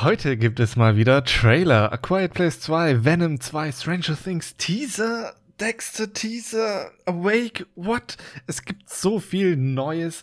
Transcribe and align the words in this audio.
Heute 0.00 0.36
gibt 0.36 0.60
es 0.60 0.76
mal 0.76 0.94
wieder 0.94 1.24
Trailer, 1.24 1.92
A 1.92 1.96
Quiet 1.96 2.32
Place 2.32 2.60
2, 2.60 3.04
Venom 3.04 3.40
2, 3.40 3.72
Stranger 3.72 4.16
Things, 4.16 4.56
Teaser, 4.56 5.34
Dexter 5.60 6.12
Teaser, 6.12 6.92
Awake, 7.04 7.66
what? 7.74 8.16
Es 8.46 8.62
gibt 8.64 8.88
so 8.88 9.18
viel 9.18 9.56
Neues 9.56 10.22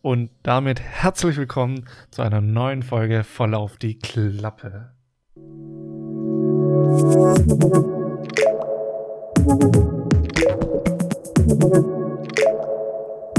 und 0.00 0.30
damit 0.44 0.80
herzlich 0.80 1.36
willkommen 1.36 1.88
zu 2.12 2.22
einer 2.22 2.40
neuen 2.40 2.84
Folge 2.84 3.24
voll 3.24 3.54
auf 3.56 3.78
die 3.78 3.98
Klappe. 3.98 4.92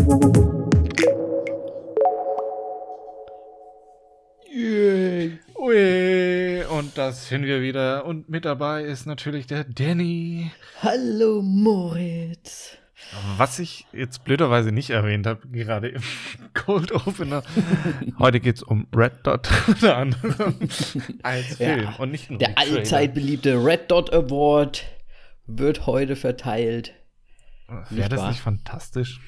Yay. 0.10 0.47
Das 6.98 7.28
sind 7.28 7.44
wir 7.44 7.62
wieder. 7.62 8.06
Und 8.06 8.28
mit 8.30 8.46
dabei 8.46 8.84
ist 8.84 9.06
natürlich 9.06 9.46
der 9.46 9.64
Danny. 9.64 10.52
Hallo 10.82 11.42
Moritz. 11.44 12.78
Was 13.38 13.60
ich 13.60 13.86
jetzt 13.94 14.24
blöderweise 14.24 14.72
nicht 14.72 14.90
erwähnt 14.90 15.28
habe, 15.28 15.48
gerade 15.50 15.90
im 15.90 16.02
Cold 16.56 16.92
Opener. 16.92 17.44
Heute 18.18 18.40
geht 18.40 18.58
es 18.58 18.64
um 18.64 18.88
Red 18.96 19.14
Dot 19.24 19.48
unter 19.68 19.98
anderem 19.98 20.56
als 21.22 21.56
Film 21.56 21.82
Ja, 21.82 21.96
und 21.98 22.12
nicht 22.12 22.30
nur 22.32 22.40
Der 22.40 22.58
allzeit 22.58 23.14
beliebte 23.14 23.64
Red 23.64 23.92
Dot 23.92 24.12
Award 24.12 24.84
wird 25.46 25.86
heute 25.86 26.16
verteilt. 26.16 26.94
Wäre 27.92 28.10
das 28.10 28.22
wahr? 28.22 28.30
nicht 28.30 28.42
fantastisch, 28.42 29.20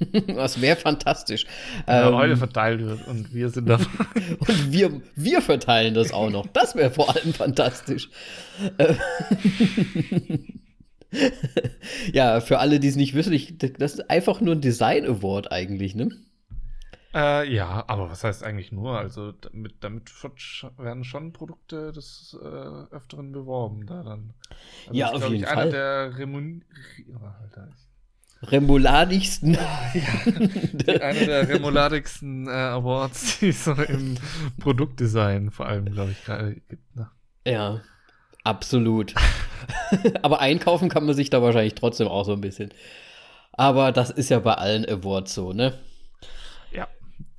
Das 0.26 0.60
wäre 0.60 0.76
fantastisch. 0.76 1.46
wenn 1.86 2.08
Ähm, 2.08 2.14
heute 2.14 2.36
verteilt 2.36 2.80
wird 2.80 3.06
und 3.06 3.34
wir 3.34 3.50
sind 3.50 3.68
dabei. 3.68 3.84
und 4.38 4.72
wir, 4.72 5.02
wir 5.14 5.42
verteilen 5.42 5.94
das 5.94 6.12
auch 6.12 6.30
noch. 6.30 6.46
Das 6.48 6.74
wäre 6.74 6.90
vor 6.90 7.14
allem 7.14 7.34
fantastisch. 7.34 8.08
Ja, 12.12 12.40
für 12.40 12.60
alle, 12.60 12.78
die 12.78 12.88
es 12.88 12.96
nicht 12.96 13.14
wissen, 13.14 13.32
ich, 13.32 13.58
das 13.58 13.94
ist 13.94 14.10
einfach 14.10 14.40
nur 14.40 14.54
ein 14.54 14.60
Design 14.60 15.04
Award 15.04 15.50
eigentlich, 15.50 15.94
ne? 15.96 16.10
äh, 17.12 17.52
ja, 17.52 17.84
aber 17.88 18.10
was 18.10 18.22
heißt 18.22 18.44
eigentlich 18.44 18.70
nur? 18.70 18.96
Also 18.96 19.32
damit, 19.32 19.74
damit 19.80 20.10
werden 20.78 21.04
schon 21.04 21.32
Produkte 21.32 21.92
des 21.92 22.36
äh, 22.40 22.46
Öfteren 22.46 23.32
beworben 23.32 23.86
da 23.86 24.04
dann. 24.04 24.34
Also 24.86 24.98
Ja, 24.98 25.10
auf 25.10 25.22
jeden 25.24 25.42
ich, 25.42 25.46
Fall. 25.46 25.58
Einer 25.58 25.70
der 25.70 26.18
Remun 26.18 26.64
oh, 27.12 27.26
Alter, 28.40 28.52
Remoladigsten. 28.52 29.56
einer 29.56 31.26
der 31.26 31.48
remoladigsten 31.48 32.46
äh, 32.46 32.50
Awards, 32.50 33.40
die 33.40 33.48
es 33.50 33.64
so 33.64 33.72
im 33.72 34.16
Produktdesign 34.58 35.50
vor 35.50 35.66
allem, 35.66 35.92
glaube 35.92 36.12
ich, 36.12 36.24
gerade 36.24 36.54
gibt. 36.68 36.96
Ne? 36.96 37.10
Ja, 37.46 37.82
absolut. 38.44 39.14
Aber 40.22 40.40
einkaufen 40.40 40.88
kann 40.88 41.04
man 41.04 41.14
sich 41.14 41.28
da 41.30 41.42
wahrscheinlich 41.42 41.74
trotzdem 41.74 42.08
auch 42.08 42.24
so 42.24 42.32
ein 42.32 42.40
bisschen. 42.40 42.72
Aber 43.52 43.92
das 43.92 44.08
ist 44.10 44.30
ja 44.30 44.38
bei 44.38 44.54
allen 44.54 44.88
Awards 44.88 45.34
so, 45.34 45.52
ne? 45.52 45.74
Ja. 46.72 46.88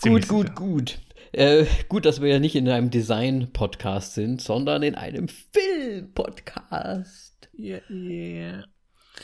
Gut, 0.02 0.28
gut, 0.28 0.50
sicher. 0.50 0.56
gut. 0.56 1.00
Äh, 1.32 1.66
gut, 1.88 2.06
dass 2.06 2.22
wir 2.22 2.30
ja 2.30 2.38
nicht 2.40 2.56
in 2.56 2.70
einem 2.70 2.92
Design-Podcast 2.92 4.14
sind, 4.14 4.42
sondern 4.42 4.84
in 4.84 4.94
einem 4.96 5.30
Film-Podcast. 5.30 7.50
Yeah, 7.58 7.82
yeah. 7.90 8.66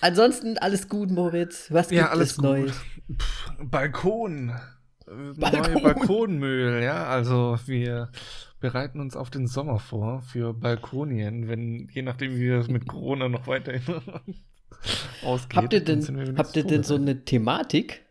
Ansonsten 0.02 0.58
alles 0.58 0.90
gut, 0.90 1.12
Moritz. 1.12 1.72
Was 1.72 1.90
gibt 1.90 2.00
Ja, 2.02 2.10
alles 2.10 2.32
es 2.32 2.36
gut. 2.38 2.46
Neues? 2.46 2.76
Pff, 3.20 3.52
Balkon. 3.64 4.50
Äh, 5.08 5.12
Balkon. 5.38 5.74
Neue 5.74 5.82
Balkonmüll, 5.82 6.84
ja. 6.84 7.06
Also 7.08 7.58
wir 7.66 8.10
bereiten 8.60 9.00
uns 9.00 9.16
auf 9.16 9.30
den 9.30 9.48
Sommer 9.48 9.80
vor 9.80 10.22
für 10.22 10.54
Balkonien, 10.54 11.48
wenn, 11.48 11.90
je 11.92 12.02
nachdem, 12.02 12.36
wie 12.36 12.42
wir 12.42 12.58
es 12.60 12.68
mit 12.68 12.88
Corona 12.88 13.30
noch 13.30 13.48
weiterhin 13.48 13.82
ausgeht. 15.24 15.58
Habt 15.58 15.74
ihr 15.74 15.84
denn, 15.84 16.38
habt 16.38 16.56
ihr 16.56 16.64
denn 16.64 16.84
so 16.84 16.96
eine 16.96 17.24
Thematik? 17.24 18.04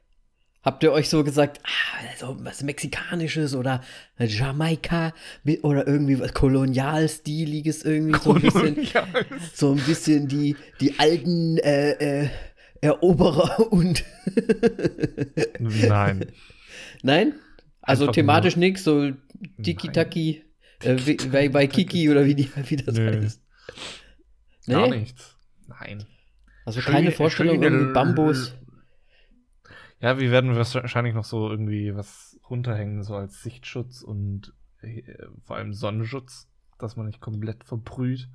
Habt 0.66 0.82
ihr 0.82 0.90
euch 0.90 1.08
so 1.08 1.22
gesagt, 1.22 1.60
ah, 1.64 2.04
so 2.18 2.36
was 2.44 2.62
Mexikanisches 2.64 3.54
oder 3.54 3.82
Jamaika 4.18 5.14
oder 5.62 5.86
irgendwie 5.86 6.18
was 6.18 6.34
Kolonialstiliges 6.34 7.84
irgendwie 7.84 8.18
so 8.18 8.34
ein 8.34 8.42
bisschen, 8.42 8.76
so 9.54 9.70
ein 9.72 9.78
bisschen 9.78 10.26
die, 10.26 10.56
die 10.80 10.98
alten 10.98 11.58
äh, 11.58 12.24
äh, 12.24 12.28
Eroberer 12.80 13.72
und 13.72 14.04
Nein. 15.60 16.26
Nein? 17.02 17.34
Also 17.80 18.04
Einfach 18.04 18.14
thematisch 18.14 18.56
nix, 18.56 18.82
so 18.82 19.12
Tiki-Taki, 19.62 20.42
äh, 20.82 20.96
bei, 21.30 21.48
bei 21.48 21.66
Kiki 21.68 22.10
oder 22.10 22.24
wie, 22.26 22.34
die, 22.34 22.50
wie 22.68 22.76
das 22.76 22.96
Nö. 22.96 23.22
heißt. 23.22 23.40
Gar 24.66 24.88
Nee? 24.88 24.98
nichts. 24.98 25.36
Nein. 25.68 26.04
Also 26.64 26.80
keine 26.80 26.98
Schöne- 26.98 27.12
Vorstellung, 27.12 27.62
irgendwie 27.62 27.92
Bambus. 27.92 28.54
Ja, 30.00 30.18
wir 30.18 30.30
werden 30.30 30.54
wahrscheinlich 30.54 31.14
noch 31.14 31.24
so 31.24 31.50
irgendwie 31.50 31.94
was 31.96 32.38
runterhängen, 32.50 33.02
so 33.02 33.14
als 33.14 33.42
Sichtschutz 33.42 34.02
und 34.02 34.52
äh, 34.82 35.02
vor 35.44 35.56
allem 35.56 35.72
Sonnenschutz, 35.72 36.48
dass 36.78 36.96
man 36.96 37.06
nicht 37.06 37.20
komplett 37.20 37.64
verbrüht. 37.64 38.28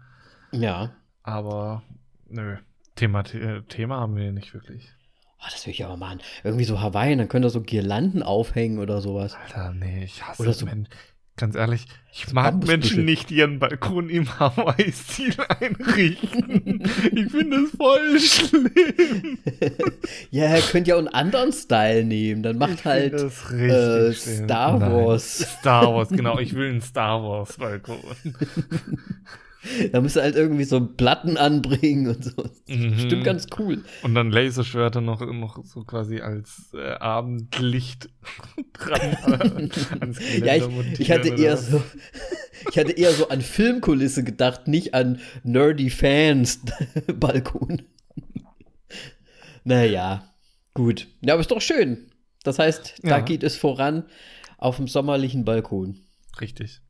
Ja. 0.51 0.91
Aber 1.23 1.83
nö, 2.27 2.57
Thema, 2.95 3.23
Thema 3.23 3.99
haben 3.99 4.15
wir 4.15 4.31
nicht 4.31 4.53
wirklich. 4.53 4.91
Oh, 5.39 5.45
das 5.51 5.65
will 5.65 5.71
ich 5.73 5.85
aber 5.85 5.97
machen. 5.97 6.19
Irgendwie 6.43 6.65
so 6.65 6.81
Hawaii, 6.81 7.15
dann 7.15 7.27
könnt 7.29 7.45
ihr 7.45 7.49
so 7.49 7.61
Girlanden 7.61 8.21
aufhängen 8.23 8.79
oder 8.79 9.01
sowas. 9.01 9.35
Alter, 9.35 9.73
nee, 9.73 10.03
ich 10.03 10.25
hasse 10.27 10.41
Oder 10.41 10.53
so- 10.53 10.67
Ganz 11.41 11.55
ehrlich, 11.55 11.87
ich 12.13 12.31
mag. 12.33 12.67
Menschen 12.67 13.03
nicht, 13.03 13.31
die 13.31 13.37
ihren 13.37 13.57
Balkon 13.57 14.11
im 14.11 14.39
Hawaii-Stil 14.39 15.33
einrichten. 15.59 16.83
ich 17.15 17.31
finde 17.31 17.63
es 17.63 17.71
voll 17.71 18.19
schlimm. 18.19 18.69
ja, 20.29 20.55
ihr 20.55 20.61
könnt 20.61 20.87
ja 20.87 20.93
auch 20.93 20.99
einen 20.99 21.07
anderen 21.07 21.51
Style 21.51 22.03
nehmen. 22.03 22.43
Dann 22.43 22.59
macht 22.59 22.73
Ich 22.73 22.85
halt 22.85 23.13
das 23.13 23.51
äh. 23.51 24.13
Star 24.13 24.77
Nein. 24.77 24.91
Wars. 24.91 25.39
Star 25.59 25.91
Wars, 25.95 26.09
genau. 26.09 26.37
Ich 26.37 26.53
will 26.53 26.69
einen 26.69 26.81
Star 26.81 27.23
Wars 27.23 27.57
Balkon. 27.57 27.97
Da 29.91 30.01
müsst 30.01 30.17
ihr 30.17 30.23
halt 30.23 30.35
irgendwie 30.35 30.63
so 30.63 30.83
Platten 30.85 31.37
anbringen 31.37 32.07
und 32.07 32.23
so. 32.23 32.49
Mhm. 32.67 32.97
Stimmt 32.99 33.23
ganz 33.23 33.47
cool. 33.59 33.83
Und 34.01 34.15
dann 34.15 34.31
Laserschwerter 34.31 35.01
noch, 35.01 35.21
noch 35.21 35.63
so 35.65 35.83
quasi 35.83 36.19
als 36.19 36.71
äh, 36.73 36.93
Abendlicht 36.93 38.09
dran 38.73 39.69
äh, 39.71 40.39
Ja, 40.45 40.55
ich, 40.55 40.99
ich 40.99 41.11
hatte 41.11 41.29
eher 41.29 41.53
was. 41.53 41.67
so. 41.69 41.83
Ich 42.69 42.77
hatte 42.77 42.91
eher 42.91 43.11
so 43.11 43.29
an 43.29 43.41
Filmkulisse 43.41 44.23
gedacht, 44.23 44.67
nicht 44.67 44.93
an 44.93 45.19
nerdy 45.43 45.89
Fans 45.89 46.61
Balkon. 47.19 47.81
Naja, 49.63 50.23
gut. 50.75 51.07
Ja, 51.21 51.33
aber 51.33 51.41
ist 51.41 51.51
doch 51.51 51.61
schön. 51.61 52.11
Das 52.43 52.59
heißt, 52.59 52.99
da 53.03 53.09
Ja. 53.09 53.19
geht 53.19 53.43
es 53.43 53.55
voran 53.55 54.03
auf 54.57 54.77
dem 54.77 54.87
sommerlichen 54.87 55.45
Balkon. 55.45 56.01
Richtig. 56.39 56.81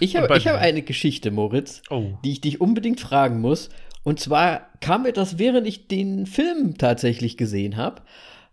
Ich 0.00 0.16
habe 0.16 0.34
hab 0.34 0.56
eine 0.60 0.82
Geschichte, 0.82 1.30
Moritz, 1.30 1.82
Oh. 1.90 2.18
die 2.24 2.32
ich 2.32 2.40
dich 2.40 2.60
unbedingt 2.60 3.00
fragen 3.00 3.40
muss. 3.40 3.70
Und 4.02 4.18
zwar 4.20 4.68
kam 4.80 5.02
mir 5.02 5.12
das, 5.12 5.38
während 5.38 5.66
ich 5.66 5.88
den 5.88 6.26
Film 6.26 6.78
tatsächlich 6.78 7.36
gesehen 7.36 7.76
habe. 7.76 8.02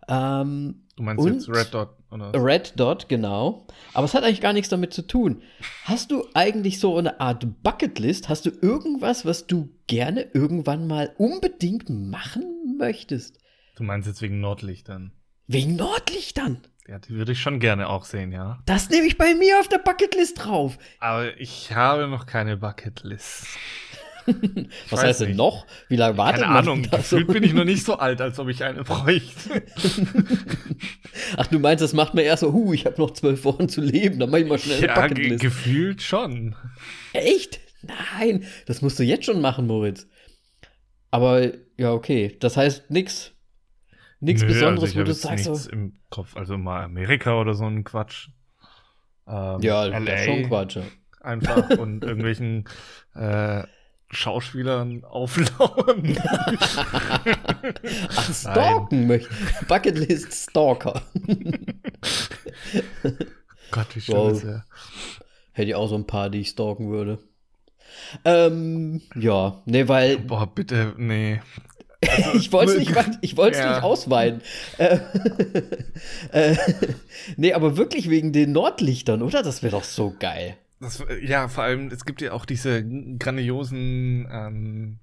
Ähm, 0.08 0.84
Du 0.96 1.04
meinst 1.04 1.24
jetzt 1.26 1.48
Red 1.48 1.72
Dot, 1.72 1.90
oder? 2.10 2.32
Red 2.34 2.72
Dot, 2.76 3.08
genau. 3.08 3.66
Aber 3.94 4.04
es 4.04 4.14
hat 4.14 4.24
eigentlich 4.24 4.40
gar 4.40 4.52
nichts 4.52 4.68
damit 4.68 4.92
zu 4.92 5.06
tun. 5.06 5.42
Hast 5.84 6.10
du 6.10 6.26
eigentlich 6.34 6.80
so 6.80 6.96
eine 6.96 7.20
Art 7.20 7.62
Bucketlist? 7.62 8.28
Hast 8.28 8.46
du 8.46 8.50
irgendwas, 8.50 9.24
was 9.24 9.46
du 9.46 9.68
gerne 9.86 10.22
irgendwann 10.34 10.88
mal 10.88 11.14
unbedingt 11.18 11.88
machen 11.88 12.76
möchtest? 12.78 13.38
Du 13.76 13.84
meinst 13.84 14.08
jetzt 14.08 14.22
wegen 14.22 14.40
Nordlichtern. 14.40 15.12
Wegen 15.46 15.76
Nordlichtern. 15.76 16.62
Ja, 16.88 16.98
die 16.98 17.10
würde 17.10 17.32
ich 17.32 17.40
schon 17.40 17.60
gerne 17.60 17.88
auch 17.88 18.06
sehen, 18.06 18.32
ja. 18.32 18.60
Das 18.64 18.88
nehme 18.88 19.06
ich 19.06 19.18
bei 19.18 19.34
mir 19.34 19.60
auf 19.60 19.68
der 19.68 19.76
Bucketlist 19.76 20.42
drauf. 20.44 20.78
Aber 21.00 21.38
ich 21.38 21.72
habe 21.74 22.08
noch 22.08 22.24
keine 22.24 22.56
Bucketlist. 22.56 23.46
Was 24.90 25.02
heißt 25.02 25.20
denn 25.20 25.28
nicht. 25.28 25.36
noch? 25.36 25.66
Wie 25.88 25.96
lange 25.96 26.16
wartet 26.16 26.42
Keine 26.42 26.54
man 26.54 26.62
Ahnung, 26.64 26.88
da 26.90 27.02
so? 27.02 27.16
gefühlt 27.16 27.32
bin 27.32 27.42
ich 27.42 27.52
noch 27.52 27.64
nicht 27.64 27.84
so 27.84 27.98
alt, 27.98 28.20
als 28.22 28.38
ob 28.38 28.48
ich 28.48 28.64
eine 28.64 28.84
bräuchte. 28.84 29.62
Ach, 31.36 31.46
du 31.46 31.58
meinst, 31.58 31.82
das 31.82 31.92
macht 31.92 32.14
man 32.14 32.24
erst 32.24 32.40
so, 32.40 32.52
huh, 32.52 32.72
ich 32.72 32.86
habe 32.86 33.00
noch 33.00 33.10
zwölf 33.12 33.44
Wochen 33.44 33.68
zu 33.68 33.80
leben, 33.82 34.18
dann 34.18 34.30
mach 34.30 34.38
ich 34.38 34.46
mal 34.46 34.58
schnell 34.58 34.78
eine 34.78 34.86
ja, 34.86 34.94
ge 34.94 35.08
Bucketlist. 35.08 35.42
gefühlt 35.42 36.02
schon. 36.02 36.56
Echt? 37.12 37.60
Nein, 37.82 38.44
das 38.66 38.80
musst 38.82 38.98
du 38.98 39.02
jetzt 39.02 39.24
schon 39.26 39.40
machen, 39.40 39.66
Moritz. 39.66 40.06
Aber 41.10 41.50
ja, 41.76 41.92
okay. 41.92 42.36
Das 42.40 42.56
heißt 42.56 42.90
nix. 42.90 43.32
Nichts 44.20 44.42
Nö, 44.42 44.48
Besonderes, 44.48 44.82
also 44.90 44.94
ich 44.94 44.96
wo 45.00 45.04
du 45.04 45.14
sagst 45.14 45.44
so. 45.44 45.50
nichts 45.52 45.66
im 45.66 45.92
Kopf, 46.10 46.36
also 46.36 46.58
mal 46.58 46.82
Amerika 46.84 47.40
oder 47.40 47.54
so 47.54 47.64
ein 47.66 47.84
Quatsch. 47.84 48.28
Ähm, 49.26 49.60
Ja, 49.60 49.84
LA 49.84 50.00
das 50.00 50.20
ist 50.20 50.26
schon 50.26 50.42
Quatsch. 50.48 50.76
ja. 50.76 50.82
einfach 51.20 51.70
und 51.78 52.02
irgendwelchen 52.04 52.64
äh, 53.14 53.62
Schauspielern 54.10 55.04
auflauern. 55.08 56.16
Ach, 58.16 58.34
stalken 58.34 59.06
möchte. 59.06 59.28
Bucketlist 59.68 60.32
Stalker. 60.50 61.02
Gott, 63.70 63.94
wie 63.96 64.08
Wow. 64.08 64.32
ist 64.32 64.44
er. 64.44 64.64
Hätte 65.52 65.68
ich 65.68 65.74
auch 65.74 65.88
so 65.88 65.94
ein 65.96 66.06
paar, 66.06 66.30
die 66.30 66.40
ich 66.40 66.48
stalken 66.50 66.88
würde. 66.90 67.18
Ähm, 68.24 69.02
ja, 69.14 69.60
ne, 69.66 69.88
weil. 69.88 70.18
Boah, 70.18 70.46
bitte, 70.46 70.94
nee. 70.96 71.40
Ich 72.34 72.52
wollte 72.52 72.72
es 72.72 72.78
nicht, 72.78 72.94
ich 73.22 73.36
wollt's 73.36 73.58
Ja. 73.58 73.74
nicht 73.74 73.82
ausweinen. 73.82 74.40
Äh, 74.78 74.98
äh, 76.32 76.56
nee, 77.36 77.52
aber 77.52 77.76
wirklich 77.76 78.08
wegen 78.08 78.32
den 78.32 78.52
Nordlichtern, 78.52 79.22
oder? 79.22 79.42
Das 79.42 79.62
wäre 79.62 79.72
doch 79.72 79.84
so 79.84 80.14
geil. 80.18 80.56
Das, 80.80 81.02
ja, 81.22 81.48
vor 81.48 81.64
allem, 81.64 81.88
es 81.88 82.04
gibt 82.04 82.20
ja 82.20 82.32
auch 82.32 82.44
diese 82.44 82.84
grandiosen, 83.18 84.28
ähm, 84.30 85.00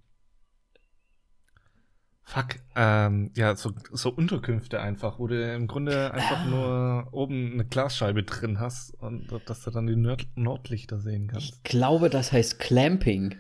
fuck, 2.24 2.56
ähm, 2.76 3.32
ja, 3.36 3.56
so, 3.56 3.72
so 3.92 4.10
Unterkünfte 4.10 4.80
einfach, 4.82 5.20
wo 5.20 5.28
du 5.28 5.54
im 5.54 5.68
Grunde 5.68 6.12
einfach 6.14 6.46
Ah. 6.46 6.46
nur 6.46 7.08
oben 7.12 7.54
eine 7.54 7.66
Glasscheibe 7.66 8.24
drin 8.24 8.60
hast 8.60 8.94
und 8.96 9.28
dass 9.46 9.64
du 9.64 9.72
dann 9.72 9.86
die 9.88 9.96
Nord 9.96 10.26
Nordlichter 10.36 11.00
sehen 11.00 11.26
Ich 11.26 11.32
kannst. 11.32 11.64
glaube, 11.66 12.10
das 12.10 12.32
heißt 12.32 12.58
Clamping. 12.58 13.36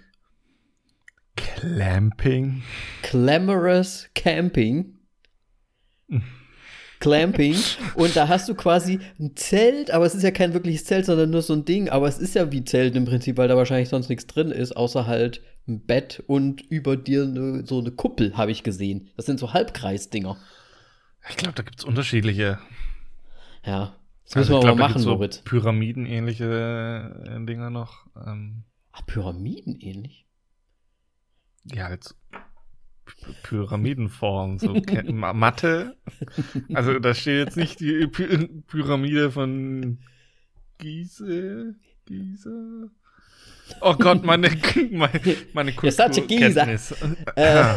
Clamping. 1.36 2.64
Glamorous 3.04 4.10
Camping. 4.14 4.98
Clamping. 7.00 7.56
Und 7.96 8.16
da 8.16 8.28
hast 8.28 8.48
du 8.50 8.56
quasi 8.56 9.00
ein 9.20 9.36
Zelt, 9.36 9.92
aber 9.92 10.06
es 10.06 10.16
ist 10.16 10.24
ja 10.24 10.32
kein 10.32 10.54
wirkliches 10.54 10.86
Zelt, 10.86 11.06
sondern 11.06 11.30
nur 11.30 11.42
so 11.42 11.54
ein 11.54 11.66
Ding. 11.66 11.90
Aber 11.90 12.08
es 12.08 12.18
ist 12.18 12.36
ja 12.36 12.52
wie 12.52 12.64
Zelt 12.64 12.96
im 12.96 13.06
Prinzip, 13.06 13.38
weil 13.38 13.48
da 13.48 13.58
wahrscheinlich 13.58 13.90
sonst 13.90 14.10
nichts 14.10 14.28
drin 14.28 14.52
ist, 14.52 14.76
außer 14.76 15.06
halt 15.06 15.42
ein 15.68 15.86
Bett 15.86 16.24
und 16.28 16.62
über 16.62 16.96
dir 16.96 17.26
ne, 17.26 17.64
so 17.66 17.80
eine 17.80 17.92
Kuppel, 17.92 18.38
habe 18.38 18.52
ich 18.52 18.64
gesehen. 18.64 19.10
Das 19.18 19.26
sind 19.26 19.40
so 19.40 19.54
Halbkreisdinger. 19.54 20.38
Ich 21.30 21.38
glaube, 21.38 21.56
da 21.56 21.64
gibt's 21.64 21.84
unterschiedliche. 21.84 22.60
Ja. 23.66 23.96
Das 24.26 24.36
Also 24.38 24.54
müssen 24.54 24.54
wir 24.54 24.60
glaub, 24.62 24.78
da 24.78 24.88
machen, 24.88 25.02
so 25.02 25.12
Moritz. 25.16 25.40
Pyramidenähnliche 25.40 27.26
äh, 27.28 27.46
Dinger 27.46 27.70
noch. 27.70 28.06
Ähm, 28.26 28.64
Ah, 28.98 29.02
Pyramiden 29.06 29.78
ähnlich. 29.81 30.26
Ja, 31.74 31.90
jetzt 31.90 32.16
P- 33.06 33.34
Pyramidenform, 33.44 34.60
so 34.60 34.74
Ke- 34.82 35.12
Ma- 35.12 35.34
Matte. 35.34 35.96
Also 36.74 37.00
da 37.00 37.14
steht 37.14 37.46
jetzt 37.46 37.58
nicht 37.58 37.80
die 37.80 38.08
Py 38.08 38.48
Pyramide 38.68 39.32
von 39.32 40.00
Gizeh, 40.78 41.74
Gizeh. 42.06 42.90
Oh 43.82 43.96
Gott, 43.96 44.24
meine 44.24 44.50
meine, 44.92 45.20
meine 45.54 45.72
You're 45.72 45.90
such 45.92 46.22
a 46.24 46.26
geezer. 46.28 46.66
Kulturkenntnis. 46.66 46.94
Äh, 47.36 47.74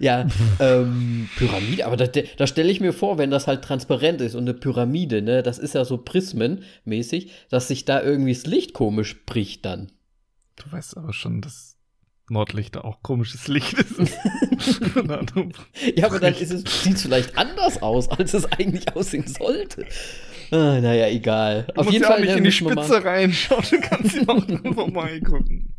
ja, 0.00 0.26
ähm, 0.60 1.30
Pyramide, 1.36 1.86
aber 1.86 1.96
da, 1.96 2.06
da 2.06 2.46
stelle 2.46 2.70
ich 2.70 2.80
mir 2.80 2.92
vor, 2.92 3.16
wenn 3.16 3.30
das 3.30 3.46
halt 3.46 3.62
transparent 3.64 4.20
ist 4.20 4.34
und 4.34 4.42
eine 4.42 4.52
Pyramide, 4.52 5.22
ne, 5.22 5.42
das 5.42 5.58
ist 5.58 5.74
ja 5.74 5.86
so 5.86 5.96
prismenmäßig, 5.96 7.32
dass 7.48 7.68
sich 7.68 7.86
da 7.86 8.02
irgendwie 8.02 8.34
das 8.34 8.44
Licht 8.44 8.74
komisch 8.74 9.24
bricht 9.24 9.64
dann. 9.64 9.92
Du 10.56 10.70
weißt 10.70 10.98
aber 10.98 11.14
schon, 11.14 11.40
dass 11.40 11.75
Nordlichter 12.28 12.84
auch 12.84 13.02
komisches 13.02 13.48
Licht 13.48 13.78
ist. 13.78 13.98
Ja, 15.94 16.06
aber 16.06 16.18
dann 16.18 16.34
ist 16.34 16.50
es, 16.50 16.82
sieht 16.82 16.94
es 16.96 17.02
vielleicht 17.02 17.36
anders 17.38 17.82
aus, 17.82 18.08
als 18.08 18.34
es 18.34 18.50
eigentlich 18.52 18.94
aussehen 18.96 19.26
sollte. 19.26 19.86
Ah, 20.50 20.80
naja, 20.80 21.08
egal. 21.08 21.66
Du 21.74 21.80
Auf 21.80 21.90
jeden 21.90 22.02
ja 22.02 22.08
auch 22.08 22.12
Fall 22.12 22.20
nicht 22.22 22.32
ne, 22.32 22.38
in 22.38 22.44
die 22.44 22.52
Spitze 22.52 23.04
reinschauen, 23.04 23.64
du 23.70 23.80
kannst 23.80 24.16
ja 24.16 24.22
auch 24.28 24.44
dran 24.44 24.74
vorbeigucken. 24.74 25.74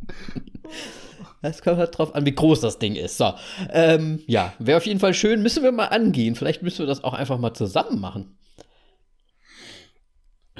Es 1.42 1.62
kommt 1.62 1.78
halt 1.78 1.98
drauf 1.98 2.14
an, 2.16 2.26
wie 2.26 2.36
groß 2.36 2.62
das 2.62 2.80
Ding 2.80 2.96
ist. 2.96 3.18
So, 3.18 3.34
ähm, 3.72 4.22
ja, 4.28 4.54
wäre 4.60 4.78
auf 4.78 4.86
jeden 4.86 5.00
Fall 5.00 5.14
schön. 5.14 5.42
Müssen 5.42 5.64
wir 5.64 5.72
mal 5.72 5.86
angehen. 5.86 6.36
Vielleicht 6.36 6.62
müssen 6.62 6.80
wir 6.80 6.88
das 6.88 7.04
auch 7.04 7.14
einfach 7.14 7.40
mal 7.40 7.54
zusammen 7.54 8.00
machen. 8.00 8.38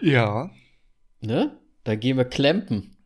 Ja, 0.02 0.50
Ne? 1.22 1.58
Da 1.84 1.96
gehen 1.96 2.18
wir 2.18 2.26
klempen. 2.26 2.98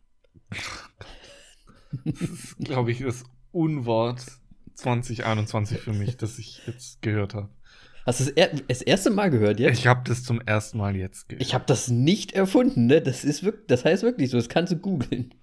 Das 2.04 2.20
ist, 2.20 2.58
glaube 2.58 2.92
ich, 2.92 3.00
das 3.00 3.24
Unwort 3.52 4.24
2021 4.74 5.78
für 5.78 5.92
mich, 5.92 6.16
das 6.16 6.38
ich 6.38 6.62
jetzt 6.66 7.02
gehört 7.02 7.34
habe. 7.34 7.48
Hast 8.04 8.20
du 8.20 8.24
das, 8.24 8.32
er 8.34 8.50
das 8.68 8.82
erste 8.82 9.10
Mal 9.10 9.30
gehört 9.30 9.60
jetzt? 9.60 9.78
Ich 9.78 9.86
habe 9.86 10.02
das 10.04 10.24
zum 10.24 10.40
ersten 10.40 10.78
Mal 10.78 10.96
jetzt 10.96 11.28
gehört. 11.28 11.42
Ich 11.42 11.54
habe 11.54 11.64
das 11.66 11.88
nicht 11.88 12.32
erfunden, 12.32 12.86
ne? 12.86 13.00
Das 13.00 13.24
ist 13.24 13.44
wirklich, 13.44 13.66
das 13.68 13.84
heißt 13.84 14.02
wirklich 14.02 14.30
so, 14.30 14.38
das 14.38 14.48
kannst 14.48 14.72
du 14.72 14.76
googeln. 14.76 15.34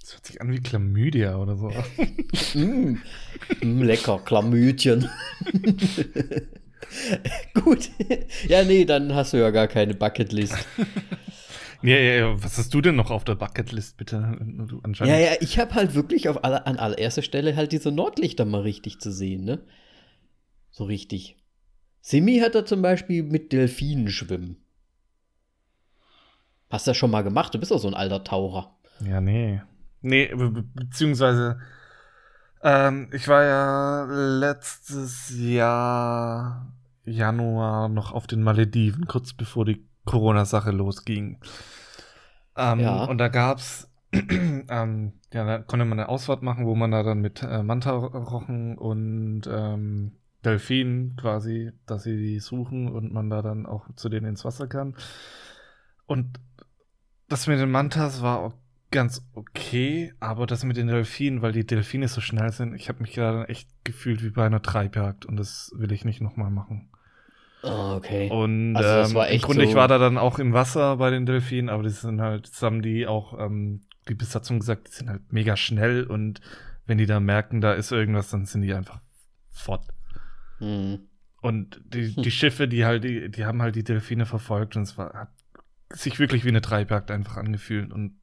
Das 0.00 0.14
hört 0.14 0.26
sich 0.26 0.40
an 0.40 0.50
wie 0.52 0.60
Chlamydia 0.60 1.36
oder 1.36 1.56
so. 1.56 1.72
Mm. 2.54 2.98
Mm, 3.60 3.82
lecker, 3.82 4.20
Klamütchen. 4.24 5.10
Gut. 7.54 7.90
Ja, 8.48 8.64
nee, 8.64 8.84
dann 8.84 9.14
hast 9.14 9.32
du 9.32 9.38
ja 9.38 9.50
gar 9.50 9.66
keine 9.66 9.94
Bucketlist. 9.94 10.56
ja, 11.82 11.96
ja, 11.96 12.14
ja, 12.14 12.42
was 12.42 12.58
hast 12.58 12.72
du 12.74 12.80
denn 12.80 12.96
noch 12.96 13.10
auf 13.10 13.24
der 13.24 13.34
Bucketlist, 13.34 13.96
bitte? 13.96 14.38
Du. 14.40 14.80
Ja, 15.04 15.18
ja, 15.18 15.32
ich 15.40 15.58
habe 15.58 15.74
halt 15.74 15.94
wirklich 15.94 16.28
auf 16.28 16.44
aller, 16.44 16.66
an 16.66 16.78
allererster 16.78 17.22
Stelle 17.22 17.56
halt 17.56 17.72
diese 17.72 17.92
Nordlichter 17.92 18.44
mal 18.44 18.62
richtig 18.62 19.00
zu 19.00 19.12
sehen, 19.12 19.44
ne? 19.44 19.60
So 20.70 20.84
richtig. 20.84 21.36
Simi 22.00 22.38
hat 22.38 22.54
da 22.54 22.64
zum 22.64 22.82
Beispiel 22.82 23.22
mit 23.22 23.52
Delfinen 23.52 24.08
schwimmen. 24.08 24.56
Hast 26.70 26.86
du 26.86 26.90
das 26.90 26.96
schon 26.96 27.10
mal 27.10 27.22
gemacht? 27.22 27.54
Du 27.54 27.58
bist 27.58 27.70
doch 27.70 27.78
so 27.78 27.88
ein 27.88 27.94
alter 27.94 28.24
Taucher. 28.24 28.76
Ja, 29.04 29.20
nee. 29.20 29.60
Nee, 30.02 30.26
be 30.34 30.50
be 30.50 30.62
beziehungsweise, 30.62 31.58
ähm, 32.62 33.08
ich 33.12 33.28
war 33.28 33.44
ja 33.44 34.04
letztes 34.04 35.32
Jahr 35.36 36.72
Januar 37.04 37.88
noch 37.88 38.12
auf 38.12 38.26
den 38.26 38.42
Malediven, 38.42 39.06
kurz 39.06 39.32
bevor 39.32 39.64
die 39.64 39.86
Corona-Sache 40.06 40.70
losging. 40.70 41.38
Ähm, 42.56 42.80
Ja. 42.80 43.04
Und 43.04 43.18
da 43.18 43.28
gab's, 43.28 43.90
ähm, 44.12 45.12
ja, 45.32 45.44
da 45.44 45.58
konnte 45.58 45.84
man 45.84 45.98
eine 46.00 46.08
Ausfahrt 46.08 46.42
machen, 46.42 46.64
wo 46.64 46.74
man 46.74 46.90
da 46.90 47.02
dann 47.02 47.20
mit 47.20 47.42
äh, 47.42 47.62
Manta-Rochen 47.62 48.78
und 48.78 49.42
ähm, 49.46 50.12
Delfinen 50.44 51.16
quasi, 51.16 51.72
dass 51.86 52.04
sie 52.04 52.16
die 52.16 52.40
suchen 52.40 52.88
und 52.88 53.12
man 53.12 53.28
da 53.28 53.42
dann 53.42 53.66
auch 53.66 53.86
zu 53.96 54.08
denen 54.08 54.26
ins 54.26 54.44
Wasser 54.44 54.68
kann. 54.68 54.94
Und 56.06 56.40
das 57.28 57.46
mit 57.48 57.58
den 57.58 57.70
Mantas 57.70 58.22
war 58.22 58.38
auch 58.38 58.54
ganz 58.92 59.26
okay, 59.34 60.14
aber 60.20 60.46
das 60.46 60.64
mit 60.64 60.76
den 60.76 60.86
Delfinen, 60.86 61.42
weil 61.42 61.52
die 61.52 61.66
Delfine 61.66 62.06
so 62.08 62.20
schnell 62.20 62.52
sind, 62.52 62.74
ich 62.74 62.88
habe 62.88 63.02
mich 63.02 63.14
dann 63.14 63.44
echt 63.46 63.68
gefühlt 63.84 64.22
wie 64.22 64.30
bei 64.30 64.46
einer 64.46 64.62
Treibjagd 64.62 65.26
und 65.26 65.36
das 65.36 65.72
will 65.74 65.90
ich 65.92 66.04
nicht 66.04 66.20
nochmal 66.20 66.50
machen. 66.50 66.88
Ah, 67.68 67.96
okay. 67.96 68.28
Und 68.30 68.76
Also 68.76 68.88
das 68.88 69.10
ähm, 69.10 69.14
war 69.16 69.28
im 69.28 69.34
echt 69.34 69.44
Grunde, 69.44 69.64
ich 69.64 69.70
so- 69.70 69.76
war 69.76 69.88
da 69.88 69.98
dann 69.98 70.18
auch 70.18 70.38
im 70.38 70.52
Wasser 70.52 70.96
bei 70.96 71.10
den 71.10 71.26
Delfinen, 71.26 71.68
aber 71.68 71.82
die 71.82 71.90
sind 71.90 72.20
halt, 72.20 72.48
das 72.48 72.62
haben 72.62 72.82
die 72.82 73.06
auch, 73.06 73.38
ähm, 73.38 73.82
die 74.08 74.14
Besatzung 74.14 74.60
gesagt, 74.60 74.88
die 74.88 74.92
sind 74.92 75.08
halt 75.10 75.32
mega 75.32 75.56
schnell 75.56 76.04
und 76.04 76.40
wenn 76.86 76.98
die 76.98 77.06
da 77.06 77.18
merken, 77.18 77.60
da 77.60 77.72
ist 77.72 77.90
irgendwas, 77.90 78.30
dann 78.30 78.46
sind 78.46 78.62
die 78.62 78.72
einfach 78.72 79.00
fort. 79.50 79.82
Hm. 80.58 81.00
Und 81.42 81.80
die, 81.86 82.14
die 82.22 82.30
Schiffe, 82.30 82.68
die 82.68 82.84
halt, 82.84 83.04
die, 83.04 83.30
die 83.30 83.44
haben 83.44 83.60
halt 83.62 83.74
die 83.76 83.84
Delfine 83.84 84.26
verfolgt 84.26 84.76
und 84.76 84.82
es 84.82 84.96
war, 84.96 85.12
hat 85.14 85.28
sich 85.92 86.18
wirklich 86.18 86.44
wie 86.44 86.48
eine 86.48 86.60
Treibjagd 86.60 87.10
einfach 87.10 87.36
angefühlt 87.36 87.92
und 87.92 88.18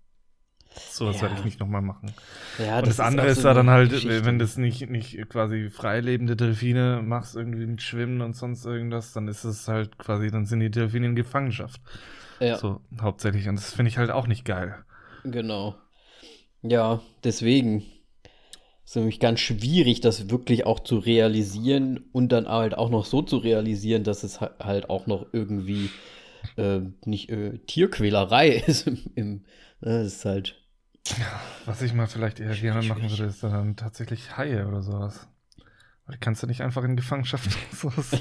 sowas 0.75 1.19
Ja. 1.19 1.21
werde 1.21 1.35
ich 1.35 1.43
nicht 1.43 1.59
nochmal 1.59 1.81
machen. 1.81 2.15
Ja, 2.57 2.81
und 2.81 2.87
das, 2.87 2.99
auch 2.99 3.05
andere 3.05 3.29
so 3.29 3.31
ist 3.31 3.43
ja 3.43 3.53
dann 3.53 3.69
halt, 3.69 3.91
Geschichte. 3.91 4.25
wenn 4.25 4.39
du 4.39 4.45
es 4.45 4.57
nicht, 4.57 4.89
nicht 4.89 5.29
quasi 5.29 5.69
freilebende 5.69 6.35
Delfine 6.35 7.01
machst, 7.03 7.35
irgendwie 7.35 7.65
mit 7.65 7.81
Schwimmen 7.81 8.21
und 8.21 8.35
sonst 8.35 8.65
irgendwas, 8.65 9.13
dann 9.13 9.27
ist 9.27 9.43
es 9.43 9.67
halt 9.67 9.97
quasi, 9.97 10.31
dann 10.31 10.45
sind 10.45 10.59
die 10.61 10.71
Delfine 10.71 11.07
in 11.07 11.15
Gefangenschaft. 11.15 11.81
Ja, 12.39 12.57
So, 12.57 12.81
hauptsächlich. 13.01 13.47
Und 13.49 13.55
das 13.57 13.73
finde 13.73 13.89
ich 13.89 13.97
halt 13.97 14.11
auch 14.11 14.27
nicht 14.27 14.45
geil. 14.45 14.83
genau. 15.23 15.75
Ja, 16.63 17.01
deswegen 17.23 17.83
ist 18.85 18.95
nämlich 18.95 19.19
ganz 19.19 19.39
schwierig, 19.39 20.01
das 20.01 20.29
wirklich 20.29 20.65
auch 20.65 20.79
zu 20.81 20.97
realisieren 20.99 22.05
und 22.11 22.31
dann 22.31 22.47
halt 22.47 22.77
auch 22.77 22.89
noch 22.89 23.05
so 23.05 23.21
zu 23.21 23.37
realisieren, 23.37 24.03
dass 24.03 24.23
es 24.23 24.41
ha- 24.41 24.55
halt 24.59 24.89
auch 24.89 25.07
noch 25.07 25.27
irgendwie 25.33 25.89
äh, 26.57 26.81
nicht 27.05 27.29
äh, 27.29 27.59
Tierquälerei 27.59 28.49
ist. 28.67 28.87
Im, 28.87 28.99
im, 29.15 29.35
äh, 29.81 29.85
das 30.03 30.07
ist 30.07 30.25
halt. 30.25 30.62
Was 31.65 31.81
ich 31.81 31.93
mal 31.93 32.07
vielleicht 32.07 32.39
eher 32.39 32.55
gerne 32.55 32.85
machen 32.87 33.09
würde, 33.09 33.25
ist 33.25 33.43
dann 33.43 33.75
tatsächlich 33.75 34.37
Haie 34.37 34.67
oder 34.67 34.81
sowas. 34.81 35.27
Weil 36.05 36.15
die 36.15 36.19
kannst 36.19 36.43
du 36.43 36.47
nicht 36.47 36.61
einfach 36.61 36.83
in 36.83 36.95
Gefangenschaft 36.95 37.49
sowas. 37.71 38.11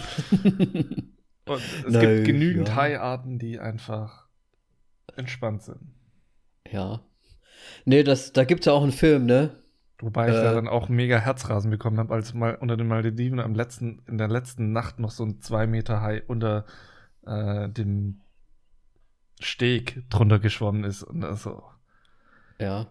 Und 1.45 1.61
es 1.61 1.85
Na, 1.89 2.01
gibt 2.01 2.27
genügend 2.27 2.69
ja. 2.69 2.75
Haiarten, 2.77 3.39
die 3.39 3.59
einfach 3.59 4.27
entspannt 5.17 5.63
sind. 5.63 5.81
ja. 6.71 7.01
Nee, 7.85 8.03
das, 8.03 8.33
da 8.33 8.43
gibt 8.45 8.61
es 8.63 8.67
ja 8.67 8.73
auch 8.73 8.83
einen 8.83 8.91
Film, 8.91 9.25
ne? 9.27 9.51
Wobei 10.01 10.29
ich 10.29 10.35
da 10.35 10.51
Äh. 10.51 10.55
dann 10.55 10.67
auch 10.67 10.89
mega 10.89 11.17
Herzrasen 11.19 11.71
bekommen 11.71 11.99
habe, 11.99 12.13
als 12.13 12.35
mal 12.35 12.57
unter 12.57 12.77
den 12.77 12.89
Malediven 12.89 13.39
am 13.39 13.55
letzten, 13.55 14.03
in 14.09 14.19
der 14.19 14.27
letzten 14.27 14.73
Nacht 14.73 14.99
noch 14.99 15.13
so 15.13 15.25
ein 15.25 15.41
2 15.41 15.69
Meter 15.69 16.01
Hai 16.01 16.23
unter 16.27 16.65
äh, 17.25 17.69
dem 17.69 18.21
Steg 19.39 20.03
drunter 20.11 20.41
geschwommen 20.41 20.83
ist. 20.83 21.05
Und 21.05 21.23
also, 21.23 21.63
Ja. 22.63 22.87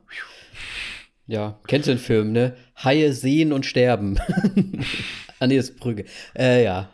Ja, 1.27 1.59
kennst 1.65 1.87
du 1.87 1.93
den 1.93 1.99
Film, 1.99 2.33
ne? 2.33 2.57
Haie 2.83 3.13
sehen 3.13 3.53
und 3.53 3.65
sterben. 3.65 4.19
ah, 5.39 5.47
nee, 5.47 5.55
das 5.55 5.69
ist 5.69 5.79
Brügge. 5.79 6.03
Äh, 6.35 6.65
ja. 6.65 6.89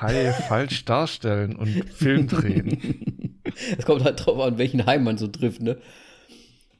Haie 0.00 0.32
falsch 0.32 0.86
darstellen 0.86 1.54
und 1.56 1.68
Film 1.92 2.28
drehen. 2.28 3.34
Es 3.76 3.86
kommt 3.86 4.04
halt 4.04 4.24
drauf 4.24 4.38
an, 4.38 4.56
welchen 4.56 4.86
Heim 4.86 5.02
man 5.02 5.18
so 5.18 5.26
trifft, 5.26 5.62
ne? 5.62 5.80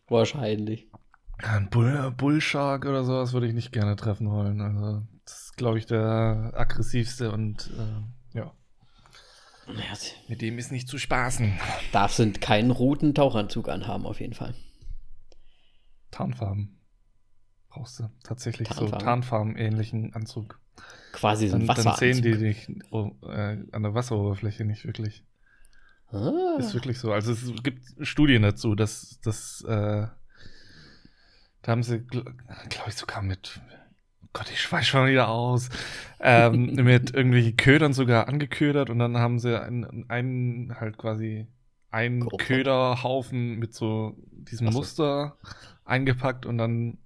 Wahrscheinlich. 0.06 0.86
Ein 1.38 1.70
Bull, 1.70 2.12
Bullshark 2.16 2.84
oder 2.84 3.02
sowas 3.04 3.32
würde 3.32 3.48
ich 3.48 3.54
nicht 3.54 3.72
gerne 3.72 3.96
treffen 3.96 4.30
wollen. 4.30 4.60
Also, 4.60 5.02
das 5.24 5.40
ist, 5.40 5.56
glaube 5.56 5.78
ich, 5.78 5.86
der 5.86 6.52
aggressivste 6.54 7.32
und 7.32 7.70
äh, 7.76 8.38
ja. 8.38 8.52
Ja, 9.66 9.96
Mit 10.28 10.40
dem 10.40 10.58
ist 10.58 10.70
nicht 10.70 10.88
zu 10.88 10.98
spaßen. 10.98 11.58
darf 11.90 12.12
sind 12.12 12.40
keinen 12.40 12.70
roten 12.70 13.14
Tauchanzug 13.14 13.68
anhaben, 13.68 14.06
auf 14.06 14.20
jeden 14.20 14.34
Fall. 14.34 14.54
Tarnfarben. 16.10 16.78
Brauchst 17.68 18.00
du 18.00 18.10
tatsächlich 18.22 18.68
so 18.68 18.74
Tarnfarben. 18.88 19.04
Tarnfarben-ähnlichen 19.04 20.14
Anzug. 20.14 20.58
Quasi 21.12 21.48
so 21.48 21.56
ein 21.56 21.66
Dann, 21.66 21.76
dann 21.84 21.96
sehen 21.96 22.22
die 22.22 22.32
Wasseranzug. 22.32 22.66
dich 22.66 22.90
oh, 22.90 23.12
äh, 23.26 23.58
an 23.72 23.82
der 23.82 23.94
Wasseroberfläche 23.94 24.64
nicht 24.64 24.84
wirklich. 24.84 25.24
Ah, 26.10 26.56
Ist 26.58 26.74
wirklich 26.74 26.98
so. 26.98 27.12
Also 27.12 27.32
es 27.32 27.52
gibt 27.62 27.82
Studien 28.00 28.42
dazu, 28.42 28.74
dass, 28.74 29.20
dass 29.22 29.62
äh, 29.62 30.06
da 31.62 31.72
haben 31.72 31.82
sie, 31.82 31.98
glaube 32.00 32.88
ich, 32.88 32.94
sogar 32.94 33.22
mit, 33.22 33.60
oh 34.22 34.28
Gott, 34.32 34.50
ich 34.50 34.60
schweiß 34.62 34.86
schon 34.86 35.08
wieder 35.08 35.28
aus, 35.28 35.68
ähm, 36.20 36.74
mit 36.84 37.14
irgendwelchen 37.14 37.56
Ködern 37.56 37.92
sogar 37.92 38.28
angeködert 38.28 38.88
und 38.88 38.98
dann 38.98 39.18
haben 39.18 39.38
sie 39.38 39.60
einen, 39.60 40.08
einen 40.08 40.80
halt 40.80 40.96
quasi 40.96 41.46
einen. 41.90 42.26
Köderhaufen 42.28 43.58
mit 43.58 43.74
so 43.74 44.16
diesem 44.30 44.70
so. 44.72 44.78
Muster 44.78 45.36
eingepackt 45.88 46.46
und 46.46 46.58
dann 46.58 46.98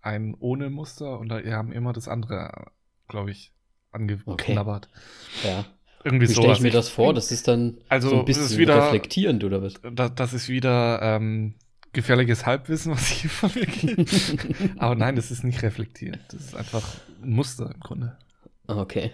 einen 0.00 0.34
ohne 0.34 0.70
Muster 0.70 1.18
und 1.18 1.28
da 1.28 1.40
die 1.40 1.52
haben 1.52 1.72
immer 1.72 1.92
das 1.92 2.08
andere, 2.08 2.72
glaube 3.08 3.30
ich, 3.30 3.52
angeknabbert. 3.92 4.88
ja. 5.44 5.64
Irgendwie 6.04 6.28
Wie 6.28 6.32
stelle 6.32 6.52
ich 6.54 6.60
mir 6.60 6.72
das 6.72 6.88
vor? 6.88 7.14
Das 7.14 7.30
ist 7.30 7.46
dann 7.46 7.78
Also, 7.88 8.08
so 8.10 8.18
ein 8.18 8.24
bisschen 8.24 8.44
ist 8.46 8.58
wieder- 8.58 8.76
reflektierend, 8.86 9.44
oder 9.44 9.62
was? 9.62 9.74
das, 9.94 10.12
das 10.16 10.32
ist 10.32 10.48
wieder 10.48 11.00
ähm, 11.00 11.54
gefährliches 11.92 12.44
Halbwissen, 12.44 12.90
was 12.92 13.08
ich 13.12 13.18
hier 13.20 13.30
von 13.30 13.50
mir 13.54 13.66
gebe. 13.66 14.04
Aber 14.78 14.96
nein, 14.96 15.14
das 15.14 15.30
ist 15.30 15.44
nicht 15.44 15.62
reflektiert. 15.62 16.18
Das 16.30 16.40
ist 16.40 16.56
einfach 16.56 16.82
ein 17.22 17.30
Muster 17.30 17.70
im 17.72 17.78
Grunde. 17.78 18.16
Okay. 18.66 19.12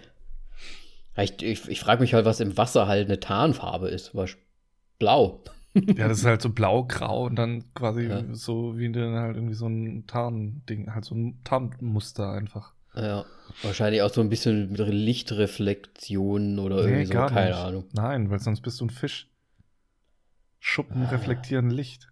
Ja, 1.15 1.21
Ich, 1.21 1.39
ich, 1.43 1.67
ich 1.69 1.79
frage 1.79 2.01
mich 2.01 2.15
halt, 2.15 2.25
was 2.25 2.39
im 2.39 2.57
Wasser 2.57 2.87
halt 2.87 3.05
eine 3.07 3.19
Tarnfarbe 3.19 3.89
ist. 3.89 4.15
Was? 4.15 4.31
Blau. 4.97 5.43
Ja, 5.73 6.07
das 6.07 6.19
ist 6.19 6.25
halt 6.25 6.41
so 6.41 6.49
blau-grau 6.49 7.25
und 7.27 7.35
dann 7.35 7.63
quasi 7.73 8.03
Ja. 8.03 8.23
so 8.33 8.77
wie 8.77 8.91
dann 8.91 9.13
halt 9.13 9.35
irgendwie 9.35 9.53
so 9.55 9.67
ein 9.67 10.05
Tarnding, 10.07 10.93
halt 10.93 11.05
so 11.05 11.15
ein 11.15 11.39
Tarnmuster 11.43 12.31
einfach. 12.31 12.73
Ja. 12.95 13.25
Wahrscheinlich 13.61 14.01
auch 14.01 14.11
so 14.11 14.21
ein 14.21 14.29
bisschen 14.29 14.71
mit 14.71 14.79
Lichtreflektionen 14.79 16.59
oder 16.59 16.79
irgendwie 16.85 17.05
so, 17.05 17.13
keine 17.13 17.55
Ahnung. 17.55 17.85
Nein, 17.93 18.29
weil 18.29 18.39
sonst 18.39 18.61
bist 18.61 18.79
du 18.81 18.85
ein 18.85 18.89
Fisch. 18.89 19.27
Schuppen 20.59 21.03
Ah. 21.03 21.09
reflektieren 21.09 21.69
Licht. 21.69 22.09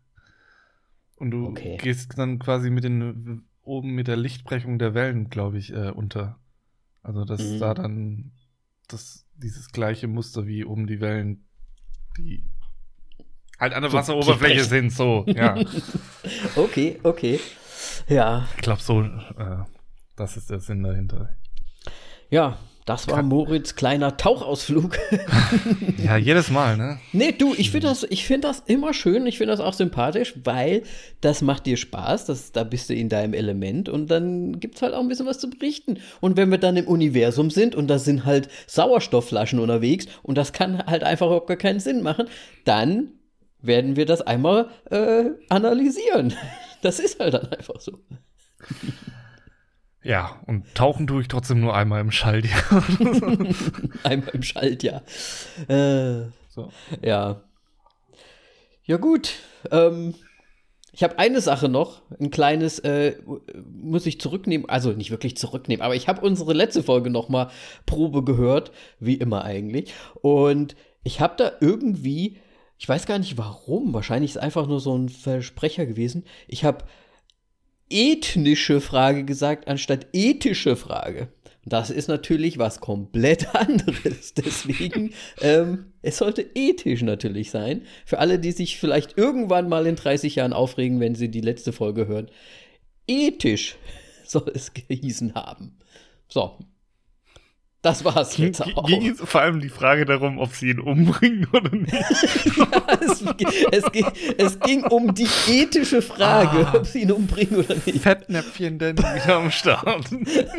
Und 1.17 1.31
du 1.31 1.47
Okay. 1.47 1.77
gehst 1.77 2.17
dann 2.17 2.39
quasi 2.39 2.69
mit 2.69 2.83
den 2.83 3.43
oben 3.63 3.95
mit 3.95 4.07
der 4.07 4.17
Lichtbrechung 4.17 4.79
der 4.79 4.93
Wellen, 4.93 5.29
glaube 5.29 5.57
ich, 5.57 5.73
äh, 5.73 5.89
unter. 5.89 6.39
Also 7.03 7.25
dass 7.25 7.41
Mhm. 7.41 7.59
da 7.59 7.73
dann 7.73 8.31
das, 8.87 9.25
dieses 9.35 9.71
gleiche 9.71 10.07
Muster 10.07 10.45
wie 10.47 10.63
oben 10.63 10.87
die 10.87 11.01
Wellen, 11.01 11.43
die 12.17 12.43
halt 13.59 13.73
an 13.73 13.81
der 13.81 13.93
Wasseroberfläche 13.93 14.63
sind, 14.63 14.91
so, 14.91 15.25
ja. 15.27 15.55
Okay, 16.55 16.99
okay. 17.03 17.39
Ja, 18.07 18.47
ich 18.55 18.61
glaube 18.61 18.81
so, 18.81 19.01
äh, 19.01 19.63
das 20.15 20.37
ist 20.37 20.49
der 20.49 20.59
Sinn 20.59 20.83
dahinter. 20.83 21.29
ja, 22.29 22.57
das 22.87 23.09
war 23.09 23.21
Moritz 23.21 23.75
kleiner 23.75 24.15
Tauchausflug. 24.15 24.97
Ja, 25.97 26.15
jedes 26.15 26.49
Mal, 26.49 26.77
ne? 26.77 26.99
nee, 27.11 27.33
du, 27.33 27.53
ich 27.57 27.71
finde 27.71 27.87
das, 27.87 28.03
ich 28.09 28.25
find 28.25 28.45
das 28.45 28.63
immer 28.65 28.93
schön, 28.93 29.27
ich 29.27 29.37
finde 29.37 29.51
das 29.51 29.59
auch 29.59 29.73
sympathisch, 29.73 30.35
weil 30.43 30.83
das 31.19 31.41
macht 31.41 31.65
dir 31.65 31.75
Spaß, 31.75 32.25
das, 32.25 32.53
da 32.53 32.63
bist 32.63 32.89
du 32.89 32.93
in 32.93 33.09
deinem 33.09 33.33
Element 33.33 33.89
und 33.89 34.09
dann 34.09 34.59
gibt 34.61 34.75
es 34.75 34.81
halt 34.81 34.93
auch 34.93 35.01
ein 35.01 35.09
bisschen 35.09 35.25
was 35.25 35.39
zu 35.39 35.49
berichten. 35.49 35.97
Und 36.21 36.37
wenn 36.37 36.49
wir 36.49 36.59
dann 36.59 36.77
im 36.77 36.87
Universum 36.87 37.49
sind 37.49 37.75
und 37.75 37.87
da 37.87 37.99
sind 37.99 38.23
halt 38.23 38.47
Sauerstoffflaschen 38.67 39.59
unterwegs 39.59 40.05
und 40.23 40.37
das 40.37 40.53
kann 40.53 40.85
halt 40.85 41.03
einfach 41.03 41.25
überhaupt 41.25 41.47
gar 41.47 41.57
keinen 41.57 41.81
Sinn 41.81 42.03
machen, 42.03 42.27
dann 42.63 43.09
werden 43.61 43.95
wir 43.95 44.05
das 44.05 44.21
einmal 44.21 44.69
äh, 44.89 45.25
analysieren. 45.49 46.33
Das 46.83 46.99
ist 46.99 47.19
halt 47.19 47.33
dann 47.33 47.47
einfach 47.51 47.81
so. 47.81 47.97
Ja, 50.03 50.39
und 50.45 50.75
tauchen 50.75 51.07
tue 51.07 51.21
ich 51.21 51.27
trotzdem 51.27 51.59
nur 51.59 51.75
einmal 51.75 52.01
im 52.01 52.11
Schall. 52.11 52.43
Einmal 54.03 54.29
im 54.33 54.43
Schaltjahr. 54.43 55.01
Äh, 55.67 56.29
so. 56.49 56.71
ja. 57.01 57.41
Ja, 58.83 58.97
gut. 58.97 59.33
Ähm, 59.71 60.13
ich 60.93 61.03
habe 61.03 61.19
eine 61.19 61.41
Sache 61.41 61.69
noch, 61.69 62.01
ein 62.19 62.31
kleines, 62.31 62.79
äh, 62.79 63.17
muss 63.69 64.05
ich 64.05 64.19
zurücknehmen, 64.19 64.67
also 64.67 64.93
nicht 64.93 65.11
wirklich 65.11 65.37
zurücknehmen, 65.37 65.83
aber 65.83 65.93
ich 65.95 66.07
habe 66.07 66.21
unsere 66.21 66.53
letzte 66.53 66.81
Folge 66.81 67.09
noch 67.09 67.29
mal 67.29 67.51
Probe 67.85 68.23
gehört, 68.23 68.71
wie 68.99 69.15
immer 69.15 69.43
eigentlich. 69.43 69.93
Und 70.21 70.75
ich 71.03 71.21
habe 71.21 71.35
da 71.37 71.51
irgendwie, 71.59 72.37
ich 72.77 72.87
weiß 72.87 73.05
gar 73.05 73.19
nicht 73.19 73.37
warum, 73.37 73.93
wahrscheinlich 73.93 74.31
ist 74.31 74.37
einfach 74.37 74.67
nur 74.67 74.79
so 74.79 74.95
ein 74.97 75.09
Versprecher 75.09 75.85
gewesen. 75.85 76.25
Ich 76.47 76.63
habe 76.63 76.85
ethnische 77.89 78.81
Frage 78.81 79.23
gesagt, 79.23 79.67
anstatt 79.67 80.07
ethische 80.13 80.75
Frage. 80.75 81.29
Das 81.65 81.89
ist 81.89 82.07
natürlich 82.07 82.57
was 82.57 82.79
komplett 82.79 83.53
anderes. 83.55 84.33
Deswegen, 84.33 85.13
ähm, 85.41 85.91
es 86.01 86.17
sollte 86.17 86.45
ethisch 86.55 87.01
natürlich 87.01 87.51
sein. 87.51 87.81
Für 88.05 88.19
alle, 88.19 88.39
die 88.39 88.53
sich 88.53 88.77
vielleicht 88.77 89.17
irgendwann 89.17 89.67
mal 89.67 89.85
in 89.85 89.95
30 89.95 90.35
Jahren 90.35 90.53
aufregen, 90.53 90.99
wenn 90.99 91.15
sie 91.15 91.29
die 91.29 91.41
letzte 91.41 91.73
Folge 91.73 92.07
hören. 92.07 92.29
Ethisch 93.07 93.75
soll 94.25 94.51
es 94.53 94.73
gehießen 94.73 95.35
haben. 95.35 95.77
So. 96.29 96.57
Das 97.83 98.03
war's 98.03 98.37
jetzt 98.37 98.61
auch. 98.61 98.85
ging 98.87 99.05
es 99.07 99.21
vor 99.21 99.41
allem 99.41 99.59
die 99.61 99.69
Frage 99.69 100.05
darum, 100.05 100.39
ob 100.39 100.51
sie 100.53 100.71
ihn 100.71 100.79
umbringen 100.79 101.47
oder 101.53 101.73
nicht. 101.73 101.93
es, 103.01 103.23
es, 103.71 103.91
ging, 103.91 104.05
es 104.37 104.59
ging 104.59 104.83
um 104.83 105.13
die 105.13 105.27
ethische 105.47 106.01
Frage, 106.01 106.67
Ah. 106.67 106.73
ob 106.77 106.85
sie 106.87 107.03
ihn 107.03 107.11
umbringen 107.11 107.57
oder 107.57 107.75
nicht. 107.85 108.01
Fettnäpfchen 108.01 108.79
denn 108.79 108.97
wieder 108.97 109.35
am 109.37 109.51
Start. 109.51 110.05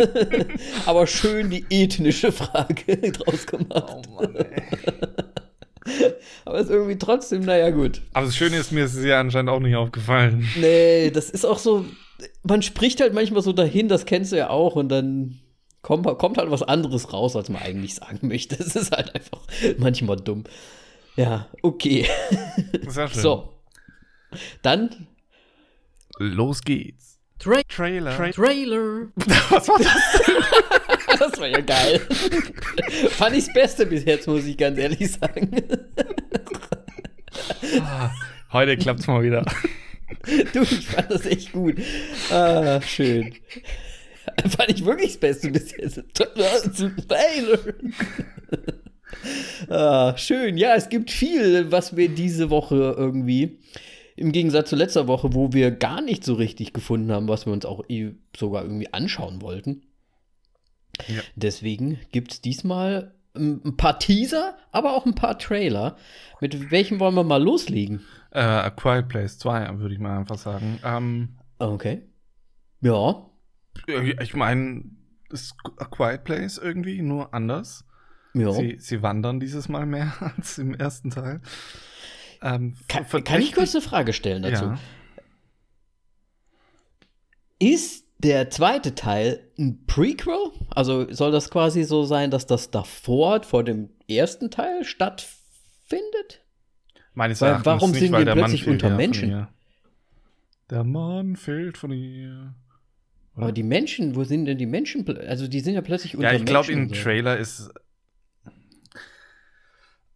Aber 0.87 1.07
schön 1.07 1.51
die 1.51 1.67
ethnische 1.71 2.31
Frage 2.33 2.97
draus 3.13 3.47
gemacht. 3.47 3.85
Oh 4.07 4.15
Mann, 4.15 4.37
ey. 4.37 4.63
Aber 6.45 6.59
ist 6.61 6.71
irgendwie 6.71 6.99
trotzdem, 6.99 7.43
naja, 7.43 7.71
gut. 7.71 8.01
Aber 8.13 8.27
das 8.27 8.37
Schöne 8.37 8.57
ist, 8.59 8.73
mir 8.73 8.85
ist 8.85 8.95
es 8.95 9.05
ja 9.05 9.21
anscheinend 9.21 9.51
auch 9.51 9.61
nicht 9.61 9.75
aufgefallen. 9.77 10.47
Nee, 10.59 11.11
das 11.11 11.31
ist 11.31 11.45
auch 11.45 11.59
so, 11.59 11.85
man 12.43 12.63
spricht 12.63 13.01
halt 13.01 13.13
manchmal 13.15 13.43
so 13.43 13.53
dahin, 13.53 13.89
das 13.89 14.07
kennst 14.07 14.33
du 14.33 14.37
ja 14.37 14.51
auch, 14.51 14.77
und 14.77 14.89
dann 14.91 15.41
kommt, 15.89 16.19
kommt 16.19 16.37
halt 16.37 16.51
was 16.51 16.63
anderes 16.63 17.15
raus, 17.15 17.35
als 17.35 17.49
man 17.49 17.63
eigentlich 17.63 17.95
sagen 17.95 18.29
möchte. 18.29 18.57
Das 18.59 18.77
ist 18.77 18.93
halt 18.93 19.15
einfach 19.15 19.41
manchmal 19.79 20.17
dumm. 20.17 20.45
Ja, 21.17 21.49
okay. 21.63 22.07
Sehr 22.87 23.09
schön. 23.09 23.23
So. 23.23 23.55
Dann 24.61 25.07
Los 26.19 26.61
geht's. 26.61 27.19
Tra 27.39 27.63
Trailer. 27.67 28.15
Trailer. 28.33 29.09
Was 29.51 29.69
war 29.69 29.79
das? 29.79 31.19
Das 31.19 31.41
war 31.41 31.47
ja 31.49 31.61
geil. 31.63 32.01
Fand 33.11 33.35
ich's 33.35 33.53
Beste 33.53 33.87
bis 33.87 34.05
jetzt, 34.05 34.29
muss 34.29 34.45
ich 34.45 34.57
ganz 34.57 34.79
ehrlich 34.79 35.11
sagen. 35.11 35.51
Ah, 37.81 38.11
Heute 38.53 38.77
klappt's 38.77 39.07
mal 39.07 39.23
wieder. 39.23 39.45
Du, 40.53 40.63
ich 40.63 40.87
fand 40.87 41.11
das 41.11 41.27
echt 41.27 41.53
gut. 41.53 41.77
Ah, 42.31 42.81
schön. 42.83 43.35
Fand 44.49 44.71
ich 44.71 44.85
wirklich 44.85 45.13
das 45.13 45.21
Beste 45.21 45.51
bis 45.51 45.77
jetzt. 45.77 46.03
Ah, 49.69 50.17
schön. 50.17 50.59
Ja, 50.59 50.75
es 50.75 50.91
gibt 50.91 51.11
viel, 51.11 51.73
was 51.73 51.97
wir 51.97 52.09
diese 52.09 52.51
Woche 52.51 52.95
irgendwie, 52.97 53.59
im 54.17 54.33
Gegensatz 54.33 54.71
zu 54.71 54.77
letzter 54.77 55.09
Woche, 55.09 55.35
wo 55.35 55.53
wir 55.53 55.71
gar 55.71 56.03
nicht 56.03 56.25
so 56.25 56.35
richtig 56.35 56.73
gefunden 56.73 57.11
haben, 57.11 57.27
was 57.27 57.47
wir 57.47 57.53
uns 57.53 57.65
auch 57.65 57.85
eh 57.89 58.13
sogar 58.37 58.63
irgendwie 58.63 58.93
anschauen 58.93 59.41
wollten. 59.43 59.83
Ja. 61.09 61.23
Deswegen 61.37 61.99
gibt 62.13 62.33
es 62.33 62.41
diesmal 62.43 63.15
ähm, 63.35 63.61
ein 63.65 63.77
paar 63.77 63.99
Teaser, 63.99 64.57
aber 64.73 64.95
auch 64.95 65.07
ein 65.07 65.15
paar 65.15 65.39
Trailer. 65.39 65.97
Mit 66.41 66.71
welchem 66.71 67.01
wollen 67.01 67.15
wir 67.15 67.25
mal 67.25 67.43
loslegen? 67.43 68.03
Äh, 68.31 68.41
A 68.41 68.71
Quiet 68.71 69.09
Place 69.09 69.39
2, 69.39 69.79
würde 69.79 69.95
ich 69.95 70.01
mal 70.01 70.19
einfach 70.19 70.39
sagen. 70.39 70.79
Ähm, 70.85 71.39
Okay. 71.59 72.03
Ja. 72.81 73.27
Ich 73.87 74.35
meine, 74.35 74.85
ist 75.31 75.55
A 75.79 75.85
Quiet 75.85 76.25
Place 76.25 76.59
irgendwie 76.59 77.03
nur 77.03 77.35
anders. 77.35 77.85
Ja. 78.35 78.53
Sie, 78.53 78.77
sie 78.79 79.03
wandern 79.03 79.41
dieses 79.41 79.69
Mal 79.69 79.87
mehr 79.87 80.13
als 80.37 80.59
im 80.59 80.75
ersten 80.75 81.11
Teil. 81.11 81.41
Ähm, 82.41 82.77
Kann, 82.87 83.07
kann 83.25 83.43
ich 83.43 83.53
kurz 83.53 83.75
eine 83.75 83.83
Frage 83.83 84.13
stellen 84.13 84.43
dazu? 84.43 84.65
Ja. 84.67 84.79
Ist 87.59 88.07
der 88.19 88.51
zweite 88.51 88.95
Teil 88.95 89.51
ein 89.59 89.85
Prequel? 89.87 90.53
Also 90.71 91.13
soll 91.13 91.33
das 91.33 91.51
quasi 91.51 91.83
so 91.83 92.05
sein, 92.05 92.31
dass 92.31 92.47
das 92.47 92.71
davor, 92.71 93.43
vor 93.43 93.65
dem 93.65 93.91
ersten 94.09 94.51
Teil 94.51 94.85
stattfindet? 94.85 96.45
Meines 97.15 97.41
Weil, 97.41 97.49
Erachtens 97.49 97.67
warum 97.67 97.91
nicht, 97.91 98.01
sind 98.01 98.13
weil 98.13 98.27
wir 98.27 98.35
plötzlich 98.35 98.69
unter 98.69 98.91
Menschen? 98.91 99.49
Der 100.71 100.85
Mann 100.85 101.35
fehlt 101.35 101.79
von 101.79 101.91
ihr. 101.91 102.55
Aber 103.43 103.53
die 103.53 103.63
Menschen, 103.63 104.15
wo 104.17 104.25
sind 104.25 104.45
denn 104.47 104.59
die 104.59 104.67
Menschen? 104.67 105.07
Also 105.21 105.49
die 105.49 105.61
sind 105.61 105.75
ja 105.75 105.81
plötzlich 105.81 106.17
unter 106.17 106.31
Ja, 106.33 106.37
ich 106.39 106.45
glaube, 106.45 106.71
im 106.73 106.89
so. 106.89 106.95
Trailer 106.95 107.37
ist. 107.37 107.71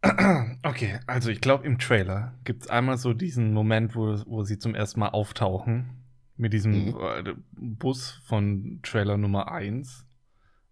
Okay, 0.63 0.99
also 1.07 1.29
ich 1.29 1.39
glaube, 1.41 1.65
im 1.65 1.77
Trailer 1.79 2.33
gibt 2.43 2.63
es 2.63 2.69
einmal 2.69 2.97
so 2.97 3.13
diesen 3.13 3.53
Moment, 3.53 3.95
wo, 3.95 4.17
wo 4.25 4.43
sie 4.43 4.57
zum 4.59 4.75
ersten 4.75 4.99
Mal 4.99 5.09
auftauchen. 5.09 5.89
Mit 6.35 6.51
diesem 6.53 6.87
Mhm. 6.87 6.95
äh, 7.25 7.33
Bus 7.51 8.21
von 8.25 8.79
Trailer 8.83 9.17
Nummer 9.17 9.51
1. 9.51 10.05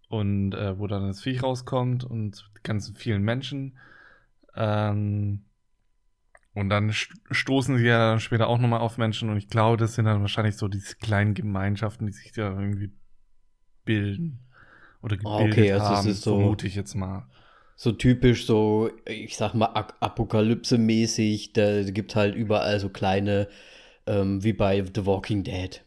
Und 0.09 0.53
äh, 0.53 0.77
wo 0.77 0.87
dann 0.87 1.07
das 1.07 1.21
Viech 1.21 1.43
rauskommt 1.43 2.03
und 2.03 2.49
die 2.57 2.63
ganzen 2.63 2.95
vielen 2.95 3.21
Menschen. 3.23 3.77
Ähm, 4.55 5.45
und 6.53 6.69
dann 6.69 6.91
st- 6.91 7.11
stoßen 7.31 7.77
sie 7.77 7.85
ja 7.85 8.11
dann 8.11 8.19
später 8.19 8.47
auch 8.47 8.57
nochmal 8.59 8.81
auf 8.81 8.97
Menschen. 8.97 9.29
Und 9.29 9.37
ich 9.37 9.47
glaube, 9.49 9.77
das 9.77 9.95
sind 9.95 10.05
dann 10.05 10.21
wahrscheinlich 10.21 10.57
so 10.57 10.67
diese 10.67 10.95
kleinen 10.97 11.33
Gemeinschaften, 11.33 12.07
die 12.07 12.13
sich 12.13 12.31
da 12.33 12.49
irgendwie 12.51 12.91
bilden. 13.85 14.39
Oder 15.01 15.17
Ah, 15.23 15.39
gebildet 15.39 15.57
okay, 15.59 15.71
also 15.71 15.93
es 15.93 15.99
haben, 15.99 16.07
ist 16.07 16.23
so- 16.23 16.37
vermute 16.37 16.67
ich 16.67 16.75
jetzt 16.75 16.95
mal. 16.95 17.27
So 17.75 17.91
typisch, 17.91 18.45
so, 18.45 18.91
ich 19.05 19.35
sag 19.37 19.53
mal, 19.55 19.67
Apokalypse-mäßig. 19.99 21.53
Da 21.53 21.83
gibt 21.83 22.15
halt 22.15 22.35
überall 22.35 22.79
so 22.79 22.89
kleine, 22.89 23.47
ähm, 24.07 24.43
wie 24.43 24.53
bei 24.53 24.83
The 24.83 25.05
Walking 25.05 25.43
Dead. 25.43 25.83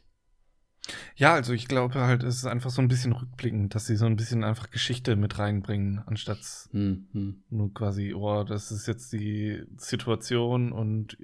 Ja, 1.17 1.33
also 1.35 1.53
ich 1.53 1.67
glaube 1.69 2.01
halt, 2.01 2.23
es 2.23 2.37
ist 2.37 2.45
einfach 2.47 2.71
so 2.71 2.83
ein 2.83 2.89
bisschen 2.89 3.13
rückblickend, 3.13 3.75
dass 3.75 3.87
sie 3.87 3.97
so 3.97 4.05
ein 4.07 4.17
bisschen 4.17 4.45
einfach 4.45 4.71
Geschichte 4.71 5.17
mit 5.17 5.39
reinbringen, 5.39 6.03
anstatt 6.07 6.41
Hm, 6.73 7.09
hm. 7.13 7.43
nur 7.51 7.73
quasi, 7.73 8.13
oh, 8.15 8.45
das 8.45 8.71
ist 8.71 8.87
jetzt 8.87 9.13
die 9.13 9.63
Situation 9.79 10.73
und 10.73 11.17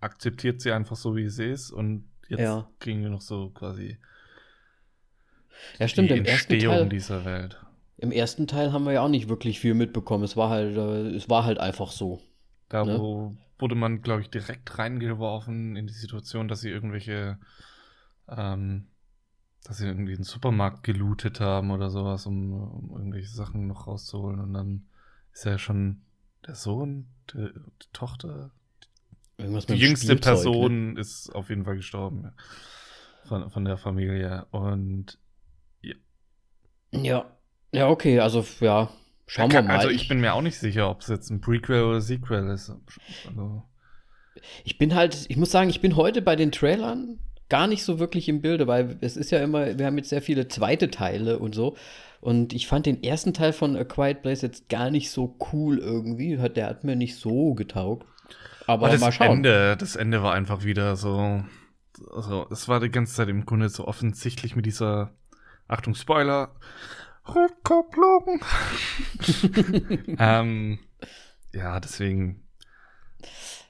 akzeptiert 0.00 0.60
sie 0.60 0.72
einfach 0.72 0.96
so, 0.96 1.14
wie 1.14 1.28
sie 1.28 1.44
ist 1.46 1.70
und 1.70 2.08
jetzt 2.28 2.40
Ja. 2.40 2.68
kriegen 2.80 3.02
wir 3.02 3.10
noch 3.10 3.20
so 3.20 3.50
quasi 3.50 3.98
Ja, 5.78 5.86
stimmt, 5.86 6.10
die 6.10 6.16
im 6.18 6.24
Entstehung 6.24 6.74
Teil, 6.74 6.88
dieser 6.88 7.24
Welt. 7.24 7.60
im 7.98 8.10
ersten 8.10 8.46
Teil 8.46 8.72
haben 8.72 8.84
wir 8.84 8.92
ja 8.92 9.02
auch 9.02 9.08
nicht 9.08 9.28
wirklich 9.28 9.60
viel 9.60 9.74
mitbekommen. 9.74 10.24
Es 10.24 10.36
war 10.36 10.50
halt, 10.50 10.76
äh, 10.76 11.14
es 11.14 11.28
war 11.28 11.44
halt 11.44 11.58
einfach 11.58 11.92
so. 11.92 12.20
Da 12.68 12.84
Ne? 12.86 12.98
wo, 12.98 13.32
wurde 13.58 13.74
man, 13.74 14.02
glaube 14.02 14.22
ich, 14.22 14.30
direkt 14.30 14.78
reingeworfen 14.78 15.76
in 15.76 15.86
die 15.86 15.92
Situation, 15.92 16.48
dass 16.48 16.60
sie 16.62 16.70
irgendwelche, 16.70 17.38
ähm, 18.28 18.88
dass 19.64 19.78
sie 19.78 19.86
irgendwie 19.86 20.14
einen 20.14 20.24
Supermarkt 20.24 20.82
gelootet 20.82 21.40
haben 21.40 21.70
oder 21.70 21.90
sowas, 21.90 22.26
um, 22.26 22.52
um 22.52 22.90
irgendwelche 22.96 23.28
Sachen 23.28 23.66
noch 23.66 23.86
rauszuholen. 23.86 24.40
Und 24.40 24.54
dann 24.54 24.86
ist 25.32 25.44
ja 25.44 25.58
schon 25.58 26.02
der 26.46 26.54
Sohn, 26.54 27.06
die, 27.32 27.48
die 27.48 27.92
Tochter, 27.92 28.50
Irgendwas 29.38 29.66
die 29.66 29.74
jüngste 29.74 30.06
Spielzeug, 30.06 30.34
Ne? 30.34 30.42
Person 30.42 30.96
ist 30.96 31.30
auf 31.34 31.48
jeden 31.48 31.64
Fall 31.64 31.76
gestorben. 31.76 32.22
ja. 32.24 32.32
Von, 33.24 33.50
von 33.50 33.64
der 33.64 33.76
Familie. 33.76 34.46
Und 34.50 35.18
Ja. 36.90 37.24
Ja, 37.74 37.88
okay, 37.88 38.20
also 38.20 38.44
ja, 38.60 38.90
schauen 39.26 39.50
wir 39.50 39.56
kann, 39.60 39.66
mal. 39.66 39.78
also 39.78 39.88
ich 39.88 40.06
bin 40.08 40.20
mir 40.20 40.34
auch 40.34 40.42
nicht 40.42 40.58
sicher, 40.58 40.90
ob 40.90 41.00
es 41.00 41.08
jetzt 41.08 41.30
ein 41.30 41.40
Prequel 41.40 41.84
oder 41.84 42.02
Sequel 42.02 42.50
ist. 42.50 42.70
Also, 43.26 43.62
Ich 44.64 44.76
bin 44.76 44.94
halt, 44.94 45.24
ich 45.30 45.36
muss 45.38 45.50
sagen, 45.50 45.70
ich 45.70 45.80
bin 45.80 45.96
heute 45.96 46.20
bei 46.20 46.36
den 46.36 46.52
Trailern 46.52 47.18
gar 47.52 47.66
nicht 47.66 47.84
so 47.84 47.98
wirklich 47.98 48.28
im 48.28 48.40
Bilde, 48.40 48.66
weil 48.66 48.96
es 49.02 49.16
ist 49.16 49.30
ja 49.30 49.38
immer, 49.40 49.78
wir 49.78 49.84
haben 49.86 49.98
jetzt 49.98 50.08
sehr 50.08 50.22
viele 50.22 50.48
zweite 50.48 50.90
Teile 50.90 51.38
und 51.38 51.54
so. 51.54 51.76
Und 52.20 52.52
ich 52.54 52.66
fand 52.66 52.86
den 52.86 53.02
ersten 53.02 53.34
Teil 53.34 53.52
von 53.52 53.76
A 53.76 53.84
Quiet 53.84 54.22
Place 54.22 54.42
jetzt 54.42 54.68
gar 54.68 54.90
nicht 54.90 55.10
so 55.10 55.36
cool 55.52 55.78
irgendwie. 55.78 56.38
Hat- 56.38 56.56
Der 56.56 56.66
hat 56.68 56.82
mir 56.84 56.96
nicht 56.96 57.16
so 57.16 57.54
getaugt. 57.54 58.06
Aber 58.66 58.86
Aber 58.86 58.88
das 58.92 59.00
mal 59.00 59.12
schauen. 59.12 59.38
Ende, 59.38 59.76
das 59.76 59.96
Ende 59.96 60.22
war 60.22 60.32
einfach 60.34 60.64
wieder 60.64 60.96
so, 60.96 61.42
also 62.14 62.46
es 62.50 62.68
war 62.68 62.80
die 62.80 62.88
ganze 62.90 63.14
Zeit 63.14 63.28
im 63.28 63.44
Grunde 63.44 63.68
so 63.68 63.86
offensichtlich 63.86 64.56
mit 64.56 64.64
dieser, 64.66 65.10
Achtung 65.68 65.94
Spoiler, 65.94 66.54
Rückkopplung. 67.28 68.40
ähm, 70.18 70.78
ja, 71.52 71.80
deswegen 71.80 72.42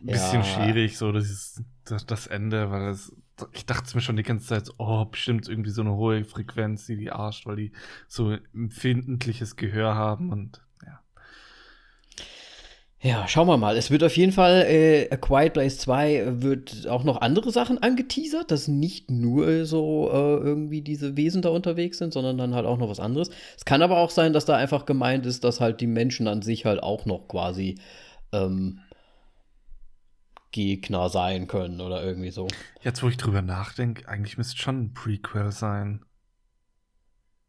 ein 0.00 0.06
bisschen 0.06 0.40
Ja. 0.40 0.44
schwierig, 0.44 0.98
so 0.98 1.10
das, 1.12 1.62
das, 1.84 2.06
das 2.06 2.26
Ende, 2.26 2.70
weil 2.70 2.88
es, 2.90 3.12
ich 3.52 3.66
dachte 3.66 3.94
mir 3.94 4.00
schon 4.00 4.16
die 4.16 4.22
ganze 4.22 4.46
Zeit, 4.46 4.70
oh, 4.78 5.04
bestimmt 5.04 5.48
irgendwie 5.48 5.70
so 5.70 5.82
eine 5.82 5.94
hohe 5.94 6.24
Frequenz, 6.24 6.86
die 6.86 6.96
die 6.96 7.10
arscht, 7.10 7.46
weil 7.46 7.56
die 7.56 7.72
so 8.08 8.36
empfindliches 8.54 9.56
Gehör 9.56 9.94
haben 9.94 10.30
und 10.30 10.60
ja. 10.84 11.00
Ja, 13.00 13.26
schauen 13.26 13.48
wir 13.48 13.56
mal. 13.56 13.76
Es 13.76 13.90
wird 13.90 14.04
auf 14.04 14.16
jeden 14.16 14.32
Fall, 14.32 14.64
äh, 14.68 15.08
A 15.10 15.16
Quiet 15.16 15.54
Place 15.54 15.78
2 15.78 16.42
wird 16.42 16.86
auch 16.86 17.04
noch 17.04 17.20
andere 17.20 17.50
Sachen 17.50 17.78
angeteasert, 17.78 18.50
dass 18.50 18.68
nicht 18.68 19.10
nur 19.10 19.64
so 19.66 20.08
äh, 20.12 20.36
irgendwie 20.44 20.82
diese 20.82 21.16
Wesen 21.16 21.42
da 21.42 21.48
unterwegs 21.48 21.98
sind, 21.98 22.12
sondern 22.12 22.38
dann 22.38 22.54
halt 22.54 22.66
auch 22.66 22.78
noch 22.78 22.88
was 22.88 23.00
anderes. 23.00 23.30
Es 23.56 23.64
kann 23.64 23.82
aber 23.82 23.98
auch 23.98 24.10
sein, 24.10 24.32
dass 24.32 24.44
da 24.44 24.56
einfach 24.56 24.86
gemeint 24.86 25.26
ist, 25.26 25.44
dass 25.44 25.60
halt 25.60 25.80
die 25.80 25.86
Menschen 25.86 26.28
an 26.28 26.42
sich 26.42 26.64
halt 26.64 26.82
auch 26.82 27.04
noch 27.06 27.26
quasi 27.28 27.76
ähm, 28.32 28.78
Gegner 30.52 31.08
sein 31.08 31.48
können 31.48 31.80
oder 31.80 32.04
irgendwie 32.04 32.30
so. 32.30 32.46
Jetzt, 32.82 33.02
wo 33.02 33.08
ich 33.08 33.16
drüber 33.16 33.42
nachdenke, 33.42 34.08
eigentlich 34.08 34.38
müsste 34.38 34.54
es 34.54 34.60
schon 34.60 34.82
ein 34.82 34.94
Prequel 34.94 35.50
sein. 35.50 36.04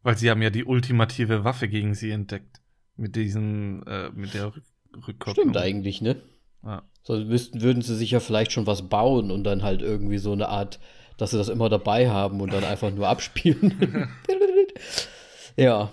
Weil 0.02 0.18
sie 0.18 0.30
haben 0.30 0.42
ja 0.42 0.50
die 0.50 0.64
ultimative 0.64 1.44
Waffe 1.44 1.68
gegen 1.68 1.94
sie 1.94 2.10
entdeckt. 2.10 2.60
Mit 2.96 3.16
diesem, 3.16 3.82
äh, 3.86 4.10
mit 4.10 4.34
der 4.34 4.54
Rück 4.54 4.64
Rückkopplung. 4.96 5.34
Stimmt 5.34 5.56
eigentlich, 5.56 6.00
ne? 6.00 6.22
Ja. 6.62 6.82
So 7.02 7.16
müssten, 7.16 7.60
würden 7.60 7.82
sie 7.82 7.96
sich 7.96 8.12
ja 8.12 8.20
vielleicht 8.20 8.52
schon 8.52 8.66
was 8.66 8.88
bauen 8.88 9.30
und 9.30 9.44
dann 9.44 9.62
halt 9.62 9.82
irgendwie 9.82 10.18
so 10.18 10.32
eine 10.32 10.48
Art, 10.48 10.78
dass 11.18 11.32
sie 11.32 11.36
das 11.36 11.48
immer 11.48 11.68
dabei 11.68 12.10
haben 12.10 12.40
und 12.40 12.52
dann 12.52 12.64
einfach 12.64 12.90
nur 12.92 13.08
abspielen. 13.08 14.08
ja. 15.56 15.92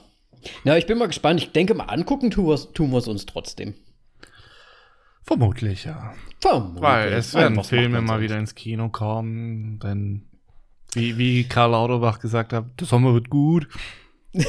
Na, 0.63 0.77
ich 0.77 0.85
bin 0.85 0.97
mal 0.97 1.07
gespannt. 1.07 1.41
Ich 1.41 1.51
denke 1.51 1.73
mal, 1.73 1.85
angucken 1.85 2.31
tun 2.31 2.47
wir 2.47 2.97
es 2.97 3.07
uns 3.07 3.25
trotzdem. 3.25 3.75
Vermutlich, 5.23 5.85
ja. 5.85 6.13
Vermutlich. 6.41 6.81
Weil 6.81 7.13
es 7.13 7.33
werden 7.33 7.57
was 7.57 7.69
Filme 7.69 8.01
mal 8.01 8.19
wieder 8.19 8.37
ins 8.37 8.55
Kino 8.55 8.89
kommen, 8.89 9.79
denn 9.79 10.27
wie, 10.93 11.17
wie 11.17 11.43
Karl 11.45 11.71
Lauterbach 11.71 12.19
gesagt 12.19 12.51
hat, 12.51 12.65
der 12.79 12.87
Sommer 12.87 13.13
wird 13.13 13.29
gut. 13.29 13.67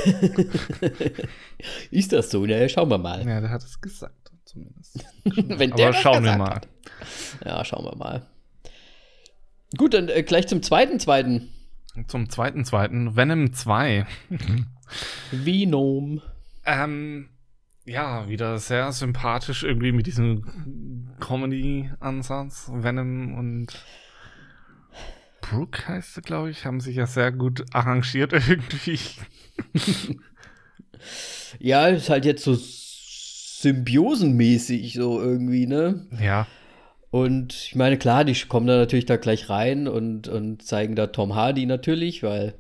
Ist 1.91 2.13
das 2.13 2.31
so? 2.31 2.47
Na, 2.47 2.69
schauen 2.69 2.91
wir 2.91 2.99
mal. 2.99 3.27
Ja, 3.27 3.41
der 3.41 3.51
hat 3.51 3.63
es 3.63 3.81
gesagt, 3.81 4.33
zumindest. 4.45 5.05
Wenn 5.25 5.73
Aber 5.73 5.83
das 5.83 5.97
schauen 6.01 6.25
wir 6.25 6.37
mal. 6.37 6.55
hat. 6.55 6.69
Ja, 7.45 7.65
schauen 7.65 7.85
wir 7.85 7.97
mal. 7.97 8.27
Gut, 9.77 9.95
dann 9.95 10.09
äh, 10.09 10.23
gleich 10.23 10.49
zum 10.49 10.63
zweiten, 10.63 10.99
zweiten. 11.01 11.49
Zum 12.09 12.31
zweiten, 12.31 12.65
zweiten, 12.65 13.17
Venom 13.17 13.53
2. 13.53 14.07
Venom. 15.31 16.23
Ähm, 16.65 17.29
ja, 17.85 18.29
wieder 18.29 18.59
sehr 18.59 18.93
sympathisch 18.93 19.65
irgendwie 19.65 19.93
mit 19.93 20.07
diesem 20.07 21.15
Comedy-Ansatz. 21.21 22.71
Venom 22.73 23.35
und 23.35 23.85
Brooke 25.41 25.89
heißt 25.89 26.15
sie, 26.15 26.23
glaube 26.23 26.51
ich, 26.51 26.65
haben 26.65 26.81
sich 26.81 26.97
ja 26.97 27.07
sehr 27.07 27.33
gut 27.33 27.65
arrangiert 27.75 28.33
irgendwie. 28.49 28.99
Ja, 31.59 31.89
ist 31.89 32.09
halt 32.11 32.25
jetzt 32.25 32.45
so 32.45 32.57
symbiosenmäßig 32.57 34.95
so 34.95 35.21
irgendwie, 35.21 35.67
ne? 35.67 36.07
Ja, 36.21 36.47
Und 37.11 37.53
ich 37.53 37.75
meine, 37.77 37.99
klar, 37.99 38.25
die 38.25 38.35
kommen 38.47 38.67
da 38.67 38.77
natürlich 38.77 39.07
da 39.07 39.17
gleich 39.17 39.51
rein 39.51 39.87
und, 39.87 40.29
und 40.29 40.63
zeigen 40.63 40.97
da 40.97 41.09
Tom 41.09 41.35
Hardy 41.35 41.67
natürlich, 41.67 42.23
weil. 42.23 42.55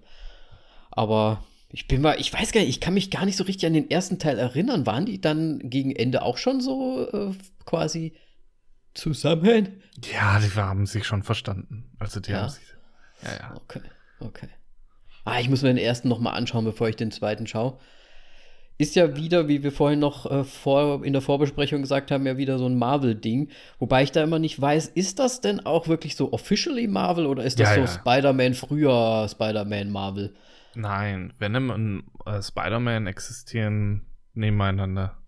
Aber 0.90 1.42
ich 1.72 1.88
bin 1.88 2.02
mal, 2.02 2.20
ich 2.20 2.32
weiß 2.32 2.52
gar 2.52 2.60
nicht, 2.60 2.68
ich 2.70 2.80
kann 2.80 2.94
mich 2.94 3.10
gar 3.10 3.24
nicht 3.24 3.36
so 3.36 3.44
richtig 3.44 3.66
an 3.66 3.72
den 3.72 3.90
ersten 3.90 4.18
Teil 4.18 4.38
erinnern. 4.38 4.86
Waren 4.86 5.06
die 5.06 5.20
dann 5.20 5.58
gegen 5.70 5.90
Ende 5.96 6.22
auch 6.22 6.36
schon 6.36 6.60
so 6.60 7.08
äh, 7.12 7.32
quasi 7.64 8.12
zusammen? 8.94 9.82
ja, 10.12 10.38
die 10.38 10.50
haben 10.54 10.86
sich 10.86 11.06
schon 11.06 11.22
verstanden. 11.22 11.90
Also 11.98 12.20
die 12.20 12.32
Ja. 12.32 12.42
haben 12.42 12.48
sich. 12.50 12.62
Ja, 13.22 13.30
ja. 13.34 13.54
Okay, 13.56 13.80
okay. 14.20 14.48
Ah, 15.24 15.40
ich 15.40 15.48
muss 15.48 15.62
mir 15.62 15.68
den 15.68 15.78
ersten 15.78 16.08
noch 16.08 16.18
mal 16.18 16.32
anschauen, 16.32 16.64
bevor 16.64 16.88
ich 16.88 16.96
den 16.96 17.10
zweiten 17.12 17.46
schaue. 17.46 17.78
Ist 18.78 18.96
ja 18.96 19.16
wieder, 19.16 19.46
wie 19.48 19.62
wir 19.62 19.70
vorhin 19.70 20.00
noch 20.00 20.28
äh, 20.28 20.42
vor, 20.44 21.04
in 21.04 21.12
der 21.12 21.22
Vorbesprechung 21.22 21.82
gesagt 21.82 22.10
haben, 22.10 22.26
ja 22.26 22.36
wieder 22.36 22.58
so 22.58 22.66
ein 22.66 22.76
Marvel-Ding. 22.76 23.50
Wobei 23.78 24.02
ich 24.02 24.10
da 24.10 24.24
immer 24.24 24.40
nicht 24.40 24.60
weiß, 24.60 24.88
ist 24.88 25.20
das 25.20 25.40
denn 25.40 25.64
auch 25.64 25.86
wirklich 25.88 26.16
so 26.16 26.32
officially 26.32 26.88
Marvel 26.88 27.26
oder 27.26 27.44
ist 27.44 27.60
das 27.60 27.68
Ja, 27.68 27.74
so 27.76 27.80
ja. 27.82 27.86
Spider-Man 27.86 28.54
früher 28.54 29.28
Spider-Man 29.30 29.90
Marvel? 29.90 30.34
Nein, 30.74 31.32
Venom 31.38 31.70
und 31.70 32.04
äh, 32.26 32.42
Spider-Man 32.42 33.06
existieren 33.06 34.06
nebeneinander. 34.34 35.18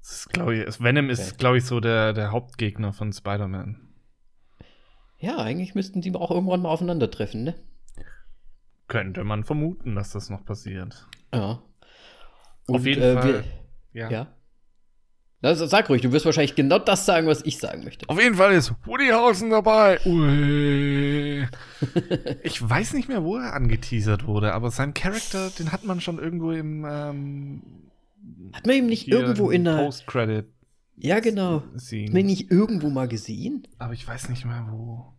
Das 0.00 0.26
ist, 0.26 0.36
ich, 0.36 0.82
Venom 0.82 1.10
ist, 1.10 1.28
Okay. 1.28 1.36
glaube 1.38 1.58
ich, 1.58 1.64
so 1.64 1.80
der, 1.80 2.12
der 2.12 2.30
Hauptgegner 2.30 2.92
von 2.92 3.12
Spider-Man. 3.12 3.88
Ja, 5.18 5.38
eigentlich 5.38 5.74
müssten 5.74 6.00
die 6.00 6.14
auch 6.14 6.30
irgendwann 6.30 6.62
mal 6.62 6.68
aufeinandertreffen, 6.68 7.44
ne? 7.44 7.54
Könnte 8.88 9.24
man 9.24 9.44
vermuten, 9.44 9.94
dass 9.94 10.12
das 10.12 10.30
noch 10.30 10.44
passiert. 10.44 11.08
Ja. 11.32 11.62
Auf 12.68 12.86
jeden 12.86 13.02
äh, 13.02 13.14
Fall. 13.14 13.44
Wir, 13.92 14.02
Ja. 14.02 14.10
ja. 14.10 14.35
Sag 15.42 15.90
ruhig, 15.90 16.02
du 16.02 16.12
wirst 16.12 16.24
wahrscheinlich 16.24 16.54
genau 16.54 16.78
das 16.78 17.06
sagen, 17.06 17.26
was 17.26 17.44
ich 17.44 17.58
sagen 17.58 17.84
möchte. 17.84 18.08
Auf 18.08 18.20
jeden 18.20 18.36
Fall 18.36 18.54
ist 18.54 18.72
Woody 18.84 19.08
Harrelson 19.08 19.50
dabei. 19.50 20.00
Ui. 20.06 21.46
ich 22.42 22.68
weiß 22.68 22.94
nicht 22.94 23.08
mehr, 23.08 23.22
wo 23.22 23.36
er 23.36 23.52
angeteasert 23.52 24.26
wurde, 24.26 24.54
aber 24.54 24.70
sein 24.70 24.94
Charakter, 24.94 25.50
den 25.50 25.72
hat 25.72 25.84
man 25.84 26.00
schon 26.00 26.18
irgendwo 26.18 26.52
im 26.52 26.86
ähm, 26.88 27.62
Hat 28.54 28.66
man 28.66 28.76
ihm 28.76 28.86
nicht 28.86 29.08
irgendwo 29.08 29.50
in 29.50 29.64
der 29.64 29.76
Post-Credit. 29.76 30.46
Ja, 30.96 31.20
genau. 31.20 31.62
Scene. 31.78 32.06
Hat 32.06 32.14
man 32.14 32.20
ihn 32.20 32.26
nicht 32.26 32.50
irgendwo 32.50 32.88
mal 32.88 33.06
gesehen? 33.06 33.68
Aber 33.78 33.92
ich 33.92 34.08
weiß 34.08 34.30
nicht 34.30 34.46
mehr 34.46 34.66
wo. 34.70 35.12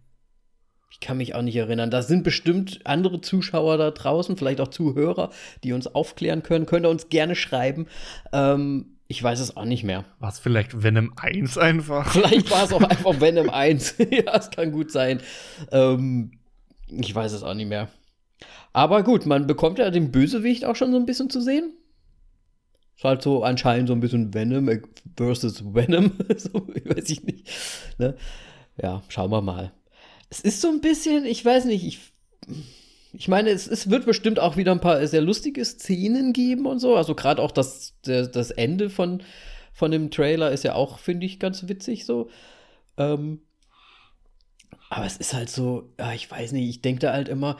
Ich 0.90 1.00
kann 1.00 1.18
mich 1.18 1.36
auch 1.36 1.44
nicht 1.44 1.56
erinnern. 1.56 1.92
Da 1.92 2.02
sind 2.02 2.24
bestimmt 2.24 2.80
andere 2.86 3.22
Zuschauer 3.22 3.78
da 3.78 3.92
draußen, 3.92 4.36
vielleicht 4.36 4.62
auch 4.62 4.70
Zuhörer, 4.70 5.32
die 5.64 5.74
uns 5.74 5.86
aufklären 5.86 6.42
können. 6.42 6.66
Könnt 6.66 6.86
ihr 6.88 6.90
uns 6.90 7.10
gerne 7.10 7.36
schreiben. 7.36 7.88
Ähm, 8.34 8.97
ich 9.08 9.24
weiß 9.24 9.40
es 9.40 9.56
auch 9.56 9.66
nicht 9.66 9.84
mehr. 9.84 10.06
War 10.20 10.30
es 10.30 10.40
vielleicht 10.40 10.84
Venom 10.84 11.14
1 11.16 11.58
einfach? 11.58 12.08
Vielleicht 12.12 12.52
war 12.52 12.64
es 12.64 12.74
auch 12.74 12.82
einfach 12.82 13.20
Venom 13.22 13.50
1. 13.50 13.96
ja, 14.12 14.36
es 14.36 14.50
kann 14.50 14.72
gut 14.72 14.92
sein. 14.92 15.22
Ähm, 15.72 16.32
ich 16.90 17.14
weiß 17.14 17.32
es 17.32 17.44
auch 17.44 17.54
nicht 17.54 17.70
mehr. 17.70 17.90
Aber 18.74 19.04
gut, 19.04 19.26
man 19.26 19.48
bekommt 19.48 19.80
ja 19.80 19.90
den 19.90 20.12
Bösewicht 20.12 20.66
auch 20.66 20.76
schon 20.76 20.92
so 20.92 20.98
ein 20.98 21.06
bisschen 21.06 21.30
zu 21.30 21.42
sehen. 21.42 21.74
Ist 22.96 23.04
halt 23.04 23.22
so 23.22 23.44
anscheinend 23.44 23.88
so 23.88 23.94
ein 23.94 24.00
bisschen 24.00 24.34
Venom 24.34 24.70
versus 25.16 25.64
Venom. 25.74 26.12
so, 26.38 26.68
weiß 26.68 27.10
ich 27.10 27.24
nicht. 27.24 27.48
Ne? 27.98 28.16
Ja, 28.82 29.04
schauen 29.08 29.32
wir 29.32 29.42
mal. 29.42 29.72
Es 30.30 30.42
ist 30.42 30.62
so 30.62 30.68
ein 30.68 30.82
bisschen, 30.82 31.26
ich 31.26 31.44
weiß 31.44 31.66
nicht, 31.66 31.86
ich. 31.86 32.00
Ich 33.14 33.28
meine, 33.28 33.50
es, 33.50 33.68
es, 33.68 33.90
wird 33.90 34.06
bestimmt 34.06 34.40
auch 34.40 34.58
wieder 34.58 34.72
ein 34.72 34.82
paar 34.82 35.06
sehr 35.08 35.22
lustige 35.22 35.64
Szenen 35.64 36.34
geben 36.34 36.66
und 36.66 36.80
so. 36.80 36.96
Also 36.96 37.16
gerade 37.16 37.42
auch 37.42 37.52
das, 37.52 37.96
das 38.04 38.52
Ende 38.52 38.90
von, 38.90 39.24
von 39.74 39.92
dem 39.92 40.12
Trailer 40.12 40.52
ist 40.52 40.64
ja 40.64 40.74
auch, 40.74 41.00
finde 41.00 41.26
ich, 41.26 41.40
ganz 41.40 41.68
witzig 41.68 42.06
so. 42.06 42.30
Ähm, 42.98 43.42
aber 44.90 45.06
es 45.06 45.18
ist 45.18 45.34
halt 45.34 45.50
so, 45.50 45.94
ja, 46.00 46.14
ich 46.14 46.30
weiß 46.30 46.52
nicht, 46.52 46.70
ich 46.70 46.82
denke 46.82 47.02
da 47.02 47.14
halt 47.14 47.30
immer 47.30 47.58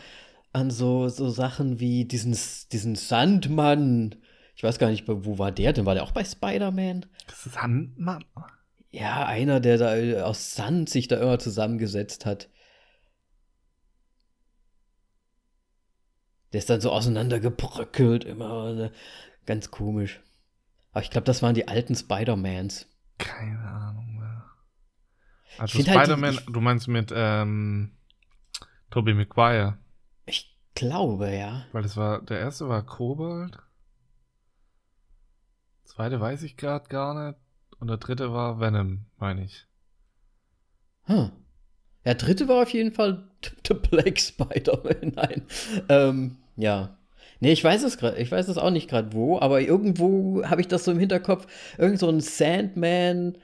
an 0.54 0.72
so, 0.72 1.10
so 1.10 1.30
Sachen 1.30 1.80
wie 1.80 2.06
diesen, 2.06 2.38
diesen 2.72 2.96
Sandmann. 2.96 4.16
Ich 4.56 4.64
weiß 4.64 4.80
gar 4.80 4.90
nicht, 4.90 5.08
wo 5.08 5.38
war 5.38 5.52
der 5.52 5.74
denn? 5.74 5.86
War 5.86 5.94
der 5.94 6.04
auch 6.04 6.12
bei 6.12 6.24
Spider-Man? 6.24 7.06
Sandmann? 7.32 8.24
Ja, 8.90 9.26
einer, 9.26 9.60
der 9.60 9.78
da 9.78 10.24
aus 10.24 10.56
Sand 10.56 10.90
sich 10.90 11.08
da 11.08 11.18
immer 11.18 11.40
zusammengesetzt 11.40 12.26
hat. 12.26 12.50
Der 16.54 16.60
ist 16.60 16.70
dann 16.70 16.82
so 16.82 16.92
auseinandergebröckelt, 16.92 18.24
immer 18.24 18.74
ne? 18.74 18.92
ganz 19.46 19.72
komisch. 19.72 20.22
Aber 20.92 21.02
ich 21.04 21.12
glaube, 21.12 21.26
das 21.26 21.42
waren 21.42 21.56
die 21.56 21.68
alten 21.68 21.96
Spider-Mans. 21.96 22.88
Keine 23.18 23.60
Ahnung 23.60 24.18
mehr. 24.20 24.46
Also 25.58 25.80
Spider-Man, 25.80 26.36
halt 26.38 26.46
du 26.48 26.62
meinst 26.62 26.88
mit 26.88 27.12
ähm, 27.14 27.92
Tobey 28.90 29.14
Maguire? 29.14 29.78
Ich 30.26 30.56
glaube, 30.76 31.36
ja. 31.36 31.66
Weil 31.72 31.84
das 31.84 31.98
war, 31.98 32.22
der 32.22 32.40
erste 32.40 32.70
war 32.70 32.84
Kobold. 32.84 33.58
Zweite 35.84 36.20
weiß 36.20 36.44
ich 36.44 36.58
gerade 36.58 36.88
gar 36.90 37.14
nicht. 37.14 37.40
Und 37.80 37.88
der 37.88 37.98
dritte 37.98 38.34
war 38.34 38.60
Venom, 38.60 39.06
meine 39.18 39.44
ich. 39.44 39.66
Hm. 41.04 41.32
Der 42.08 42.16
dritte 42.16 42.48
war 42.48 42.62
auf 42.62 42.70
jeden 42.70 42.94
Fall 42.94 43.28
The 43.68 43.74
Black 43.74 44.18
Spider-Man. 44.18 45.12
Nein. 45.14 45.42
Ähm, 45.90 46.38
ja. 46.56 46.98
Nee, 47.42 47.52
ich 47.52 47.62
weiß 47.62 47.84
es 47.84 47.98
gerade, 47.98 48.18
ich 48.18 48.32
weiß 48.32 48.48
es 48.48 48.58
auch 48.58 48.70
nicht 48.70 48.90
gerade 48.90 49.12
wo, 49.12 49.38
aber 49.38 49.60
irgendwo 49.60 50.42
habe 50.46 50.62
ich 50.62 50.70
das 50.70 50.86
so 50.86 50.92
im 50.92 51.00
Hinterkopf. 51.00 51.48
Irgend 51.78 52.00
so 52.00 52.08
ein 52.08 52.22
Sandman-Typ. 52.22 53.36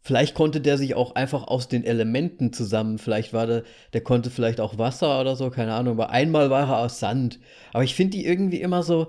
Vielleicht 0.00 0.36
konnte 0.36 0.60
der 0.60 0.78
sich 0.78 0.94
auch 0.94 1.16
einfach 1.16 1.48
aus 1.48 1.66
den 1.66 1.82
Elementen 1.82 2.52
zusammen. 2.52 2.98
Vielleicht 2.98 3.32
war 3.32 3.48
der, 3.48 3.64
der 3.94 4.02
konnte 4.02 4.30
vielleicht 4.30 4.60
auch 4.60 4.78
Wasser 4.78 5.20
oder 5.20 5.34
so, 5.34 5.50
keine 5.50 5.74
Ahnung. 5.74 5.94
Aber 5.94 6.10
einmal 6.10 6.50
war 6.50 6.68
er 6.68 6.78
aus 6.78 7.00
Sand. 7.00 7.40
Aber 7.72 7.82
ich 7.82 7.96
finde 7.96 8.16
die 8.16 8.26
irgendwie 8.26 8.60
immer 8.60 8.84
so. 8.84 9.08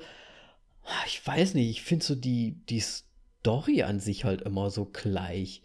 Ich 1.06 1.26
weiß 1.28 1.54
nicht, 1.54 1.70
ich 1.70 1.84
finde 1.84 2.04
so 2.04 2.16
die, 2.16 2.58
die 2.70 2.80
Story 2.80 3.84
an 3.84 4.00
sich 4.00 4.26
halt 4.26 4.42
immer 4.42 4.72
so 4.72 4.86
gleich. 4.86 5.62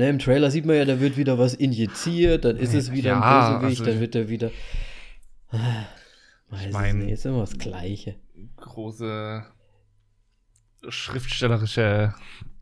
Ne, 0.00 0.08
Im 0.08 0.18
Trailer 0.18 0.50
sieht 0.50 0.64
man 0.64 0.76
ja, 0.76 0.86
da 0.86 0.98
wird 0.98 1.18
wieder 1.18 1.38
was 1.38 1.52
injiziert, 1.52 2.46
dann 2.46 2.56
ist 2.56 2.72
es 2.72 2.90
wieder 2.90 3.10
ja, 3.10 3.20
ein 3.20 3.60
Bösewicht, 3.60 3.80
also 3.80 3.90
dann 3.90 4.00
wird 4.00 4.14
er 4.14 4.28
wieder. 4.30 4.50
Ah, 5.50 5.84
ich 6.52 6.72
mein, 6.72 7.00
nicht, 7.00 7.10
ist 7.10 7.26
immer 7.26 7.40
das 7.40 7.58
Gleiche. 7.58 8.16
Große 8.56 9.44
schriftstellerische 10.88 12.14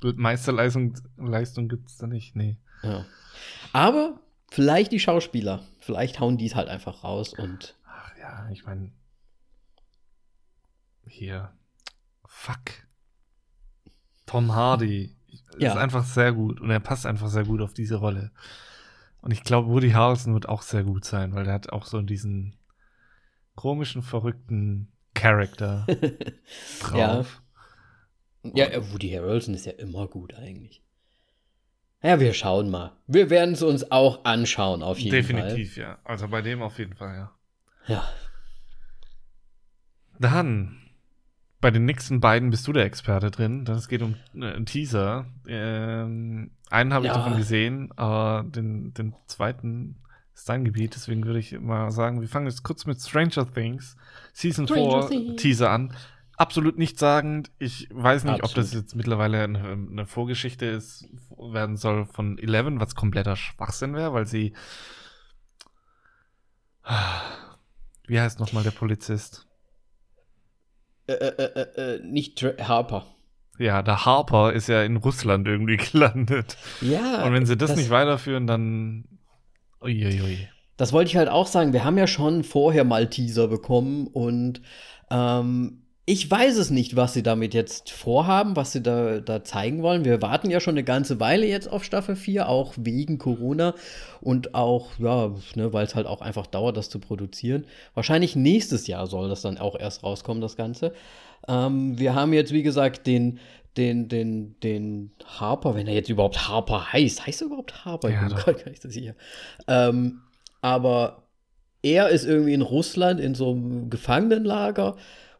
Meisterleistung 0.02 0.94
Leistung 1.16 1.68
gibt 1.68 1.88
es 1.88 1.96
da 1.98 2.08
nicht, 2.08 2.34
nee. 2.34 2.56
Ja. 2.82 3.06
Aber 3.72 4.18
vielleicht 4.50 4.90
die 4.90 4.98
Schauspieler, 4.98 5.62
vielleicht 5.78 6.18
hauen 6.18 6.38
die 6.38 6.46
es 6.46 6.56
halt 6.56 6.68
einfach 6.68 7.04
raus 7.04 7.34
und. 7.34 7.76
Ach 7.86 8.18
ja, 8.18 8.48
ich 8.50 8.66
meine. 8.66 8.90
Hier. 11.06 11.52
Fuck. 12.26 12.88
Tom 14.26 14.56
Hardy 14.56 15.17
ja. 15.58 15.72
ist 15.72 15.78
einfach 15.78 16.04
sehr 16.04 16.32
gut 16.32 16.60
und 16.60 16.70
er 16.70 16.80
passt 16.80 17.06
einfach 17.06 17.28
sehr 17.28 17.44
gut 17.44 17.60
auf 17.60 17.74
diese 17.74 17.96
Rolle. 17.96 18.30
Und 19.20 19.32
ich 19.32 19.42
glaube, 19.42 19.68
Woody 19.68 19.90
Harrelson 19.90 20.34
wird 20.34 20.48
auch 20.48 20.62
sehr 20.62 20.84
gut 20.84 21.04
sein, 21.04 21.34
weil 21.34 21.46
er 21.46 21.54
hat 21.54 21.72
auch 21.72 21.86
so 21.86 22.00
diesen 22.02 22.56
komischen, 23.54 24.02
verrückten 24.02 24.92
Charakter 25.14 25.86
drauf. 26.80 27.42
Ja. 28.44 28.68
ja, 28.70 28.92
Woody 28.92 29.10
Harrelson 29.10 29.54
ist 29.54 29.66
ja 29.66 29.72
immer 29.72 30.06
gut 30.06 30.34
eigentlich. 30.34 30.82
Ja, 32.02 32.20
wir 32.20 32.32
schauen 32.32 32.70
mal. 32.70 32.92
Wir 33.08 33.28
werden 33.28 33.54
es 33.54 33.62
uns 33.62 33.90
auch 33.90 34.24
anschauen, 34.24 34.84
auf 34.84 34.98
jeden 34.98 35.10
Definitiv, 35.10 35.40
Fall. 35.40 35.50
Definitiv, 35.50 35.76
ja. 35.78 35.98
Also 36.04 36.28
bei 36.28 36.42
dem 36.42 36.62
auf 36.62 36.78
jeden 36.78 36.94
Fall, 36.94 37.16
ja. 37.16 37.32
Ja. 37.88 38.08
Dann 40.20 40.87
bei 41.60 41.70
den 41.70 41.84
nächsten 41.84 42.20
beiden 42.20 42.50
bist 42.50 42.66
du 42.68 42.72
der 42.72 42.84
Experte 42.84 43.30
drin. 43.30 43.64
Das 43.64 43.88
geht 43.88 44.02
um 44.02 44.14
äh, 44.34 44.52
einen 44.52 44.66
Teaser. 44.66 45.26
Ähm, 45.46 46.52
einen 46.70 46.94
habe 46.94 47.06
ich 47.06 47.12
davon 47.12 47.36
gesehen, 47.36 47.90
aber 47.96 48.44
den, 48.48 48.94
den 48.94 49.14
zweiten 49.26 49.96
ist 50.34 50.48
dein 50.48 50.64
Gebiet. 50.64 50.94
Deswegen 50.94 51.24
würde 51.24 51.40
ich 51.40 51.58
mal 51.58 51.90
sagen, 51.90 52.20
wir 52.20 52.28
fangen 52.28 52.46
jetzt 52.46 52.62
kurz 52.62 52.86
mit 52.86 53.00
Stranger 53.00 53.52
Things 53.52 53.96
Season 54.32 54.68
Stranger 54.68 55.08
4 55.08 55.36
Teaser 55.36 55.70
an. 55.70 55.94
Absolut 56.36 56.78
nichtssagend. 56.78 57.50
Ich 57.58 57.88
weiß 57.90 58.22
nicht, 58.22 58.44
Absolut. 58.44 58.50
ob 58.50 58.54
das 58.54 58.72
jetzt 58.72 58.94
mittlerweile 58.94 59.42
eine, 59.42 59.58
eine, 59.58 60.06
Vorgeschichte 60.06 60.66
ist, 60.66 61.08
werden 61.36 61.76
soll 61.76 62.06
von 62.06 62.38
Eleven, 62.38 62.78
was 62.78 62.94
kompletter 62.94 63.34
Schwachsinn 63.34 63.94
wäre, 63.94 64.12
weil 64.12 64.26
sie. 64.26 64.54
Wie 68.06 68.20
heißt 68.20 68.38
nochmal 68.38 68.62
der 68.62 68.70
Polizist? 68.70 69.47
Äh, 71.08 71.12
äh, 71.12 71.42
äh, 71.42 71.94
äh, 71.94 72.00
nicht 72.04 72.42
Dra 72.42 72.68
Harper. 72.68 73.06
Ja, 73.58 73.82
der 73.82 74.04
Harper 74.04 74.52
ist 74.52 74.68
ja 74.68 74.82
in 74.82 74.96
Russland 74.96 75.48
irgendwie 75.48 75.76
gelandet. 75.92 76.56
Ja. 76.80 77.24
Und 77.24 77.32
wenn 77.32 77.46
sie 77.46 77.56
das, 77.56 77.70
das 77.70 77.78
nicht 77.78 77.90
weiterführen, 77.90 78.46
dann. 78.46 79.04
Uiuiui. 79.80 80.48
Das 80.76 80.92
wollte 80.92 81.10
ich 81.10 81.16
halt 81.16 81.28
auch 81.28 81.46
sagen. 81.46 81.72
Wir 81.72 81.84
haben 81.84 81.98
ja 81.98 82.06
schon 82.06 82.44
vorher 82.44 82.84
mal 82.84 83.08
Teaser 83.08 83.48
bekommen 83.48 84.06
und 84.06 84.60
ähm, 85.10 85.82
ich 86.08 86.30
weiß 86.30 86.56
es 86.56 86.70
nicht, 86.70 86.96
was 86.96 87.12
sie 87.12 87.22
damit 87.22 87.52
jetzt 87.52 87.90
vorhaben, 87.90 88.56
was 88.56 88.72
sie 88.72 88.82
da, 88.82 89.20
da 89.20 89.44
zeigen 89.44 89.82
wollen. 89.82 90.06
Wir 90.06 90.22
warten 90.22 90.48
ja 90.48 90.58
schon 90.58 90.72
eine 90.72 90.82
ganze 90.82 91.20
Weile 91.20 91.44
jetzt 91.44 91.70
auf 91.70 91.84
Staffel 91.84 92.16
4, 92.16 92.48
auch 92.48 92.72
wegen 92.78 93.18
Corona 93.18 93.74
und 94.22 94.54
auch, 94.54 94.92
ja, 94.98 95.34
ne, 95.54 95.70
weil 95.74 95.84
es 95.84 95.94
halt 95.94 96.06
auch 96.06 96.22
einfach 96.22 96.46
dauert, 96.46 96.78
das 96.78 96.88
zu 96.88 96.98
produzieren. 96.98 97.66
Wahrscheinlich 97.92 98.36
nächstes 98.36 98.86
Jahr 98.86 99.06
soll 99.06 99.28
das 99.28 99.42
dann 99.42 99.58
auch 99.58 99.78
erst 99.78 100.02
rauskommen, 100.02 100.40
das 100.40 100.56
Ganze. 100.56 100.94
Ähm, 101.46 101.98
wir 101.98 102.14
haben 102.14 102.32
jetzt, 102.32 102.54
wie 102.54 102.62
gesagt, 102.62 103.06
den, 103.06 103.38
den, 103.76 104.08
den, 104.08 104.58
den 104.60 105.10
Harper, 105.26 105.74
wenn 105.74 105.88
er 105.88 105.94
jetzt 105.94 106.08
überhaupt 106.08 106.48
Harper 106.48 106.90
heißt. 106.90 107.26
Heißt 107.26 107.42
er 107.42 107.48
überhaupt 107.48 107.84
Harper? 107.84 108.08
Ja, 108.08 108.28
ich 108.28 108.44
bin 108.46 108.56
gar 108.56 108.70
nicht 108.70 108.80
so 108.80 108.88
sicher. 108.88 109.12
Ähm, 109.66 110.22
aber 110.62 111.24
er 111.82 112.08
ist 112.08 112.24
irgendwie 112.24 112.54
in 112.54 112.62
Russland 112.62 113.20
in 113.20 113.34
so 113.34 113.50
einem 113.50 113.90
Gefangenenlager 113.90 114.96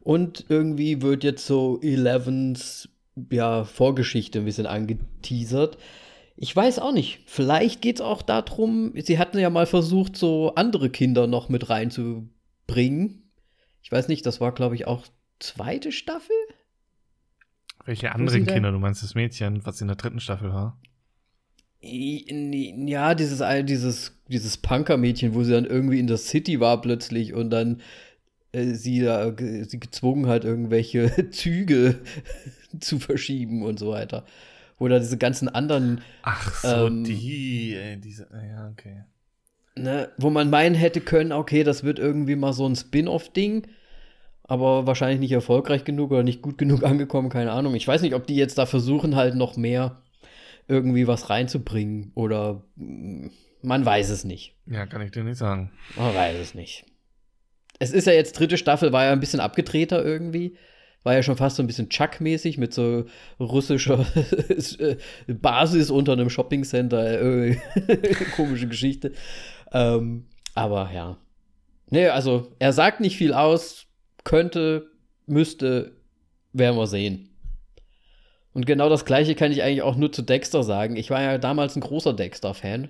und 0.09 0.45
irgendwie 0.49 1.03
wird 1.03 1.23
jetzt 1.23 1.45
so 1.45 1.79
Elevens 1.83 2.89
ja, 3.29 3.63
Vorgeschichte 3.63 4.39
ein 4.39 4.45
bisschen 4.45 4.65
angeteasert. 4.65 5.77
Ich 6.35 6.55
weiß 6.55 6.79
auch 6.79 6.93
nicht. 6.93 7.19
Vielleicht 7.27 7.83
geht 7.83 7.97
es 7.97 8.01
auch 8.01 8.23
darum, 8.23 8.91
sie 8.95 9.19
hatten 9.19 9.37
ja 9.37 9.51
mal 9.51 9.67
versucht, 9.67 10.17
so 10.17 10.55
andere 10.55 10.89
Kinder 10.89 11.27
noch 11.27 11.49
mit 11.49 11.69
reinzubringen. 11.69 13.29
Ich 13.83 13.91
weiß 13.91 14.07
nicht, 14.07 14.25
das 14.25 14.41
war, 14.41 14.51
glaube 14.51 14.73
ich, 14.73 14.87
auch 14.87 15.05
zweite 15.37 15.91
Staffel. 15.91 16.35
Welche 17.85 18.11
anderen 18.11 18.47
Kinder? 18.47 18.71
Du 18.71 18.79
meinst 18.79 19.03
das 19.03 19.13
Mädchen, 19.13 19.63
was 19.63 19.79
in 19.79 19.89
der 19.89 19.95
dritten 19.95 20.21
Staffel 20.21 20.51
war? 20.51 20.81
Ja, 21.81 23.13
dieses, 23.13 23.43
dieses, 23.65 24.19
dieses 24.27 24.57
Punker-Mädchen, 24.57 25.35
wo 25.35 25.43
sie 25.43 25.51
dann 25.51 25.65
irgendwie 25.65 25.99
in 25.99 26.07
der 26.07 26.17
City 26.17 26.59
war 26.59 26.81
plötzlich 26.81 27.35
und 27.35 27.51
dann 27.51 27.81
sie, 28.53 29.01
da, 29.01 29.29
ge- 29.31 29.63
sie 29.63 29.79
gezwungen 29.79 30.27
hat, 30.27 30.43
irgendwelche 30.45 31.29
Züge 31.31 31.99
zu 32.79 32.99
verschieben 32.99 33.63
und 33.63 33.79
so 33.79 33.91
weiter. 33.91 34.25
Oder 34.79 34.99
diese 34.99 35.17
ganzen 35.17 35.49
anderen, 35.49 36.01
Ach 36.21 36.53
so, 36.55 36.87
Ähm, 36.87 37.03
die, 37.03 37.75
ey, 37.75 37.97
diese, 37.99 38.27
ja, 38.31 38.69
okay. 38.69 39.03
ne, 39.75 40.09
wo 40.17 40.29
man 40.29 40.49
meinen 40.49 40.75
hätte 40.75 41.01
können, 41.01 41.31
okay, 41.31 41.63
das 41.63 41.83
wird 41.83 41.99
irgendwie 41.99 42.35
mal 42.35 42.53
so 42.53 42.65
ein 42.67 42.75
Spin-off-Ding, 42.75 43.67
aber 44.43 44.87
wahrscheinlich 44.87 45.19
nicht 45.19 45.31
erfolgreich 45.33 45.83
genug 45.83 46.11
oder 46.11 46.23
nicht 46.23 46.41
gut 46.41 46.57
genug 46.57 46.83
angekommen, 46.85 47.29
keine 47.29 47.51
Ahnung. 47.51 47.75
Ich 47.75 47.87
weiß 47.87 48.01
nicht, 48.01 48.15
ob 48.15 48.25
die 48.25 48.35
jetzt 48.35 48.57
da 48.57 48.65
versuchen, 48.65 49.15
halt 49.15 49.35
noch 49.35 49.57
mehr 49.57 50.01
irgendwie 50.67 51.07
was 51.07 51.29
reinzubringen 51.29 52.11
oder 52.15 52.63
mm, 52.77 53.27
man 53.61 53.85
weiß 53.85 54.09
es 54.11 54.23
nicht. 54.23 54.55
Ja, 54.65 54.85
kann 54.85 55.01
ich 55.01 55.11
dir 55.11 55.23
nicht 55.23 55.37
sagen. 55.37 55.71
Man 55.97 56.15
weiß 56.15 56.37
es 56.39 56.53
nicht. 56.55 56.85
Es 57.79 57.91
ist 57.91 58.05
ja 58.05 58.13
jetzt 58.13 58.37
dritte 58.37 58.57
Staffel, 58.57 58.91
war 58.91 59.05
ja 59.05 59.11
ein 59.11 59.19
bisschen 59.19 59.39
abgedrehter 59.39 60.03
irgendwie. 60.03 60.55
War 61.03 61.13
ja 61.13 61.23
schon 61.23 61.37
fast 61.37 61.55
so 61.55 61.63
ein 61.63 61.67
bisschen 61.67 61.89
Chuck-mäßig 61.89 62.57
mit 62.57 62.73
so 62.73 63.05
russischer 63.39 64.05
Basis 65.27 65.89
unter 65.89 66.13
einem 66.13 66.29
Shoppingcenter. 66.29 67.21
Äh, 67.21 67.57
komische 68.35 68.67
Geschichte. 68.67 69.13
Ähm, 69.71 70.25
aber 70.55 70.91
ja. 70.93 71.17
Nee, 71.89 72.07
also 72.09 72.51
er 72.59 72.73
sagt 72.73 72.99
nicht 72.99 73.15
viel 73.15 73.33
aus. 73.33 73.87
Könnte, 74.25 74.91
müsste, 75.25 75.93
werden 76.51 76.77
wir 76.77 76.87
sehen. 76.87 77.29
Und 78.53 78.65
genau 78.65 78.89
das 78.89 79.05
gleiche 79.05 79.35
kann 79.35 79.51
ich 79.51 79.63
eigentlich 79.63 79.83
auch 79.83 79.95
nur 79.95 80.11
zu 80.11 80.21
Dexter 80.21 80.63
sagen. 80.63 80.97
Ich 80.97 81.09
war 81.09 81.21
ja 81.21 81.37
damals 81.37 81.75
ein 81.77 81.81
großer 81.81 82.13
Dexter-Fan. 82.13 82.89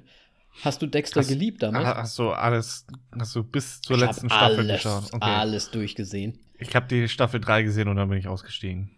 Hast 0.63 0.81
du 0.81 0.87
Dexter 0.87 1.21
Hast- 1.21 1.29
geliebt 1.29 1.63
damals? 1.63 1.85
Ah, 1.85 1.97
Hast 1.97 2.19
du 2.19 2.29
alles, 2.31 2.85
hast 3.17 3.35
du 3.35 3.43
bis 3.43 3.81
zur 3.81 3.95
Ich 3.97 4.01
letzten 4.03 4.29
Staffel 4.29 4.59
alles, 4.59 4.83
geschaut? 4.83 5.03
Okay. 5.13 5.17
alles 5.25 5.71
durchgesehen. 5.71 6.37
Ich 6.57 6.75
habe 6.75 6.87
die 6.87 7.07
Staffel 7.07 7.39
3 7.39 7.63
gesehen 7.63 7.87
und 7.87 7.95
dann 7.95 8.09
bin 8.09 8.17
ich 8.17 8.27
ausgestiegen. 8.27 8.91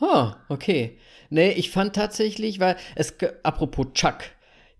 Ah, 0.00 0.36
okay. 0.48 0.98
Nee, 1.30 1.50
ich 1.52 1.70
fand 1.70 1.94
tatsächlich, 1.94 2.60
weil 2.60 2.76
es, 2.94 3.14
apropos 3.42 3.86
Chuck, 3.94 4.18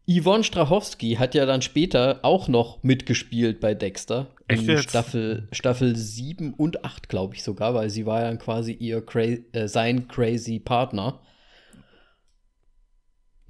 Yvonne 0.08 0.42
Strachowski 0.44 1.14
hat 1.14 1.34
ja 1.34 1.46
dann 1.46 1.62
später 1.62 2.20
auch 2.22 2.48
noch 2.48 2.82
mitgespielt 2.82 3.60
bei 3.60 3.74
Dexter. 3.74 4.26
Echt 4.48 4.62
in 4.64 4.68
jetzt? 4.70 4.90
Staffel, 4.90 5.48
Staffel 5.52 5.94
7 5.96 6.54
und 6.54 6.84
8, 6.84 7.08
glaube 7.08 7.34
ich 7.36 7.44
sogar, 7.44 7.74
weil 7.74 7.88
sie 7.88 8.04
war 8.04 8.20
ja 8.20 8.26
dann 8.26 8.38
quasi 8.38 8.72
ihr 8.72 9.00
cra 9.04 9.20
äh, 9.52 9.68
sein 9.68 10.08
crazy 10.08 10.58
Partner. 10.58 11.20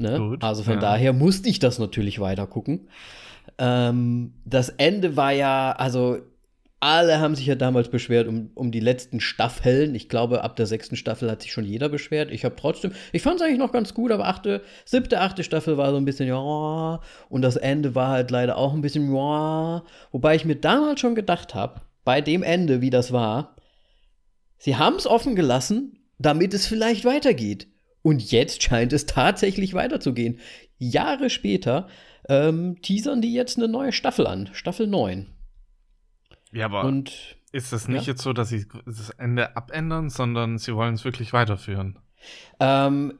Ne? 0.02 0.18
Gut, 0.18 0.44
also 0.44 0.62
von 0.62 0.74
ja. 0.74 0.80
daher 0.80 1.12
musste 1.12 1.48
ich 1.48 1.58
das 1.58 1.78
natürlich 1.78 2.20
weiter 2.20 2.46
gucken. 2.46 2.88
Ähm, 3.58 4.34
das 4.44 4.68
Ende 4.68 5.16
war 5.16 5.32
ja, 5.32 5.72
also 5.72 6.18
alle 6.82 7.20
haben 7.20 7.36
sich 7.36 7.46
ja 7.46 7.54
damals 7.54 7.88
beschwert 7.90 8.26
um, 8.26 8.50
um 8.54 8.72
die 8.72 8.80
letzten 8.80 9.20
Staffeln. 9.20 9.94
Ich 9.94 10.08
glaube, 10.08 10.42
ab 10.42 10.56
der 10.56 10.66
sechsten 10.66 10.96
Staffel 10.96 11.30
hat 11.30 11.40
sich 11.40 11.52
schon 11.52 11.64
jeder 11.64 11.88
beschwert. 11.88 12.32
Ich 12.32 12.44
habe 12.44 12.56
trotzdem, 12.56 12.90
ich 13.12 13.22
fand 13.22 13.36
es 13.36 13.42
eigentlich 13.42 13.60
noch 13.60 13.70
ganz 13.70 13.94
gut, 13.94 14.10
aber 14.10 14.26
achte, 14.26 14.62
siebte, 14.84 15.20
achte 15.20 15.44
Staffel 15.44 15.76
war 15.76 15.92
so 15.92 15.96
ein 15.96 16.04
bisschen 16.04 16.26
ja 16.26 17.00
und 17.28 17.42
das 17.42 17.54
Ende 17.54 17.94
war 17.94 18.08
halt 18.08 18.32
leider 18.32 18.56
auch 18.56 18.74
ein 18.74 18.80
bisschen 18.80 19.14
ja. 19.14 19.84
Wobei 20.10 20.34
ich 20.34 20.44
mir 20.44 20.56
damals 20.56 20.98
schon 20.98 21.14
gedacht 21.14 21.54
habe, 21.54 21.82
bei 22.04 22.20
dem 22.20 22.42
Ende, 22.42 22.80
wie 22.80 22.90
das 22.90 23.12
war, 23.12 23.54
sie 24.58 24.74
haben 24.74 24.96
es 24.96 25.06
offen 25.06 25.36
gelassen, 25.36 26.00
damit 26.18 26.52
es 26.52 26.66
vielleicht 26.66 27.04
weitergeht. 27.04 27.68
Und 28.02 28.32
jetzt 28.32 28.62
scheint 28.62 28.92
es 28.92 29.06
tatsächlich 29.06 29.74
weiterzugehen. 29.74 30.40
Jahre 30.78 31.30
später 31.30 31.88
ähm, 32.28 32.80
teasern 32.82 33.22
die 33.22 33.32
jetzt 33.32 33.58
eine 33.58 33.68
neue 33.68 33.92
Staffel 33.92 34.26
an, 34.26 34.50
Staffel 34.52 34.86
9. 34.86 35.32
Ja, 36.52 36.66
aber 36.66 36.84
Und 36.84 37.36
ist 37.52 37.72
das 37.72 37.88
nicht 37.88 38.06
ja. 38.06 38.12
jetzt 38.12 38.22
so, 38.22 38.32
dass 38.32 38.48
sie 38.48 38.66
das 38.84 39.10
Ende 39.10 39.56
abändern, 39.56 40.10
sondern 40.10 40.58
sie 40.58 40.74
wollen 40.74 40.94
es 40.94 41.04
wirklich 41.04 41.32
weiterführen? 41.32 41.98
ähm, 42.60 43.18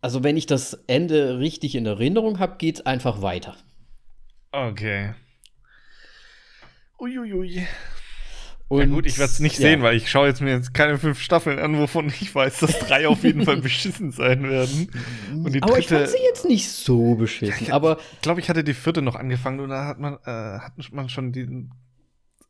also 0.00 0.24
wenn 0.24 0.36
ich 0.36 0.46
das 0.46 0.74
Ende 0.86 1.38
richtig 1.38 1.74
in 1.74 1.86
Erinnerung 1.86 2.38
habe, 2.38 2.56
geht 2.58 2.76
es 2.76 2.86
einfach 2.86 3.22
weiter. 3.22 3.56
Okay. 4.52 5.14
Uiuiui. 6.98 7.66
Und, 8.74 8.88
ja 8.90 8.94
gut, 8.94 9.06
ich 9.06 9.18
werde 9.18 9.30
es 9.32 9.40
nicht 9.40 9.58
ja. 9.58 9.68
sehen, 9.68 9.82
weil 9.82 9.96
ich 9.96 10.10
schaue 10.10 10.26
jetzt 10.28 10.40
mir 10.40 10.50
jetzt 10.50 10.74
keine 10.74 10.98
fünf 10.98 11.20
Staffeln 11.20 11.58
an, 11.58 11.78
wovon 11.78 12.08
ich 12.08 12.34
weiß, 12.34 12.60
dass 12.60 12.78
drei 12.80 13.08
auf 13.08 13.22
jeden 13.24 13.44
Fall 13.44 13.56
beschissen 13.60 14.10
sein 14.12 14.42
werden. 14.48 14.90
Und 15.32 15.54
die 15.54 15.62
aber 15.62 15.78
ich 15.78 15.86
dritte- 15.86 16.06
fand 16.06 16.16
sie 16.18 16.24
jetzt 16.24 16.44
nicht 16.44 16.68
so 16.70 17.14
beschissen. 17.14 17.72
Aber 17.72 17.98
Ich 18.14 18.20
glaube, 18.22 18.40
ich 18.40 18.48
hatte 18.48 18.64
die 18.64 18.74
vierte 18.74 19.02
noch 19.02 19.16
angefangen 19.16 19.60
und 19.60 19.70
da 19.70 19.86
hat 19.86 19.98
man, 19.98 20.14
äh, 20.24 20.58
hat 20.60 20.74
man 20.92 21.08
schon 21.08 21.32
den, 21.32 21.72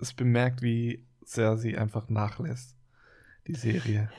es 0.01 0.13
bemerkt, 0.13 0.63
wie 0.63 1.07
sehr 1.25 1.57
sie 1.57 1.77
einfach 1.77 2.09
nachlässt, 2.09 2.77
die 3.47 3.55
Serie. 3.55 4.11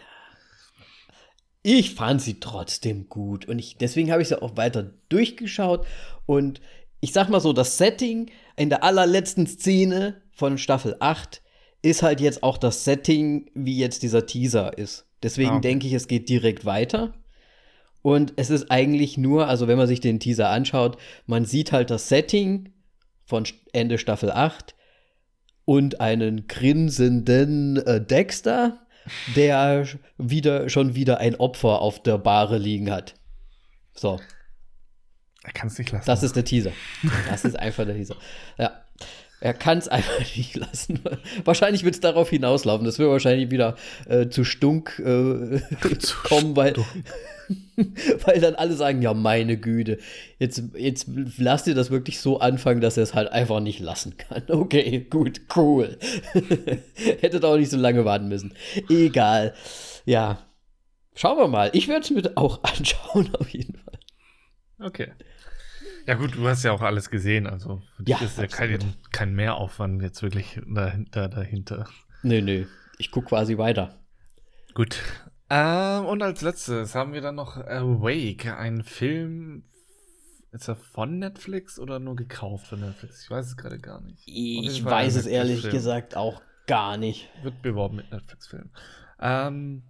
ich 1.62 1.96
fand 1.96 2.22
sie 2.22 2.40
trotzdem 2.40 3.10
gut. 3.10 3.46
Und 3.48 3.60
ich, 3.60 3.78
deswegen 3.78 4.12
habe 4.12 4.22
ich 4.22 4.28
sie 4.28 4.42
auch 4.42 4.56
weiter 4.58 4.92
durchgeschaut. 5.10 5.86
Und 6.26 6.62
ich 7.00 7.14
sag 7.14 7.30
mal 7.30 7.40
so, 7.40 7.54
das 7.54 7.78
Setting 7.78 8.30
in 8.56 8.70
der 8.70 8.84
allerletzten 8.84 9.48
Szene 9.48 10.22
von 10.32 10.58
Staffel 10.58 10.96
8 11.00 11.42
ist 11.86 12.04
halt 12.04 12.20
jetzt 12.20 12.44
auch 12.44 12.58
das 12.58 12.84
Setting, 12.84 13.50
wie 13.54 13.78
jetzt 13.78 14.04
dieser 14.04 14.26
Teaser 14.26 14.78
ist. 14.78 15.06
Deswegen 15.24 15.50
Ah, 15.52 15.54
okay. 15.58 15.68
denke 15.70 15.88
ich, 15.88 15.94
es 15.94 16.08
geht 16.08 16.28
direkt 16.30 16.66
weiter. 16.66 17.14
Und 18.02 18.34
es 18.36 18.50
ist 18.50 18.70
eigentlich 18.70 19.18
nur, 19.18 19.48
also 19.48 19.68
wenn 19.68 19.78
man 19.78 19.88
sich 19.88 20.00
den 20.00 20.20
Teaser 20.20 20.50
anschaut, 20.50 20.98
man 21.26 21.46
sieht 21.46 21.72
halt 21.72 21.90
das 21.90 22.08
Setting 22.10 22.72
von 23.26 23.46
Ende 23.74 23.98
Staffel 23.98 24.32
8 24.32 24.76
und 25.66 26.00
einen 26.02 26.48
grinsenden 26.48 27.78
äh, 27.78 28.00
Dexter, 28.06 28.86
der 29.36 29.88
wieder, 30.18 30.70
schon 30.70 30.94
wieder 30.96 31.18
ein 31.20 31.36
Opfer 31.36 31.82
auf 31.82 32.04
der 32.04 32.18
Bahre 32.20 32.58
liegen 32.60 32.92
hat. 32.92 33.16
So, 33.96 34.20
Er 35.44 35.54
kann 35.54 35.68
es 35.68 35.78
nicht 35.80 35.92
lassen. 35.92 36.06
das 36.06 36.22
ist 36.22 36.36
der 36.36 36.46
Teaser. 36.46 36.72
Das 37.28 37.46
ist 37.46 37.58
einfach 37.58 37.86
der 37.86 37.96
Teaser. 37.96 38.16
Ja. 38.60 38.82
Er 39.46 39.54
kann 39.54 39.78
es 39.78 39.88
einfach 39.88 40.20
nicht 40.36 40.56
lassen. 40.56 41.02
Wahrscheinlich 41.44 41.84
wird 41.84 41.94
es 41.94 42.02
darauf 42.02 42.32
hinauslaufen. 42.32 42.84
Das 42.84 42.98
wird 42.98 43.12
wahrscheinlich 43.12 43.52
wieder 43.52 43.76
äh, 44.10 44.28
zu 44.28 44.44
Stunk 44.44 44.98
äh, 44.98 45.62
kommen, 46.24 46.56
weil, 46.56 46.74
weil 48.26 48.42
dann 48.42 48.56
alle 48.56 48.74
sagen, 48.74 49.04
ja, 49.04 49.14
meine 49.14 49.58
Güte, 49.58 50.00
jetzt, 50.40 50.64
jetzt 50.76 51.08
lass 51.38 51.64
dir 51.64 51.76
das 51.76 51.92
wirklich 51.92 52.20
so 52.20 52.40
anfangen, 52.40 52.82
dass 52.82 52.98
er 52.98 53.04
es 53.04 53.14
halt 53.14 53.32
einfach 53.32 53.60
nicht 53.60 53.80
lassen 53.80 54.18
kann. 54.18 54.42
Okay, 54.50 55.06
gut, 55.12 55.42
cool. 55.56 56.00
Hättet 57.22 57.46
auch 57.46 57.58
nicht 57.58 57.70
so 57.70 57.78
lange 57.78 58.04
warten 58.04 58.28
müssen. 58.28 58.56
Egal. 58.90 59.54
Ja. 60.06 60.40
Schauen 61.14 61.38
wir 61.38 61.48
mal. 61.48 61.70
Ich 61.74 61.88
werde 61.88 62.02
es 62.02 62.10
mir 62.10 62.32
auch 62.34 62.64
anschauen, 62.64 63.30
auf 63.36 63.50
jeden 63.50 63.78
Fall. 63.78 64.00
Okay. 64.80 65.12
Ja 66.08 66.14
gut, 66.16 66.36
du 66.36 66.48
hast 66.48 66.64
ja 66.64 66.72
auch 66.72 66.82
alles 66.82 67.10
gesehen, 67.10 67.48
also 67.48 67.82
für 67.96 68.04
dich 68.04 68.20
Ja, 68.20 68.26
ist 68.26 68.38
ja 68.38 68.48
kein, 68.48 68.96
kein 69.12 69.34
Mehraufwand 69.34 70.02
jetzt 70.02 70.22
wirklich 70.22 70.60
dahinter. 70.68 71.30
dahinter. 71.30 71.88
Nö, 72.22 72.42
nö. 72.42 72.66
Ich 72.98 73.12
gucke 73.12 73.30
quasi 73.30 73.58
weiter. 73.58 74.00
Gut. 74.74 75.00
Ähm, 75.50 76.06
und 76.06 76.22
als 76.22 76.42
letztes 76.42 76.96
haben 76.96 77.14
wir 77.14 77.22
dann 77.22 77.36
noch 77.36 77.58
Awake, 77.58 78.56
ein 78.58 78.84
Film. 78.84 79.64
Ist 80.52 80.68
er 80.70 80.76
von 80.76 81.20
Netflix 81.20 81.80
oder 81.80 82.00
nur 82.00 82.16
gekauft 82.16 82.68
von 82.68 82.80
Netflix? 82.80 83.24
Ich 83.24 83.30
weiß 83.30 83.48
es 83.48 83.58
gerade 83.58 83.80
gar 83.80 84.02
nicht. 84.02 84.24
Ich 84.26 84.86
weiß 84.86 85.16
es 85.16 85.26
ehrlich 85.26 85.70
gesagt 85.70 86.16
auch 86.16 86.42
gar 86.68 86.98
nicht. 86.98 87.30
Wird 87.44 87.62
beworben 87.62 87.98
mit 87.98 88.12
Netflix-Film. 88.12 88.70
Ähm, 89.20 89.84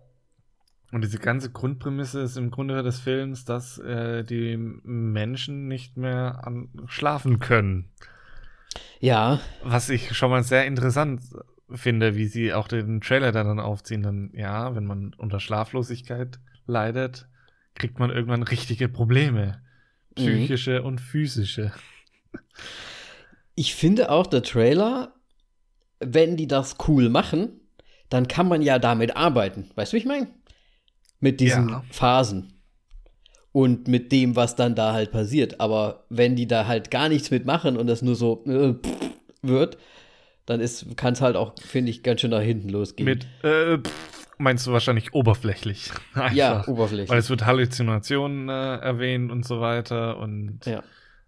und 0.96 1.04
diese 1.04 1.20
ganze 1.20 1.52
Grundprämisse 1.52 2.22
ist 2.22 2.38
im 2.38 2.52
Grunde 2.52 2.82
des 2.82 3.02
Films, 3.02 3.44
dass 3.44 3.78
äh, 3.80 4.24
die 4.24 4.56
Menschen 4.56 5.68
nicht 5.68 5.98
mehr 5.98 6.48
an, 6.48 6.70
schlafen 6.86 7.40
können. 7.40 7.92
Ja, 9.02 9.42
Was 9.62 9.90
ich 9.90 10.16
schon 10.16 10.30
mal 10.30 10.42
sehr 10.44 10.66
interessant 10.66 11.22
finde, 11.70 12.16
wie 12.16 12.28
sie 12.28 12.54
auch 12.54 12.70
den 12.70 13.02
Trailer 13.02 13.34
dann 13.34 13.60
aufziehen. 13.60 14.04
Dann, 14.04 14.32
ja, 14.36 14.74
wenn 14.74 14.86
man 14.86 15.14
unter 15.16 15.42
Schlaflosigkeit 15.42 16.40
leidet, 16.66 17.28
kriegt 17.74 18.00
man 18.00 18.10
irgendwann 18.10 18.44
richtige 18.44 18.88
Probleme. 18.88 19.62
Psychische 20.16 20.82
und 20.82 21.02
physische. 21.02 21.74
ich 23.56 23.76
finde 23.76 24.12
auch 24.12 24.28
der 24.28 24.44
Trailer, 24.44 25.14
wenn 26.00 26.38
die 26.38 26.48
das 26.48 26.78
cool 26.88 27.10
machen, 27.10 27.60
dann 28.08 28.30
kann 28.30 28.48
man 28.48 28.62
ja 28.62 28.80
damit 28.80 29.18
arbeiten. 29.18 29.72
Weißt 29.76 29.92
du, 29.92 29.96
wie 29.96 30.00
ich 30.00 30.06
meine? 30.06 30.30
Mit 31.26 31.40
diesen 31.40 31.70
Ja. 31.70 31.84
Phasen. 31.90 32.54
Und 33.52 33.88
mit 33.88 34.12
dem, 34.12 34.36
was 34.36 34.56
dann 34.56 34.76
da 34.76 34.94
halt 34.94 35.12
passiert. 35.12 35.60
Aber 35.60 36.06
wenn 36.10 36.36
die 36.36 36.46
da 36.46 36.68
halt 36.68 36.92
gar 36.92 37.10
nichts 37.10 37.32
mitmachen 37.32 37.78
und 37.78 37.88
das 37.88 38.04
nur 38.04 38.14
so 38.14 38.44
äh, 38.46 38.76
wird, 39.42 39.80
dann 40.46 40.64
kann 40.96 41.14
es 41.14 41.22
halt 41.22 41.36
auch, 41.36 41.54
finde 41.60 41.90
ich, 41.90 42.04
ganz 42.04 42.22
schön 42.22 42.30
nach 42.30 42.42
hinten 42.42 42.70
losgehen. 42.70 43.06
Mit, 43.06 43.26
äh, 43.42 43.80
pff, 43.80 44.28
meinst 44.38 44.68
du 44.68 44.72
wahrscheinlich 44.72 45.16
oberflächlich. 45.16 45.90
ja, 46.34 46.58
Einfach. 46.58 46.68
oberflächlich. 46.68 47.10
Weil 47.10 47.18
es 47.18 47.32
wird 47.32 47.44
Halluzinationen 47.48 48.50
äh, 48.50 48.76
erwähnt 48.76 49.32
und 49.32 49.48
so 49.48 49.62
weiter. 49.62 50.20
Und 50.20 50.60
ja. 50.68 50.84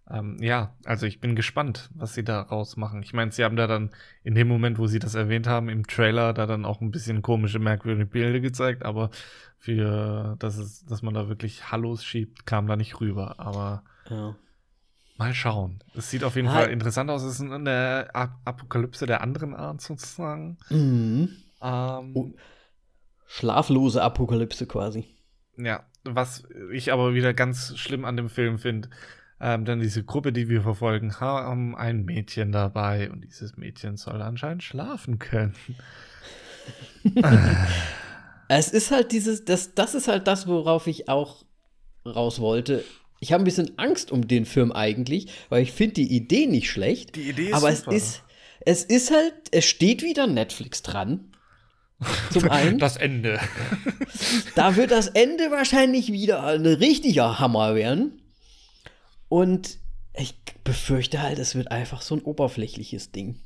ähm, 0.08 0.36
ja, 0.40 0.76
also 0.84 1.06
ich 1.06 1.18
bin 1.18 1.34
gespannt, 1.34 1.90
was 1.92 2.14
sie 2.14 2.22
da 2.22 2.40
rausmachen. 2.40 3.02
Ich 3.02 3.14
meine, 3.14 3.32
sie 3.32 3.42
haben 3.42 3.56
da 3.56 3.66
dann 3.66 3.90
in 4.22 4.36
dem 4.36 4.46
Moment, 4.46 4.78
wo 4.78 4.86
sie 4.86 5.00
das 5.00 5.16
erwähnt 5.16 5.48
haben, 5.48 5.68
im 5.68 5.88
Trailer 5.88 6.32
da 6.34 6.46
dann 6.46 6.64
auch 6.64 6.80
ein 6.80 6.92
bisschen 6.92 7.20
komische, 7.20 7.58
merkwürdige 7.58 8.06
Bilder 8.06 8.38
gezeigt, 8.38 8.84
aber 8.84 9.10
für, 9.58 10.36
dass, 10.38 10.56
es, 10.56 10.84
dass 10.86 11.02
man 11.02 11.14
da 11.14 11.28
wirklich 11.28 11.70
Hallos 11.72 12.04
schiebt, 12.04 12.46
kam 12.46 12.66
da 12.66 12.76
nicht 12.76 13.00
rüber. 13.00 13.34
Aber 13.38 13.82
Ja. 14.08 14.34
mal 15.16 15.34
schauen. 15.34 15.82
Es 15.94 16.10
sieht 16.10 16.24
auf 16.24 16.36
jeden 16.36 16.48
Ah. 16.48 16.52
Fall 16.54 16.70
interessant 16.70 17.10
aus. 17.10 17.22
Es 17.22 17.40
ist 17.40 17.50
eine 17.50 18.08
Ap 18.14 18.38
Apokalypse 18.44 19.06
der 19.06 19.20
anderen 19.20 19.54
Art 19.54 19.80
sozusagen. 19.80 20.58
Mhm. 20.70 21.30
Ähm, 21.60 22.12
Oh. 22.14 22.30
Schlaflose 23.26 24.00
Apokalypse 24.02 24.66
quasi. 24.66 25.06
Ja, 25.56 25.84
was 26.04 26.44
ich 26.72 26.92
aber 26.92 27.14
wieder 27.14 27.34
ganz 27.34 27.76
schlimm 27.76 28.04
an 28.04 28.16
dem 28.16 28.28
Film 28.30 28.58
finde, 28.58 28.88
ähm, 29.40 29.64
denn 29.64 29.80
diese 29.80 30.04
Gruppe, 30.04 30.32
die 30.32 30.48
wir 30.48 30.62
verfolgen, 30.62 31.18
haben 31.20 31.76
ein 31.76 32.04
Mädchen 32.04 32.52
dabei 32.52 33.10
und 33.10 33.22
dieses 33.24 33.56
Mädchen 33.56 33.96
soll 33.96 34.22
anscheinend 34.22 34.62
schlafen 34.62 35.18
können. 35.18 35.54
Es 38.48 38.70
ist 38.70 38.90
halt 38.90 39.12
dieses, 39.12 39.44
das, 39.44 39.74
das 39.74 39.94
ist 39.94 40.08
halt 40.08 40.26
das, 40.26 40.46
worauf 40.46 40.86
ich 40.86 41.08
auch 41.08 41.44
raus 42.06 42.40
wollte. 42.40 42.84
Ich 43.20 43.32
habe 43.32 43.42
ein 43.42 43.44
bisschen 43.44 43.78
Angst 43.78 44.10
um 44.12 44.26
den 44.26 44.46
Film 44.46 44.72
eigentlich, 44.72 45.26
weil 45.48 45.62
ich 45.62 45.72
finde 45.72 45.94
die 45.94 46.14
Idee 46.14 46.46
nicht 46.46 46.70
schlecht. 46.70 47.16
Die 47.16 47.28
Idee 47.30 47.48
ist 47.48 47.54
aber 47.54 47.72
super. 47.74 47.92
es 47.92 48.02
ist, 48.02 48.22
es 48.60 48.84
ist 48.84 49.10
halt, 49.10 49.34
es 49.50 49.64
steht 49.64 50.02
wieder 50.02 50.26
Netflix 50.26 50.82
dran. 50.82 51.32
Zum 52.32 52.48
einen, 52.50 52.78
Das 52.78 52.96
Ende. 52.96 53.40
da 54.54 54.76
wird 54.76 54.92
das 54.92 55.08
Ende 55.08 55.50
wahrscheinlich 55.50 56.12
wieder 56.12 56.44
ein 56.44 56.64
richtiger 56.64 57.40
Hammer 57.40 57.74
werden. 57.74 58.22
Und 59.28 59.78
ich 60.14 60.34
befürchte 60.64 61.20
halt, 61.22 61.38
es 61.38 61.54
wird 61.54 61.70
einfach 61.70 62.02
so 62.02 62.14
ein 62.14 62.22
oberflächliches 62.22 63.12
Ding. 63.12 63.40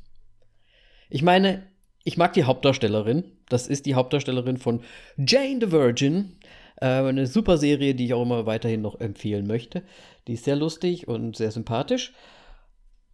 Ich 1.09 1.23
meine, 1.23 1.67
ich 2.05 2.17
mag 2.17 2.33
die 2.35 2.45
Hauptdarstellerin. 2.45 3.25
Das 3.53 3.67
ist 3.67 3.87
die 3.87 3.95
Hauptdarstellerin 3.95 4.57
von 4.57 4.81
Jane 5.17 5.59
the 5.61 5.73
Virgin. 5.73 6.37
Äh, 6.77 6.87
eine 6.87 7.27
super 7.27 7.59
Serie, 7.59 7.95
die 7.95 8.07
ich 8.07 8.15
auch 8.15 8.23
immer 8.23 8.47
weiterhin 8.47 8.83
noch 8.83 8.99
empfehlen 9.01 9.47
möchte. 9.47 9.83
Die 10.27 10.35
ist 10.35 10.45
sehr 10.45 10.57
lustig 10.57 11.07
und 11.07 11.37
sehr 11.37 11.51
sympathisch. 11.51 12.13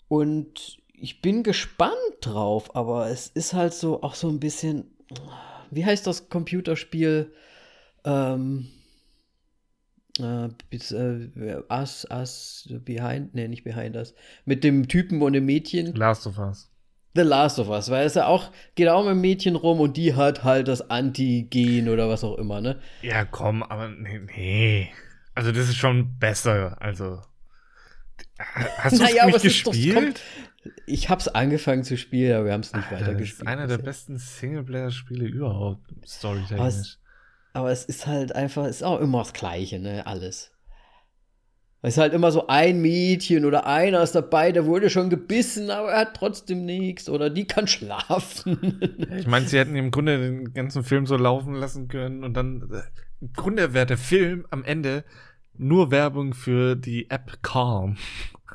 Und 0.09 0.79
ich 0.95 1.21
bin 1.21 1.43
gespannt 1.43 1.93
drauf, 2.21 2.75
aber 2.75 3.09
es 3.11 3.29
ist 3.29 3.53
halt 3.53 3.75
so 3.75 4.03
auch 4.03 4.15
so 4.15 4.29
ein 4.29 4.41
bisschen. 4.41 4.91
Wie 5.71 5.85
heißt 5.85 6.07
das 6.07 6.29
Computerspiel? 6.29 7.33
Ähm. 8.05 8.69
Äh, 10.21 10.49
äh, 10.71 11.63
Us, 11.71 12.07
Us, 12.11 12.69
Behind, 12.85 13.35
nee, 13.35 13.47
nicht 13.47 13.65
Behind 13.65 13.95
Us. 13.95 14.15
Mit 14.45 14.65
dem 14.65 14.89
Typen 14.89 15.23
und 15.23 15.35
dem 15.35 15.47
Mädchen. 15.47 15.95
Last 15.95 16.27
of 16.27 16.39
Us. 16.39 16.71
The 17.15 17.23
Last 17.23 17.59
of 17.59 17.69
Us, 17.69 17.91
weil 17.91 18.07
es 18.07 18.15
ja 18.15 18.27
auch, 18.27 18.51
geht 18.75 18.89
auch 18.89 19.03
mit 19.03 19.13
dem 19.13 19.21
Mädchen 19.21 19.57
rum 19.57 19.81
und 19.81 19.97
die 19.97 20.15
hat 20.15 20.45
halt 20.45 20.69
das 20.69 20.91
Antigen 20.91 21.89
oder 21.89 22.09
was 22.09 22.23
auch 22.23 22.37
immer, 22.39 22.61
ne? 22.61 22.79
Ja, 23.03 23.25
komm, 23.25 23.63
aber 23.63 23.89
nee, 23.89 24.21
nee. 24.37 24.91
Also 25.35 25.51
das 25.53 25.69
ist 25.69 25.77
schon 25.77 26.19
besser. 26.19 26.77
Also 26.81 27.21
hast 28.39 28.99
du 28.99 29.03
es 29.05 29.11
Naja, 29.11 29.23
aber 29.25 29.39
nicht 29.39 29.67
doch- 29.67 29.73
gespielt? 29.73 30.21
Ich 30.87 31.09
hab's 31.09 31.29
angefangen 31.29 31.83
zu 31.83 31.97
spielen, 31.97 32.35
aber 32.37 32.47
wir 32.47 32.53
haben 32.53 32.61
es 32.61 32.73
nicht 32.75 32.91
Alter, 32.93 33.07
weiter 33.07 33.15
das 33.19 33.29
ist 33.31 33.47
einer 33.47 33.67
der 33.67 33.79
besten 33.79 34.19
Singleplayer-Spiele 34.19 35.25
überhaupt, 35.27 35.81
Aber 35.91 36.07
storytechnisch. 36.07 36.61
es, 36.67 36.99
aber 37.55 37.71
es 37.71 37.85
ist 37.85 38.07
halt 38.07 38.35
einfach, 38.35 38.65
es 38.65 38.77
ist 38.77 38.83
auch 38.83 39.01
immer 39.01 39.21
das 39.21 39.33
Gleiche, 39.33 39.79
ne? 39.79 40.07
Alles. 40.07 40.51
Es 41.81 41.95
ist 41.95 41.99
halt 41.99 42.13
immer 42.13 42.33
so 42.33 42.49
ein 42.49 42.81
Mädchen 42.81 43.45
oder 43.45 43.67
einer 43.67 44.03
ist 44.03 44.15
dabei, 44.17 44.51
der 44.51 44.67
wurde 44.67 44.91
schon 44.91 45.11
gebissen, 45.11 45.71
aber 45.71 45.93
er 45.93 46.01
hat 46.01 46.15
trotzdem 46.15 46.65
nichts. 46.65 47.09
Oder 47.09 47.31
die 47.31 47.47
kann 47.47 47.69
schlafen. 47.69 48.81
Ich 49.17 49.27
meine, 49.27 49.47
sie 49.47 49.59
hätten 49.59 49.77
im 49.77 49.91
Grunde 49.91 50.19
den 50.19 50.53
ganzen 50.55 50.83
Film 50.83 51.07
so 51.07 51.17
laufen 51.17 51.55
lassen 51.55 51.89
können 51.89 52.25
und 52.25 52.35
dann 52.35 52.69
äh, 52.73 52.83
im 53.21 53.33
Grunde 53.33 53.75
wäre 53.75 53.87
der 53.87 53.99
Film 53.99 54.47
am 54.51 54.65
Ende 54.65 55.05
nur 55.57 55.91
Werbung 55.91 56.35
für 56.35 56.77
die 56.77 57.11
App 57.11 57.43
Calm. 57.43 57.97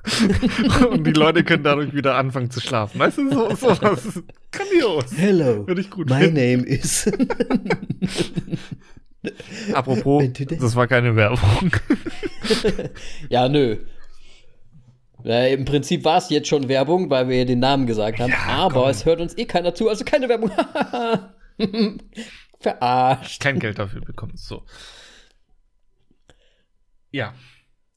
und 0.90 1.06
die 1.06 1.12
Leute 1.12 1.44
können 1.44 1.64
dadurch 1.64 1.94
wieder 1.94 2.16
anfangen 2.16 2.50
zu 2.50 2.60
schlafen. 2.60 3.00
Weißt 3.00 3.18
du, 3.18 3.30
so, 3.32 3.56
so 3.56 3.68
was 3.82 4.06
ist 4.06 4.24
grandios. 4.52 5.06
Hello. 5.16 5.66
Würde 5.66 5.82
ich 5.82 5.90
gut 5.90 6.10
My 6.10 6.20
finden. 6.24 6.36
name 6.36 6.66
is. 6.66 7.10
Apropos, 9.74 10.24
das- 10.34 10.76
war 10.76 10.88
keine 10.88 11.16
Werbung. 11.16 11.72
ja, 13.30 13.48
nö. 13.48 13.78
Ja, 15.24 15.46
Im 15.48 15.64
Prinzip 15.64 16.04
war 16.04 16.18
es 16.18 16.30
jetzt 16.30 16.50
schon 16.50 16.68
Werbung, 16.68 17.10
weil 17.10 17.30
wir 17.30 17.46
den 17.46 17.60
Namen 17.60 17.86
gesagt 17.88 18.20
haben. 18.20 18.32
Ja, 18.32 18.46
aber 18.66 18.82
komm. 18.82 18.90
es 18.90 19.06
hört 19.06 19.22
uns 19.22 19.38
eh 19.38 19.46
keiner 19.46 19.74
zu, 19.74 19.88
also 19.88 20.04
keine 20.04 20.28
Werbung. 20.28 20.52
Verarscht. 22.60 23.42
Kein 23.42 23.60
Geld 23.60 23.80
dafür 23.80 24.02
bekommen. 24.02 24.34
So. 24.36 24.64
Ja. 27.12 27.34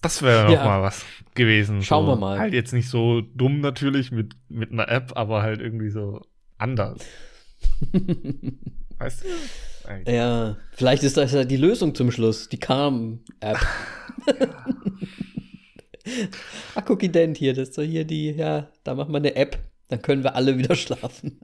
Das 0.03 0.23
wäre 0.23 0.53
Ja. 0.53 0.65
mal 0.65 0.83
was 0.83 1.05
gewesen. 1.35 1.83
Schauen 1.83 2.07
so. 2.07 2.13
wir 2.13 2.17
mal. 2.17 2.39
Halt 2.39 2.55
jetzt 2.55 2.73
nicht 2.73 2.89
so 2.89 3.23
dumm 3.23 3.61
natürlich 3.61 4.13
mit, 4.13 4.37
mit 4.49 4.71
einer 4.71 4.89
App, 4.89 5.13
aber 5.17 5.43
halt 5.43 5.61
irgendwie 5.61 5.91
so 5.91 6.21
anders. 6.59 7.01
weißt 8.99 9.25
du? 9.25 9.29
Eigentlich. 9.87 10.15
Ja, 10.15 10.57
vielleicht 10.73 11.03
ist 11.03 11.17
das 11.17 11.33
ja 11.33 11.45
die 11.45 11.57
Lösung 11.57 11.95
zum 11.95 12.11
Schluss, 12.11 12.49
die 12.49 12.59
Calm-App. 12.59 13.59
Ach, 16.75 16.89
Cookie 16.89 17.09
Dent 17.09 17.37
hier, 17.37 17.55
das 17.55 17.71
ist 17.71 17.79
doch 17.79 17.83
hier 17.83 18.05
die, 18.05 18.31
ja, 18.31 18.69
da 18.85 18.95
machen 18.95 19.13
wir 19.13 19.19
eine 19.19 19.35
App, 19.35 19.59
dann 19.89 20.03
können 20.03 20.23
wir 20.23 20.35
alle 20.35 20.57
wieder 20.59 20.75
schlafen. 20.77 21.41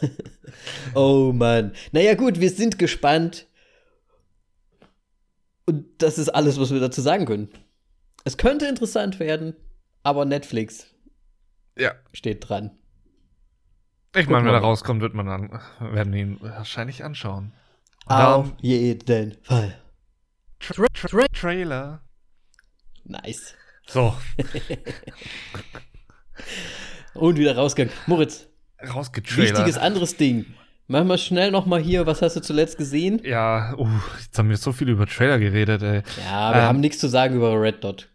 oh 0.94 1.32
Mann. 1.34 1.72
Naja, 1.92 2.14
gut, 2.14 2.40
wir 2.40 2.50
sind 2.50 2.78
gespannt. 2.78 3.46
Und 5.66 5.86
das 5.98 6.18
ist 6.18 6.28
alles, 6.30 6.58
was 6.58 6.70
wir 6.72 6.80
dazu 6.80 7.00
sagen 7.00 7.26
können. 7.26 7.48
Es 8.24 8.36
könnte 8.36 8.66
interessant 8.66 9.18
werden, 9.20 9.54
aber 10.02 10.24
Netflix 10.24 10.86
Ja. 11.76 11.92
steht 12.12 12.48
dran. 12.48 12.77
Ich 14.16 14.28
meine, 14.28 14.44
wenn 14.46 14.54
er 14.54 14.60
mal. 14.60 14.66
rauskommt, 14.66 15.02
wird 15.02 15.14
man 15.14 15.26
dann, 15.26 15.60
werden 15.80 16.12
wir 16.12 16.20
ihn 16.20 16.38
wahrscheinlich 16.40 17.04
anschauen. 17.04 17.52
Und 18.06 18.14
Auf 18.16 18.52
jeden 18.60 19.36
Fall. 19.42 19.78
Tra 20.60 20.86
Tra 20.94 21.26
Trailer. 21.32 22.00
Nice. 23.04 23.54
So, 23.86 24.14
Und 27.14 27.38
wieder 27.38 27.56
rausgegangen. 27.56 27.96
Moritz, 28.06 28.46
rausgetrailert. 28.94 29.52
wichtiges 29.56 29.78
anderes 29.78 30.16
Ding. 30.16 30.46
Mach 30.86 31.04
mal 31.04 31.18
schnell 31.18 31.50
noch 31.50 31.66
mal 31.66 31.80
hier, 31.80 32.06
was 32.06 32.22
hast 32.22 32.36
du 32.36 32.40
zuletzt 32.40 32.78
gesehen? 32.78 33.20
Ja, 33.24 33.74
uh, 33.76 33.86
jetzt 34.20 34.38
haben 34.38 34.48
wir 34.48 34.56
so 34.56 34.72
viel 34.72 34.88
über 34.88 35.06
Trailer 35.06 35.38
geredet, 35.38 35.82
ey. 35.82 36.02
Ja, 36.24 36.52
wir 36.54 36.62
Ähm. 36.62 36.68
haben 36.68 36.80
nichts 36.80 36.98
zu 36.98 37.08
sagen 37.08 37.34
über 37.36 37.60
Red 37.60 37.84
Dot. 37.84 38.08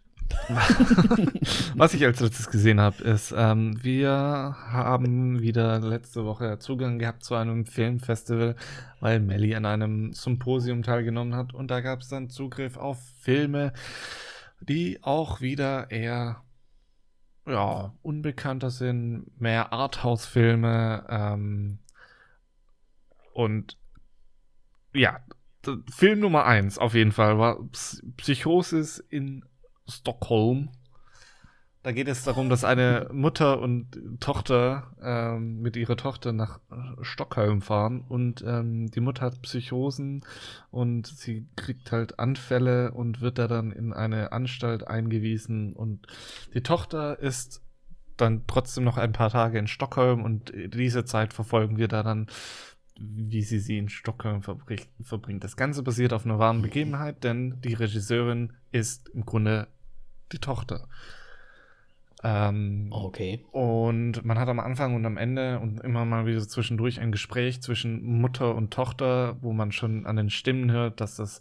Was 1.76 1.94
ich 1.94 2.04
als 2.04 2.20
letztes 2.20 2.50
gesehen 2.50 2.80
habe, 2.80 3.02
ist, 3.02 3.34
ähm, 3.36 3.82
wir 3.82 4.56
haben 4.70 5.40
wieder 5.40 5.80
letzte 5.80 6.24
Woche 6.24 6.58
Zugang 6.58 6.98
gehabt 6.98 7.24
zu 7.24 7.34
einem 7.34 7.66
Filmfestival, 7.66 8.56
weil 9.00 9.20
Melly 9.20 9.54
an 9.54 9.66
einem 9.66 10.12
Symposium 10.12 10.82
teilgenommen 10.82 11.34
hat 11.34 11.54
und 11.54 11.70
da 11.70 11.80
gab 11.80 12.00
es 12.00 12.08
dann 12.08 12.30
Zugriff 12.30 12.76
auf 12.76 12.98
Filme, 13.20 13.72
die 14.60 15.02
auch 15.02 15.40
wieder 15.40 15.90
eher 15.90 16.42
ja, 17.46 17.94
unbekannter 18.02 18.70
sind, 18.70 19.26
mehr 19.40 19.72
Arthouse-Filme 19.72 21.06
ähm, 21.08 21.78
und 23.32 23.78
ja, 24.94 25.20
Film 25.90 26.20
Nummer 26.20 26.44
eins 26.44 26.78
auf 26.78 26.94
jeden 26.94 27.12
Fall 27.12 27.38
war 27.38 27.58
Psy- 27.72 28.02
Psychosis 28.16 28.98
in 28.98 29.44
Stockholm. 29.88 30.70
Da 31.82 31.92
geht 31.92 32.08
es 32.08 32.24
darum, 32.24 32.48
dass 32.48 32.64
eine 32.64 33.10
Mutter 33.12 33.60
und 33.60 34.18
Tochter 34.18 34.94
ähm, 35.02 35.60
mit 35.60 35.76
ihrer 35.76 35.98
Tochter 35.98 36.32
nach 36.32 36.58
Stockholm 37.02 37.60
fahren 37.60 38.00
und 38.00 38.42
ähm, 38.46 38.90
die 38.90 39.00
Mutter 39.00 39.26
hat 39.26 39.42
Psychosen 39.42 40.24
und 40.70 41.06
sie 41.06 41.46
kriegt 41.56 41.92
halt 41.92 42.18
Anfälle 42.18 42.92
und 42.92 43.20
wird 43.20 43.36
da 43.36 43.48
dann 43.48 43.70
in 43.70 43.92
eine 43.92 44.32
Anstalt 44.32 44.88
eingewiesen 44.88 45.74
und 45.74 46.06
die 46.54 46.62
Tochter 46.62 47.18
ist 47.18 47.60
dann 48.16 48.46
trotzdem 48.46 48.84
noch 48.84 48.96
ein 48.96 49.12
paar 49.12 49.28
Tage 49.28 49.58
in 49.58 49.66
Stockholm 49.66 50.22
und 50.22 50.54
diese 50.54 51.04
Zeit 51.04 51.34
verfolgen 51.34 51.76
wir 51.76 51.88
da 51.88 52.02
dann, 52.02 52.28
wie 52.98 53.42
sie 53.42 53.58
sie 53.58 53.76
in 53.76 53.90
Stockholm 53.90 54.40
verbri- 54.40 54.86
verbringt. 55.02 55.44
Das 55.44 55.56
Ganze 55.56 55.82
basiert 55.82 56.14
auf 56.14 56.24
einer 56.24 56.38
wahren 56.38 56.62
Begebenheit, 56.62 57.24
denn 57.24 57.60
die 57.60 57.74
Regisseurin 57.74 58.54
ist 58.72 59.10
im 59.10 59.26
Grunde 59.26 59.66
die 60.34 60.40
Tochter. 60.40 60.88
Ähm, 62.22 62.88
Okay. 62.90 63.44
und 63.52 64.24
man 64.24 64.38
hat 64.38 64.48
am 64.48 64.58
Anfang 64.58 64.94
und 64.94 65.04
am 65.04 65.18
Ende 65.18 65.58
und 65.60 65.80
immer 65.80 66.06
mal 66.06 66.24
wieder 66.24 66.40
zwischendurch 66.48 66.98
ein 67.00 67.12
Gespräch 67.12 67.60
zwischen 67.60 68.02
Mutter 68.02 68.54
und 68.54 68.72
Tochter, 68.72 69.36
wo 69.42 69.52
man 69.52 69.72
schon 69.72 70.06
an 70.06 70.16
den 70.16 70.30
Stimmen 70.30 70.70
hört, 70.72 71.02
dass 71.02 71.16
das 71.16 71.40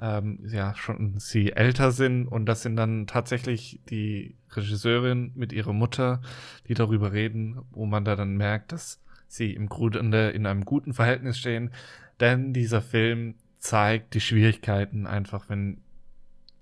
ähm, 0.00 0.40
ja 0.48 0.74
schon 0.76 1.18
sie 1.18 1.52
älter 1.52 1.90
sind 1.92 2.26
und 2.26 2.46
das 2.46 2.62
sind 2.62 2.76
dann 2.76 3.06
tatsächlich 3.06 3.80
die 3.90 4.36
Regisseurin 4.50 5.32
mit 5.34 5.52
ihrer 5.52 5.74
Mutter, 5.74 6.22
die 6.68 6.74
darüber 6.74 7.12
reden, 7.12 7.60
wo 7.70 7.84
man 7.84 8.04
da 8.06 8.16
dann 8.16 8.36
merkt, 8.36 8.72
dass 8.72 9.02
sie 9.28 9.52
im 9.52 9.68
Grunde 9.68 10.30
in 10.30 10.46
einem 10.46 10.64
guten 10.64 10.94
Verhältnis 10.94 11.38
stehen, 11.38 11.70
denn 12.20 12.54
dieser 12.54 12.80
Film 12.80 13.34
zeigt 13.58 14.14
die 14.14 14.20
Schwierigkeiten 14.20 15.06
einfach, 15.06 15.50
wenn 15.50 15.82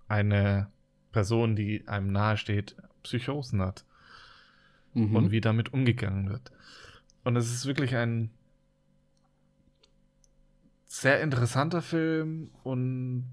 eine 0.09 0.72
Person, 1.13 1.57
die 1.57 1.87
einem 1.87 2.11
nahesteht, 2.11 2.77
Psychosen 3.03 3.61
hat 3.63 3.85
mhm. 4.95 5.15
und 5.15 5.31
wie 5.31 5.41
damit 5.41 5.73
umgegangen 5.73 6.31
wird. 6.31 6.51
Und 7.25 7.37
es 7.37 7.53
ist 7.53 7.67
wirklich 7.67 7.95
ein 7.95 8.31
sehr 10.87 11.21
interessanter 11.21 11.83
Film 11.83 12.51
und 12.65 13.27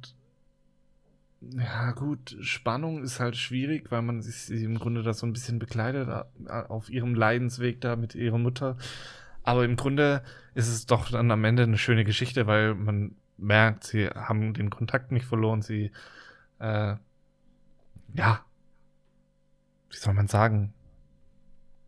ja, 1.41 1.91
gut, 1.91 2.37
Spannung 2.41 3.01
ist 3.01 3.19
halt 3.19 3.37
schwierig, 3.37 3.91
weil 3.91 4.01
man 4.01 4.21
sich 4.21 4.49
im 4.61 4.77
Grunde 4.77 5.03
da 5.03 5.13
so 5.13 5.25
ein 5.25 5.33
bisschen 5.33 5.57
begleitet 5.57 6.09
auf 6.47 6.89
ihrem 6.89 7.15
Leidensweg 7.15 7.79
da 7.79 7.95
mit 7.95 8.13
ihrer 8.13 8.37
Mutter. 8.37 8.77
Aber 9.43 9.63
im 9.63 9.77
Grunde 9.77 10.21
ist 10.53 10.67
es 10.67 10.85
doch 10.85 11.09
dann 11.09 11.31
am 11.31 11.45
Ende 11.45 11.63
eine 11.63 11.77
schöne 11.77 12.03
Geschichte, 12.03 12.45
weil 12.45 12.75
man 12.75 13.15
merkt, 13.37 13.85
sie 13.85 14.07
haben 14.07 14.53
den 14.53 14.69
Kontakt 14.69 15.11
nicht 15.11 15.25
verloren, 15.25 15.61
sie, 15.61 15.91
äh, 16.59 16.95
ja, 18.13 18.45
wie 19.89 19.97
soll 19.97 20.13
man 20.13 20.27
sagen, 20.27 20.73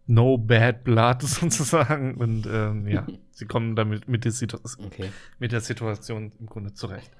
no 0.07 0.37
bad 0.37 0.83
blood 0.83 1.21
sozusagen. 1.21 2.15
Und 2.15 2.47
ähm, 2.51 2.87
ja, 2.87 3.07
sie 3.31 3.45
kommen 3.45 3.75
damit 3.75 4.07
mit 4.07 4.25
der, 4.25 4.31
okay. 4.85 5.09
mit 5.39 5.51
der 5.51 5.61
Situation 5.61 6.31
im 6.39 6.45
Grunde 6.45 6.73
zurecht. 6.73 7.11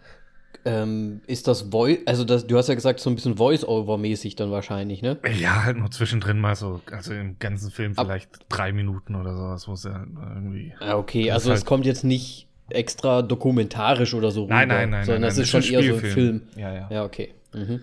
Ähm, 0.63 1.21
ist 1.25 1.47
das 1.47 1.61
Voice, 1.71 1.99
also 2.05 2.23
das, 2.23 2.45
du 2.45 2.55
hast 2.55 2.67
ja 2.67 2.75
gesagt, 2.75 2.99
so 2.99 3.09
ein 3.09 3.15
bisschen 3.15 3.37
Voice-Over-mäßig 3.37 4.35
dann 4.35 4.51
wahrscheinlich, 4.51 5.01
ne? 5.01 5.17
Ja, 5.39 5.63
halt 5.63 5.77
nur 5.77 5.89
zwischendrin 5.89 6.39
mal 6.39 6.55
so, 6.55 6.81
also 6.91 7.13
im 7.13 7.39
ganzen 7.39 7.71
Film 7.71 7.95
vielleicht 7.95 8.35
Ab 8.35 8.49
drei 8.49 8.71
Minuten 8.71 9.15
oder 9.15 9.35
sowas, 9.35 9.67
wo 9.67 9.73
es 9.73 9.85
ja 9.85 10.05
irgendwie. 10.35 10.73
Ah, 10.79 10.97
okay, 10.97 11.31
also 11.31 11.49
halt 11.49 11.57
es 11.57 11.65
kommt 11.65 11.87
jetzt 11.87 12.03
nicht 12.03 12.47
extra 12.69 13.23
dokumentarisch 13.23 14.13
oder 14.13 14.29
so 14.29 14.43
rüber, 14.43 14.53
nein, 14.53 14.67
nein, 14.67 14.89
nein, 14.91 15.05
sondern 15.05 15.21
nein, 15.21 15.29
das 15.29 15.37
ist 15.39 15.49
schon 15.49 15.63
eher 15.63 15.81
so 15.81 15.95
ein 15.95 15.99
Film. 15.99 16.41
Ja, 16.55 16.73
ja. 16.73 16.89
Ja, 16.91 17.05
okay. 17.05 17.33
Mhm. 17.55 17.81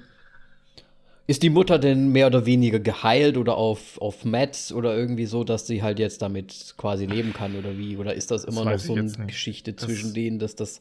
Ist 1.28 1.42
die 1.42 1.50
Mutter 1.50 1.78
denn 1.78 2.10
mehr 2.10 2.26
oder 2.26 2.46
weniger 2.46 2.80
geheilt 2.80 3.36
oder 3.36 3.58
auf, 3.58 4.00
auf 4.00 4.24
Mats 4.24 4.72
oder 4.72 4.96
irgendwie 4.96 5.26
so, 5.26 5.44
dass 5.44 5.66
sie 5.66 5.82
halt 5.82 5.98
jetzt 5.98 6.22
damit 6.22 6.74
quasi 6.78 7.04
leben 7.04 7.34
kann 7.34 7.54
oder 7.54 7.76
wie? 7.76 7.98
Oder 7.98 8.14
ist 8.14 8.30
das 8.30 8.44
immer 8.44 8.64
das 8.64 8.88
noch 8.88 8.96
so 8.96 9.18
eine 9.18 9.26
Geschichte 9.26 9.74
das 9.74 9.84
zwischen 9.84 10.14
denen, 10.14 10.38
dass 10.38 10.56
das 10.56 10.80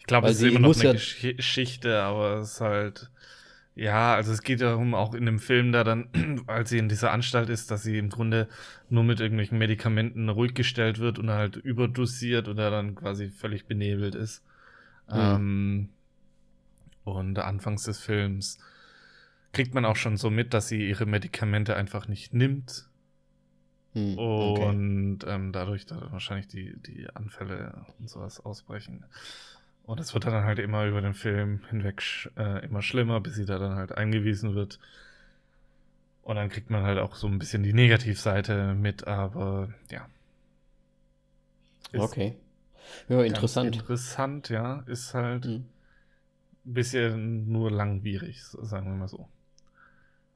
ich 0.00 0.06
glaube, 0.06 0.26
es 0.26 0.40
ist 0.40 0.48
immer 0.48 0.58
noch 0.58 0.74
eine 0.74 0.84
ja 0.84 0.92
Geschichte, 0.92 2.00
aber 2.02 2.40
es 2.40 2.54
ist 2.54 2.60
halt. 2.60 3.10
Ja, 3.76 4.14
also 4.16 4.32
es 4.32 4.42
geht 4.42 4.60
darum, 4.60 4.94
auch 4.94 5.14
in 5.14 5.26
dem 5.26 5.38
Film 5.38 5.70
da 5.70 5.84
dann, 5.84 6.08
als 6.48 6.70
sie 6.70 6.78
in 6.78 6.88
dieser 6.88 7.12
Anstalt 7.12 7.48
ist, 7.50 7.70
dass 7.70 7.84
sie 7.84 7.98
im 7.98 8.10
Grunde 8.10 8.48
nur 8.88 9.04
mit 9.04 9.20
irgendwelchen 9.20 9.58
Medikamenten 9.58 10.28
ruhig 10.28 10.54
gestellt 10.54 10.98
wird 10.98 11.20
und 11.20 11.30
halt 11.30 11.56
überdosiert 11.56 12.48
oder 12.48 12.70
dann 12.70 12.96
quasi 12.96 13.28
völlig 13.28 13.66
benebelt 13.66 14.16
ist. 14.16 14.42
Mhm. 15.08 15.18
Ähm, 15.18 15.88
und 17.04 17.38
anfangs 17.38 17.84
des 17.84 18.00
Films 18.00 18.58
kriegt 19.52 19.74
man 19.74 19.84
auch 19.84 19.96
schon 19.96 20.16
so 20.16 20.30
mit, 20.30 20.54
dass 20.54 20.68
sie 20.68 20.88
ihre 20.88 21.06
Medikamente 21.06 21.76
einfach 21.76 22.08
nicht 22.08 22.32
nimmt. 22.34 22.88
Mhm, 23.94 24.18
okay. 24.18 24.66
Und 24.66 25.18
ähm, 25.26 25.52
dadurch 25.52 25.86
da 25.86 26.12
wahrscheinlich 26.12 26.46
die, 26.46 26.76
die 26.76 27.08
Anfälle 27.10 27.84
und 27.98 28.08
sowas 28.08 28.38
ausbrechen. 28.40 29.04
Und 29.84 29.98
es 29.98 30.14
wird 30.14 30.24
dann 30.24 30.44
halt 30.44 30.60
immer 30.60 30.86
über 30.86 31.00
den 31.00 31.14
Film 31.14 31.62
hinweg 31.68 32.02
äh, 32.36 32.64
immer 32.64 32.82
schlimmer, 32.82 33.20
bis 33.20 33.34
sie 33.34 33.44
da 33.44 33.58
dann 33.58 33.74
halt 33.74 33.92
eingewiesen 33.92 34.54
wird. 34.54 34.78
Und 36.22 36.36
dann 36.36 36.48
kriegt 36.48 36.70
man 36.70 36.84
halt 36.84 36.98
auch 36.98 37.16
so 37.16 37.26
ein 37.26 37.40
bisschen 37.40 37.64
die 37.64 37.72
Negativseite 37.72 38.74
mit, 38.74 39.08
aber 39.08 39.70
ja. 39.90 40.06
Ist 41.90 42.00
okay. 42.02 42.36
Ja, 43.08 43.22
interessant. 43.22 43.74
Interessant, 43.74 44.48
ja. 44.48 44.84
Ist 44.86 45.14
halt 45.14 45.46
mhm. 45.46 45.64
ein 46.66 46.74
bisschen 46.74 47.50
nur 47.50 47.72
langwierig, 47.72 48.44
sagen 48.44 48.86
wir 48.86 48.94
mal 48.94 49.08
so. 49.08 49.28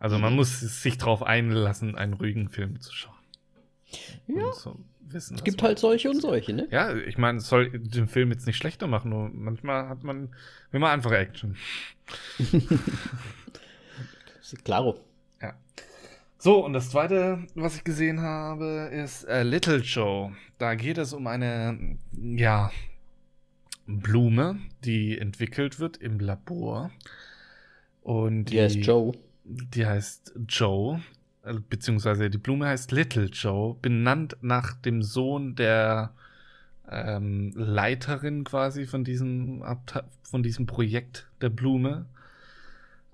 Also 0.05 0.19
man 0.19 0.33
mhm. 0.33 0.37
muss 0.37 0.61
sich 0.61 0.99
darauf 0.99 1.23
einlassen, 1.23 1.97
einen 1.97 2.13
ruhigen 2.13 2.51
Film 2.51 2.79
zu 2.79 2.93
schauen. 2.93 3.15
Ja. 4.27 4.53
So 4.53 4.79
wissen. 5.01 5.35
Es 5.35 5.45
gibt 5.45 5.63
halt 5.63 5.79
solche 5.79 6.11
und 6.11 6.21
solche, 6.21 6.53
ne? 6.53 6.69
Ja, 6.71 6.95
ich 6.95 7.17
meine, 7.17 7.39
es 7.39 7.49
soll 7.49 7.71
den 7.71 8.07
Film 8.07 8.31
jetzt 8.31 8.47
nicht 8.47 8.59
schlechter 8.59 8.87
machen, 8.87 9.09
nur 9.09 9.31
manchmal 9.31 9.89
hat 9.89 10.05
man 10.05 10.29
immer 10.73 10.91
einfache 10.91 11.17
Action. 11.17 11.57
Klaro. 14.65 15.01
Ja. 15.41 15.55
So, 16.37 16.63
und 16.63 16.75
das 16.75 16.91
zweite, 16.91 17.47
was 17.55 17.77
ich 17.77 17.85
gesehen 17.85 18.21
habe, 18.21 18.91
ist 18.93 19.25
äh, 19.25 19.43
Little 19.43 19.79
Joe. 19.79 20.37
Da 20.59 20.75
geht 20.75 20.99
es 20.99 21.15
um 21.15 21.27
eine, 21.27 21.97
ja, 22.13 22.71
Blume, 23.87 24.59
die 24.85 25.19
entwickelt 25.19 25.81
wird 25.81 25.97
im 25.97 26.21
Labor. 26.21 26.91
Und 28.03 28.51
die, 28.51 28.61
heißt 28.61 28.77
Joe. 28.77 29.15
Die 29.45 29.87
heißt 29.87 30.33
Joe. 30.49 31.01
Äh, 31.45 31.55
beziehungsweise 31.69 32.31
die 32.31 32.39
Blume 32.39 32.67
heißt 32.67 32.93
Little 32.93 33.27
Joe, 33.27 33.77
benannt 33.81 34.37
nach 34.41 34.75
dem 34.75 35.03
Sohn 35.03 35.55
der 35.55 36.13
ähm, 36.91 37.53
Leiterin 37.55 38.45
quasi 38.45 38.87
von 38.87 39.05
diesem, 39.05 39.65
von 40.23 40.43
diesem 40.43 40.67
Projekt 40.67 41.29
der 41.41 41.51
Blume. 41.51 42.07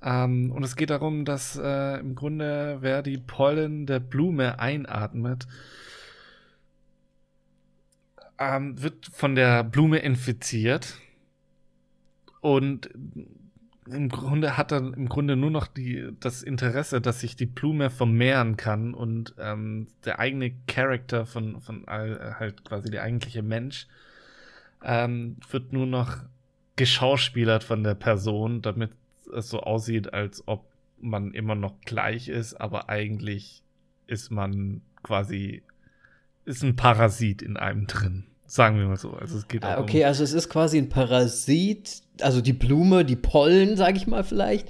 Ähm, 0.03 0.51
und 0.53 0.63
es 0.63 0.77
geht 0.77 0.91
darum, 0.91 1.25
dass 1.25 1.57
äh, 1.57 1.99
im 1.99 2.15
Grunde 2.15 2.79
wer 2.81 3.03
die 3.03 3.19
Pollen 3.19 3.87
der 3.87 4.01
Blume 4.01 4.59
einatmet, 4.59 5.47
ähm, 8.39 8.81
wird 8.83 9.07
von 9.13 9.35
der 9.35 9.63
Blume 9.65 9.99
infiziert 9.99 10.97
und 12.41 12.91
im 13.93 14.09
Grunde 14.09 14.57
hat 14.57 14.73
er 14.73 14.79
im 14.79 15.09
Grunde 15.09 15.37
nur 15.37 15.51
noch 15.51 15.67
die, 15.67 16.11
das 16.21 16.43
Interesse, 16.43 17.01
dass 17.01 17.21
sich 17.21 17.37
die 17.37 17.47
Blume 17.47 17.91
vermehren 17.91 18.57
kann 18.57 18.95
und 18.95 19.35
ähm, 19.39 19.89
der 20.05 20.19
eigene 20.19 20.53
Charakter 20.67 21.27
von, 21.27 21.61
von 21.61 21.87
all, 21.87 22.37
halt 22.39 22.65
quasi 22.65 22.91
der 22.91 23.03
eigentliche 23.03 23.43
Mensch 23.43 23.87
ähm, 24.83 25.37
wird 25.51 25.73
nur 25.73 25.87
noch 25.87 26.17
geschauspielert 26.77 27.65
von 27.65 27.83
der 27.85 27.95
Person, 27.95 28.63
damit 28.63 28.93
es 29.33 29.49
so 29.49 29.61
aussieht, 29.61 30.15
als 30.15 30.47
ob 30.49 30.65
man 31.01 31.33
immer 31.33 31.55
noch 31.55 31.81
gleich 31.85 32.29
ist, 32.29 32.55
aber 32.55 32.89
eigentlich 32.89 33.63
ist 34.07 34.31
man 34.31 34.83
quasi, 35.03 35.63
ist 36.45 36.63
ein 36.63 36.77
Parasit 36.77 37.43
in 37.43 37.57
einem 37.57 37.87
drin. 37.87 38.27
Sagen 38.51 38.81
wir 38.81 38.87
mal 38.87 38.97
so. 38.97 39.13
Also 39.13 39.39
es 39.39 39.47
geht 39.47 39.63
ah, 39.63 39.79
okay, 39.79 40.01
um 40.01 40.07
also 40.09 40.25
es 40.25 40.33
ist 40.33 40.49
quasi 40.49 40.77
ein 40.77 40.89
Parasit, 40.89 42.03
also 42.21 42.41
die 42.41 42.53
Blume, 42.53 43.05
die 43.05 43.15
Pollen, 43.15 43.77
sage 43.77 43.97
ich 43.97 44.09
mal 44.09 44.25
vielleicht, 44.25 44.69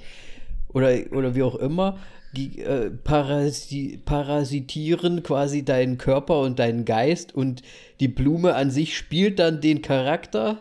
oder, 0.67 0.91
oder 1.11 1.33
wie 1.33 1.41
auch 1.41 1.55
immer, 1.55 1.97
die 2.31 2.61
äh, 2.61 2.91
parasi 2.91 3.99
parasitieren 4.05 5.23
quasi 5.23 5.65
deinen 5.65 5.97
Körper 5.97 6.41
und 6.41 6.59
deinen 6.59 6.85
Geist 6.85 7.33
und 7.33 7.63
die 7.99 8.07
Blume 8.07 8.53
an 8.53 8.69
sich 8.69 8.95
spielt 8.95 9.39
dann 9.39 9.61
den 9.61 9.81
Charakter 9.81 10.59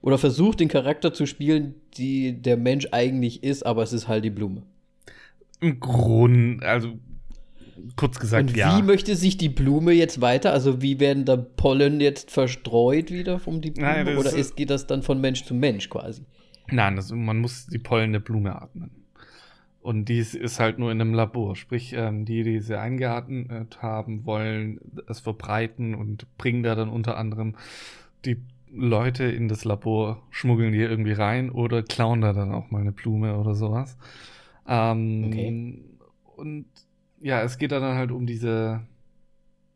oder 0.00 0.16
versucht 0.16 0.60
den 0.60 0.68
Charakter 0.68 1.12
zu 1.12 1.26
spielen, 1.26 1.74
die 1.96 2.40
der 2.40 2.56
Mensch 2.56 2.86
eigentlich 2.92 3.42
ist, 3.42 3.66
aber 3.66 3.82
es 3.82 3.92
ist 3.92 4.06
halt 4.06 4.24
die 4.24 4.30
Blume. 4.30 4.62
Im 5.58 5.80
Grunde, 5.80 6.64
also 6.64 6.92
kurz 7.96 8.18
gesagt, 8.18 8.50
Und 8.50 8.56
ja. 8.56 8.76
Wie 8.76 8.82
möchte 8.82 9.16
sich 9.16 9.36
die 9.36 9.48
Blume 9.48 9.92
jetzt 9.92 10.20
weiter? 10.20 10.52
Also 10.52 10.82
wie 10.82 11.00
werden 11.00 11.24
da 11.24 11.36
Pollen 11.36 12.00
jetzt 12.00 12.30
verstreut 12.30 13.10
wieder 13.10 13.40
um 13.46 13.60
die 13.60 13.70
Blume? 13.70 14.04
Nein, 14.04 14.16
Oder 14.16 14.32
ist, 14.32 14.56
geht 14.56 14.70
das 14.70 14.86
dann 14.86 15.02
von 15.02 15.20
Mensch 15.20 15.44
zu 15.44 15.54
Mensch 15.54 15.88
quasi? 15.88 16.22
Nein, 16.70 16.96
das, 16.96 17.10
man 17.10 17.38
muss 17.38 17.66
die 17.66 17.78
Pollen 17.78 18.12
der 18.12 18.20
Blume 18.20 18.60
atmen. 18.60 18.90
Und 19.82 20.10
dies 20.10 20.34
ist 20.34 20.60
halt 20.60 20.78
nur 20.78 20.92
in 20.92 21.00
einem 21.00 21.14
Labor. 21.14 21.56
Sprich, 21.56 21.94
ähm, 21.94 22.26
die, 22.26 22.42
die 22.42 22.60
sie 22.60 22.78
eingeatmet 22.78 23.80
haben, 23.80 24.26
wollen 24.26 24.78
es 25.08 25.20
verbreiten 25.20 25.94
und 25.94 26.26
bringen 26.36 26.62
da 26.62 26.74
dann 26.74 26.90
unter 26.90 27.16
anderem 27.16 27.56
die 28.26 28.36
Leute 28.72 29.24
in 29.24 29.48
das 29.48 29.64
Labor, 29.64 30.22
schmuggeln 30.30 30.72
die 30.72 30.80
irgendwie 30.80 31.12
rein 31.12 31.50
oder 31.50 31.82
klauen 31.82 32.20
da 32.20 32.32
dann 32.32 32.52
auch 32.52 32.70
mal 32.70 32.82
eine 32.82 32.92
Blume 32.92 33.36
oder 33.36 33.54
sowas. 33.54 33.96
Ähm, 34.68 35.24
okay. 35.26 35.82
Und 36.36 36.64
ja, 37.20 37.42
es 37.42 37.58
geht 37.58 37.72
dann 37.72 37.82
halt 37.96 38.10
um 38.10 38.26
diese 38.26 38.82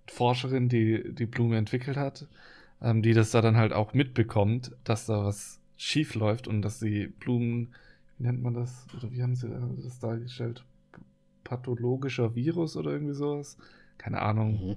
Forscherin, 0.09 0.69
die 0.69 1.15
die 1.15 1.27
Blume 1.27 1.57
entwickelt 1.59 1.97
hat, 1.97 2.27
ähm, 2.83 3.03
die 3.03 3.13
das 3.15 3.31
da 3.31 3.41
dann 3.43 3.57
halt 3.57 3.73
auch 3.73 3.95
mitbekommt, 3.95 4.73
dass 4.85 5.07
da 5.07 5.25
was 5.25 5.61
schief 5.77 6.15
läuft 6.15 6.49
und 6.49 6.63
dass 6.63 6.79
die 6.81 7.07
Blumen, 7.09 7.75
wie 8.19 8.25
nennt 8.25 8.43
man 8.43 8.55
das? 8.55 8.87
Oder 8.97 9.11
wie 9.13 9.23
haben 9.23 9.35
sie 9.37 9.49
das 9.83 9.99
dargestellt? 9.99 10.65
Pathologischer 11.45 12.35
Virus 12.35 12.77
oder 12.77 12.93
irgendwie 12.93 13.15
sowas? 13.15 13.59
Keine 13.99 14.23
Ahnung. 14.23 14.61
Mhm. 14.71 14.77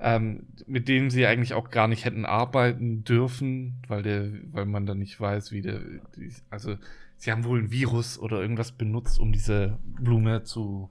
ähm, 0.00 0.46
mit 0.66 0.88
dem 0.88 1.10
sie 1.10 1.26
eigentlich 1.26 1.54
auch 1.54 1.70
gar 1.70 1.88
nicht 1.88 2.04
hätten 2.04 2.24
arbeiten 2.26 3.04
dürfen, 3.04 3.82
weil 3.88 4.02
der, 4.02 4.30
weil 4.52 4.66
man 4.66 4.86
dann 4.86 4.98
nicht 4.98 5.18
weiß, 5.20 5.52
wie 5.52 5.62
der, 5.62 5.80
die, 6.16 6.32
also 6.50 6.76
sie 7.16 7.32
haben 7.32 7.44
wohl 7.44 7.60
ein 7.60 7.70
Virus 7.70 8.18
oder 8.18 8.40
irgendwas 8.40 8.72
benutzt, 8.72 9.18
um 9.20 9.32
diese 9.32 9.78
Blume 9.84 10.42
zu 10.44 10.90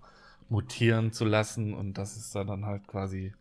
mutieren 0.54 1.12
zu 1.12 1.26
lassen 1.26 1.74
und 1.74 1.98
das 1.98 2.16
ist 2.16 2.36
dann 2.36 2.66
halt 2.66 2.88
quasi 2.88 3.34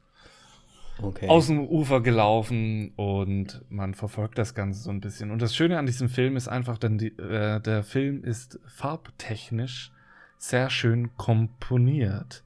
okay. 1.00 1.28
aus 1.28 1.46
dem 1.46 1.60
Ufer 1.60 2.00
gelaufen 2.00 2.92
und 2.96 3.60
man 3.68 3.94
verfolgt 3.94 4.38
das 4.38 4.54
Ganze 4.54 4.80
so 4.80 4.90
ein 4.90 5.00
bisschen. 5.00 5.30
Und 5.30 5.42
das 5.42 5.54
Schöne 5.54 5.78
an 5.78 5.84
diesem 5.84 6.08
Film 6.08 6.36
ist 6.36 6.48
einfach, 6.48 6.78
denn 6.78 6.96
die, 6.96 7.16
äh, 7.18 7.60
der 7.60 7.84
Film 7.84 8.24
ist 8.24 8.58
farbtechnisch 8.66 9.92
sehr 10.38 10.70
schön 10.70 11.14
komponiert. 11.16 12.42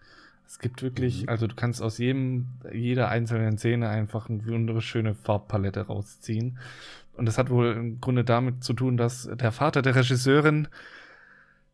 Es 0.48 0.58
gibt 0.58 0.82
wirklich, 0.82 1.22
mhm. 1.22 1.28
also 1.28 1.46
du 1.46 1.54
kannst 1.54 1.80
aus 1.80 1.98
jedem, 1.98 2.48
jeder 2.72 3.08
einzelnen 3.08 3.58
Szene 3.58 3.88
einfach 3.88 4.28
eine 4.28 4.44
wunderschöne 4.44 5.14
Farbpalette 5.14 5.86
rausziehen. 5.86 6.58
Und 7.16 7.26
das 7.26 7.38
hat 7.38 7.50
wohl 7.50 7.72
im 7.72 8.00
Grunde 8.00 8.24
damit 8.24 8.64
zu 8.64 8.74
tun, 8.74 8.96
dass 8.96 9.30
der 9.32 9.52
Vater 9.52 9.80
der 9.80 9.94
Regisseurin 9.94 10.66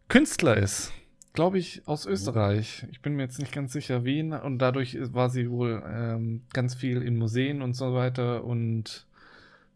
Künstler 0.09 0.59
ist. 0.59 0.93
Glaube 1.33 1.59
ich, 1.59 1.83
aus. 1.87 2.07
Österreich. 2.07 2.87
Ich 2.91 3.01
bin 3.01 3.17
mir 3.17 3.23
jetzt 3.23 3.39
nicht 3.39 3.53
ganz 3.53 3.73
sicher, 3.73 4.05
wen. 4.05 4.33
Und 4.33 4.59
dadurch 4.59 4.97
war 5.15 5.31
sie 5.31 5.51
wohl 5.51 5.83
ähm, 5.87 6.43
ganz 6.53 6.75
viel 6.75 7.01
in 7.01 7.17
Museen 7.17 7.63
und 7.63 7.75
so 7.75 7.95
weiter. 7.95 8.45
Und 8.45 9.07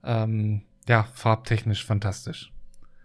ähm, 0.04 0.62
ja, 0.88 1.04
farbtechnisch 1.14 1.84
fantastisch. 1.84 2.52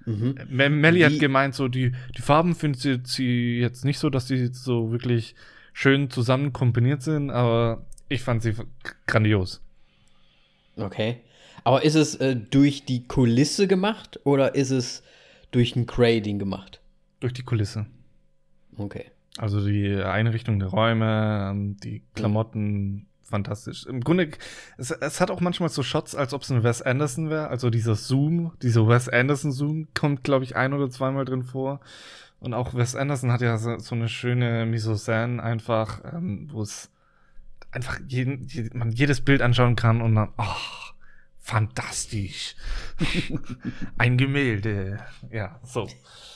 Mhm. 0.05 0.35
Melly 0.49 1.01
hat 1.01 1.19
gemeint, 1.19 1.55
so 1.55 1.67
die, 1.67 1.93
die 2.17 2.21
Farben 2.21 2.55
findet 2.55 2.81
sie, 2.81 2.99
sie 3.03 3.59
jetzt 3.59 3.85
nicht 3.85 3.99
so, 3.99 4.09
dass 4.09 4.27
sie 4.27 4.47
so 4.47 4.91
wirklich 4.91 5.35
schön 5.73 6.09
zusammen 6.09 6.53
kombiniert 6.53 7.01
sind, 7.01 7.29
aber 7.29 7.85
ich 8.09 8.21
fand 8.21 8.41
sie 8.43 8.53
grandios. 9.07 9.61
Okay. 10.75 11.21
Aber 11.63 11.83
ist 11.83 11.95
es 11.95 12.15
äh, 12.15 12.35
durch 12.35 12.85
die 12.85 13.07
Kulisse 13.07 13.67
gemacht 13.67 14.19
oder 14.23 14.55
ist 14.55 14.71
es 14.71 15.03
durch 15.51 15.75
ein 15.75 15.85
Grading 15.85 16.39
gemacht? 16.39 16.81
Durch 17.19 17.33
die 17.33 17.43
Kulisse. 17.43 17.85
Okay. 18.77 19.11
Also 19.37 19.65
die 19.65 19.95
Einrichtung 19.95 20.59
der 20.59 20.69
Räume, 20.69 21.49
ähm, 21.51 21.77
die 21.77 22.03
Klamotten, 22.15 23.07
fantastisch. 23.23 23.85
Im 23.85 24.01
Grunde, 24.01 24.29
es, 24.77 24.91
es, 24.91 25.21
hat 25.21 25.31
auch 25.31 25.39
manchmal 25.39 25.69
so 25.69 25.83
Shots, 25.83 26.15
als 26.15 26.33
ob 26.33 26.41
es 26.43 26.51
ein 26.51 26.63
Wes 26.63 26.81
Anderson 26.81 27.29
wäre. 27.29 27.47
Also 27.47 27.69
dieser 27.69 27.95
Zoom, 27.95 28.51
dieser 28.61 28.87
Wes 28.87 29.09
Anderson 29.09 29.51
Zoom 29.51 29.87
kommt, 29.93 30.23
glaube 30.23 30.43
ich, 30.43 30.55
ein 30.55 30.73
oder 30.73 30.89
zweimal 30.89 31.25
drin 31.25 31.43
vor. 31.43 31.79
Und 32.39 32.53
auch 32.53 32.73
Wes 32.73 32.95
Anderson 32.95 33.31
hat 33.31 33.41
ja 33.41 33.57
so, 33.57 33.77
so 33.79 33.95
eine 33.95 34.09
schöne 34.09 34.65
Mise-en-Scène 34.65 35.41
einfach, 35.41 36.01
ähm, 36.13 36.49
wo 36.51 36.61
es 36.61 36.91
einfach 37.71 37.99
jeden, 38.07 38.47
je, 38.47 38.69
man 38.73 38.91
jedes 38.91 39.21
Bild 39.21 39.41
anschauen 39.41 39.75
kann 39.75 40.01
und 40.01 40.15
dann, 40.15 40.33
ach, 40.37 40.93
fantastisch. 41.39 42.55
Ein 43.97 44.17
Gemälde. 44.17 44.99
Ja, 45.31 45.59
so. 45.63 45.87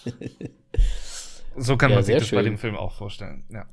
So 1.58 1.78
kann 1.78 1.92
ja, 1.92 1.98
man 1.98 2.06
sich 2.06 2.16
das 2.16 2.28
schön. 2.28 2.38
bei 2.38 2.44
dem 2.44 2.58
Film 2.58 2.76
auch 2.76 2.94
vorstellen, 2.94 3.46
ja. 3.50 3.66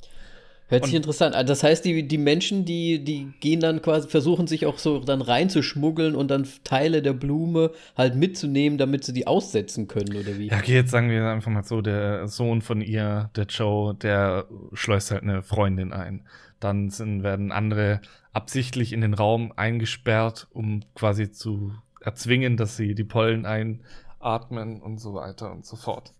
Hört 0.72 0.87
sich 0.87 0.95
interessant 0.95 1.35
an. 1.35 1.47
Das 1.47 1.62
heißt, 1.62 1.85
die, 1.85 2.09
die 2.09 2.16
Menschen, 2.16 2.64
die, 2.64 3.05
die 3.05 3.30
gehen 3.41 3.61
dann 3.61 3.83
quasi, 3.83 4.09
versuchen 4.09 4.47
sich 4.47 4.64
auch 4.64 4.78
so 4.78 5.01
dann 5.01 5.20
reinzuschmuggeln 5.20 6.14
und 6.14 6.30
dann 6.30 6.49
Teile 6.64 7.03
der 7.03 7.12
Blume 7.12 7.72
halt 7.95 8.14
mitzunehmen, 8.14 8.78
damit 8.78 9.05
sie 9.05 9.12
die 9.12 9.26
aussetzen 9.26 9.87
können, 9.87 10.16
oder 10.16 10.39
wie? 10.39 10.49
Ja, 10.49 10.57
okay, 10.57 10.74
jetzt 10.74 10.91
sagen 10.91 11.11
wir 11.11 11.26
einfach 11.26 11.51
mal 11.51 11.64
so, 11.64 11.83
der 11.83 12.26
Sohn 12.26 12.62
von 12.62 12.80
ihr, 12.80 13.28
der 13.37 13.45
Joe, 13.45 13.95
der 13.95 14.47
schleust 14.72 15.11
halt 15.11 15.22
eine 15.22 15.43
Freundin 15.43 15.93
ein. 15.93 16.26
Dann 16.59 16.89
sind, 16.89 17.22
werden 17.22 17.53
andere 17.53 18.01
absichtlich 18.33 18.95
in 18.95 19.03
den 19.03 19.12
Raum 19.12 19.53
eingesperrt, 19.55 20.49
um 20.53 20.80
quasi 20.95 21.30
zu 21.30 21.74
erzwingen, 22.01 22.57
dass 22.57 22.78
sie 22.78 22.95
die 22.95 23.05
Pollen 23.05 23.45
einatmen 23.45 24.80
und 24.80 24.99
so 24.99 25.12
weiter 25.12 25.53
und 25.53 25.66
so 25.66 25.76
fort. 25.76 26.14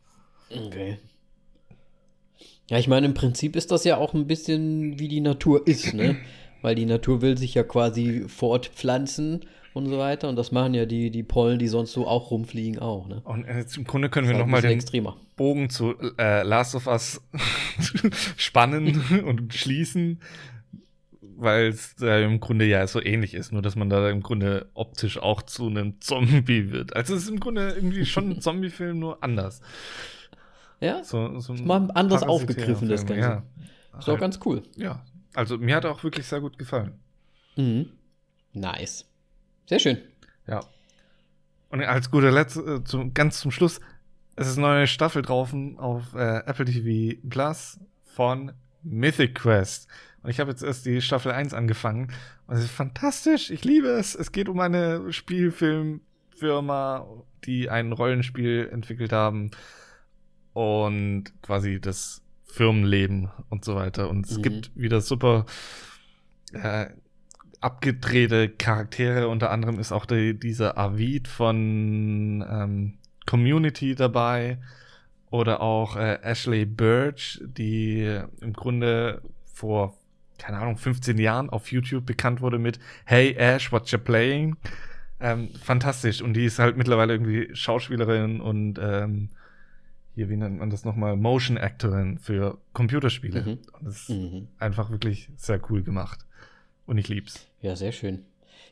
Okay. 0.51 0.99
Ja, 2.73 2.79
ich 2.79 2.89
meine, 2.89 3.05
im 3.05 3.13
Prinzip 3.13 3.55
ist 3.55 3.71
das 3.71 3.85
ja 3.85 3.99
auch 3.99 4.15
ein 4.15 4.27
bisschen 4.27 4.99
wie 4.99 5.09
die 5.09 5.21
Natur 5.21 5.67
ist, 5.67 5.93
ne? 5.93 6.17
Weil 6.63 6.75
die 6.75 6.87
Natur 6.87 7.21
will 7.21 7.37
sich 7.37 7.53
ja 7.53 7.65
quasi 7.65 8.25
fortpflanzen 8.29 9.45
und 9.75 9.89
so 9.89 9.99
weiter. 9.99 10.31
Und 10.31 10.37
das 10.37 10.53
machen 10.53 10.73
ja 10.73 10.87
die, 10.87 11.11
die 11.11 11.23
Pollen, 11.23 11.59
die 11.59 11.69
sonst 11.69 11.93
so 11.93 12.07
auch 12.07 12.31
rumfliegen, 12.31 12.79
auch. 12.79 13.09
Ne? 13.09 13.21
Und 13.25 13.47
jetzt 13.47 13.77
im 13.77 13.85
Grunde 13.85 14.09
können 14.09 14.27
wir 14.27 14.39
nochmal 14.39 14.63
den 14.63 14.71
extremer. 14.71 15.19
Bogen 15.37 15.69
zu 15.69 15.97
äh, 16.19 16.45
Last 16.45 16.75
of 16.75 16.87
Us 16.87 17.21
spannen 18.39 19.23
und 19.27 19.53
schließen, 19.53 20.21
weil 21.21 21.67
es 21.67 21.97
äh, 22.01 22.25
im 22.25 22.41
Grunde 22.41 22.65
ja 22.65 22.87
so 22.87 23.03
ähnlich 23.03 23.35
ist, 23.35 23.53
nur 23.53 23.61
dass 23.61 23.77
man 23.77 23.91
da 23.91 24.09
im 24.09 24.23
Grunde 24.23 24.71
optisch 24.73 25.19
auch 25.19 25.43
zu 25.43 25.67
einem 25.67 26.01
Zombie 26.01 26.71
wird. 26.71 26.97
Also 26.97 27.17
es 27.17 27.25
ist 27.25 27.29
im 27.29 27.41
Grunde 27.41 27.75
irgendwie 27.77 28.07
schon 28.07 28.31
ein 28.31 28.41
Zombie-Film, 28.41 28.99
nur 28.99 29.23
anders. 29.23 29.61
Ja, 30.83 31.05
so, 31.05 31.39
so 31.39 31.55
mal 31.55 31.91
anders 31.95 32.25
aufgegriffen, 32.25 32.89
das 32.89 33.07
Ganze. 33.07 33.21
Ja. 33.21 33.43
Ist 33.97 34.09
auch 34.09 34.19
ganz 34.19 34.41
cool. 34.45 34.65
Ja, 34.77 35.05
also 35.33 35.57
mir 35.57 35.77
hat 35.77 35.85
er 35.85 35.93
auch 35.93 36.03
wirklich 36.03 36.27
sehr 36.27 36.41
gut 36.41 36.59
gefallen. 36.59 36.99
Mhm. 37.57 37.91
Nice. 38.53 39.07
Sehr 39.67 39.79
schön. 39.79 39.99
Ja. 40.49 40.61
Und 41.71 41.85
als 41.85 42.11
guter 42.11 42.33
Letzt, 42.33 42.57
äh, 42.57 42.83
zum, 42.83 43.15
ganz 43.15 43.39
zum 43.39 43.53
Schluss, 43.53 43.81
es 44.35 44.49
ist 44.49 44.59
eine 44.59 44.67
neue 44.67 44.87
Staffel 44.89 45.23
drauf 45.23 45.55
auf 45.77 46.15
äh, 46.15 46.39
Apple 46.47 46.65
TV 46.65 47.17
Plus 47.29 47.79
von 48.05 48.53
Mythic 48.83 49.37
Quest. 49.37 49.89
Und 50.25 50.31
ich 50.31 50.41
habe 50.41 50.51
jetzt 50.51 50.65
erst 50.65 50.85
die 50.85 51.01
Staffel 51.01 51.31
1 51.31 51.55
angefangen. 51.55 52.13
Und 52.49 52.57
es 52.57 52.65
ist 52.65 52.73
fantastisch. 52.73 53.51
Ich 53.51 53.65
liebe 53.65 53.89
es. 53.89 54.17
Es 54.17 54.33
geht 54.33 54.49
um 54.49 54.59
eine 54.59 55.13
Spielfilmfirma, 55.13 57.07
die 57.45 57.71
ein 57.71 57.93
Rollenspiel 57.93 58.69
entwickelt 58.73 59.13
haben 59.13 59.53
und 60.53 61.25
quasi 61.43 61.81
das 61.81 62.23
Firmenleben 62.45 63.31
und 63.49 63.65
so 63.65 63.75
weiter. 63.75 64.11
Und 64.11 64.27
es 64.27 64.39
mhm. 64.39 64.43
gibt 64.43 64.71
wieder 64.75 65.01
super 65.01 65.47
äh, 66.53 66.87
abgedrehte 67.61 68.49
Charaktere. 68.51 69.29
Unter 69.29 69.51
anderem 69.51 69.79
ist 69.79 69.93
auch 69.93 70.05
die, 70.05 70.39
dieser 70.39 70.77
Avid 70.77 71.29
von 71.29 72.45
ähm, 72.49 72.95
Community 73.27 73.95
dabei. 73.95 74.59
Oder 75.31 75.63
auch 75.63 75.97
äh, 75.97 76.19
Ashley 76.23 76.67
Birch, 76.67 77.41
die 77.43 78.21
im 78.43 78.53
Grunde 78.53 79.23
vor, 79.55 79.97
keine 80.37 80.59
Ahnung, 80.59 80.77
15 80.77 81.17
Jahren 81.17 81.49
auf 81.49 81.73
YouTube 81.73 82.05
bekannt 82.05 82.43
wurde 82.43 82.59
mit 82.59 82.79
Hey 83.07 83.35
Ash, 83.39 83.73
what 83.73 83.91
you 83.91 83.99
playing? 83.99 84.57
Ähm, 85.21 85.49
fantastisch. 85.55 86.21
Und 86.21 86.35
die 86.35 86.45
ist 86.45 86.59
halt 86.59 86.77
mittlerweile 86.77 87.15
irgendwie 87.15 87.49
Schauspielerin 87.55 88.43
und 88.43 88.79
ähm, 88.83 89.31
hier, 90.15 90.29
wie 90.29 90.37
nennt 90.37 90.59
man 90.59 90.71
das 90.71 90.85
nochmal, 90.85 91.17
Motion 91.17 91.57
Actorin 91.57 92.19
für 92.19 92.59
Computerspiele. 92.75 93.43
Mhm. 93.43 93.59
Und 93.73 93.85
das 93.85 93.97
ist 93.97 94.09
mhm. 94.11 94.49
einfach 94.59 94.91
wirklich 94.91 95.31
sehr 95.37 95.61
cool 95.71 95.83
gemacht. 95.83 96.27
Und 96.87 96.99
ich 96.99 97.09
lieb's. 97.09 97.47
Ja, 97.61 97.77
sehr 97.77 97.93
schön. 97.93 98.25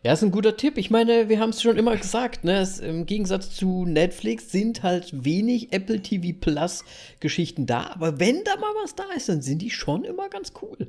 Ja, 0.02 0.12
ist 0.12 0.22
ein 0.22 0.30
guter 0.30 0.56
Tipp. 0.56 0.78
Ich 0.78 0.90
meine, 0.90 1.28
wir 1.28 1.40
haben 1.40 1.50
es 1.50 1.60
schon 1.60 1.76
immer 1.76 1.96
gesagt, 1.96 2.44
ne? 2.44 2.58
Es, 2.58 2.78
Im 2.78 3.06
Gegensatz 3.06 3.54
zu 3.54 3.84
Netflix 3.84 4.50
sind 4.50 4.82
halt 4.82 5.24
wenig 5.24 5.72
Apple 5.72 6.00
TV 6.00 6.36
Plus 6.38 6.84
Geschichten 7.20 7.66
da. 7.66 7.90
Aber 7.90 8.18
wenn 8.18 8.42
da 8.44 8.56
mal 8.56 8.72
was 8.82 8.94
da 8.94 9.04
ist, 9.14 9.28
dann 9.28 9.42
sind 9.42 9.60
die 9.60 9.70
schon 9.70 10.04
immer 10.04 10.28
ganz 10.28 10.52
cool. 10.62 10.88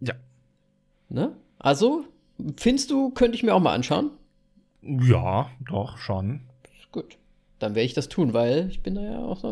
Ja. 0.00 0.14
Ne? 1.08 1.36
Also, 1.58 2.04
findest 2.56 2.90
du, 2.90 3.10
könnte 3.10 3.36
ich 3.36 3.42
mir 3.42 3.54
auch 3.54 3.60
mal 3.60 3.74
anschauen? 3.74 4.10
Ja, 4.82 5.50
doch, 5.60 5.98
schon. 5.98 6.42
Gut 6.90 7.16
dann 7.58 7.74
werde 7.74 7.86
ich 7.86 7.94
das 7.94 8.08
tun, 8.08 8.32
weil 8.32 8.68
ich 8.70 8.82
bin 8.82 8.94
da 8.94 9.02
ja 9.02 9.18
auch, 9.18 9.42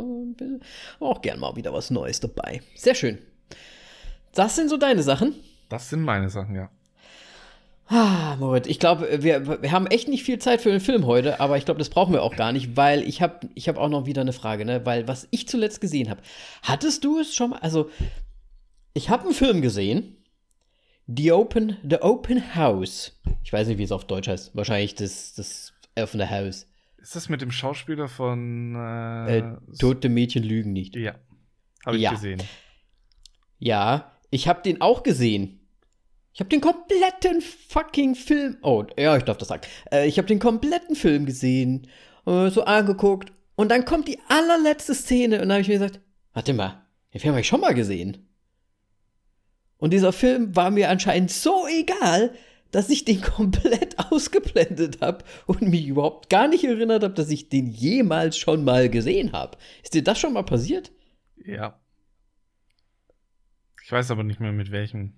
auch 1.01 1.23
gern 1.23 1.41
mal 1.41 1.57
wieder 1.57 1.73
was 1.73 1.91
Neues 1.91 2.21
dabei. 2.21 2.61
Sehr 2.75 2.95
schön. 2.95 3.19
Das 4.35 4.57
sind 4.57 4.69
so 4.69 4.77
deine 4.77 5.03
Sachen? 5.03 5.35
Das 5.69 5.91
sind 5.91 6.03
meine 6.03 6.29
Sachen, 6.29 6.55
ja. 6.55 6.71
Ah, 7.87 8.37
Moritz, 8.37 8.67
ich 8.67 8.79
glaube, 8.79 9.23
wir, 9.23 9.63
wir 9.63 9.71
haben 9.71 9.87
echt 9.87 10.09
nicht 10.09 10.25
viel 10.25 10.39
Zeit 10.39 10.63
für 10.63 10.71
den 10.71 10.81
Film 10.81 11.07
heute, 11.07 11.39
aber 11.39 11.59
ich 11.59 11.67
glaube, 11.67 11.79
das 11.79 11.91
brauchen 11.91 12.15
wir 12.15 12.23
auch 12.23 12.35
gar 12.35 12.51
nicht, 12.51 12.77
weil 12.77 13.03
ich 13.03 13.21
habe 13.21 13.47
ich 13.55 13.69
hab 13.69 13.77
auch 13.77 13.91
noch 13.91 14.07
wieder 14.07 14.23
eine 14.23 14.33
Frage, 14.33 14.65
ne? 14.65 14.87
Weil 14.87 15.07
was 15.07 15.29
ich 15.31 15.49
zuletzt 15.49 15.83
gesehen 15.83 16.09
habe, 16.09 16.23
hattest 16.63 17.05
du 17.05 17.19
es 17.19 17.35
schon 17.35 17.51
mal? 17.51 17.59
Also, 17.59 17.91
ich 18.95 19.11
habe 19.11 19.25
einen 19.25 19.35
Film 19.35 19.61
gesehen, 19.61 20.17
The 21.07 21.33
Open, 21.33 21.77
The 21.89 22.01
Open 22.01 22.55
House. 22.55 23.13
Ich 23.43 23.53
weiß 23.53 23.69
nicht, 23.69 23.77
wie 23.77 23.83
es 23.83 23.93
auf 23.93 24.07
Deutsch 24.07 24.29
heißt. 24.29 24.57
Wahrscheinlich 24.57 24.95
das, 24.95 25.35
das 25.35 25.75
offene 25.99 26.31
Haus. 26.31 26.67
Ist 27.05 27.15
das 27.15 27.29
mit 27.29 27.43
dem 27.43 27.51
Schauspieler 27.51 28.09
von 28.09 28.75
äh, 28.77 29.37
äh, 29.37 29.57
Tote 29.79 30.09
Mädchen 30.09 30.43
lügen 30.43 30.73
nicht? 30.73 30.97
Ja. 30.97 31.17
Habe 31.85 31.97
ich 31.97 32.03
ja. 32.03 32.13
gesehen. 32.13 32.43
Ja, 33.59 34.17
ich 34.31 34.49
habe 34.49 34.63
den 34.63 34.81
auch 34.81 35.03
gesehen. 35.03 35.61
Ich 36.33 36.41
habe 36.41 36.49
den 36.49 36.63
kompletten 36.63 37.43
fucking 37.43 38.15
Film. 38.15 38.57
Oh, 38.63 38.85
ja, 38.99 39.19
ich 39.19 39.23
darf 39.23 39.37
das 39.37 39.49
sagen. 39.49 39.65
Äh, 39.93 40.07
ich 40.09 40.17
habe 40.17 40.27
den 40.27 40.39
kompletten 40.39 40.97
Film 40.97 41.27
gesehen, 41.27 41.89
äh, 42.25 42.49
so 42.49 42.65
angeguckt. 42.65 43.35
Und 43.55 43.71
dann 43.71 43.85
kommt 43.85 44.09
die 44.09 44.19
allerletzte 44.31 44.95
Szene 44.95 45.43
und 45.43 45.51
dann 45.51 45.53
habe 45.53 45.61
ich 45.61 45.69
mir 45.69 45.75
gesagt: 45.75 46.01
Warte 46.33 46.55
mal, 46.55 46.87
den 47.13 47.21
Film 47.21 47.35
habe 47.35 47.43
ich 47.43 47.49
schon 47.49 47.61
mal 47.61 47.75
gesehen. 47.75 48.31
Und 49.77 49.93
dieser 49.93 50.15
Film 50.15 50.57
war 50.57 50.71
mir 50.71 50.89
anscheinend 50.89 51.31
so 51.31 51.67
egal, 51.67 52.35
dass 52.75 52.91
ich 52.91 53.05
den 53.05 53.21
komplett 53.23 53.97
ausgeblendet 54.11 55.01
habe 55.01 55.25
und 55.47 55.63
mich 55.63 55.87
überhaupt 55.87 56.29
gar 56.29 56.49
nicht 56.49 56.65
erinnert 56.65 57.05
habe, 57.05 57.15
dass 57.15 57.31
ich 57.31 57.49
den 57.49 57.69
jemals 57.69 58.37
schon 58.37 58.65
mal 58.65 58.91
gesehen 58.91 59.33
habe. 59.33 59.57
Ist 59.83 59.95
dir 59.95 60.03
das 60.03 60.19
schon 60.19 60.33
mal 60.33 60.43
passiert? 60.43 60.91
Ja. 61.37 61.81
Ich 63.83 63.93
weiß 63.93 64.11
aber 64.11 64.25
nicht 64.25 64.41
mehr 64.41 64.53
mit 64.53 64.73
welchem. 64.73 65.13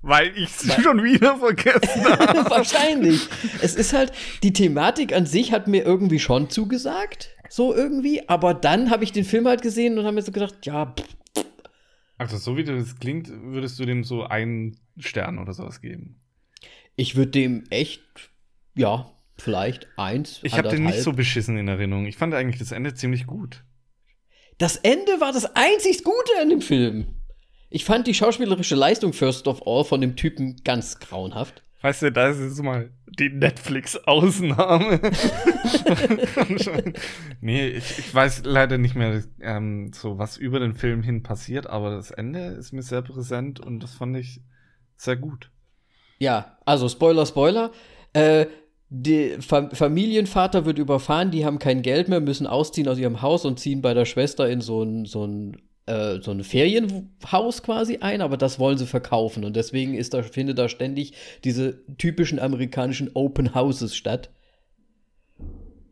Weil 0.00 0.36
ich 0.36 0.50
es 0.50 0.82
schon 0.82 1.02
wieder 1.02 1.38
vergessen 1.38 2.04
habe. 2.18 2.50
Wahrscheinlich. 2.50 3.28
Es 3.62 3.74
ist 3.74 3.92
halt, 3.92 4.12
die 4.42 4.52
Thematik 4.52 5.14
an 5.14 5.26
sich 5.26 5.52
hat 5.52 5.68
mir 5.68 5.84
irgendwie 5.84 6.18
schon 6.18 6.50
zugesagt. 6.50 7.30
So 7.48 7.74
irgendwie. 7.74 8.28
Aber 8.28 8.52
dann 8.52 8.90
habe 8.90 9.04
ich 9.04 9.12
den 9.12 9.24
Film 9.24 9.46
halt 9.46 9.62
gesehen 9.62 9.98
und 9.98 10.04
habe 10.04 10.14
mir 10.16 10.22
so 10.22 10.32
gedacht, 10.32 10.66
ja. 10.66 10.86
Pff. 10.86 11.44
Also, 12.18 12.36
so 12.36 12.56
wie 12.56 12.64
das 12.64 12.98
klingt, 12.98 13.28
würdest 13.28 13.78
du 13.78 13.86
dem 13.86 14.04
so 14.04 14.24
einen 14.24 14.78
Stern 14.98 15.38
oder 15.38 15.52
sowas 15.52 15.80
geben. 15.80 16.20
Ich 16.96 17.16
würde 17.16 17.32
dem 17.32 17.64
echt, 17.70 18.02
ja, 18.74 19.10
vielleicht 19.36 19.88
eins. 19.96 20.40
Ich 20.42 20.56
habe 20.56 20.68
den 20.68 20.84
nicht 20.84 21.00
so 21.00 21.12
beschissen 21.12 21.56
in 21.56 21.68
Erinnerung. 21.68 22.06
Ich 22.06 22.16
fand 22.16 22.34
eigentlich 22.34 22.58
das 22.58 22.72
Ende 22.72 22.94
ziemlich 22.94 23.26
gut. 23.26 23.64
Das 24.58 24.76
Ende 24.76 25.20
war 25.20 25.32
das 25.32 25.56
einzig 25.56 26.04
Gute 26.04 26.32
an 26.40 26.50
dem 26.50 26.60
Film. 26.60 27.06
Ich 27.70 27.84
fand 27.84 28.06
die 28.06 28.14
schauspielerische 28.14 28.76
Leistung 28.76 29.12
First 29.12 29.48
of 29.48 29.66
All 29.66 29.84
von 29.84 30.00
dem 30.00 30.14
Typen 30.14 30.62
ganz 30.62 31.00
grauenhaft. 31.00 31.64
Weißt 31.82 32.02
du, 32.02 32.12
da 32.12 32.28
ist 32.28 32.40
jetzt 32.40 32.62
mal 32.62 32.90
die 33.18 33.28
Netflix-Ausnahme. 33.28 35.00
nee, 37.40 37.68
ich, 37.68 37.98
ich, 37.98 38.14
weiß 38.14 38.42
leider 38.44 38.78
nicht 38.78 38.94
mehr 38.94 39.22
ähm, 39.40 39.92
so, 39.92 40.16
was 40.18 40.38
über 40.38 40.60
den 40.60 40.74
Film 40.74 41.02
hin 41.02 41.22
passiert, 41.22 41.66
aber 41.66 41.90
das 41.90 42.10
Ende 42.10 42.46
ist 42.52 42.72
mir 42.72 42.82
sehr 42.82 43.02
präsent 43.02 43.60
und 43.60 43.80
das 43.80 43.92
fand 43.92 44.16
ich 44.16 44.40
sehr 44.96 45.16
gut. 45.16 45.50
Ja, 46.18 46.58
also 46.64 46.88
Spoiler, 46.88 47.26
Spoiler. 47.26 47.70
Äh, 48.12 48.46
der 48.90 49.42
Fa 49.42 49.70
Familienvater 49.72 50.66
wird 50.66 50.78
überfahren, 50.78 51.30
die 51.30 51.44
haben 51.44 51.58
kein 51.58 51.82
Geld 51.82 52.08
mehr, 52.08 52.20
müssen 52.20 52.46
ausziehen 52.46 52.88
aus 52.88 52.98
ihrem 52.98 53.22
Haus 53.22 53.44
und 53.44 53.58
ziehen 53.58 53.82
bei 53.82 53.92
der 53.94 54.04
Schwester 54.04 54.48
in 54.48 54.60
so 54.60 54.82
ein, 54.82 55.04
so 55.04 55.26
ein 55.26 55.56
äh, 55.86 56.20
so 56.22 56.30
ein 56.30 56.44
Ferienhaus 56.44 57.62
quasi 57.62 57.98
ein, 57.98 58.22
aber 58.22 58.36
das 58.36 58.58
wollen 58.58 58.78
sie 58.78 58.86
verkaufen 58.86 59.44
und 59.44 59.54
deswegen 59.54 59.94
ist 59.94 60.14
da, 60.14 60.22
findet 60.22 60.58
da 60.58 60.68
ständig 60.68 61.12
diese 61.44 61.84
typischen 61.98 62.38
amerikanischen 62.38 63.10
Open 63.14 63.54
Houses 63.54 63.94
statt. 63.94 64.30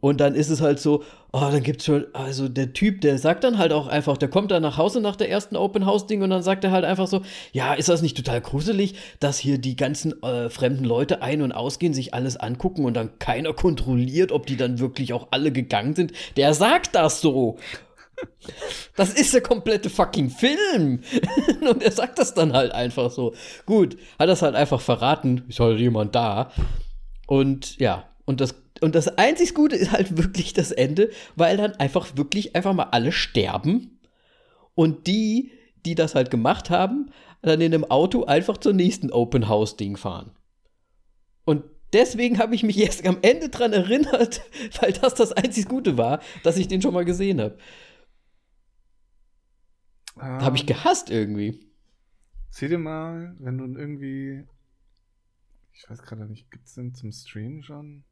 Und 0.03 0.21
dann 0.21 0.35
ist 0.35 0.51
es 0.51 0.61
halt 0.61 0.81
so, 0.81 1.05
oh, 1.33 1.41
dann 1.41 1.63
gibt's 1.63 1.85
schon, 1.85 2.07
also 2.13 2.49
der 2.49 2.73
Typ, 2.73 3.03
der 3.03 3.19
sagt 3.19 3.45
dann 3.45 3.57
halt 3.57 3.73
auch 3.73 3.87
einfach, 3.87 4.19
der 4.19 4.29
kommt 4.29 4.51
dann 4.51 4.61
nach 4.61 4.77
Hause 4.77 5.01
nach 5.01 5.15
der 5.15 5.31
ersten 5.31 5.55
Open 5.55 5.87
House 5.87 6.09
Ding 6.09 6.23
und 6.23 6.31
dann 6.31 6.43
sagt 6.43 6.65
er 6.65 6.73
halt 6.73 6.85
einfach 6.85 7.07
so, 7.07 7.23
ja, 7.53 7.73
ist 7.73 7.89
das 7.89 8.03
nicht 8.03 8.17
total 8.17 8.41
gruselig, 8.41 8.97
dass 9.21 9.39
hier 9.39 9.59
die 9.59 9.77
ganzen 9.77 10.21
äh, 10.25 10.51
fremden 10.51 10.85
Leute 10.85 11.23
ein- 11.23 11.41
und 11.41 11.53
ausgehen, 11.53 11.95
sich 11.95 12.15
alles 12.15 12.37
angucken 12.37 12.85
und 12.85 12.95
dann 12.95 13.21
keiner 13.21 13.53
kontrolliert, 13.55 14.33
ob 14.33 14.47
die 14.47 14.57
dann 14.57 14.81
wirklich 14.81 15.13
auch 15.13 15.29
alle 15.31 15.53
gegangen 15.53 15.95
sind. 15.95 16.13
Der 16.37 16.53
sagt 16.53 16.97
das 16.97 17.21
so. 17.21 17.59
Das 18.97 19.15
ist 19.15 19.35
der 19.35 19.41
komplette 19.41 19.89
fucking 19.89 20.31
Film. 20.31 21.01
Und 21.61 21.83
er 21.83 21.91
sagt 21.91 22.19
das 22.19 22.35
dann 22.35 22.53
halt 22.53 22.73
einfach 22.73 23.11
so. 23.11 23.35
Gut, 23.67 23.97
hat 24.19 24.29
das 24.29 24.43
halt 24.43 24.55
einfach 24.55 24.81
verraten, 24.81 25.45
ist 25.49 25.59
halt 25.59 25.81
jemand 25.81 26.15
da. 26.15 26.53
Und 27.27 27.79
ja, 27.79 28.05
und 28.25 28.41
das, 28.41 28.55
und 28.83 28.97
das 28.97 29.07
einzig 29.17 29.55
Gute 29.55 29.77
ist 29.77 29.93
halt 29.93 30.17
wirklich 30.17 30.55
das 30.55 30.73
Ende, 30.73 31.11
weil 31.37 31.57
dann 31.57 31.73
einfach 31.77 32.17
wirklich 32.17 32.57
einfach 32.57 32.73
mal 32.73 32.89
alle 32.91 33.13
sterben. 33.13 34.01
Und 34.75 35.07
die, 35.07 35.53
die 35.87 35.95
das 35.95 36.15
halt 36.17 36.31
gemacht 36.31 36.69
haben, 36.69 37.11
dann 37.43 37.61
in 37.61 37.73
einem 37.73 37.85
Auto 37.85 38.25
einfach 38.25 38.59
zur 38.59 38.73
nächsten 38.73 39.13
Open 39.13 39.49
House 39.49 39.77
Ding 39.77 39.97
fahren. 39.97 40.33
Und 41.45 41.65
deswegen 41.93 42.39
habe 42.39 42.57
ich 42.57 42.65
mich 42.65 42.79
erst 42.85 43.07
am 43.07 43.19
Ende 43.23 43.51
dran 43.51 43.73
erinnert, 43.73 44.43
weil 44.81 44.93
das 44.93 45.15
das 45.15 45.33
einzig 45.33 45.69
Gute 45.69 45.97
war, 45.97 46.21
dass 46.43 46.57
ich 46.57 46.67
den 46.67 46.83
schon 46.83 46.95
mal 46.95 47.05
gesehen 47.05 47.41
habe. 47.41 47.59
Um, 50.17 50.23
habe 50.23 50.57
ich 50.57 50.67
gehasst 50.67 51.09
irgendwie. 51.09 51.69
Sieh 52.51 52.69
dir 52.69 52.79
mal, 52.79 53.37
wenn 53.39 53.59
du 53.59 53.65
irgendwie. 53.79 54.45
Ich 55.73 55.89
weiß 55.89 56.03
gerade 56.03 56.27
nicht, 56.27 56.51
gibt 56.51 56.67
es 56.67 56.75
den 56.75 56.95
zum 56.95 57.13
Stream 57.13 57.63
schon? 57.63 58.05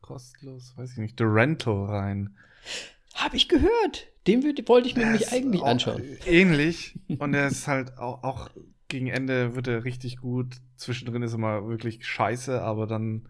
Kostenlos? 0.00 0.74
Weiß 0.76 0.92
ich 0.92 0.98
nicht. 0.98 1.18
The 1.18 1.24
Rental 1.24 1.86
rein. 1.86 2.36
Habe 3.14 3.36
ich 3.36 3.48
gehört. 3.48 4.08
Den 4.26 4.42
wollte 4.42 4.88
ich 4.88 4.96
mir 4.96 5.04
nämlich 5.06 5.32
eigentlich 5.32 5.62
anschauen. 5.62 6.02
Ähnlich. 6.26 6.98
Und 7.18 7.34
er 7.34 7.48
ist 7.48 7.66
halt 7.66 7.96
auch, 7.98 8.22
auch 8.22 8.50
gegen 8.88 9.08
Ende 9.08 9.54
wird 9.54 9.66
er 9.66 9.84
richtig 9.84 10.18
gut. 10.18 10.56
Zwischendrin 10.76 11.22
ist 11.22 11.32
er 11.32 11.38
mal 11.38 11.66
wirklich 11.66 12.04
scheiße, 12.04 12.60
aber 12.60 12.86
dann 12.86 13.28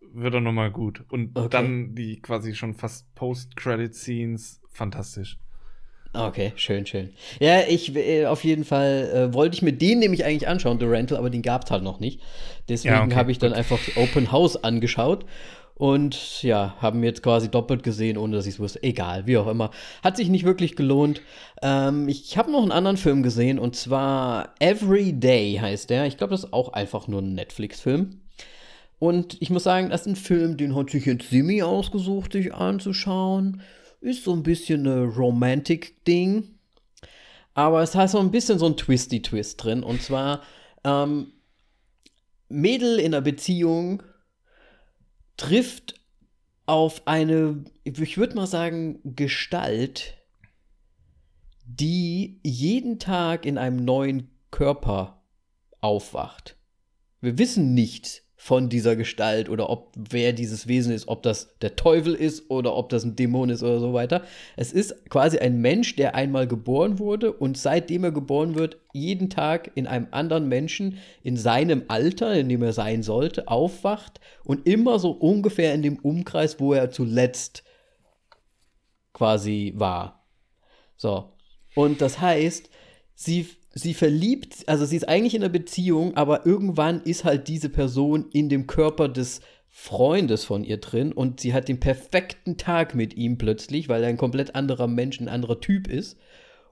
wird 0.00 0.34
er 0.34 0.40
nochmal 0.40 0.70
gut. 0.70 1.04
Und 1.10 1.36
okay. 1.36 1.48
dann 1.50 1.94
die 1.94 2.20
quasi 2.20 2.54
schon 2.54 2.74
fast 2.74 3.14
Post-Credit-Scenes, 3.14 4.62
fantastisch. 4.70 5.38
Okay, 6.16 6.52
schön, 6.56 6.86
schön. 6.86 7.10
Ja, 7.40 7.60
ich 7.68 7.94
äh, 7.94 8.26
auf 8.26 8.44
jeden 8.44 8.64
Fall 8.64 9.10
äh, 9.30 9.34
wollte 9.34 9.56
ich 9.56 9.62
mir 9.62 9.72
den 9.72 9.98
nämlich 9.98 10.24
eigentlich 10.24 10.48
anschauen, 10.48 10.78
The 10.78 10.86
Rental, 10.86 11.18
aber 11.18 11.30
den 11.30 11.42
gab 11.42 11.64
es 11.64 11.70
halt 11.70 11.82
noch 11.82 12.00
nicht. 12.00 12.20
Deswegen 12.68 12.94
ja, 12.94 13.04
okay, 13.04 13.14
habe 13.14 13.30
ich 13.30 13.38
dann 13.38 13.50
gut. 13.50 13.58
einfach 13.58 13.78
Open 13.96 14.32
House 14.32 14.62
angeschaut 14.62 15.24
und 15.76 16.42
ja, 16.42 16.74
haben 16.80 17.04
jetzt 17.04 17.22
quasi 17.22 17.50
doppelt 17.50 17.82
gesehen, 17.82 18.16
ohne 18.16 18.36
dass 18.36 18.46
ich 18.46 18.54
es 18.54 18.60
wusste. 18.60 18.82
Egal, 18.82 19.26
wie 19.26 19.36
auch 19.36 19.46
immer. 19.46 19.70
Hat 20.02 20.16
sich 20.16 20.30
nicht 20.30 20.44
wirklich 20.44 20.74
gelohnt. 20.74 21.20
Ähm, 21.62 22.08
ich 22.08 22.38
habe 22.38 22.50
noch 22.50 22.62
einen 22.62 22.72
anderen 22.72 22.96
Film 22.96 23.22
gesehen 23.22 23.58
und 23.58 23.76
zwar 23.76 24.54
Every 24.58 25.12
Day 25.12 25.58
heißt 25.60 25.90
der. 25.90 26.06
Ich 26.06 26.16
glaube, 26.16 26.30
das 26.30 26.44
ist 26.44 26.52
auch 26.52 26.72
einfach 26.72 27.08
nur 27.08 27.20
ein 27.20 27.34
Netflix-Film. 27.34 28.20
Und 28.98 29.36
ich 29.40 29.50
muss 29.50 29.64
sagen, 29.64 29.90
das 29.90 30.02
ist 30.02 30.06
ein 30.06 30.16
Film, 30.16 30.56
den 30.56 30.74
hat 30.74 30.88
sich 30.88 31.04
jetzt 31.04 31.28
Simi 31.28 31.62
ausgesucht, 31.62 32.32
sich 32.32 32.54
anzuschauen. 32.54 33.60
Ist 34.06 34.22
so 34.22 34.32
ein 34.32 34.44
bisschen 34.44 34.86
eine 34.86 35.02
Romantic-Ding. 35.02 36.60
Aber 37.54 37.82
es 37.82 37.96
hat 37.96 38.08
so 38.08 38.20
ein 38.20 38.30
bisschen 38.30 38.56
so 38.56 38.66
ein 38.66 38.76
Twisty-Twist 38.76 39.64
drin. 39.64 39.82
Und 39.82 40.00
zwar, 40.00 40.44
ähm, 40.84 41.32
Mädel 42.48 43.00
in 43.00 43.06
einer 43.06 43.20
Beziehung 43.20 44.04
trifft 45.36 46.00
auf 46.66 47.08
eine, 47.08 47.64
ich 47.82 48.16
würde 48.16 48.36
mal 48.36 48.46
sagen, 48.46 49.00
Gestalt, 49.02 50.14
die 51.64 52.38
jeden 52.44 53.00
Tag 53.00 53.44
in 53.44 53.58
einem 53.58 53.84
neuen 53.84 54.30
Körper 54.52 55.24
aufwacht. 55.80 56.56
Wir 57.20 57.38
wissen 57.38 57.74
nicht, 57.74 58.22
von 58.38 58.68
dieser 58.68 58.96
Gestalt 58.96 59.48
oder 59.48 59.70
ob 59.70 59.92
wer 59.96 60.34
dieses 60.34 60.68
Wesen 60.68 60.92
ist, 60.92 61.08
ob 61.08 61.22
das 61.22 61.56
der 61.62 61.74
Teufel 61.74 62.14
ist 62.14 62.50
oder 62.50 62.76
ob 62.76 62.90
das 62.90 63.02
ein 63.02 63.16
Dämon 63.16 63.48
ist 63.48 63.62
oder 63.62 63.80
so 63.80 63.94
weiter. 63.94 64.22
Es 64.56 64.72
ist 64.72 65.08
quasi 65.08 65.38
ein 65.38 65.60
Mensch, 65.60 65.96
der 65.96 66.14
einmal 66.14 66.46
geboren 66.46 66.98
wurde 66.98 67.32
und 67.32 67.56
seitdem 67.56 68.04
er 68.04 68.12
geboren 68.12 68.54
wird, 68.54 68.76
jeden 68.92 69.30
Tag 69.30 69.70
in 69.74 69.86
einem 69.86 70.08
anderen 70.10 70.48
Menschen 70.48 70.98
in 71.22 71.38
seinem 71.38 71.84
Alter, 71.88 72.34
in 72.34 72.50
dem 72.50 72.62
er 72.62 72.74
sein 72.74 73.02
sollte, 73.02 73.48
aufwacht 73.48 74.20
und 74.44 74.66
immer 74.66 74.98
so 74.98 75.12
ungefähr 75.12 75.74
in 75.74 75.82
dem 75.82 75.96
Umkreis, 75.98 76.60
wo 76.60 76.74
er 76.74 76.90
zuletzt 76.90 77.64
quasi 79.14 79.72
war. 79.76 80.26
So. 80.98 81.32
Und 81.74 82.02
das 82.02 82.20
heißt, 82.20 82.68
sie 83.14 83.46
sie 83.76 83.94
verliebt, 83.94 84.64
also 84.66 84.86
sie 84.86 84.96
ist 84.96 85.08
eigentlich 85.08 85.34
in 85.34 85.42
einer 85.42 85.52
Beziehung, 85.52 86.16
aber 86.16 86.46
irgendwann 86.46 87.02
ist 87.02 87.24
halt 87.24 87.46
diese 87.46 87.68
Person 87.68 88.26
in 88.32 88.48
dem 88.48 88.66
Körper 88.66 89.08
des 89.08 89.40
Freundes 89.68 90.44
von 90.44 90.64
ihr 90.64 90.78
drin 90.78 91.12
und 91.12 91.40
sie 91.40 91.52
hat 91.52 91.68
den 91.68 91.78
perfekten 91.78 92.56
Tag 92.56 92.94
mit 92.94 93.14
ihm 93.14 93.36
plötzlich, 93.36 93.90
weil 93.90 94.02
er 94.02 94.08
ein 94.08 94.16
komplett 94.16 94.54
anderer 94.54 94.86
Mensch, 94.86 95.20
ein 95.20 95.28
anderer 95.28 95.60
Typ 95.60 95.88
ist. 95.88 96.16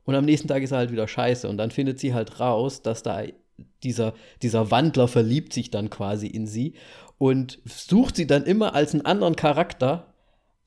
Und 0.05 0.15
am 0.15 0.25
nächsten 0.25 0.49
Tag 0.49 0.63
ist 0.63 0.71
er 0.71 0.79
halt 0.79 0.93
wieder 0.93 1.07
scheiße. 1.07 1.49
Und 1.49 1.59
dann 1.59 1.71
findet 1.71 1.99
sie 1.99 2.15
halt 2.15 2.41
raus, 2.41 2.81
dass 2.81 3.03
da 3.03 3.23
dieser, 3.83 4.15
dieser 4.41 4.71
Wandler 4.71 5.07
verliebt 5.07 5.53
sich 5.53 5.71
dann 5.71 5.91
quasi 5.91 6.27
in 6.27 6.47
sie 6.47 6.75
und 7.19 7.59
sucht 7.67 8.17
sie 8.17 8.27
dann 8.27 8.45
immer 8.45 8.75
als 8.75 8.95
einen 8.95 9.05
anderen 9.05 9.37
Charakter, 9.37 10.15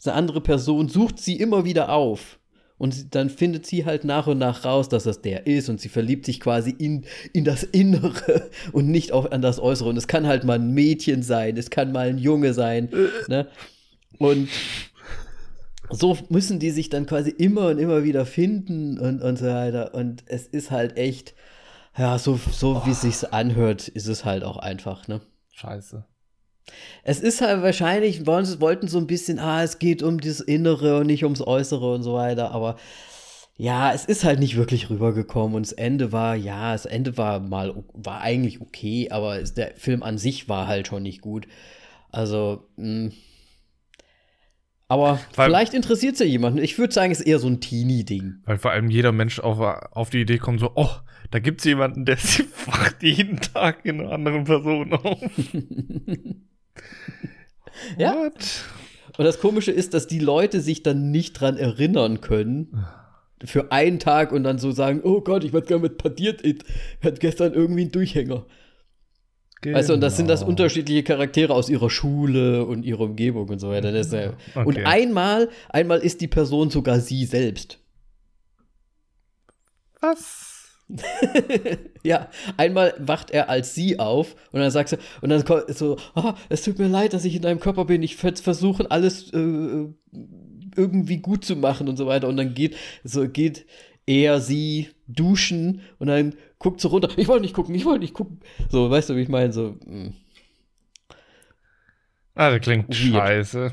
eine 0.06 0.14
andere 0.14 0.42
Person, 0.42 0.88
sucht 0.88 1.20
sie 1.20 1.38
immer 1.38 1.66
wieder 1.66 1.90
auf. 1.90 2.40
Und 2.78 3.16
dann 3.16 3.30
findet 3.30 3.66
sie 3.66 3.86
halt 3.86 4.04
nach 4.04 4.28
und 4.28 4.38
nach 4.38 4.64
raus, 4.64 4.88
dass 4.88 5.04
das 5.04 5.22
der 5.22 5.48
ist 5.48 5.68
und 5.68 5.82
sie 5.82 5.90
verliebt 5.90 6.26
sich 6.26 6.40
quasi 6.40 6.70
in, 6.70 7.06
in 7.34 7.44
das 7.44 7.64
Innere 7.64 8.50
und 8.72 8.90
nicht 8.90 9.12
auch 9.12 9.32
an 9.32 9.42
das 9.42 9.60
Äußere. 9.60 9.90
Und 9.90 9.98
es 9.98 10.08
kann 10.08 10.28
halt 10.28 10.44
mal 10.44 10.60
ein 10.60 10.74
Mädchen 10.74 11.24
sein, 11.24 11.58
es 11.58 11.70
kann 11.70 11.92
mal 11.92 12.08
ein 12.08 12.20
Junge 12.20 12.54
sein. 12.54 12.90
ne? 13.28 13.48
Und 14.20 14.50
so 15.90 16.18
müssen 16.30 16.60
die 16.60 16.72
sich 16.72 16.90
dann 16.90 17.06
quasi 17.06 17.32
immer 17.32 17.68
und 17.68 17.80
immer 17.80 18.04
wieder 18.04 18.26
finden 18.26 19.00
und, 19.00 19.22
und 19.22 19.38
so 19.38 19.46
weiter. 19.46 19.94
Und 19.94 20.24
es 20.28 20.46
ist 20.46 20.70
halt 20.70 20.98
echt, 20.98 21.34
ja, 21.98 22.20
so, 22.20 22.40
so 22.52 22.78
oh. 22.78 22.86
wie 22.86 22.92
es 22.92 23.02
sich 23.02 23.34
anhört, 23.34 23.88
ist 23.88 24.08
es 24.08 24.26
halt 24.26 24.44
auch 24.44 24.58
einfach, 24.58 25.08
ne? 25.08 25.22
Scheiße. 25.52 26.06
Es 27.04 27.20
ist 27.20 27.42
halt 27.42 27.62
wahrscheinlich, 27.62 28.26
wollten 28.26 28.88
so 28.88 28.98
ein 28.98 29.08
bisschen, 29.08 29.40
ah, 29.40 29.64
es 29.64 29.80
geht 29.80 30.04
um 30.04 30.20
das 30.20 30.40
Innere 30.40 31.00
und 31.00 31.08
nicht 31.08 31.24
ums 31.24 31.42
Äußere 31.42 31.94
und 31.94 32.04
so 32.04 32.14
weiter, 32.14 32.52
aber 32.52 32.76
ja, 33.60 33.92
es 33.92 34.06
ist 34.06 34.24
halt 34.24 34.40
nicht 34.40 34.56
wirklich 34.56 34.90
rübergekommen 34.90 35.56
und 35.56 35.66
das 35.66 35.74
Ende 35.74 36.12
war, 36.12 36.36
ja, 36.36 36.74
das 36.74 36.86
Ende 36.86 37.18
war 37.18 37.40
mal, 37.40 37.84
war 37.94 38.22
eigentlich 38.22 38.62
okay, 38.62 39.10
aber 39.10 39.42
der 39.42 39.74
Film 39.76 40.04
an 40.04 40.20
sich 40.20 40.48
war 40.48 40.68
halt 40.68 40.88
schon 40.88 41.02
nicht 41.04 41.22
gut. 41.22 41.48
Also, 42.12 42.68
mh. 42.76 43.12
aber 44.88 45.20
Weil- 45.36 45.48
vielleicht 45.48 45.74
interessiert 45.74 46.14
es 46.14 46.20
ja 46.20 46.26
jemanden. 46.28 46.60
Ich 46.60 46.78
würde 46.78 46.94
sagen, 46.94 47.12
es 47.12 47.20
ist 47.20 47.26
eher 47.28 47.40
so 47.40 47.48
ein 47.48 47.60
Teenie-Ding. 47.60 48.44
Weil 48.46 48.58
vor 48.60 48.72
allem 48.72 48.92
jeder 48.92 49.12
Mensch 49.12 49.40
auf, 49.40 49.60
auf 49.60 50.10
die 50.12 50.22
Idee 50.22 50.38
kommt, 50.38 50.60
so, 50.60 50.72
oh, 50.76 50.92
da 51.32 51.40
gibt's 51.40 51.64
jemanden, 51.64 52.06
der 52.06 52.18
sie 52.18 52.46
wacht 52.68 53.02
jeden 53.02 53.42
Tag 53.42 53.86
in 53.86 54.02
einer 54.02 54.12
anderen 54.12 54.44
Person 54.44 54.94
auf. 54.94 55.20
Ja. 57.98 58.14
What? 58.16 58.34
Und 59.18 59.26
das 59.26 59.40
Komische 59.40 59.72
ist, 59.72 59.94
dass 59.94 60.08
die 60.08 60.20
Leute 60.20 60.62
sich 60.62 60.84
dann 60.84 61.12
nicht 61.12 61.34
dran 61.34 61.58
erinnern 61.58 62.22
können. 62.22 62.86
Für 63.46 63.72
einen 63.72 64.00
Tag 64.00 64.32
und 64.32 64.44
dann 64.44 64.58
so 64.58 64.72
sagen, 64.72 65.02
oh 65.04 65.22
Gott, 65.22 65.44
ich 65.44 65.54
weiß 65.54 65.66
gar 65.66 65.80
nicht, 65.80 65.92
was 65.92 65.98
passiert 66.12 66.42
ist. 66.42 66.64
Ich 67.00 67.06
hatte 67.06 67.20
gestern 67.20 67.54
irgendwie 67.54 67.82
einen 67.82 67.92
Durchhänger. 67.92 68.46
Weißt 69.64 69.90
du, 69.90 69.94
und 69.94 70.02
das 70.02 70.18
sind 70.18 70.28
das 70.30 70.42
Genau. 70.42 70.50
unterschiedliche 70.52 71.04
Charaktere 71.04 71.54
aus 71.54 71.70
ihrer 71.70 71.90
Schule 71.90 72.66
und 72.66 72.84
ihrer 72.84 73.02
Umgebung 73.02 73.50
und 73.50 73.60
so 73.60 73.70
weiter. 73.70 73.92
Ja, 73.92 74.34
Und 74.56 74.68
Okay. 74.78 74.84
einmal, 74.86 75.50
einmal 75.70 76.00
ist 76.00 76.22
die 76.22 76.28
Person 76.28 76.70
sogar 76.70 77.00
sie 77.00 77.26
selbst. 77.26 77.80
Was? 80.00 80.47
Ja, 82.04 82.30
einmal 82.56 82.94
wacht 83.00 83.32
er 83.32 83.50
als 83.50 83.76
sie 83.76 84.00
auf 84.00 84.36
und 84.54 84.62
dann 84.62 84.72
sagt 84.72 84.90
sie, 84.90 84.98
und 85.22 85.30
dann 85.30 85.44
kommt 85.44 85.76
so, 85.76 85.98
ah, 86.16 86.36
es 86.48 86.64
tut 86.64 86.80
mir 86.80 86.88
leid, 86.88 87.14
dass 87.14 87.26
ich 87.26 87.36
in 87.36 87.42
deinem 87.42 87.60
Körper 87.60 87.84
bin, 87.84 88.02
ich 88.02 88.22
werde 88.24 88.42
versuchen, 88.42 88.88
alles 88.88 89.34
äh, 89.34 89.88
irgendwie 90.78 91.18
gut 91.18 91.44
zu 91.44 91.56
machen 91.58 91.90
und 91.90 91.98
so 91.98 92.08
weiter. 92.08 92.28
Und 92.28 92.38
dann 92.38 92.54
geht, 92.54 92.78
so 93.04 93.28
geht 93.28 93.66
er, 94.06 94.40
sie 94.40 94.90
duschen 95.08 95.82
und 96.00 96.08
dann 96.08 96.36
guckt 96.60 96.80
sie 96.80 96.88
runter, 96.88 97.10
ich 97.18 97.28
wollte 97.28 97.42
nicht 97.42 97.54
gucken, 97.54 97.76
ich 97.76 97.86
wollte 97.86 98.00
nicht 98.00 98.14
gucken. 98.14 98.40
So, 98.70 98.90
weißt 98.90 99.10
du, 99.10 99.16
wie 99.16 99.22
ich 99.22 99.30
meine? 99.30 99.52
So, 99.52 99.76
mm, 99.86 100.14
Ah, 102.38 102.52
das 102.52 102.62
klingt 102.62 102.90
Weird. 102.90 103.14
scheiße. 103.14 103.72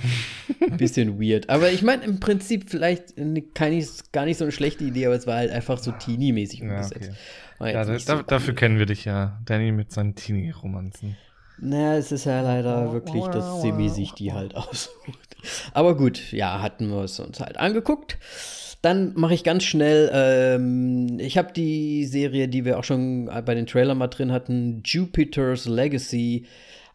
ein 0.61 0.77
bisschen 0.79 1.21
weird. 1.21 1.49
Aber 1.51 1.71
ich 1.71 1.83
meine, 1.83 2.05
im 2.05 2.19
Prinzip 2.21 2.71
vielleicht 2.71 3.15
keine, 3.55 3.87
gar 4.13 4.25
nicht 4.25 4.39
so 4.39 4.45
eine 4.45 4.53
schlechte 4.53 4.85
Idee, 4.85 5.07
aber 5.07 5.15
es 5.15 5.27
war 5.27 5.37
halt 5.37 5.51
einfach 5.53 5.79
so 5.79 5.93
teenie-mäßig 5.93 6.61
Ja, 6.61 6.71
umgesetzt. 6.71 7.11
okay. 7.11 7.15
War 7.59 7.71
ja 7.71 7.85
da, 7.85 7.99
so 7.99 8.23
dafür 8.23 8.49
cool. 8.53 8.59
kennen 8.59 8.79
wir 8.79 8.87
dich 8.87 9.05
ja. 9.05 9.39
Danny 9.45 9.71
mit 9.71 9.93
seinen 9.93 10.15
Teenie-Romanzen. 10.15 11.17
Naja, 11.59 11.97
es 11.97 12.11
ist 12.11 12.25
ja 12.25 12.41
leider 12.41 12.93
wirklich 12.93 13.25
das 13.27 13.63
Semi 13.63 13.89
sich 13.89 14.13
die 14.13 14.33
halt 14.33 14.57
aussucht. 14.57 15.37
Aber 15.73 15.97
gut, 15.97 16.33
ja, 16.33 16.61
hatten 16.63 16.89
wir 16.89 17.05
es 17.05 17.21
uns 17.21 17.39
halt 17.39 17.59
angeguckt. 17.59 18.19
Dann 18.83 19.13
mache 19.15 19.35
ich 19.35 19.45
ganz 19.45 19.63
schnell, 19.65 20.11
ähm, 20.13 21.19
ich 21.21 21.39
habe 21.39 21.53
die 21.53 22.07
Serie, 22.07 22.49
die 22.49 22.65
wir 22.65 22.79
auch 22.79 22.85
schon 22.85 23.27
bei 23.27 23.55
den 23.55 23.67
Trailer 23.67 23.95
mal 23.95 24.09
drin 24.09 24.33
hatten, 24.33 24.83
Jupiter's 24.85 25.67
Legacy, 25.67 26.45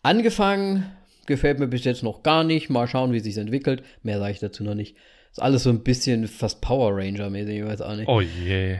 angefangen. 0.03 0.85
Gefällt 1.29 1.59
mir 1.59 1.67
bis 1.67 1.83
jetzt 1.83 2.01
noch 2.01 2.23
gar 2.23 2.43
nicht. 2.43 2.71
Mal 2.71 2.87
schauen, 2.87 3.13
wie 3.13 3.19
sich 3.19 3.37
entwickelt. 3.37 3.83
Mehr 4.01 4.17
sage 4.17 4.31
ich 4.31 4.39
dazu 4.39 4.63
noch 4.63 4.73
nicht. 4.73 4.95
Ist 5.31 5.39
alles 5.39 5.61
so 5.61 5.69
ein 5.69 5.83
bisschen 5.83 6.27
fast 6.27 6.59
Power 6.59 6.97
Ranger-mäßig, 6.97 7.59
ich 7.59 7.65
weiß 7.65 7.81
auch 7.81 7.95
nicht. 7.95 8.07
Oh 8.07 8.19
je. 8.19 8.79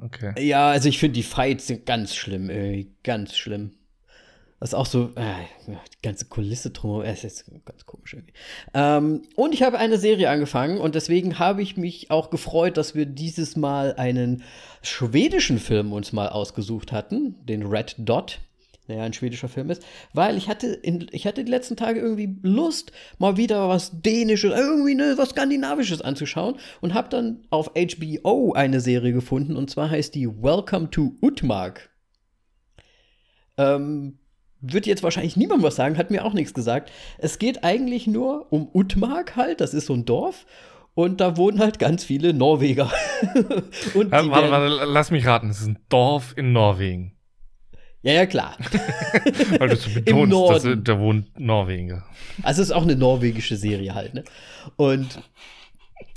Okay. 0.00 0.32
Ja, 0.46 0.70
also 0.70 0.88
ich 0.88 1.00
finde 1.00 1.14
die 1.14 1.24
Fights 1.24 1.66
sind 1.66 1.86
ganz 1.86 2.14
schlimm, 2.14 2.50
irgendwie 2.50 2.92
ganz 3.02 3.36
schlimm. 3.36 3.72
Das 4.60 4.70
ist 4.70 4.74
auch 4.74 4.86
so, 4.86 5.10
äh, 5.16 5.34
die 5.66 6.02
ganze 6.02 6.26
Kulisse 6.26 6.70
drumherum, 6.70 7.02
es 7.02 7.24
ist 7.24 7.50
ganz 7.64 7.84
komisch 7.84 8.14
irgendwie. 8.14 8.34
Ähm, 8.74 9.22
und 9.34 9.54
ich 9.54 9.64
habe 9.64 9.78
eine 9.78 9.98
Serie 9.98 10.30
angefangen 10.30 10.78
und 10.78 10.94
deswegen 10.94 11.40
habe 11.40 11.62
ich 11.62 11.76
mich 11.76 12.12
auch 12.12 12.30
gefreut, 12.30 12.76
dass 12.76 12.94
wir 12.94 13.06
dieses 13.06 13.56
Mal 13.56 13.94
einen 13.96 14.44
schwedischen 14.82 15.58
Film 15.58 15.92
uns 15.92 16.12
mal 16.12 16.28
ausgesucht 16.28 16.92
hatten, 16.92 17.34
den 17.44 17.66
Red 17.66 17.96
Dot, 17.98 18.40
der 18.88 18.96
ja 18.96 19.02
ein 19.02 19.12
schwedischer 19.12 19.48
Film 19.48 19.70
ist, 19.70 19.84
weil 20.12 20.36
ich 20.36 20.48
hatte, 20.48 20.66
in, 20.68 21.06
ich 21.12 21.26
hatte 21.26 21.44
die 21.44 21.50
letzten 21.50 21.76
Tage 21.76 22.00
irgendwie 22.00 22.36
Lust, 22.42 22.92
mal 23.18 23.36
wieder 23.36 23.68
was 23.68 24.00
Dänisches, 24.00 24.52
irgendwie 24.52 24.94
ne, 24.94 25.14
was 25.16 25.30
Skandinavisches 25.30 26.00
anzuschauen 26.00 26.56
und 26.80 26.94
habe 26.94 27.08
dann 27.08 27.46
auf 27.50 27.72
HBO 27.74 28.54
eine 28.54 28.80
Serie 28.80 29.12
gefunden 29.12 29.56
und 29.56 29.70
zwar 29.70 29.90
heißt 29.90 30.14
die 30.14 30.26
Welcome 30.26 30.90
to 30.90 31.14
Utmark. 31.20 31.90
Ähm, 33.58 34.18
wird 34.60 34.86
jetzt 34.86 35.02
wahrscheinlich 35.02 35.36
niemand 35.36 35.62
was 35.62 35.76
sagen, 35.76 35.98
hat 35.98 36.10
mir 36.10 36.24
auch 36.24 36.32
nichts 36.32 36.54
gesagt. 36.54 36.90
Es 37.18 37.38
geht 37.38 37.64
eigentlich 37.64 38.06
nur 38.06 38.52
um 38.52 38.68
Utmark 38.72 39.36
halt, 39.36 39.60
das 39.60 39.74
ist 39.74 39.86
so 39.86 39.94
ein 39.94 40.04
Dorf. 40.04 40.46
Und 40.94 41.20
da 41.20 41.36
wohnen 41.36 41.60
halt 41.60 41.78
ganz 41.78 42.02
viele 42.02 42.34
Norweger. 42.34 42.90
und 43.94 44.10
warte, 44.10 44.50
warte, 44.50 44.84
lass 44.84 45.12
mich 45.12 45.24
raten. 45.26 45.48
Es 45.48 45.60
ist 45.60 45.68
ein 45.68 45.78
Dorf 45.88 46.34
in 46.36 46.52
Norwegen. 46.52 47.17
Ja, 48.02 48.12
ja, 48.12 48.26
klar. 48.26 48.56
Weil 49.58 49.68
du 49.70 49.76
so 49.76 49.90
betonst, 49.90 50.64
dass 50.64 50.78
da 50.84 50.98
wohnt 50.98 51.38
Norweger. 51.38 52.04
Also 52.42 52.62
es 52.62 52.68
ist 52.68 52.74
auch 52.74 52.82
eine 52.82 52.96
norwegische 52.96 53.56
Serie 53.56 53.94
halt, 53.94 54.14
ne? 54.14 54.24
Und 54.76 55.20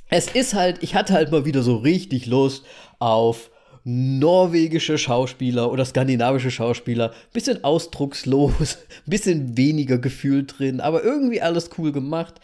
es 0.09 0.27
ist 0.27 0.53
halt, 0.53 0.83
ich 0.83 0.93
hatte 0.93 1.13
halt 1.13 1.31
mal 1.31 1.45
wieder 1.45 1.63
so 1.63 1.77
richtig 1.77 2.27
Lust 2.27 2.65
auf 2.99 3.49
norwegische 3.83 4.97
Schauspieler 4.97 5.71
oder 5.71 5.85
skandinavische 5.85 6.51
Schauspieler. 6.51 7.13
Bisschen 7.33 7.63
ausdruckslos, 7.63 8.77
bisschen 9.05 9.57
weniger 9.57 9.97
Gefühl 9.97 10.45
drin, 10.45 10.81
aber 10.81 11.03
irgendwie 11.03 11.41
alles 11.41 11.71
cool 11.77 11.91
gemacht. 11.91 12.35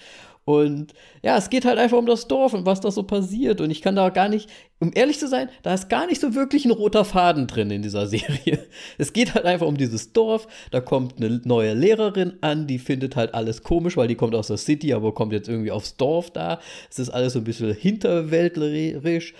Und 0.45 0.93
ja, 1.23 1.37
es 1.37 1.49
geht 1.49 1.65
halt 1.65 1.77
einfach 1.77 1.97
um 1.97 2.05
das 2.05 2.29
Dorf 2.29 2.53
und 2.53 2.65
was 2.65 2.79
da 2.79 2.89
so 2.89 3.03
passiert. 3.03 3.59
Und 3.59 3.69
ich 3.69 3.81
kann 3.81 3.97
da 3.97 4.09
gar 4.09 4.29
nicht, 4.29 4.49
um 4.79 4.91
ehrlich 4.93 5.17
zu 5.17 5.27
sein, 5.27 5.49
da 5.63 5.73
ist 5.73 5.89
gar 5.89 6.05
nicht 6.05 6.21
so 6.21 6.35
wirklich 6.35 6.65
ein 6.65 6.71
roter 6.71 7.03
Faden 7.03 7.47
drin 7.47 7.71
in 7.71 7.81
dieser 7.81 8.05
Serie. 8.07 8.59
Es 8.97 9.11
geht 9.11 9.33
halt 9.33 9.45
einfach 9.45 9.65
um 9.65 9.77
dieses 9.77 10.13
Dorf. 10.13 10.47
Da 10.71 10.81
kommt 10.81 11.17
eine 11.17 11.41
neue 11.43 11.73
Lehrerin 11.73 12.33
an, 12.41 12.67
die 12.67 12.77
findet 12.77 13.15
halt 13.15 13.33
alles 13.33 13.63
komisch, 13.63 13.97
weil 13.97 14.07
die 14.07 14.15
kommt 14.15 14.35
aus 14.35 14.47
der 14.47 14.57
City, 14.57 14.93
aber 14.93 15.13
kommt 15.13 15.33
jetzt 15.33 15.49
irgendwie 15.49 15.71
aufs 15.71 15.97
Dorf 15.97 16.31
da. 16.31 16.59
Es 16.89 16.99
ist 16.99 17.09
alles 17.09 17.33
so 17.33 17.39
ein 17.39 17.45
bisschen 17.45 17.73
hinterwäldlerisch. 17.73 19.33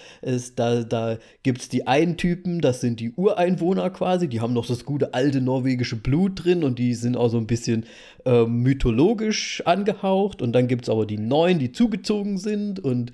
Da 0.55 0.83
da 0.83 1.17
gibt 1.43 1.61
es 1.61 1.69
die 1.69 1.85
einen 1.85 2.17
Typen, 2.17 2.59
das 2.61 2.81
sind 2.81 2.99
die 2.99 3.11
Ureinwohner 3.11 3.89
quasi, 3.91 4.27
die 4.27 4.41
haben 4.41 4.53
noch 4.53 4.65
das 4.65 4.85
gute 4.85 5.13
alte 5.13 5.41
norwegische 5.41 5.95
Blut 5.95 6.43
drin 6.43 6.63
und 6.63 6.79
die 6.79 6.95
sind 6.95 7.15
auch 7.15 7.29
so 7.29 7.37
ein 7.37 7.47
bisschen 7.47 7.85
ähm, 8.25 8.63
mythologisch 8.63 9.61
angehaucht. 9.65 10.41
Und 10.41 10.53
dann 10.53 10.67
gibt 10.67 10.83
es 10.83 10.89
aber 10.89 11.05
die 11.05 11.17
Neuen, 11.17 11.59
die 11.59 11.71
zugezogen 11.71 12.37
sind 12.37 12.79
und 12.79 13.11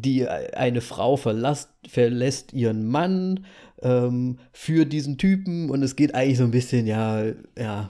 die 0.00 0.28
eine 0.28 0.80
Frau 0.80 1.16
verlasst, 1.16 1.70
verlässt 1.88 2.52
ihren 2.52 2.86
Mann 2.86 3.44
ähm, 3.82 4.38
für 4.52 4.84
diesen 4.86 5.18
Typen 5.18 5.70
und 5.70 5.82
es 5.82 5.96
geht 5.96 6.14
eigentlich 6.14 6.38
so 6.38 6.44
ein 6.44 6.50
bisschen, 6.50 6.86
ja, 6.86 7.24
ja, 7.58 7.88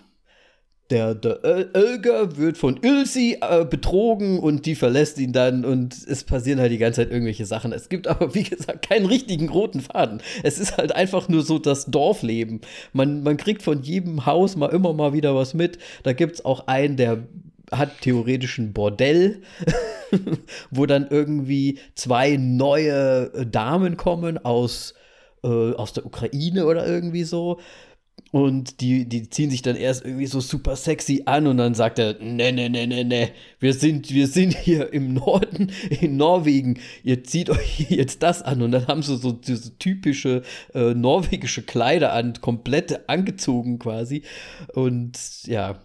der, 0.91 1.17
der 1.17 1.43
Öl- 1.45 1.71
Ölger 1.77 2.37
wird 2.37 2.59
von 2.59 2.79
Ilsi 2.81 3.39
äh, 3.41 3.65
betrogen 3.65 4.39
und 4.39 4.67
die 4.67 4.77
verlässt 4.77 5.19
ihn 5.19 5.33
dann 5.33 5.65
und 5.65 5.95
es 6.07 6.23
passieren 6.23 6.61
halt 6.61 6.71
die 6.71 6.79
ganze 6.79 7.03
Zeit 7.03 7.11
irgendwelche 7.11 7.45
Sachen. 7.45 7.73
Es 7.73 7.89
gibt 7.89 8.07
aber, 8.07 8.35
wie 8.35 8.45
gesagt, 8.45 8.89
keinen 8.89 9.07
richtigen 9.07 9.49
roten 9.49 9.81
Faden. 9.81 10.23
Es 10.45 10.59
ist 10.59 10.77
halt 10.77 10.95
einfach 10.95 11.29
nur 11.29 11.43
so 11.43 11.59
das 11.59 11.87
Dorfleben. 11.87 12.61
Man, 12.93 13.23
man 13.25 13.37
kriegt 13.37 13.63
von 13.63 13.83
jedem 13.83 14.27
Haus 14.27 14.55
mal 14.57 14.69
immer 14.69 14.93
mal 14.93 15.13
wieder 15.13 15.35
was 15.35 15.55
mit. 15.55 15.79
Da 16.05 16.13
gibt 16.13 16.37
es 16.37 16.45
auch 16.45 16.69
einen, 16.69 16.97
der 16.97 17.27
hat 17.73 18.01
theoretisch 18.01 18.59
ein 18.59 18.73
Bordell, 18.73 19.43
wo 20.71 20.87
dann 20.87 21.07
irgendwie 21.09 21.79
zwei 21.95 22.37
neue 22.37 23.33
äh, 23.35 23.47
Damen 23.47 23.97
kommen 23.97 24.39
aus, 24.39 24.95
äh, 25.43 25.49
aus 25.49 25.93
der 25.93 26.07
Ukraine 26.07 26.67
oder 26.67 26.87
irgendwie 26.87 27.25
so. 27.25 27.59
Und 28.33 28.81
die, 28.81 29.09
die 29.09 29.31
ziehen 29.31 29.51
sich 29.51 29.63
dann 29.63 29.77
erst 29.77 30.05
irgendwie 30.05 30.27
so 30.27 30.41
super 30.41 30.75
sexy 30.75 31.23
an 31.27 31.47
und 31.47 31.59
dann 31.59 31.75
sagt 31.75 31.99
er, 31.99 32.15
ne, 32.21 32.53
ne, 32.53 32.69
ne, 32.69 32.87
ne, 32.87 33.05
ne, 33.05 33.31
wir 33.61 33.73
sind, 33.73 34.13
wir 34.13 34.27
sind 34.27 34.57
hier 34.57 34.93
im 34.93 35.15
Norden, 35.15 35.71
in 36.01 36.17
Norwegen, 36.17 36.81
ihr 37.05 37.25
zieht 37.25 37.51
euch 37.51 37.81
jetzt 37.89 38.23
das 38.23 38.43
an. 38.43 38.63
Und 38.63 38.73
dann 38.73 38.89
haben 38.89 39.03
sie 39.03 39.17
so 39.17 39.33
diese 39.33 39.79
typische 39.79 40.43
äh, 40.75 40.93
norwegische 40.93 41.63
Kleider 41.63 42.13
an, 42.13 42.35
komplett 42.41 43.09
angezogen 43.09 43.79
quasi. 43.79 44.23
Und 44.75 45.19
ja, 45.45 45.81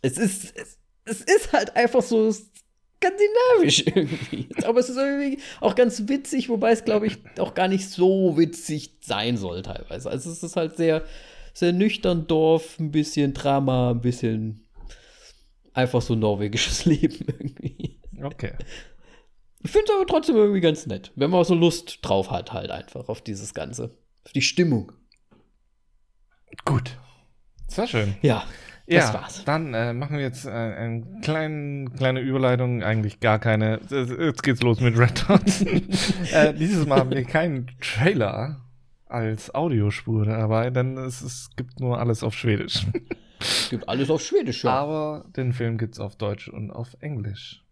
es 0.00 0.16
ist, 0.16 0.56
es, 0.56 0.77
es 1.08 1.20
ist 1.22 1.52
halt 1.52 1.76
einfach 1.76 2.02
so 2.02 2.30
skandinavisch 2.30 3.84
irgendwie. 3.86 4.48
Aber 4.64 4.80
es 4.80 4.88
ist 4.88 4.96
irgendwie 4.96 5.40
auch 5.60 5.74
ganz 5.74 6.08
witzig, 6.08 6.48
wobei 6.48 6.72
es, 6.72 6.84
glaube 6.84 7.06
ich, 7.06 7.18
auch 7.38 7.54
gar 7.54 7.68
nicht 7.68 7.88
so 7.88 8.36
witzig 8.36 8.98
sein 9.00 9.36
soll 9.36 9.62
teilweise. 9.62 10.10
Also 10.10 10.30
es 10.30 10.42
ist 10.42 10.56
halt 10.56 10.76
sehr, 10.76 11.04
sehr 11.54 11.72
nüchtern 11.72 12.26
Dorf, 12.26 12.78
ein 12.78 12.90
bisschen 12.90 13.34
Drama, 13.34 13.90
ein 13.90 14.00
bisschen 14.00 14.66
einfach 15.72 16.02
so 16.02 16.14
norwegisches 16.14 16.84
Leben 16.84 17.24
irgendwie. 17.26 18.00
Okay. 18.22 18.52
Ich 19.60 19.70
finde 19.70 19.86
es 19.86 19.94
aber 19.96 20.06
trotzdem 20.06 20.36
irgendwie 20.36 20.60
ganz 20.60 20.86
nett, 20.86 21.12
wenn 21.16 21.30
man 21.30 21.44
so 21.44 21.54
Lust 21.54 21.98
drauf 22.02 22.30
hat, 22.30 22.52
halt 22.52 22.70
einfach 22.70 23.08
auf 23.08 23.20
dieses 23.22 23.54
Ganze. 23.54 23.96
Auf 24.24 24.32
die 24.32 24.42
Stimmung. 24.42 24.92
Gut. 26.64 26.96
Sehr 27.68 27.86
schön. 27.86 28.16
Ja. 28.22 28.46
Ja, 28.96 29.14
war's. 29.14 29.44
Dann 29.44 29.74
äh, 29.74 29.92
machen 29.92 30.16
wir 30.16 30.24
jetzt 30.24 30.46
äh, 30.46 30.50
eine 30.50 31.20
kleine, 31.22 31.90
kleine 31.90 32.20
Überleitung, 32.20 32.82
eigentlich 32.82 33.20
gar 33.20 33.38
keine. 33.38 33.80
Jetzt 33.90 34.42
geht's 34.42 34.62
los 34.62 34.80
mit 34.80 34.98
Red 34.98 35.28
Dot. 35.28 35.42
äh, 36.32 36.54
dieses 36.54 36.86
Mal 36.86 37.00
haben 37.00 37.10
wir 37.10 37.24
keinen 37.24 37.70
Trailer 37.80 38.64
als 39.06 39.54
Audiospur 39.54 40.24
dabei, 40.24 40.70
denn 40.70 40.96
es, 40.96 41.20
es 41.20 41.50
gibt 41.56 41.80
nur 41.80 41.98
alles 41.98 42.22
auf 42.22 42.34
Schwedisch. 42.34 42.86
Es 43.40 43.70
gibt 43.70 43.88
alles 43.88 44.10
auf 44.10 44.20
Schwedisch, 44.22 44.64
ja. 44.64 44.70
Aber 44.70 45.24
den 45.36 45.52
Film 45.52 45.78
gibt's 45.78 46.00
auf 46.00 46.16
Deutsch 46.16 46.48
und 46.48 46.70
auf 46.70 46.96
Englisch. 47.00 47.64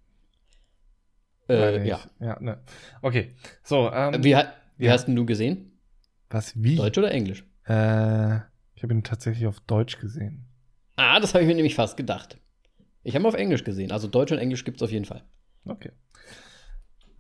Äh, 1.49 1.87
ja. 1.87 2.01
Ja, 2.21 2.39
ne. 2.41 2.59
Okay. 3.03 3.35
So, 3.63 3.91
ähm, 3.93 4.23
Wie, 4.23 4.37
wie 4.77 4.85
ja. 4.87 4.93
hast 4.93 5.09
du 5.09 5.27
gesehen? 5.27 5.79
Was, 6.31 6.53
wie? 6.61 6.77
Deutsch 6.77 6.99
oder 6.99 7.11
Englisch? 7.11 7.45
Äh, 7.67 8.37
ich 8.75 8.83
habe 8.83 8.93
ihn 8.93 9.03
tatsächlich 9.03 9.47
auf 9.47 9.61
Deutsch 9.61 9.99
gesehen. 9.99 10.46
Ah, 10.97 11.21
das 11.21 11.35
habe 11.35 11.45
ich 11.45 11.49
mir 11.49 11.55
nämlich 11.55 11.75
fast 11.75 11.97
gedacht. 11.97 12.39
Ich 13.03 13.15
habe 13.15 13.29
auf 13.29 13.35
Englisch 13.35 13.65
gesehen. 13.65 13.93
Also 13.93 14.09
Deutsch 14.09 14.33
und 14.33 14.39
Englisch 14.39 14.65
gibt 14.65 14.79
es 14.79 14.83
auf 14.83 14.91
jeden 14.91 15.05
Fall. 15.05 15.23
Okay. 15.65 15.93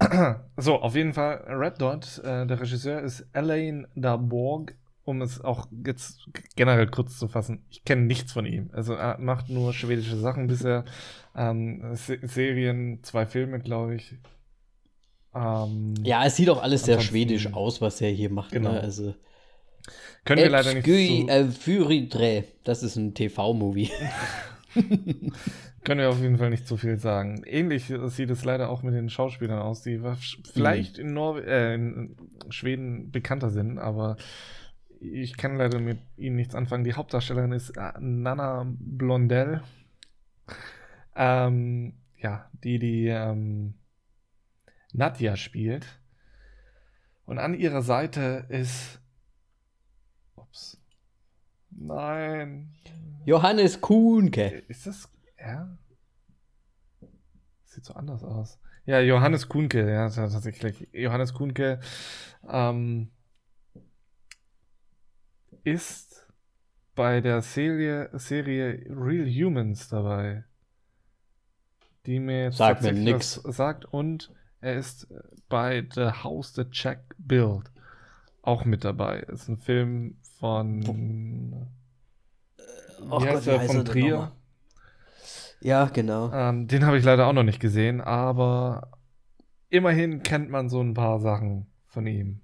So, 0.59 0.77
auf 0.77 0.95
jeden 0.95 1.13
Fall 1.13 1.45
Red 1.49 1.81
Dot. 1.81 2.19
Äh, 2.25 2.47
der 2.47 2.61
Regisseur 2.61 3.01
ist 3.03 3.27
Alain 3.33 3.87
Darborg. 3.95 4.75
Um 5.05 5.23
es 5.23 5.41
auch 5.41 5.69
jetzt 5.87 6.27
generell 6.57 6.89
kurz 6.89 7.17
zu 7.17 7.29
fassen, 7.29 7.65
ich 7.71 7.85
kenne 7.85 8.03
nichts 8.03 8.33
von 8.33 8.45
ihm. 8.45 8.71
Also 8.73 8.95
er 8.95 9.19
macht 9.19 9.49
nur 9.49 9.73
schwedische 9.73 10.17
Sachen 10.17 10.49
bisher. 10.49 10.85
Ähm, 11.37 11.95
Serien, 11.95 13.05
zwei 13.05 13.25
Filme, 13.25 13.61
glaube 13.61 13.95
ich. 13.95 14.17
Ähm, 15.33 15.95
ja, 16.03 16.25
es 16.25 16.35
sieht 16.35 16.51
auch 16.51 16.61
alles 16.61 16.85
sehr 16.85 16.99
schwedisch 17.01 17.53
aus, 17.53 17.81
was 17.81 18.01
er 18.01 18.11
hier 18.11 18.31
macht. 18.31 18.53
Ne? 18.53 18.59
Genau. 18.59 18.73
Ne? 18.73 18.81
Also, 18.81 19.15
können 20.25 20.43
wir 20.43 20.51
leider 20.51 20.75
nicht 20.75 20.87
so 20.87 20.93
Das 22.65 22.83
ist 22.83 22.97
ein 22.97 23.15
TV-Movie. 23.15 23.91
Können 25.85 26.01
wir 26.01 26.11
auf 26.11 26.21
jeden 26.21 26.37
Fall 26.37 26.51
nicht 26.51 26.67
so 26.67 26.77
viel 26.77 26.97
sagen. 26.97 27.45
Ähnlich 27.47 27.93
sieht 28.07 28.31
es 28.31 28.45
leider 28.45 28.71
auch 28.71 28.83
mit 28.83 28.93
den 28.93 29.09
Schauspielern 29.09 29.61
aus, 29.61 29.83
die 29.83 30.01
vielleicht 30.53 30.99
in, 30.99 31.15
Nor 31.15 31.45
äh, 31.45 31.75
in 31.75 32.17
Schweden 32.49 33.13
bekannter 33.13 33.51
sind, 33.51 33.79
aber 33.79 34.17
ich 34.99 35.37
kann 35.37 35.57
leider 35.57 35.79
mit 35.79 35.99
ihnen 36.17 36.35
nichts 36.35 36.57
anfangen. 36.57 36.83
Die 36.83 36.95
Hauptdarstellerin 36.95 37.53
ist 37.53 37.71
äh, 37.77 37.93
Nana 38.01 38.67
Blondell. 38.69 39.63
Ähm, 41.15 41.95
ja, 42.19 42.51
die 42.65 42.81
die 42.81 43.07
ähm, 43.07 43.75
Nadja 44.93 45.37
spielt. 45.37 45.87
Und 47.27 47.39
an 47.39 47.55
ihrer 47.55 47.83
Seite 47.83 48.47
ist. 48.49 49.01
Nein. 51.79 52.75
Johannes 53.25 53.81
Kuhnke. 53.81 54.65
Ist 54.69 54.87
das 54.87 55.13
er? 55.37 55.77
Sieht 57.65 57.85
so 57.85 57.95
anders 57.95 58.25
aus. 58.25 58.59
Ja, 58.87 59.01
Johannes 59.01 59.49
Kuhnke, 59.49 59.91
ja, 59.91 60.09
tatsächlich. 60.09 60.89
Johannes 60.93 61.35
Kuhnke 61.35 61.81
ähm, 62.49 63.11
ist 65.65 66.27
bei 66.95 67.21
der 67.21 67.43
Serie, 67.43 68.11
Serie 68.15 68.85
Real 68.89 69.27
Humans 69.29 69.89
dabei. 69.89 70.45
Die 72.07 72.21
mir 72.21 72.45
jetzt 72.45 72.59
sagt 72.59 72.83
mir 72.83 72.93
nix. 72.93 73.35
sagt 73.35 73.85
und 73.87 74.33
er 74.61 74.77
ist 74.77 75.09
bei 75.49 75.87
The 75.93 76.23
House 76.23 76.53
That 76.53 76.69
Jack 76.71 77.17
Built 77.19 77.73
auch 78.43 78.65
mit 78.65 78.85
dabei. 78.85 79.21
Ist 79.21 79.49
ein 79.49 79.59
Film 79.59 80.17
von. 80.41 81.67
Oh 83.11 83.23
wie 83.23 83.29
heißt 83.29 83.47
Gott, 83.47 83.63
von 83.63 83.85
Trier? 83.85 84.33
Ja, 85.61 85.87
genau. 85.87 86.31
Ähm, 86.33 86.69
den 86.69 86.85
habe 86.85 86.99
ich 86.99 87.05
leider 87.05 87.27
auch 87.27 87.33
noch 87.33 87.43
nicht 87.43 87.61
gesehen, 87.61 88.01
aber 88.01 88.91
immerhin 89.71 90.23
kennt 90.23 90.51
man 90.51 90.69
so 90.69 90.81
ein 90.81 90.95
paar 90.95 91.21
Sachen 91.21 91.67
von 91.87 92.07
ihm. 92.07 92.41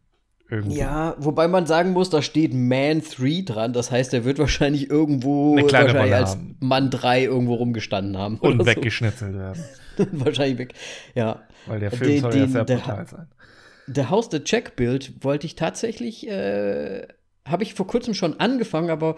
Irgendwie. 0.52 0.76
Ja, 0.76 1.14
wobei 1.18 1.48
man 1.48 1.64
sagen 1.64 1.92
muss, 1.92 2.10
da 2.10 2.20
steht 2.20 2.52
Man 2.52 3.00
3 3.00 3.42
dran. 3.46 3.72
Das 3.72 3.90
heißt, 3.90 4.12
er 4.12 4.26
wird 4.26 4.38
wahrscheinlich 4.38 4.90
irgendwo 4.90 5.56
wahrscheinlich 5.56 6.14
als 6.14 6.32
haben. 6.32 6.56
Mann 6.60 6.90
3 6.90 7.24
irgendwo 7.24 7.54
rumgestanden 7.54 8.18
haben. 8.18 8.36
Und 8.36 8.66
weggeschnitzelt 8.66 9.32
so. 9.32 9.38
werden. 9.38 9.64
wahrscheinlich 10.12 10.58
weg. 10.58 10.74
Ja. 11.14 11.40
Weil 11.66 11.80
der 11.80 11.90
Film 11.90 12.10
den, 12.10 12.20
soll 12.20 12.36
ja 12.36 12.46
sehr 12.48 12.64
brutal 12.64 13.06
sein. 13.06 13.28
Der 13.86 14.10
Haus 14.10 14.28
der 14.28 14.44
Check-Bild 14.44 15.24
wollte 15.24 15.46
ich 15.46 15.56
tatsächlich, 15.56 16.28
äh, 16.28 17.06
habe 17.46 17.62
ich 17.62 17.74
vor 17.74 17.86
kurzem 17.86 18.14
schon 18.14 18.38
angefangen, 18.40 18.90
aber 18.90 19.16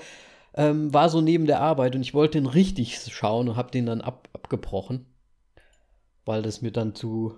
ähm, 0.54 0.92
war 0.94 1.08
so 1.08 1.20
neben 1.20 1.46
der 1.46 1.60
Arbeit 1.60 1.94
und 1.94 2.02
ich 2.02 2.14
wollte 2.14 2.38
den 2.38 2.46
richtig 2.46 2.96
schauen 3.12 3.48
und 3.48 3.56
habe 3.56 3.70
den 3.70 3.86
dann 3.86 4.00
ab, 4.00 4.28
abgebrochen, 4.32 5.06
weil 6.24 6.42
das 6.42 6.62
mir 6.62 6.70
dann 6.70 6.94
zu, 6.94 7.36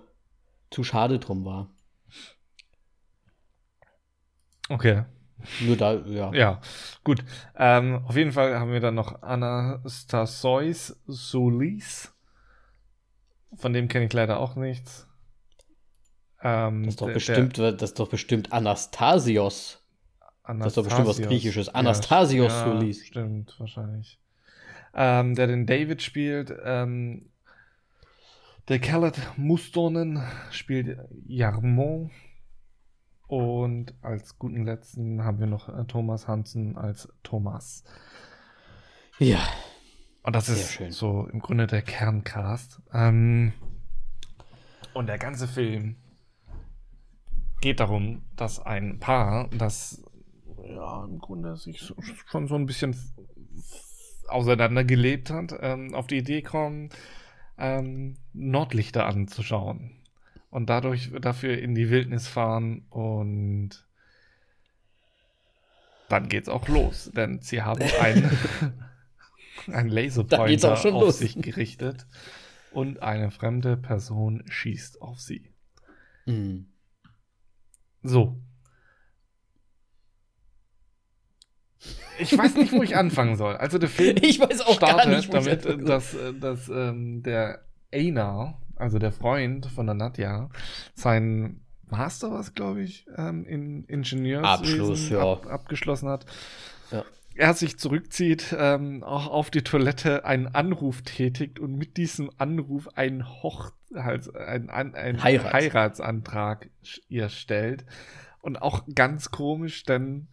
zu 0.69 0.83
schade 0.83 1.19
drum 1.19 1.45
war. 1.45 1.69
Okay. 4.69 5.03
Nur 5.61 5.77
da, 5.77 5.93
ja. 5.93 6.31
Ja, 6.33 6.61
gut. 7.03 7.23
Ähm, 7.55 8.03
auf 8.05 8.15
jeden 8.15 8.31
Fall 8.31 8.59
haben 8.59 8.71
wir 8.71 8.79
dann 8.79 8.95
noch 8.95 9.21
Anastasois 9.21 10.95
Solis. 11.05 12.13
Von 13.55 13.73
dem 13.73 13.87
kenne 13.87 14.05
ich 14.05 14.13
leider 14.13 14.39
auch 14.39 14.55
nichts. 14.55 15.07
Ähm, 16.41 16.83
das, 16.83 16.93
ist 16.93 17.01
doch 17.01 17.07
der, 17.07 17.13
bestimmt, 17.13 17.57
der, 17.57 17.71
das 17.71 17.91
ist 17.91 17.99
doch 17.99 18.09
bestimmt 18.09 18.51
Anastasios. 18.51 19.83
Anastasios. 20.47 20.63
Das 20.63 20.71
ist 20.71 20.77
doch 20.77 20.83
bestimmt 20.83 21.07
was 21.07 21.29
Griechisches. 21.29 21.69
Anastasios 21.69 22.51
ja, 22.51 22.65
Solis. 22.65 23.05
Stimmt, 23.05 23.55
wahrscheinlich. 23.59 24.19
Ähm, 24.93 25.35
der 25.35 25.47
den 25.47 25.65
David 25.65 26.01
spielt. 26.01 26.53
Ähm, 26.63 27.29
der 28.67 28.79
Khaled 28.79 29.19
Mustonen 29.37 30.23
spielt 30.51 30.97
Jarmo. 31.25 32.09
Und 33.27 33.93
als 34.01 34.39
guten 34.39 34.65
letzten 34.65 35.23
haben 35.23 35.39
wir 35.39 35.47
noch 35.47 35.67
äh, 35.67 35.83
Thomas 35.85 36.27
Hansen 36.27 36.77
als 36.77 37.09
Thomas. 37.23 37.83
Ja. 39.19 39.39
Und 40.23 40.35
das 40.35 40.49
ist 40.49 40.79
so 40.89 41.27
im 41.31 41.39
Grunde 41.39 41.67
der 41.67 41.81
Kerncast. 41.81 42.81
Ähm, 42.93 43.53
und 44.93 45.07
der 45.07 45.17
ganze 45.17 45.47
Film 45.47 45.97
geht 47.61 47.79
darum, 47.79 48.23
dass 48.35 48.59
ein 48.59 48.99
Paar, 48.99 49.49
das 49.49 50.03
ja 50.63 51.03
im 51.05 51.19
Grunde 51.19 51.55
sich 51.57 51.81
so, 51.81 51.95
schon 52.25 52.47
so 52.47 52.55
ein 52.55 52.65
bisschen 52.65 52.95
auseinandergelebt 54.27 55.29
hat, 55.29 55.53
ähm, 55.61 55.93
auf 55.93 56.07
die 56.07 56.17
Idee 56.17 56.41
kommt, 56.41 56.95
ähm, 57.57 58.17
Nordlichter 58.33 59.05
anzuschauen. 59.05 60.03
Und 60.49 60.69
dadurch 60.69 61.11
dafür 61.21 61.57
in 61.57 61.75
die 61.75 61.89
Wildnis 61.89 62.27
fahren 62.27 62.85
und 62.89 63.85
dann 66.09 66.29
geht's 66.29 66.49
auch 66.49 66.67
los, 66.67 67.11
denn 67.13 67.41
sie 67.41 67.61
haben 67.61 67.81
einen, 68.01 68.31
einen 69.67 69.89
Laserpointer 69.89 70.73
auf 70.73 70.83
los. 70.85 71.19
sich 71.19 71.35
gerichtet 71.41 72.07
und 72.71 73.01
eine 73.01 73.31
fremde 73.31 73.75
Person 73.75 74.43
schießt 74.47 75.01
auf 75.01 75.19
sie. 75.19 75.53
Mhm. 76.25 76.67
So. 78.03 78.39
Ich 82.19 82.35
weiß 82.35 82.55
nicht, 82.55 82.71
wo 82.71 82.81
ich 82.81 82.95
anfangen 82.95 83.35
soll. 83.35 83.55
Also 83.55 83.77
der 83.77 83.89
Film 83.89 84.17
ich 84.21 84.39
weiß 84.39 84.61
auch 84.61 84.75
startet 84.75 85.09
nicht, 85.09 85.33
damit, 85.33 85.87
dass, 85.87 86.15
dass 86.39 86.69
ähm, 86.69 87.23
der 87.23 87.61
Einar, 87.93 88.61
also 88.75 88.99
der 88.99 89.11
Freund 89.11 89.67
von 89.67 89.85
der 89.85 89.95
Nadja, 89.95 90.49
sein 90.93 91.61
Master, 91.89 92.31
was 92.31 92.53
glaube 92.53 92.81
ich, 92.81 93.05
ähm, 93.15 93.45
in 93.45 93.83
Ingenieurswesen 93.85 95.17
ja. 95.17 95.31
ab, 95.31 95.47
abgeschlossen 95.47 96.09
hat. 96.09 96.25
Ja. 96.91 97.05
Er 97.35 97.53
sich 97.53 97.77
zurückzieht, 97.77 98.55
ähm, 98.57 99.03
auch 99.03 99.27
auf 99.27 99.51
die 99.51 99.61
Toilette 99.61 100.25
einen 100.25 100.47
Anruf 100.47 101.03
tätigt 101.03 101.59
und 101.59 101.75
mit 101.75 101.97
diesem 101.97 102.31
Anruf 102.37 102.89
einen 102.95 103.27
Hoch 103.43 103.71
halt 103.95 104.35
ein, 104.35 104.69
ein, 104.69 104.95
ein 104.95 105.23
Heirat. 105.23 105.53
Heiratsantrag 105.53 106.69
ihr 107.09 107.29
stellt. 107.29 107.85
Und 108.41 108.61
auch 108.61 108.83
ganz 108.93 109.31
komisch, 109.31 109.83
denn 109.83 110.27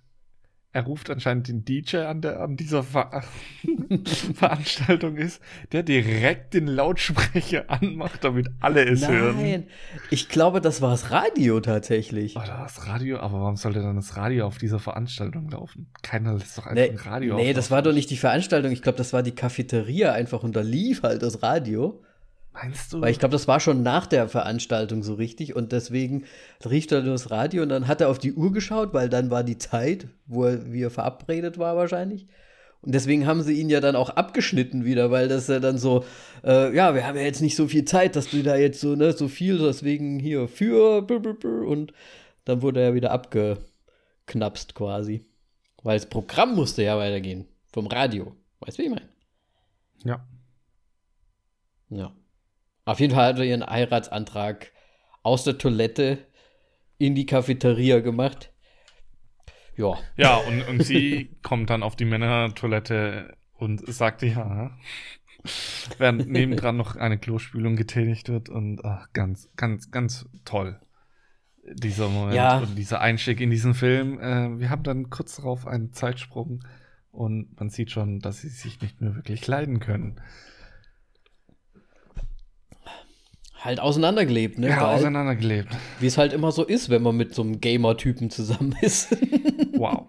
er 0.75 0.83
ruft 0.83 1.09
anscheinend 1.09 1.47
den 1.47 1.65
DJ 1.65 1.99
an, 1.99 2.21
der 2.21 2.41
an 2.41 2.57
dieser 2.57 2.83
Ver 2.83 3.23
Veranstaltung 4.35 5.17
ist, 5.17 5.41
der 5.71 5.85
direkt 5.85 6.53
den 6.53 6.67
Lautsprecher 6.67 7.67
anmacht, 7.69 8.25
damit 8.25 8.49
alle 8.59 8.85
es 8.85 9.03
Nein, 9.03 9.13
hören. 9.13 9.37
Nein, 9.37 9.67
ich 10.11 10.29
glaube, 10.29 10.61
das 10.61 10.83
war 10.83 10.91
das 10.91 11.13
Radio 11.13 11.61
tatsächlich. 11.61 12.37
Oh, 12.37 12.43
das 12.45 12.89
Radio, 12.89 13.21
aber 13.21 13.41
warum 13.41 13.55
sollte 13.55 13.83
dann 13.83 13.95
das 13.95 14.17
Radio 14.17 14.47
auf 14.47 14.59
dieser 14.59 14.81
Veranstaltung 14.81 15.49
laufen? 15.49 15.87
Keiner 16.03 16.35
lässt 16.35 16.59
doch 16.59 16.67
einfach 16.67 16.75
nee, 16.75 16.91
ein 16.91 16.97
Radio 16.97 17.37
Nee, 17.37 17.53
das 17.53 17.71
war 17.71 17.81
doch 17.81 17.93
nicht 17.93 18.11
die 18.11 18.17
Veranstaltung, 18.17 18.73
ich 18.73 18.83
glaube, 18.83 18.99
das 18.99 19.13
war 19.13 19.23
die 19.23 19.35
Cafeteria 19.35 20.13
einfach 20.13 20.43
und 20.43 20.57
da 20.57 20.61
lief 20.61 21.05
halt 21.05 21.23
das 21.23 21.45
Radio. 21.45 22.03
Meinst 22.55 22.93
du? 22.93 23.01
Weil 23.01 23.11
ich 23.11 23.19
glaube, 23.19 23.33
das 23.33 23.49
war 23.49 23.59
schon 23.59 23.83
nach 23.83 24.07
der 24.07 24.29
Veranstaltung 24.29 25.03
so 25.03 25.15
richtig 25.15 25.57
und 25.57 25.73
deswegen 25.73 26.25
rief 26.65 26.91
er 26.91 27.03
das 27.03 27.31
Radio 27.31 27.65
und 27.65 27.69
dann 27.69 27.89
hat 27.89 28.01
er 28.01 28.09
auf 28.09 28.19
die 28.19 28.33
Uhr 28.33 28.53
geschaut, 28.53 28.95
weil 28.95 29.09
dann 29.09 29.31
war 29.31 29.43
die 29.43 29.59
Zeit, 29.59 30.07
wo 30.27 30.45
er, 30.45 30.73
wie 30.73 30.83
er 30.83 30.91
verabredet 30.91 31.59
war 31.59 31.77
wahrscheinlich. 31.77 32.27
Und 32.81 32.95
deswegen 32.95 33.27
haben 33.27 33.43
sie 33.43 33.55
ihn 33.55 33.71
ja 33.71 33.81
dann 33.81 33.97
auch 33.97 34.11
abgeschnitten 34.11 34.85
wieder, 34.85 35.11
weil 35.11 35.27
das 35.27 35.49
ja 35.49 35.59
dann 35.59 35.79
so, 35.79 36.05
äh, 36.45 36.75
ja, 36.77 36.95
wir 36.95 37.07
haben 37.07 37.17
ja 37.17 37.23
jetzt 37.23 37.41
nicht 37.41 37.57
so 37.57 37.67
viel 37.67 37.87
Zeit, 37.87 38.15
dass 38.15 38.29
du 38.29 38.43
da 38.43 38.57
jetzt 38.57 38.81
so, 38.81 38.95
ne, 38.95 39.13
so 39.13 39.27
viel, 39.27 39.59
deswegen 39.59 40.21
hier 40.21 40.47
für 40.49 41.07
und 41.67 41.93
dann 42.45 42.63
wurde 42.63 42.83
er 42.83 42.95
wieder 42.95 43.11
abgeknapst 43.11 44.75
quasi. 44.75 45.25
Weil 45.83 45.99
das 45.99 46.09
Programm 46.09 46.55
musste 46.55 46.83
ja 46.83 46.97
weitergehen. 46.99 47.47
Vom 47.73 47.87
Radio. 47.87 48.37
Weißt 48.61 48.79
du, 48.79 48.83
wie 48.83 48.87
ich 48.87 48.93
meine? 48.93 49.09
Ja. 50.05 50.27
Ja. 51.89 52.13
Auf 52.85 53.01
jeden 53.01 53.15
Fall 53.15 53.29
hat 53.29 53.39
er 53.39 53.45
ihren 53.45 53.65
Heiratsantrag 53.67 54.73
aus 55.23 55.45
der 55.45 55.59
Toilette 55.59 56.19
in 56.99 57.15
die 57.15 57.27
Cafeteria 57.27 58.01
gemacht. 58.01 58.53
Ja. 59.77 59.95
Ja, 60.17 60.37
und, 60.37 60.63
und 60.69 60.83
sie 60.85 61.31
kommt 61.43 61.71
dann 61.71 61.83
auf 61.83 61.97
die 61.97 62.05
Männertoilette 62.05 63.37
und 63.55 63.87
sagt 63.93 64.23
ja. 64.23 64.77
Während 65.99 66.29
nebendran 66.31 66.77
noch 66.77 66.97
eine 66.97 67.19
Klospülung 67.19 67.77
getätigt 67.77 68.29
wird 68.29 68.49
und 68.49 68.85
ach, 68.85 69.09
ganz, 69.13 69.49
ganz, 69.57 69.91
ganz 69.91 70.27
toll. 70.45 70.81
Dieser 71.67 72.09
Moment 72.09 72.37
Ja. 72.37 72.59
und 72.59 72.77
dieser 72.77 73.01
Einstieg 73.01 73.41
in 73.41 73.51
diesen 73.51 73.75
Film. 73.75 74.19
Äh, 74.21 74.59
wir 74.61 74.71
haben 74.71 74.83
dann 74.83 75.11
kurz 75.11 75.37
darauf 75.37 75.67
einen 75.67 75.93
Zeitsprung 75.93 76.63
und 77.11 77.59
man 77.59 77.71
sieht 77.71 77.91
schon, 77.91 78.21
dass 78.21 78.43
sie 78.43 78.49
sich 78.49 78.81
nicht 78.83 79.01
mehr 79.01 79.15
wirklich 79.17 79.47
leiden 79.47 79.81
können. 79.81 80.21
Halt 83.65 83.81
auseinandergelebt, 83.81 84.59
ne? 84.59 84.69
Ja, 84.69 84.83
Weil, 84.83 84.97
auseinandergelebt. 84.97 85.75
wie 85.99 86.07
es 86.07 86.19
halt 86.19 86.35
immer 86.35 86.53
so 86.53 86.65
ist, 86.65 86.91
wenn 86.91 87.03
man 87.03 87.17
mit 87.17 87.35
so 87.35 87.41
einem 87.41 87.61
Gamer-Typen 87.61 88.29
zusammen 88.29 88.77
ist. 88.83 89.17
Wow. 89.73 90.07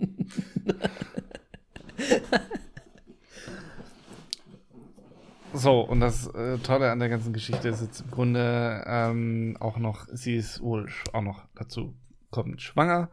So, 5.54 5.80
und 5.80 6.02
das 6.02 6.28
äh, 6.28 6.58
Tolle 6.58 6.92
an 6.92 7.00
der 7.00 7.08
ganzen 7.08 7.32
Geschichte 7.32 7.70
ist 7.70 7.82
jetzt 7.82 8.02
im 8.02 8.12
Grunde 8.12 8.84
ähm, 8.88 9.56
auch 9.62 9.78
noch, 9.78 10.06
sie 10.12 10.36
ist 10.36 10.62
wohl 10.62 10.90
auch 11.14 11.22
noch 11.22 11.46
dazu 11.56 11.96
kommt 12.32 12.62
schwanger. 12.62 13.10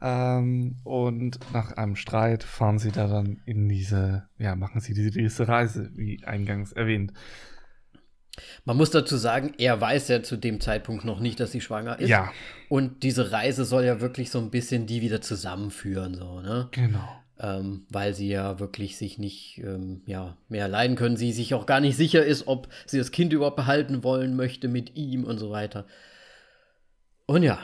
Ähm, 0.00 0.76
und 0.84 1.40
nach 1.52 1.72
einem 1.72 1.94
Streit 1.96 2.42
fahren 2.42 2.78
sie 2.78 2.90
da 2.90 3.06
dann 3.06 3.42
in 3.44 3.68
diese, 3.68 4.28
ja, 4.38 4.56
machen 4.56 4.80
sie 4.80 4.94
diese, 4.94 5.10
diese 5.10 5.46
Reise, 5.46 5.90
wie 5.94 6.24
eingangs 6.24 6.72
erwähnt. 6.72 7.12
Man 8.64 8.76
muss 8.76 8.90
dazu 8.90 9.16
sagen, 9.16 9.54
er 9.58 9.80
weiß 9.80 10.08
ja 10.08 10.22
zu 10.22 10.36
dem 10.36 10.60
Zeitpunkt 10.60 11.04
noch 11.04 11.20
nicht, 11.20 11.40
dass 11.40 11.52
sie 11.52 11.60
schwanger 11.60 11.98
ist. 11.98 12.08
Ja, 12.08 12.32
Und 12.68 13.02
diese 13.02 13.32
Reise 13.32 13.64
soll 13.64 13.84
ja 13.84 14.00
wirklich 14.00 14.30
so 14.30 14.38
ein 14.38 14.50
bisschen 14.50 14.86
die 14.86 15.00
wieder 15.00 15.20
zusammenführen, 15.20 16.14
so, 16.14 16.40
ne? 16.40 16.68
genau. 16.70 17.22
Ähm, 17.40 17.86
weil 17.88 18.14
sie 18.14 18.28
ja 18.28 18.58
wirklich 18.58 18.96
sich 18.96 19.18
nicht 19.18 19.58
ähm, 19.58 20.02
ja, 20.06 20.36
mehr 20.48 20.66
leiden 20.66 20.96
können. 20.96 21.16
Sie 21.16 21.32
sich 21.32 21.54
auch 21.54 21.66
gar 21.66 21.78
nicht 21.80 21.96
sicher 21.96 22.24
ist, 22.24 22.48
ob 22.48 22.68
sie 22.84 22.98
das 22.98 23.12
Kind 23.12 23.32
überhaupt 23.32 23.56
behalten 23.56 24.02
wollen 24.02 24.34
möchte 24.34 24.66
mit 24.66 24.96
ihm 24.96 25.22
und 25.22 25.38
so 25.38 25.50
weiter. 25.50 25.86
Und 27.26 27.44
ja, 27.44 27.60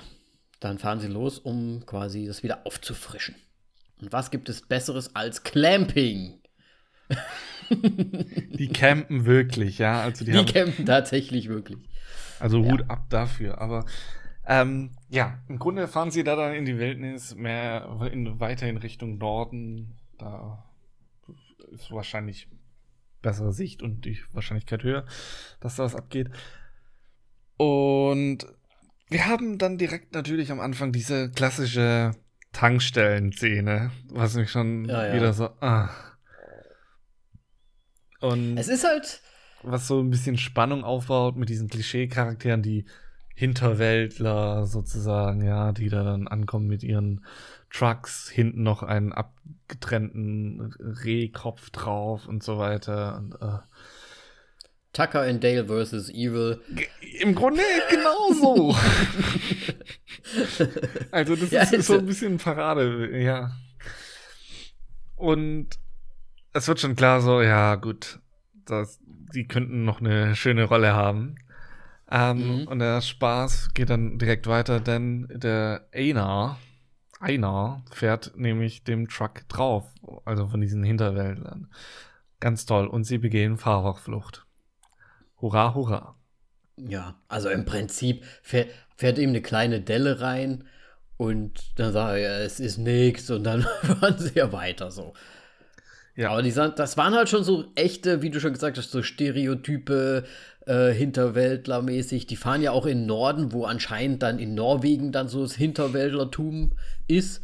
dann 0.61 0.79
fahren 0.79 1.01
sie 1.01 1.09
los, 1.09 1.39
um 1.39 1.85
quasi 1.87 2.27
das 2.27 2.43
wieder 2.43 2.67
aufzufrischen. 2.67 3.35
Und 4.01 4.13
was 4.13 4.31
gibt 4.31 4.49
es 4.49 4.63
Besseres 4.63 5.17
als 5.17 5.43
Clamping? 5.43 6.41
Die 7.71 8.69
campen 8.69 9.25
wirklich, 9.27 9.79
ja. 9.79 10.01
Also 10.03 10.25
die, 10.25 10.33
Die 10.33 10.39
haben 10.39 10.47
campen 10.47 10.87
tatsächlich 10.87 11.49
wirklich. 11.49 11.79
Also 12.41 12.63
Ja. 12.63 12.73
Hut 12.73 12.85
ab 12.91 13.07
dafür. 13.11 13.61
Aber 13.61 13.85
ähm, 14.47 14.91
ja, 15.09 15.39
im 15.49 15.59
Grunde 15.59 15.89
fahren 15.89 16.11
sie 16.11 16.25
da 16.25 16.37
dann 16.37 16.55
in 16.55 16.65
die 16.65 16.79
Wildnis, 16.79 17.35
mehr 17.35 17.89
in, 18.13 18.41
weiter 18.41 18.69
in 18.69 18.77
Richtung 18.77 19.19
Norden. 19.19 19.97
Da 20.19 20.65
ist 21.73 21.91
wahrscheinlich 21.91 22.49
bessere 23.23 23.53
Sicht 23.53 23.83
und 23.83 24.05
die 24.05 24.19
Wahrscheinlichkeit 24.33 24.83
höher, 24.83 25.07
dass 25.61 25.77
da 25.77 25.85
was 25.85 25.97
abgeht. 25.97 26.31
Und 27.57 28.47
wir 29.09 29.27
haben 29.27 29.59
dann 29.59 29.79
direkt 29.79 30.15
natürlich 30.15 30.51
am 30.53 30.61
Anfang 30.61 30.93
diese 30.93 31.31
klassische 31.31 32.13
Tankstellen-Szene, 32.53 33.91
was 34.11 34.35
mich 34.35 34.51
schon 34.51 34.85
Ja, 34.85 35.07
ja. 35.07 35.15
wieder 35.15 35.33
so. 35.33 35.51
Ah. 35.61 35.91
Und 38.25 38.57
Es 38.57 38.69
ist 38.69 38.85
halt, 38.85 39.21
was 39.63 39.87
so 39.87 40.01
ein 40.01 40.11
bisschen 40.11 40.39
Spannung 40.39 40.85
aufbaut 40.85 41.37
mit 41.37 41.49
diesen 41.49 41.69
Klischee-Charakteren, 41.69 42.63
die 42.63 42.87
Hinterwäldler 43.35 44.67
sozusagen, 44.67 45.45
ja, 45.45 45.73
die 45.73 45.89
da 45.89 46.05
dann 46.05 46.29
ankommen 46.29 46.67
mit 46.67 46.83
ihren 46.83 47.25
Trucks, 47.71 48.31
hinten 48.31 48.63
noch 48.63 48.83
einen 48.83 49.13
abgetrennten 49.13 50.73
Rehkopf 51.05 51.71
drauf 51.71 52.29
und 52.29 52.43
so 52.43 52.59
weiter. 52.59 53.17
Und, 53.19 53.35
äh, 53.43 53.59
Tucker 54.93 55.23
and 55.23 55.43
Dale 55.43 55.67
versus 55.67 56.09
Evil. 56.09 56.61
Im 57.21 57.35
Grunde 57.35 57.63
genauso. 57.91 58.75
also 61.11 61.35
das 61.35 61.51
Ja, 61.51 61.63
ist, 61.63 61.73
so 61.73 61.95
so. 61.95 61.99
ein 61.99 62.07
bisschen 62.07 62.39
Parade, 62.39 63.21
ja. 63.21 63.51
Und 65.17 65.71
es 66.55 66.69
wird 66.69 66.81
schon 66.81 66.97
klar 66.97 67.21
so, 67.21 67.43
ja 67.43 67.75
gut, 67.77 68.21
das, 68.67 69.01
die 69.35 69.47
könnten 69.47 69.85
noch 69.85 70.01
eine 70.01 70.37
schöne 70.37 70.65
Rolle 70.65 70.95
haben. 70.95 71.37
Ähm, 72.11 72.63
Mhm. 72.63 72.69
Und 72.69 72.79
der 72.81 73.01
Spaß 73.03 73.71
geht 73.75 73.91
dann 73.91 74.19
direkt 74.19 74.47
weiter, 74.47 74.81
denn 74.81 75.29
der 75.31 75.89
Einar, 75.93 76.59
Einar 77.21 77.85
fährt 77.91 78.33
nämlich 78.37 78.85
dem 78.85 79.09
Truck 79.09 79.49
drauf, 79.49 79.87
also 80.25 80.49
von 80.49 80.61
diesen 80.61 80.85
Hinterwäldlern. 80.85 81.71
Ganz 82.41 82.67
toll. 82.67 82.87
Und 82.87 83.05
sie 83.05 83.19
begehen 83.19 83.57
Fahrerflucht. 83.59 84.47
Hurra, 85.41 85.75
hurra. 85.75 86.17
Ja, 86.77 87.17
also 87.29 87.49
im 87.51 87.65
Prinzip 87.65 88.25
fährt, 88.43 88.71
fährt 88.97 89.19
ihm 89.19 89.31
eine 89.31 89.43
kleine 89.43 89.81
Delle 89.81 90.21
rein 90.21 90.65
und 91.17 91.79
dann 91.79 91.93
sagt 91.93 92.19
er, 92.19 92.41
es 92.41 92.61
ist 92.61 92.79
nichts 92.79 93.31
und 93.31 93.45
dann 93.45 93.63
fahren 93.83 94.19
sie 94.19 94.35
ja 94.35 94.53
weiter 94.53 94.91
so. 94.91 95.15
Ja. 96.17 96.31
Aber 96.31 96.43
die, 96.43 96.53
das 96.53 96.97
waren 96.97 97.15
halt 97.15 97.29
schon 97.29 97.45
so 97.45 97.65
echte, 97.75 98.23
wie 98.23 98.31
du 98.31 98.41
schon 98.41 98.53
gesagt 98.53 98.79
hast, 98.79 98.91
so 98.91 99.03
Stereotype, 99.03 100.25
äh, 100.67 100.93
Hinterwäldlermäßig. 100.93 102.27
Die 102.27 102.37
fahren 102.37 102.63
ja 102.63 102.71
auch 102.71 102.87
in 102.87 103.07
Norden, 103.07 103.53
wo 103.53 103.65
anscheinend 103.65 104.23
dann 104.23 104.39
in 104.39 104.55
Norwegen 104.55 105.11
dann 105.11 105.29
so 105.29 105.43
das 105.43 105.55
Hinterwäldlertum 105.55 106.73
ist. 107.09 107.43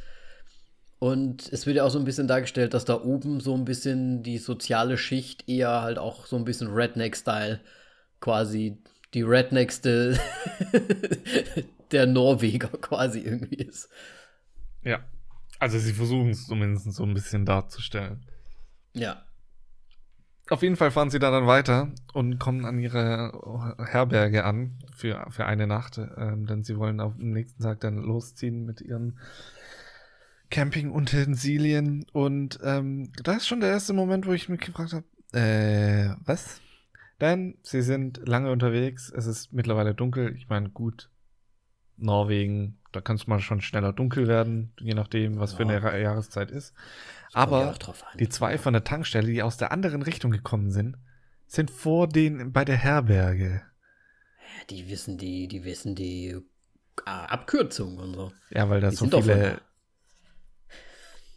Und 1.01 1.51
es 1.53 1.67
wird 1.67 1.77
ja 1.77 1.85
auch 1.85 1.91
so 1.91 1.99
ein 1.99 2.05
bisschen 2.05 2.29
dargestellt, 2.29 2.75
dass 2.75 2.85
da 2.85 3.01
oben 3.01 3.41
so 3.41 3.55
ein 3.55 3.65
bisschen 3.65 4.23
die 4.23 4.39
soziale 4.39 4.99
Schicht 4.99 5.49
eher 5.49 5.81
halt 5.83 5.99
auch 5.99 6.27
so 6.27 6.37
ein 6.37 6.45
bisschen 6.45 6.69
Redneck-Style 6.69 7.61
quasi 8.21 8.79
die 9.15 9.23
Redneckste 9.23 10.21
der 11.91 12.07
Norweger 12.07 12.69
quasi 12.69 13.21
irgendwie 13.21 13.57
ist. 13.57 13.89
Ja. 14.85 15.01
Also 15.59 15.79
sie 15.79 15.93
versuchen 15.93 16.31
es 16.31 16.47
zumindest 16.47 16.93
so 16.93 17.05
ein 17.05 17.15
bisschen 17.15 17.45
darzustellen. 17.45 18.25
Ja. 18.95 19.23
Auf 20.49 20.63
jeden 20.63 20.75
Fall 20.77 20.91
fahren 20.91 21.11
sie 21.11 21.21
da 21.21 21.31
dann 21.31 21.47
weiter 21.47 21.93
und 22.13 22.41
kommen 22.41 22.65
an 22.65 22.81
ihre 22.81 23.77
Herberge 23.87 24.45
an 24.45 24.79
für, 24.97 25.25
für 25.31 25.47
eine 25.47 25.69
Nacht, 25.69 25.99
ähm, 25.99 26.47
denn 26.47 26.65
sie 26.65 26.77
wollen 26.77 26.99
auf 27.01 27.17
dem 27.17 27.31
nächsten 27.33 27.63
Tag 27.63 27.79
dann 27.81 27.99
losziehen 27.99 28.67
mit 28.67 28.81
ihren 28.81 29.17
Campingutensilien. 30.51 32.05
Und 32.13 32.59
ähm, 32.65 33.13
da 33.23 33.35
ist 33.35 33.47
schon 33.47 33.61
der 33.61 33.71
erste 33.71 33.93
Moment, 33.93 34.27
wo 34.27 34.33
ich 34.33 34.49
mich 34.49 34.61
gefragt 34.61 34.93
habe, 34.93 35.05
äh, 35.39 36.15
was? 36.25 36.61
Denn 37.21 37.57
sie 37.63 37.83
sind 37.83 38.21
lange 38.27 38.51
unterwegs, 38.51 39.13
es 39.15 39.27
ist 39.27 39.53
mittlerweile 39.53 39.95
dunkel. 39.95 40.35
Ich 40.37 40.49
meine, 40.49 40.71
gut, 40.71 41.11
Norwegen, 41.97 42.79
da 42.93 43.01
kann 43.01 43.17
es 43.17 43.27
mal 43.27 43.41
schon 43.41 43.61
schneller 43.61 43.93
dunkel 43.93 44.27
werden, 44.27 44.73
je 44.81 44.95
nachdem, 44.95 45.39
was 45.39 45.53
für 45.55 45.63
Ja. 45.63 45.69
eine 45.69 45.83
Ra- 45.83 45.97
Jahreszeit 45.97 46.51
ist. 46.51 46.75
Aber 47.33 47.75
die 48.19 48.29
zwei 48.29 48.59
von 48.59 48.73
der 48.73 48.85
Tankstelle, 48.85 49.29
die 49.29 49.43
aus 49.43 49.57
der 49.57 49.73
anderen 49.73 50.03
Richtung 50.03 50.31
gekommen 50.31 50.71
sind, 50.71 50.97
sind 51.47 51.71
vor 51.71 52.09
denen 52.09 52.53
bei 52.53 52.65
der 52.65 52.77
Herberge. 52.77 53.63
Die 54.69 54.89
wissen 54.89 55.19
die, 55.19 55.49
die 55.49 55.65
wissen 55.65 55.95
die 55.95 56.37
ah, 57.05 57.25
Abkürzung 57.27 57.99
und 57.99 58.15
so. 58.15 58.33
Ja, 58.51 58.69
weil 58.69 58.81
da 58.81 58.91
Die 58.91 58.97
so 58.97 59.07
viele 59.07 59.61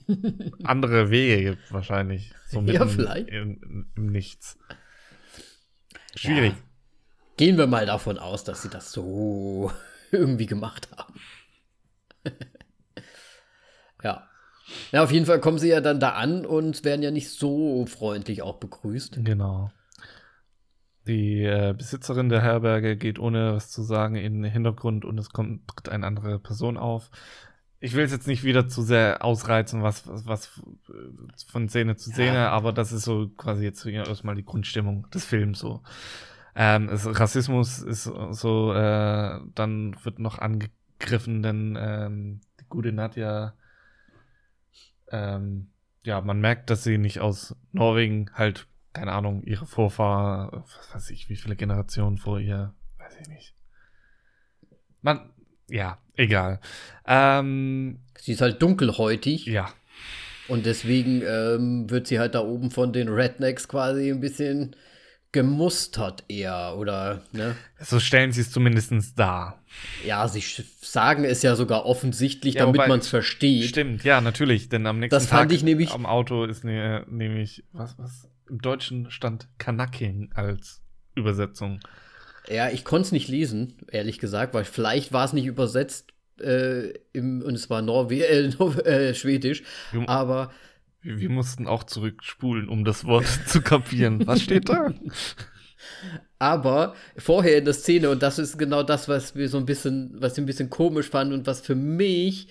andere 0.63 1.09
Wege 1.09 1.51
gibt, 1.51 1.71
wahrscheinlich. 1.71 2.33
So 2.47 2.61
Ja, 2.61 2.87
vielleicht. 2.87 3.29
Im, 3.29 3.91
Im 3.95 4.07
Nichts. 4.07 4.57
Schwierig. 6.15 6.53
Ja. 6.53 6.63
Gehen 7.37 7.57
wir 7.57 7.67
mal 7.67 7.85
davon 7.85 8.19
aus, 8.19 8.43
dass 8.43 8.61
sie 8.61 8.69
das 8.69 8.91
so 8.91 9.71
irgendwie 10.11 10.45
gemacht 10.45 10.89
haben. 10.95 11.19
ja. 14.03 14.29
Ja, 14.91 15.03
auf 15.03 15.11
jeden 15.11 15.25
Fall 15.25 15.39
kommen 15.39 15.59
sie 15.59 15.69
ja 15.69 15.81
dann 15.81 15.99
da 15.99 16.11
an 16.11 16.45
und 16.45 16.83
werden 16.83 17.03
ja 17.03 17.11
nicht 17.11 17.29
so 17.29 17.85
freundlich 17.85 18.41
auch 18.41 18.57
begrüßt. 18.57 19.19
Genau. 19.23 19.71
Die 21.05 21.43
äh, 21.43 21.73
Besitzerin 21.77 22.29
der 22.29 22.41
Herberge 22.41 22.95
geht 22.95 23.19
ohne 23.19 23.55
was 23.55 23.69
zu 23.69 23.83
sagen 23.83 24.15
in 24.15 24.41
den 24.41 24.51
Hintergrund 24.51 25.03
und 25.03 25.17
es 25.17 25.31
kommt 25.31 25.67
tritt 25.67 25.89
eine 25.89 26.07
andere 26.07 26.39
Person 26.39 26.77
auf. 26.77 27.09
ich 27.81 27.93
will 27.95 28.05
es 28.05 28.13
jetzt 28.13 28.27
nicht 28.27 28.45
wieder 28.45 28.69
zu 28.69 28.81
sehr 28.81 29.25
ausreizen, 29.25 29.83
was, 29.83 30.07
was, 30.07 30.25
was 30.25 31.43
von 31.43 31.67
Szene 31.67 31.97
zu 31.97 32.11
Szene, 32.11 32.35
ja. 32.35 32.49
aber 32.51 32.71
das 32.71 32.93
ist 32.93 33.03
so 33.03 33.27
quasi 33.35 33.65
jetzt 33.65 33.85
erstmal 33.85 34.35
die 34.35 34.45
Grundstimmung 34.45 35.05
des 35.13 35.25
Films 35.25 35.59
so. 35.59 35.81
Ähm, 36.55 36.87
es, 36.87 37.05
Rassismus 37.19 37.79
ist 37.79 38.03
so, 38.31 38.73
äh, 38.73 39.41
dann 39.53 39.97
wird 40.03 40.19
noch 40.19 40.39
angegriffen, 40.39 41.43
denn 41.43 41.77
ähm, 41.77 42.39
die 42.61 42.65
gute 42.69 42.93
Nadja, 42.93 43.53
ähm, 45.13 45.67
ja, 46.03 46.19
man 46.19 46.41
merkt, 46.41 46.69
dass 46.69 46.83
sie 46.83 46.97
nicht 46.97 47.19
aus 47.21 47.55
Norwegen 47.71 48.31
halt, 48.33 48.67
keine 48.91 49.13
Ahnung, 49.13 49.43
ihre 49.43 49.65
Vorfahren, 49.65 50.49
was 50.51 50.93
weiß 50.93 51.09
ich, 51.11 51.29
wie 51.29 51.35
viele 51.35 51.55
Generationen 51.55 52.17
vor 52.17 52.39
ihr, 52.39 52.73
weiß 52.97 53.17
ich 53.21 53.27
nicht. 53.27 53.55
Man, 55.01 55.29
ja, 55.69 55.99
egal. 56.15 56.59
Ähm, 57.05 57.99
sie 58.17 58.33
ist 58.33 58.41
halt 58.41 58.61
dunkelhäutig. 58.61 59.45
Ja. 59.45 59.69
Und 60.47 60.65
deswegen 60.65 61.21
ähm, 61.21 61.89
wird 61.89 62.07
sie 62.07 62.19
halt 62.19 62.35
da 62.35 62.41
oben 62.41 62.71
von 62.71 62.91
den 62.91 63.07
Rednecks 63.07 63.67
quasi 63.67 64.11
ein 64.11 64.19
bisschen 64.19 64.75
gemustert 65.33 66.23
eher, 66.29 66.75
oder? 66.77 67.23
Ne? 67.33 67.57
So 67.81 67.99
stellen 67.99 68.31
sie 68.31 68.41
es 68.41 68.51
zumindest 68.51 68.93
dar. 69.17 69.61
Ja, 70.05 70.27
sie 70.27 70.43
sagen 70.79 71.25
es 71.25 71.41
ja 71.41 71.55
sogar 71.55 71.85
offensichtlich, 71.85 72.53
ja, 72.53 72.65
damit 72.65 72.87
man 72.87 72.99
es 72.99 73.09
versteht. 73.09 73.65
Stimmt, 73.65 74.03
ja, 74.05 74.21
natürlich, 74.21 74.69
denn 74.69 74.85
am 74.85 74.99
nächsten 74.99 75.15
das 75.15 75.25
fand 75.25 75.49
Tag 75.49 75.55
ich 75.57 75.63
nämlich, 75.63 75.91
am 75.91 76.05
Auto 76.05 76.45
ist 76.45 76.63
ne, 76.63 77.05
nämlich, 77.09 77.65
was, 77.73 77.97
was, 77.97 78.29
im 78.49 78.61
Deutschen 78.61 79.09
stand 79.11 79.47
Kanaking 79.57 80.31
als 80.35 80.81
Übersetzung. 81.15 81.79
Ja, 82.47 82.69
ich 82.69 82.85
konnte 82.85 83.07
es 83.07 83.11
nicht 83.11 83.27
lesen, 83.27 83.77
ehrlich 83.91 84.19
gesagt, 84.19 84.53
weil 84.53 84.65
vielleicht 84.65 85.13
war 85.13 85.25
es 85.25 85.33
nicht 85.33 85.47
übersetzt 85.47 86.13
äh, 86.39 86.93
im, 87.11 87.41
und 87.41 87.55
es 87.55 87.69
war 87.69 87.81
Norwe 87.81 88.23
äh, 88.23 88.45
äh, 88.85 89.13
Schwedisch, 89.15 89.63
aber 90.05 90.51
wir, 91.03 91.29
mussten 91.29 91.67
auch 91.67 91.83
zurückspulen, 91.83 92.69
um 92.69 92.85
das 92.85 93.05
Wort 93.05 93.27
zu 93.47 93.61
kapieren. 93.61 94.25
Was 94.25 94.41
steht 94.41 94.69
da? 94.69 94.93
Aber 96.39 96.95
vorher 97.17 97.57
in 97.57 97.65
der 97.65 97.73
Szene, 97.73 98.09
und 98.09 98.23
das 98.23 98.39
ist 98.39 98.57
genau 98.57 98.83
das, 98.83 99.07
was 99.07 99.35
wir 99.35 99.47
so 99.49 99.57
ein 99.57 99.65
bisschen, 99.65 100.15
was 100.19 100.33
ich 100.33 100.39
ein 100.39 100.45
bisschen 100.45 100.69
komisch 100.69 101.09
fand 101.09 101.33
und 101.33 101.47
was 101.47 101.61
für 101.61 101.75
mich 101.75 102.47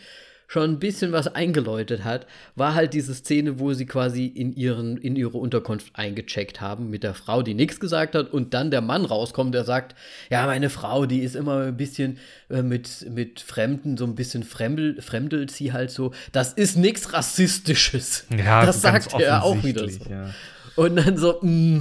schon 0.53 0.73
ein 0.73 0.79
bisschen 0.79 1.13
was 1.13 1.29
eingeläutet 1.29 2.05
hat, 2.05 2.27
war 2.57 2.75
halt 2.75 2.93
diese 2.93 3.15
Szene, 3.15 3.59
wo 3.59 3.73
sie 3.73 3.87
quasi 3.87 4.27
in, 4.27 4.53
ihren, 4.53 4.99
in 4.99 5.17
ihre 5.17 5.39
Unterkunft 5.39 5.97
eingecheckt 5.97 6.61
haben 6.61 6.91
mit 6.91 7.05
der 7.05 7.15
Frau, 7.15 7.41
die 7.41 7.55
nichts 7.55 7.81
gesagt 7.81 8.15
hat 8.15 8.31
und 8.31 8.53
dann 8.53 8.71
der 8.71 8.83
Mann 8.83 9.07
rauskommt, 9.07 9.55
der 9.55 9.65
sagt, 9.65 9.95
ja, 10.29 10.45
meine 10.45 10.69
Frau, 10.69 11.07
die 11.07 11.21
ist 11.21 11.37
immer 11.37 11.69
ein 11.69 11.79
bisschen 11.79 12.19
äh, 12.51 12.61
mit, 12.61 13.07
mit 13.11 13.41
Fremden, 13.41 13.97
so 13.97 14.05
ein 14.05 14.15
bisschen 14.15 14.43
fremdel, 14.43 15.01
fremdelt 15.01 15.51
sie 15.51 15.73
halt 15.73 15.91
so. 15.91 16.13
Das 16.33 16.53
ist 16.53 16.77
nichts 16.77 17.15
Rassistisches. 17.15 18.27
Ja, 18.37 18.67
das 18.67 18.83
sagt 18.83 19.19
er 19.19 19.45
auch 19.45 19.65
wieder 19.65 19.89
so. 19.89 20.05
Ja. 20.11 20.35
Und 20.77 20.97
dann 20.97 21.17
so, 21.17 21.39
mm, 21.41 21.81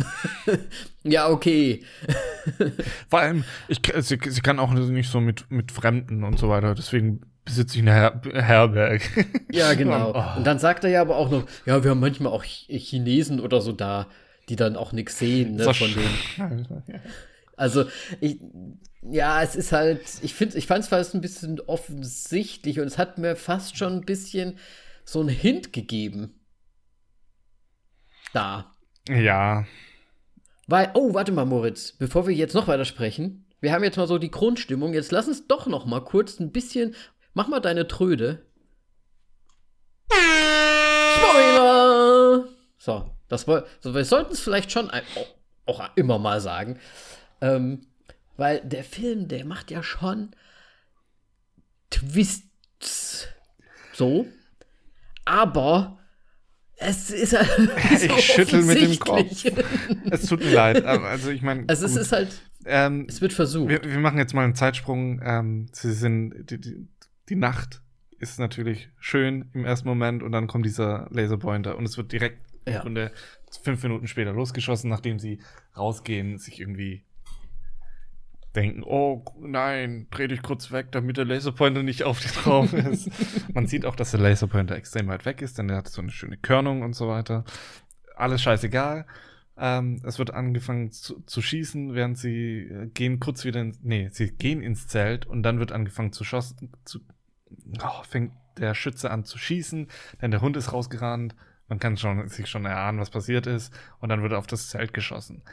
ja, 1.03 1.27
okay. 1.27 1.83
Vor 3.09 3.19
allem, 3.19 3.43
ich, 3.67 3.81
sie, 3.99 4.17
sie 4.25 4.41
kann 4.41 4.59
auch 4.59 4.71
nicht 4.71 5.09
so 5.09 5.19
mit, 5.19 5.51
mit 5.51 5.73
Fremden 5.73 6.23
und 6.23 6.39
so 6.39 6.47
weiter. 6.47 6.73
Deswegen 6.73 7.21
besitze 7.45 7.77
ich 7.77 7.81
eine 7.81 7.93
Her 7.93 8.21
Herberg. 8.33 9.01
Ja, 9.51 9.73
genau. 9.73 10.13
Oh. 10.15 10.37
Und 10.37 10.45
dann 10.45 10.59
sagt 10.59 10.83
er 10.83 10.89
ja 10.89 11.01
aber 11.01 11.17
auch 11.17 11.29
noch, 11.29 11.45
ja, 11.65 11.83
wir 11.83 11.91
haben 11.91 11.99
manchmal 11.99 12.31
auch 12.31 12.43
Chinesen 12.43 13.39
oder 13.39 13.61
so 13.61 13.71
da, 13.71 14.07
die 14.49 14.55
dann 14.55 14.75
auch 14.75 14.91
nichts 14.93 15.19
sehen, 15.19 15.55
ne, 15.55 15.73
von 15.73 15.89
denen. 15.93 16.83
Also, 17.57 17.85
ich, 18.21 18.39
ja, 19.03 19.43
es 19.43 19.55
ist 19.55 19.71
halt, 19.71 20.01
ich 20.21 20.33
finde, 20.33 20.57
ich 20.57 20.67
fand 20.67 20.83
es 20.83 20.89
fast 20.89 21.13
ein 21.13 21.21
bisschen 21.21 21.59
offensichtlich 21.59 22.79
und 22.79 22.87
es 22.87 22.97
hat 22.97 23.17
mir 23.17 23.35
fast 23.35 23.77
schon 23.77 23.93
ein 23.93 24.05
bisschen 24.05 24.57
so 25.03 25.19
einen 25.19 25.29
Hint 25.29 25.73
gegeben. 25.73 26.39
Da. 28.33 28.73
Ja. 29.09 29.65
Weil, 30.67 30.91
oh, 30.93 31.13
warte 31.13 31.31
mal, 31.31 31.45
Moritz, 31.45 31.91
bevor 31.91 32.27
wir 32.27 32.33
jetzt 32.33 32.55
noch 32.55 32.67
weiter 32.67 32.85
sprechen, 32.85 33.45
wir 33.59 33.73
haben 33.73 33.83
jetzt 33.83 33.97
mal 33.97 34.07
so 34.07 34.17
die 34.17 34.31
Grundstimmung. 34.31 34.93
Jetzt 34.93 35.11
lass 35.11 35.27
uns 35.27 35.47
doch 35.47 35.67
noch 35.67 35.85
mal 35.85 36.01
kurz 36.01 36.39
ein 36.39 36.51
bisschen 36.51 36.95
Mach 37.33 37.47
mal 37.47 37.59
deine 37.59 37.87
Tröde. 37.87 38.45
Spoiler! 41.15 42.45
So, 42.77 43.09
das 43.27 43.47
war, 43.47 43.65
so, 43.79 43.93
wir 43.93 44.05
sollten 44.05 44.33
es 44.33 44.41
vielleicht 44.41 44.71
schon 44.71 44.89
ein, 44.89 45.03
auch, 45.15 45.79
auch, 45.79 45.89
immer 45.95 46.19
mal 46.19 46.41
sagen. 46.41 46.79
Ähm, 47.39 47.85
weil 48.37 48.61
der 48.61 48.83
Film, 48.83 49.27
der 49.27 49.45
macht 49.45 49.71
ja 49.71 49.83
schon 49.83 50.31
Twists. 51.89 53.27
So. 53.93 54.25
Aber 55.25 55.99
es 56.77 57.11
ist 57.11 57.37
halt. 57.37 57.49
So 57.99 58.05
ich 58.17 58.25
schüttel 58.25 58.63
mit 58.63 58.81
dem 58.81 58.97
Kopf. 58.97 59.45
es 60.09 60.25
tut 60.25 60.39
mir 60.39 60.51
leid. 60.51 60.83
Also, 60.83 61.29
ich 61.29 61.41
meine. 61.41 61.65
Also, 61.67 61.85
es 61.85 61.95
ist 61.95 62.11
halt. 62.11 62.29
Ähm, 62.65 63.05
es 63.07 63.21
wird 63.21 63.33
versucht. 63.33 63.69
Wir, 63.69 63.83
wir, 63.83 63.99
machen 63.99 64.17
jetzt 64.17 64.33
mal 64.33 64.43
einen 64.43 64.55
Zeitsprung. 64.55 65.21
Ähm, 65.23 65.67
sie 65.71 65.93
sind. 65.93 66.49
Die, 66.49 66.59
die, 66.59 66.87
die 67.31 67.37
Nacht 67.37 67.81
ist 68.19 68.39
natürlich 68.39 68.89
schön 68.99 69.49
im 69.53 69.63
ersten 69.63 69.87
Moment 69.87 70.21
und 70.21 70.33
dann 70.33 70.47
kommt 70.47 70.65
dieser 70.65 71.07
Laserpointer 71.11 71.77
und 71.77 71.85
es 71.85 71.95
wird 71.95 72.11
direkt 72.11 72.41
ja. 72.67 72.81
Grunde 72.81 73.13
fünf 73.63 73.81
Minuten 73.83 74.07
später 74.07 74.33
losgeschossen, 74.33 74.89
nachdem 74.89 75.17
sie 75.17 75.39
rausgehen, 75.77 76.37
sich 76.37 76.59
irgendwie 76.59 77.05
denken, 78.53 78.83
oh 78.83 79.23
nein, 79.39 80.07
dreh 80.11 80.27
dich 80.27 80.41
kurz 80.41 80.73
weg, 80.73 80.91
damit 80.91 81.15
der 81.15 81.23
Laserpointer 81.23 81.83
nicht 81.83 82.03
auf 82.03 82.19
dich 82.19 82.33
drauf 82.33 82.73
ist. 82.73 83.09
Man 83.53 83.65
sieht 83.65 83.85
auch, 83.85 83.95
dass 83.95 84.11
der 84.11 84.19
Laserpointer 84.19 84.75
extrem 84.75 85.07
weit 85.07 85.25
weg 85.25 85.41
ist, 85.41 85.57
denn 85.57 85.69
er 85.69 85.77
hat 85.77 85.87
so 85.87 86.01
eine 86.01 86.11
schöne 86.11 86.35
Körnung 86.35 86.81
und 86.81 86.93
so 86.93 87.07
weiter. 87.07 87.45
Alles 88.17 88.41
scheißegal. 88.41 89.05
Ähm, 89.57 90.01
es 90.05 90.19
wird 90.19 90.33
angefangen 90.33 90.91
zu, 90.91 91.21
zu, 91.21 91.41
schießen, 91.41 91.93
während 91.93 92.17
sie 92.17 92.63
äh, 92.63 92.87
gehen 92.87 93.21
kurz 93.21 93.45
wieder 93.45 93.61
ins, 93.61 93.79
nee, 93.81 94.09
sie 94.11 94.31
gehen 94.31 94.61
ins 94.61 94.87
Zelt 94.87 95.25
und 95.25 95.43
dann 95.43 95.59
wird 95.59 95.71
angefangen 95.71 96.11
zu, 96.11 96.25
schossen, 96.25 96.71
zu 96.83 96.99
oh, 97.83 98.03
fängt 98.03 98.33
der 98.57 98.73
Schütze 98.75 99.11
an 99.11 99.23
zu 99.23 99.37
schießen, 99.37 99.87
denn 100.21 100.31
der 100.31 100.41
Hund 100.41 100.57
ist 100.57 100.73
rausgerannt. 100.73 101.35
Man 101.67 101.79
kann 101.79 101.95
schon, 101.95 102.27
sich 102.27 102.49
schon 102.49 102.65
erahnen, 102.65 102.99
was 102.99 103.09
passiert 103.09 103.47
ist. 103.47 103.73
Und 103.99 104.09
dann 104.09 104.21
wird 104.21 104.33
auf 104.33 104.47
das 104.47 104.67
Zelt 104.69 104.93
geschossen. 104.93 105.43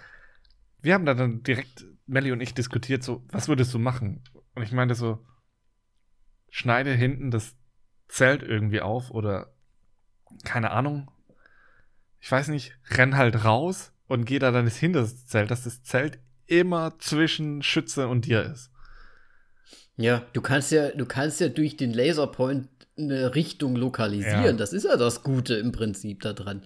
Wir 0.80 0.94
haben 0.94 1.06
dann 1.06 1.42
direkt, 1.42 1.86
Melly 2.06 2.32
und 2.32 2.40
ich, 2.40 2.54
diskutiert, 2.54 3.02
so, 3.02 3.24
was 3.28 3.48
würdest 3.48 3.72
du 3.72 3.78
machen? 3.78 4.24
Und 4.54 4.62
ich 4.62 4.72
meinte 4.72 4.94
so, 4.94 5.24
schneide 6.50 6.92
hinten 6.92 7.30
das 7.30 7.56
Zelt 8.08 8.42
irgendwie 8.42 8.80
auf 8.80 9.10
oder 9.10 9.52
keine 10.44 10.70
Ahnung. 10.70 11.10
Ich 12.20 12.30
weiß 12.30 12.48
nicht, 12.48 12.76
renn 12.90 13.16
halt 13.16 13.44
raus 13.44 13.92
und 14.06 14.24
geh 14.24 14.38
da 14.38 14.50
dann 14.50 14.66
hinter 14.66 15.00
das 15.02 15.26
Zelt, 15.26 15.50
dass 15.50 15.64
das 15.64 15.82
Zelt 15.82 16.18
immer 16.46 16.98
zwischen 16.98 17.62
Schütze 17.62 18.08
und 18.08 18.24
dir 18.24 18.42
ist. 18.42 18.72
Ja, 19.98 20.22
du 20.32 20.40
kannst 20.40 20.72
ja, 20.72 20.88
du 20.90 21.04
kannst 21.06 21.40
ja 21.40 21.48
durch 21.48 21.76
den 21.76 21.92
Laserpoint 21.92 22.68
eine 22.96 23.34
Richtung 23.34 23.76
lokalisieren. 23.76 24.44
Ja. 24.44 24.52
Das 24.52 24.72
ist 24.72 24.84
ja 24.84 24.96
das 24.96 25.22
Gute 25.22 25.54
im 25.54 25.72
Prinzip 25.72 26.22
daran. 26.22 26.62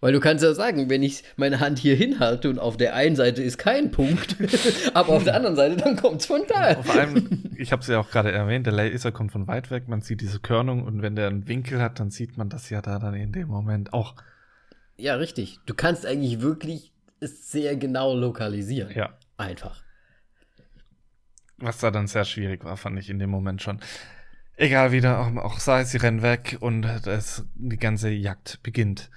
Weil 0.00 0.14
du 0.14 0.20
kannst 0.20 0.42
ja 0.42 0.54
sagen, 0.54 0.88
wenn 0.88 1.02
ich 1.02 1.22
meine 1.36 1.60
Hand 1.60 1.78
hier 1.78 1.94
hinhalte 1.94 2.48
und 2.48 2.58
auf 2.58 2.78
der 2.78 2.94
einen 2.94 3.16
Seite 3.16 3.42
ist 3.42 3.58
kein 3.58 3.90
Punkt, 3.90 4.36
aber 4.94 5.10
auf 5.10 5.24
der 5.24 5.34
anderen 5.34 5.56
Seite, 5.56 5.76
dann 5.76 5.96
kommt 5.96 6.22
es 6.22 6.26
von 6.26 6.40
da. 6.48 6.82
Vor 6.82 6.94
allem, 6.94 7.50
ich 7.58 7.70
habe 7.70 7.82
es 7.82 7.88
ja 7.88 8.00
auch 8.00 8.10
gerade 8.10 8.32
erwähnt, 8.32 8.64
der 8.64 8.72
Laser 8.72 9.12
kommt 9.12 9.32
von 9.32 9.46
weit 9.46 9.70
weg, 9.70 9.88
man 9.88 10.00
sieht 10.00 10.22
diese 10.22 10.40
Körnung 10.40 10.84
und 10.84 11.02
wenn 11.02 11.16
der 11.16 11.28
einen 11.28 11.46
Winkel 11.46 11.82
hat, 11.82 12.00
dann 12.00 12.10
sieht 12.10 12.38
man 12.38 12.48
das 12.48 12.70
ja 12.70 12.80
da 12.80 12.98
dann 12.98 13.12
in 13.12 13.32
dem 13.32 13.48
Moment 13.48 13.92
auch. 13.92 14.14
Ja, 14.96 15.16
richtig. 15.16 15.60
Du 15.66 15.74
kannst 15.74 16.06
eigentlich 16.06 16.40
wirklich 16.40 16.92
es 17.20 17.50
sehr 17.50 17.76
genau 17.76 18.14
lokalisieren. 18.14 18.90
Ja. 18.94 19.10
Einfach. 19.36 19.82
Was 21.60 21.78
da 21.78 21.90
dann 21.90 22.06
sehr 22.06 22.24
schwierig 22.24 22.64
war, 22.64 22.76
fand 22.76 22.98
ich 22.98 23.10
in 23.10 23.18
dem 23.18 23.30
Moment 23.30 23.62
schon. 23.62 23.80
Egal 24.56 24.92
wieder, 24.92 25.20
auch, 25.20 25.34
auch 25.36 25.58
sei, 25.58 25.84
sie 25.84 25.98
rennen 25.98 26.22
weg 26.22 26.58
und 26.60 26.82
das, 26.82 27.44
die 27.54 27.78
ganze 27.78 28.10
Jagd 28.10 28.62
beginnt. 28.62 29.10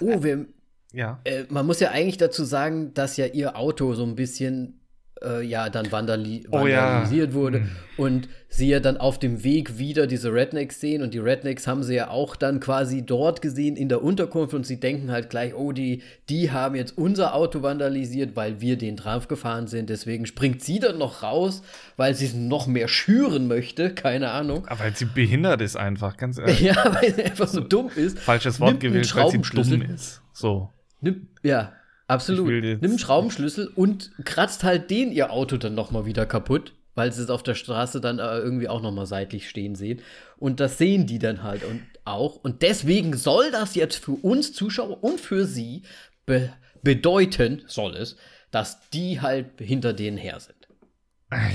Oh, 0.00 0.22
wir, 0.22 0.46
ja. 0.92 1.20
Äh, 1.24 1.44
man 1.50 1.66
muss 1.66 1.80
ja 1.80 1.90
eigentlich 1.90 2.16
dazu 2.16 2.44
sagen, 2.44 2.94
dass 2.94 3.16
ja 3.16 3.26
ihr 3.26 3.56
Auto 3.56 3.94
so 3.94 4.04
ein 4.04 4.14
bisschen 4.14 4.79
äh, 5.22 5.42
ja 5.42 5.68
dann 5.68 5.90
vandali 5.90 6.46
oh, 6.50 6.60
vandalisiert 6.60 7.30
ja. 7.30 7.34
wurde 7.34 7.60
mhm. 7.60 7.70
und 7.96 8.28
sie 8.48 8.68
ja 8.68 8.80
dann 8.80 8.96
auf 8.96 9.18
dem 9.18 9.44
Weg 9.44 9.78
wieder 9.78 10.06
diese 10.06 10.32
Rednecks 10.32 10.80
sehen 10.80 11.02
und 11.02 11.14
die 11.14 11.18
Rednecks 11.18 11.66
haben 11.66 11.82
sie 11.82 11.94
ja 11.94 12.10
auch 12.10 12.36
dann 12.36 12.60
quasi 12.60 13.02
dort 13.02 13.42
gesehen 13.42 13.76
in 13.76 13.88
der 13.88 14.02
Unterkunft 14.02 14.54
und 14.54 14.66
sie 14.66 14.80
denken 14.80 15.10
halt 15.10 15.30
gleich, 15.30 15.54
oh, 15.54 15.72
die, 15.72 16.02
die 16.28 16.50
haben 16.50 16.74
jetzt 16.74 16.98
unser 16.98 17.34
Auto 17.34 17.62
vandalisiert, 17.62 18.34
weil 18.34 18.60
wir 18.60 18.76
den 18.76 18.96
draufgefahren 18.96 19.66
sind. 19.68 19.90
Deswegen 19.90 20.26
springt 20.26 20.62
sie 20.62 20.80
dann 20.80 20.98
noch 20.98 21.22
raus, 21.22 21.62
weil 21.96 22.14
sie 22.14 22.26
es 22.26 22.34
noch 22.34 22.66
mehr 22.66 22.88
schüren 22.88 23.46
möchte, 23.46 23.94
keine 23.94 24.30
Ahnung. 24.30 24.66
Aber 24.66 24.80
weil 24.80 24.96
sie 24.96 25.04
behindert 25.04 25.60
ist 25.60 25.76
einfach, 25.76 26.16
ganz 26.16 26.38
ehrlich. 26.38 26.60
ja, 26.60 26.76
weil 27.00 27.14
sie 27.14 27.22
einfach 27.22 27.48
so 27.48 27.60
dumm 27.60 27.90
ist. 27.94 28.18
Falsches 28.18 28.58
Wort 28.60 28.80
gewählt, 28.80 29.14
weil 29.14 29.30
sie 29.30 29.38
dumm 29.38 29.82
ist. 29.82 30.22
So. 30.32 30.70
Nimm, 31.02 31.28
ja, 31.42 31.72
Absolut. 32.10 32.48
Nimm 32.50 32.82
einen 32.82 32.98
Schraubenschlüssel 32.98 33.68
und 33.68 34.10
kratzt 34.24 34.64
halt 34.64 34.90
den 34.90 35.12
ihr 35.12 35.30
Auto 35.30 35.56
dann 35.56 35.74
nochmal 35.74 36.04
wieder 36.06 36.26
kaputt. 36.26 36.74
weil 36.96 37.12
sie 37.12 37.22
es 37.22 37.30
auf 37.30 37.42
der 37.42 37.54
Straße 37.54 38.00
dann 38.00 38.18
äh, 38.18 38.38
irgendwie 38.38 38.68
auch 38.68 38.82
noch 38.82 38.90
mal 38.92 39.06
seitlich 39.06 39.48
stehen 39.48 39.74
sehen. 39.74 40.02
Und 40.38 40.60
das 40.60 40.76
sehen 40.76 41.06
die 41.06 41.18
dann 41.18 41.42
halt 41.42 41.64
und 41.64 41.80
auch. 42.04 42.36
Und 42.36 42.62
deswegen 42.62 43.16
soll 43.16 43.50
das 43.52 43.74
jetzt 43.74 43.96
für 44.04 44.12
uns 44.12 44.52
Zuschauer 44.52 45.02
und 45.02 45.20
für 45.20 45.46
sie 45.46 45.82
be 46.26 46.52
bedeuten, 46.82 47.62
soll 47.66 47.94
es, 47.94 48.16
dass 48.50 48.88
die 48.90 49.20
halt 49.20 49.60
hinter 49.60 49.92
denen 49.92 50.16
her 50.16 50.40
sind. 50.40 50.68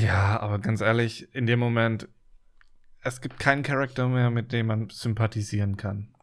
Ja, 0.01 0.39
aber 0.39 0.59
ganz 0.59 0.81
ehrlich, 0.81 1.33
in 1.33 1.47
dem 1.47 1.59
Moment, 1.59 2.07
es 3.01 3.21
gibt 3.21 3.39
keinen 3.39 3.63
Charakter 3.63 4.07
mehr, 4.07 4.29
mit 4.31 4.51
dem 4.51 4.67
man 4.67 4.89
sympathisieren 4.89 5.77
kann. 5.77 6.13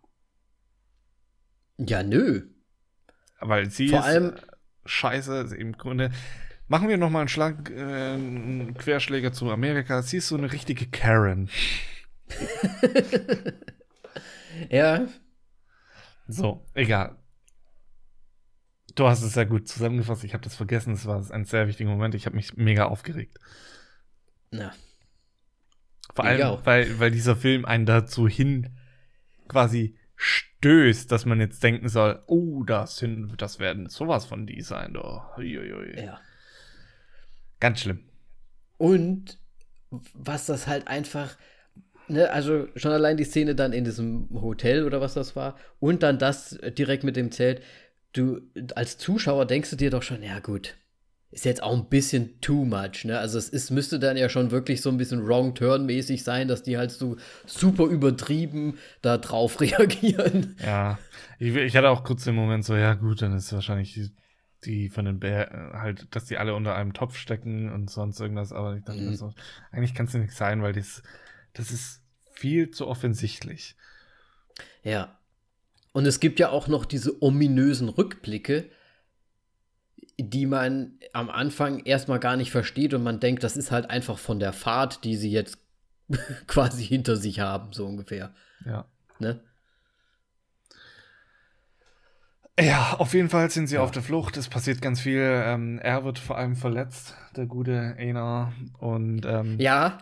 Ja, 1.78 2.02
nö. 2.02 2.42
Weil 3.42 3.70
sie 3.70 3.88
Vor 3.88 3.98
ist 4.00 4.04
allem- 4.06 4.34
scheiße. 4.84 5.54
Im 5.56 5.72
Grunde 5.76 6.10
machen 6.68 6.88
wir 6.88 6.96
noch 6.96 7.10
mal 7.10 7.20
einen 7.20 7.28
Schlag, 7.28 7.70
äh, 7.70 8.14
einen 8.14 8.74
Querschläger 8.74 9.32
zu 9.32 9.50
Amerika. 9.50 10.02
Sie 10.02 10.16
ist 10.18 10.28
so 10.28 10.36
eine 10.36 10.52
richtige 10.52 10.86
Karen. 10.86 11.48
Ja, 14.70 15.06
So, 16.28 16.64
egal. 16.74 17.16
Du 18.94 19.06
hast 19.08 19.22
es 19.22 19.32
sehr 19.32 19.46
gut 19.46 19.66
zusammengefasst. 19.68 20.24
Ich 20.24 20.34
habe 20.34 20.44
das 20.44 20.54
vergessen. 20.54 20.92
Es 20.92 21.06
war 21.06 21.24
ein 21.30 21.44
sehr 21.46 21.66
wichtiger 21.66 21.88
Moment. 21.90 22.14
Ich 22.14 22.26
habe 22.26 22.36
mich 22.36 22.56
mega 22.56 22.84
aufgeregt. 22.86 23.38
na. 24.50 24.72
Vor 26.14 26.26
allem, 26.26 26.42
auch. 26.42 26.66
weil, 26.66 26.98
weil 27.00 27.10
dieser 27.10 27.36
Film 27.36 27.64
einen 27.64 27.86
dazu 27.86 28.28
hin 28.28 28.76
quasi 29.48 29.96
stößt, 30.22 31.10
dass 31.10 31.26
man 31.26 31.40
jetzt 31.40 31.62
denken 31.64 31.88
soll, 31.88 32.22
oh, 32.26 32.62
das, 32.62 33.04
das 33.36 33.58
werden 33.58 33.88
sowas 33.88 34.24
von 34.24 34.46
die 34.46 34.62
sein. 34.62 34.96
Oh. 34.96 35.20
Ja. 35.40 36.20
Ganz 37.58 37.80
schlimm. 37.80 38.04
Und 38.78 39.38
was 39.90 40.46
das 40.46 40.68
halt 40.68 40.86
einfach, 40.86 41.36
ne, 42.06 42.30
also 42.30 42.68
schon 42.76 42.92
allein 42.92 43.16
die 43.16 43.24
Szene 43.24 43.56
dann 43.56 43.72
in 43.72 43.84
diesem 43.84 44.28
Hotel 44.32 44.84
oder 44.84 45.00
was 45.00 45.14
das 45.14 45.34
war 45.34 45.58
und 45.80 46.04
dann 46.04 46.18
das 46.18 46.58
direkt 46.78 47.02
mit 47.02 47.16
dem 47.16 47.32
Zelt. 47.32 47.60
Du 48.12 48.42
als 48.76 48.98
Zuschauer 48.98 49.46
denkst 49.46 49.70
du 49.70 49.76
dir 49.76 49.90
doch 49.90 50.02
schon, 50.02 50.22
ja 50.22 50.38
gut, 50.38 50.76
ist 51.32 51.44
jetzt 51.46 51.62
auch 51.62 51.74
ein 51.74 51.88
bisschen 51.88 52.40
too 52.40 52.64
much, 52.64 53.04
ne? 53.04 53.18
Also 53.18 53.38
es 53.38 53.48
ist, 53.48 53.70
müsste 53.70 53.98
dann 53.98 54.16
ja 54.18 54.28
schon 54.28 54.50
wirklich 54.50 54.82
so 54.82 54.90
ein 54.90 54.98
bisschen 54.98 55.26
wrong 55.26 55.54
turn 55.54 55.86
mäßig 55.86 56.22
sein, 56.24 56.46
dass 56.46 56.62
die 56.62 56.76
halt 56.76 56.90
so 56.90 57.16
super 57.46 57.84
übertrieben 57.86 58.78
da 59.00 59.16
drauf 59.18 59.60
reagieren. 59.60 60.56
Ja, 60.62 60.98
ich, 61.38 61.56
ich 61.56 61.76
hatte 61.76 61.88
auch 61.88 62.04
kurz 62.04 62.24
den 62.24 62.34
Moment 62.34 62.64
so, 62.64 62.76
ja 62.76 62.94
gut, 62.94 63.22
dann 63.22 63.34
ist 63.34 63.52
wahrscheinlich 63.52 63.94
die, 63.94 64.10
die 64.64 64.90
von 64.90 65.06
den 65.06 65.18
Bär 65.20 65.70
halt, 65.72 66.14
dass 66.14 66.26
die 66.26 66.36
alle 66.36 66.54
unter 66.54 66.74
einem 66.74 66.92
Topf 66.92 67.16
stecken 67.16 67.72
und 67.72 67.90
sonst 67.90 68.20
irgendwas, 68.20 68.52
aber 68.52 68.76
ich 68.76 68.84
dachte 68.84 69.00
Mhm. 69.00 69.14
so, 69.14 69.32
eigentlich 69.70 69.94
kann 69.94 70.06
es 70.06 70.12
ja 70.12 70.20
nicht 70.20 70.34
sein, 70.34 70.62
weil 70.62 70.74
das, 70.74 71.02
das 71.54 71.70
ist 71.70 72.02
viel 72.30 72.70
zu 72.70 72.86
offensichtlich. 72.86 73.74
Ja. 74.82 75.18
Und 75.92 76.06
es 76.06 76.20
gibt 76.20 76.40
ja 76.40 76.50
auch 76.50 76.68
noch 76.68 76.84
diese 76.84 77.22
ominösen 77.22 77.88
Rückblicke, 77.88 78.70
die 80.18 80.46
man 80.46 80.92
am 81.12 81.30
Anfang 81.30 81.80
erstmal 81.84 82.18
gar 82.20 82.36
nicht 82.36 82.50
versteht 82.50 82.94
und 82.94 83.02
man 83.02 83.20
denkt, 83.20 83.42
das 83.44 83.56
ist 83.56 83.70
halt 83.70 83.90
einfach 83.90 84.18
von 84.18 84.38
der 84.38 84.52
Fahrt, 84.52 85.04
die 85.04 85.16
sie 85.16 85.30
jetzt 85.30 85.58
quasi 86.46 86.84
hinter 86.84 87.16
sich 87.16 87.40
haben, 87.40 87.72
so 87.72 87.86
ungefähr. 87.86 88.34
Ja. 88.64 88.84
Ne? 89.18 89.40
Ja, 92.60 92.96
auf 92.98 93.14
jeden 93.14 93.30
Fall 93.30 93.50
sind 93.50 93.66
sie 93.68 93.76
Ja. 93.76 93.82
auf 93.82 93.90
der 93.92 94.02
Flucht. 94.02 94.36
Es 94.36 94.48
passiert 94.48 94.82
ganz 94.82 95.00
viel. 95.00 95.22
Ähm, 95.22 95.78
er 95.82 96.04
wird 96.04 96.18
vor 96.18 96.36
allem 96.36 96.54
verletzt, 96.54 97.14
der 97.34 97.46
gute 97.46 97.94
Einer. 97.98 98.52
Und 98.78 99.24
ähm, 99.24 99.58
Ja. 99.58 99.98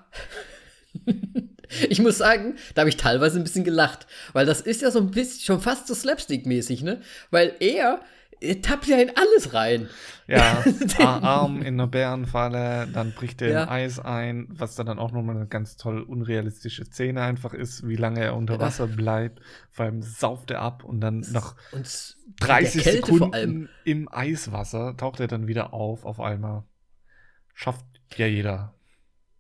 ich 1.89 2.01
muss 2.01 2.19
sagen, 2.19 2.57
da 2.75 2.81
habe 2.83 2.89
ich 2.89 2.97
teilweise 2.97 3.39
ein 3.39 3.45
bisschen 3.45 3.63
gelacht, 3.65 4.09
weil 4.33 4.47
das 4.47 4.61
ist 4.61 4.83
ja 4.83 4.91
so 4.91 4.99
ein 4.99 5.13
bisschen 5.13 5.41
schon 5.43 5.61
fast 5.61 5.87
so 5.87 5.95
slapstick-mäßig, 5.95 6.83
ne? 6.83 7.01
Weil 7.31 7.55
er, 7.61 8.01
er 8.41 8.63
tappt 8.63 8.87
ja 8.87 8.97
in 8.99 9.11
alles 9.17 9.53
rein. 9.55 9.89
ja, 10.27 10.63
Arm 10.99 11.59
in 11.63 11.75
einer 11.75 11.87
Bärenfalle, 11.87 12.89
dann 12.93 13.13
bricht 13.13 13.43
er 13.43 13.51
Ja. 13.51 13.63
in 13.65 13.69
Eis 13.69 13.99
ein, 13.99 14.47
was 14.51 14.75
dann 14.77 14.99
auch 14.99 15.13
nochmal 15.13 15.37
eine 15.37 15.47
ganz 15.47 15.77
toll 15.77 16.01
unrealistische 16.03 16.85
Szene 16.85 17.23
einfach 17.23 17.53
ist, 17.55 17.87
wie 17.87 17.97
lange 17.97 18.21
er 18.21 18.37
unter 18.37 18.55
Ja. 18.55 18.61
Wasser 18.61 18.87
bleibt. 18.87 19.41
Vor 19.71 19.85
allem 19.87 20.03
sauft 20.03 20.51
er 20.51 20.61
ab 20.63 20.85
und 20.85 21.01
dann 21.01 21.21
nach 21.33 21.57
Und 21.73 21.83
s- 21.83 22.17
30 22.41 22.83
der 22.83 22.93
Kälte 22.93 23.13
Sekunden 23.13 23.69
im 23.85 24.09
Eiswasser 24.11 24.97
taucht 24.97 25.21
er 25.21 25.27
dann 25.29 25.47
wieder 25.47 25.73
auf, 25.75 26.05
auf 26.05 26.21
einmal. 26.21 26.65
Schafft 27.55 27.85
ja 28.17 28.27
jeder. 28.27 28.75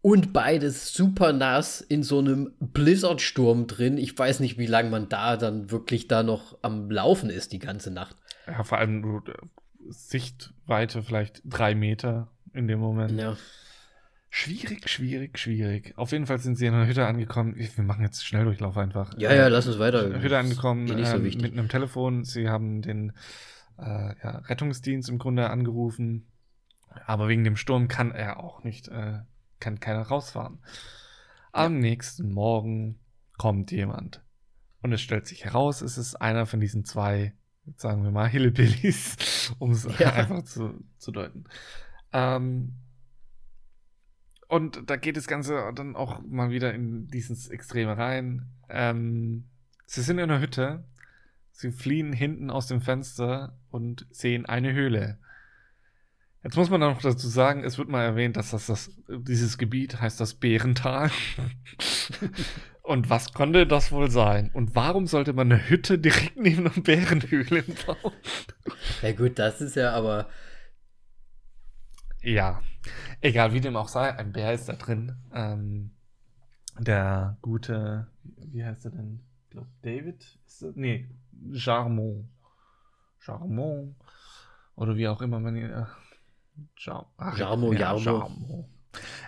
Und 0.02 0.32
beides 0.32 0.94
super 0.94 1.32
nass 1.34 1.82
in 1.82 2.02
so 2.02 2.18
einem 2.20 2.52
Blizzardsturm 2.58 3.66
drin. 3.66 3.98
Ich 3.98 4.18
weiß 4.18 4.40
nicht, 4.40 4.56
wie 4.56 4.66
lange 4.66 4.88
man 4.88 5.08
da 5.10 5.36
dann 5.36 5.70
wirklich 5.70 6.08
da 6.08 6.22
noch 6.22 6.56
am 6.62 6.90
Laufen 6.90 7.28
ist 7.28 7.52
die 7.52 7.58
ganze 7.58 7.90
Nacht. 7.90 8.16
Ja, 8.50 8.64
vor 8.64 8.78
allem 8.78 9.22
äh, 9.26 9.32
Sichtweite 9.88 11.02
vielleicht 11.02 11.42
drei 11.44 11.74
Meter 11.74 12.28
in 12.52 12.68
dem 12.68 12.80
Moment. 12.80 13.12
Ja. 13.12 13.36
Schwierig, 14.32 14.88
schwierig, 14.88 15.38
schwierig. 15.38 15.92
Auf 15.96 16.12
jeden 16.12 16.26
Fall 16.26 16.38
sind 16.38 16.56
sie 16.56 16.66
in 16.66 16.74
einer 16.74 16.86
Hütte 16.86 17.04
angekommen. 17.04 17.56
Wir 17.56 17.84
machen 17.84 18.04
jetzt 18.04 18.24
Schnelldurchlauf 18.24 18.76
einfach. 18.76 19.12
Ja, 19.18 19.34
ja, 19.34 19.48
lass 19.48 19.66
uns 19.66 19.80
weiter. 19.80 20.22
Hütte 20.22 20.38
angekommen 20.38 20.86
Eh 20.86 20.94
nicht 20.94 21.08
so 21.08 21.16
ähm, 21.16 21.22
mit 21.22 21.52
einem 21.52 21.68
Telefon. 21.68 22.24
Sie 22.24 22.48
haben 22.48 22.80
den 22.80 23.12
äh, 23.76 24.14
ja, 24.22 24.38
Rettungsdienst 24.46 25.08
im 25.08 25.18
Grunde 25.18 25.50
angerufen. 25.50 26.28
Aber 27.06 27.28
wegen 27.28 27.42
dem 27.42 27.56
Sturm 27.56 27.88
kann 27.88 28.12
er 28.12 28.38
auch 28.38 28.62
nicht, 28.62 28.88
äh, 28.88 29.18
kann 29.58 29.80
keiner 29.80 30.02
rausfahren. 30.02 30.60
Am 31.52 31.78
nächsten 31.78 32.32
Morgen 32.32 33.00
kommt 33.36 33.72
jemand. 33.72 34.22
Und 34.82 34.92
es 34.92 35.00
stellt 35.00 35.26
sich 35.26 35.44
heraus, 35.44 35.82
es 35.82 35.98
ist 35.98 36.14
einer 36.14 36.46
von 36.46 36.60
diesen 36.60 36.84
zwei, 36.84 37.34
sagen 37.76 38.02
wir 38.04 38.10
mal, 38.10 38.28
Hillbillies, 38.28 39.54
um 39.58 39.72
es 39.72 39.86
Ja. 39.98 40.12
einfach 40.12 40.42
zu, 40.42 40.82
zu 40.98 41.12
deuten. 41.12 41.44
Ähm, 42.12 42.74
und 44.48 44.90
da 44.90 44.96
geht 44.96 45.16
das 45.16 45.28
Ganze 45.28 45.70
dann 45.74 45.94
auch 45.94 46.20
mal 46.22 46.50
wieder 46.50 46.74
in 46.74 47.06
dieses 47.06 47.48
Extreme 47.48 47.96
rein. 47.96 48.46
Ähm, 48.68 49.44
sie 49.86 50.02
sind 50.02 50.18
in 50.18 50.24
einer 50.30 50.40
Hütte. 50.40 50.84
Sie 51.52 51.70
fliehen 51.70 52.12
hinten 52.12 52.50
aus 52.50 52.66
dem 52.66 52.80
Fenster 52.80 53.58
und 53.70 54.06
sehen 54.10 54.46
eine 54.46 54.72
Höhle. 54.72 55.18
Jetzt 56.42 56.56
muss 56.56 56.70
man 56.70 56.80
noch 56.80 57.02
dazu 57.02 57.28
sagen, 57.28 57.64
es 57.64 57.76
wird 57.76 57.90
mal 57.90 58.02
erwähnt, 58.02 58.36
dass 58.36 58.50
das, 58.50 58.66
das 58.66 58.90
dieses 59.08 59.58
Gebiet 59.58 60.00
heißt 60.00 60.18
das 60.18 60.34
Bärental. 60.34 61.10
und 62.90 63.08
was 63.08 63.32
konnte 63.32 63.68
das 63.68 63.92
wohl 63.92 64.10
sein? 64.10 64.50
Und 64.52 64.74
warum 64.74 65.06
sollte 65.06 65.32
man 65.32 65.50
eine 65.50 65.68
Hütte 65.68 65.98
direkt 65.98 66.36
neben 66.36 66.66
einer 66.66 66.82
Bärenhöhle 66.82 67.62
bauen? 67.86 68.12
Ja, 69.00 69.12
gut, 69.12 69.38
das 69.38 69.60
ist 69.60 69.76
ja 69.76 69.92
aber. 69.92 70.28
Ja, 72.20 72.60
egal 73.20 73.52
wie 73.52 73.60
dem 73.60 73.76
auch 73.76 73.88
sei, 73.88 74.12
ein 74.16 74.32
Bär 74.32 74.52
ist 74.52 74.68
da 74.68 74.72
drin. 74.72 75.14
Ähm, 75.32 75.92
der 76.78 77.38
gute, 77.42 78.08
wie 78.24 78.64
heißt 78.64 78.84
er 78.86 78.90
denn? 78.90 79.20
Ich 79.44 79.50
glaube, 79.50 79.70
David? 79.82 80.22
Ist 80.46 80.62
das? 80.62 80.74
Nee, 80.74 81.08
Jarmon. 81.52 82.28
Jarmon. 83.24 83.94
Oder 84.74 84.96
wie 84.96 85.06
auch 85.06 85.22
immer 85.22 85.38
man 85.38 85.56
ihn. 85.56 85.70
Äh, 85.70 85.86
Jar 86.76 87.06
Jarmo, 87.36 87.72
Jarmo. 87.72 88.68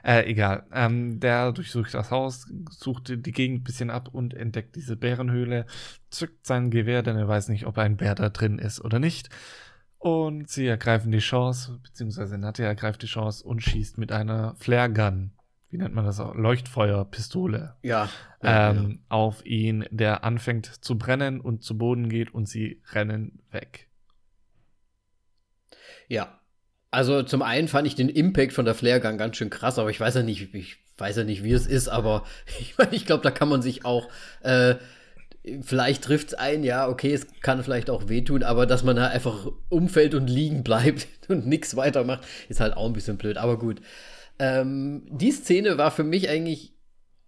Äh, 0.04 0.28
egal. 0.30 0.66
Ähm, 0.72 1.20
der 1.20 1.52
durchsucht 1.52 1.94
das 1.94 2.10
Haus, 2.10 2.46
sucht 2.70 3.08
die 3.08 3.32
Gegend 3.32 3.60
ein 3.60 3.64
bisschen 3.64 3.90
ab 3.90 4.08
und 4.12 4.34
entdeckt 4.34 4.74
diese 4.76 4.96
Bärenhöhle, 4.96 5.66
zückt 6.10 6.46
sein 6.46 6.70
Gewehr, 6.70 7.02
denn 7.02 7.16
er 7.16 7.28
weiß 7.28 7.48
nicht, 7.48 7.66
ob 7.66 7.78
ein 7.78 7.96
Bär 7.96 8.14
da 8.14 8.28
drin 8.28 8.58
ist 8.58 8.80
oder 8.80 8.98
nicht. 8.98 9.28
Und 9.98 10.48
sie 10.48 10.66
ergreifen 10.66 11.12
die 11.12 11.20
Chance, 11.20 11.78
beziehungsweise 11.82 12.36
Natja 12.36 12.66
ergreift 12.66 13.02
die 13.02 13.06
Chance 13.06 13.44
und 13.44 13.62
schießt 13.62 13.98
mit 13.98 14.10
einer 14.10 14.56
Flare 14.56 14.92
Gun, 14.92 15.30
wie 15.70 15.76
nennt 15.78 15.94
man 15.94 16.04
das 16.04 16.18
auch, 16.18 16.34
Leuchtfeuerpistole, 16.34 17.76
Ja. 17.82 18.08
ähm, 18.42 19.04
auf 19.08 19.46
ihn, 19.46 19.84
der 19.92 20.24
anfängt 20.24 20.66
zu 20.66 20.98
brennen 20.98 21.40
und 21.40 21.62
zu 21.62 21.78
Boden 21.78 22.08
geht 22.08 22.34
und 22.34 22.48
sie 22.48 22.82
rennen 22.90 23.42
weg. 23.52 23.88
Ja. 26.08 26.40
Also 26.92 27.22
zum 27.22 27.40
einen 27.40 27.68
fand 27.68 27.86
ich 27.86 27.94
den 27.94 28.10
Impact 28.10 28.52
von 28.52 28.66
der 28.66 28.74
Flare-Gun 28.74 29.16
ganz 29.16 29.38
schön 29.38 29.48
krass, 29.48 29.78
aber 29.78 29.88
ich 29.88 29.98
weiß 29.98 30.14
ja 30.14 30.22
nicht, 30.22 30.54
ich 30.54 30.76
weiß 30.98 31.16
ja 31.16 31.24
nicht, 31.24 31.42
wie 31.42 31.52
es 31.52 31.66
ist, 31.66 31.88
aber 31.88 32.24
ich 32.60 32.76
meine, 32.76 32.94
ich 32.94 33.06
glaube, 33.06 33.22
da 33.22 33.30
kann 33.30 33.48
man 33.48 33.62
sich 33.62 33.86
auch, 33.86 34.10
äh, 34.42 34.74
vielleicht 35.62 36.04
trifft 36.04 36.28
es 36.28 36.34
ein, 36.34 36.62
ja, 36.62 36.86
okay, 36.86 37.14
es 37.14 37.26
kann 37.40 37.64
vielleicht 37.64 37.88
auch 37.88 38.10
wehtun, 38.10 38.42
aber 38.42 38.66
dass 38.66 38.84
man 38.84 38.96
da 38.96 39.06
einfach 39.08 39.50
umfällt 39.70 40.14
und 40.14 40.28
liegen 40.28 40.62
bleibt 40.62 41.08
und 41.28 41.46
nichts 41.46 41.76
weitermacht, 41.76 42.24
ist 42.50 42.60
halt 42.60 42.76
auch 42.76 42.86
ein 42.86 42.92
bisschen 42.92 43.16
blöd, 43.16 43.38
aber 43.38 43.58
gut. 43.58 43.80
Ähm, 44.38 45.06
die 45.10 45.32
Szene 45.32 45.78
war 45.78 45.92
für 45.92 46.04
mich 46.04 46.28
eigentlich 46.28 46.74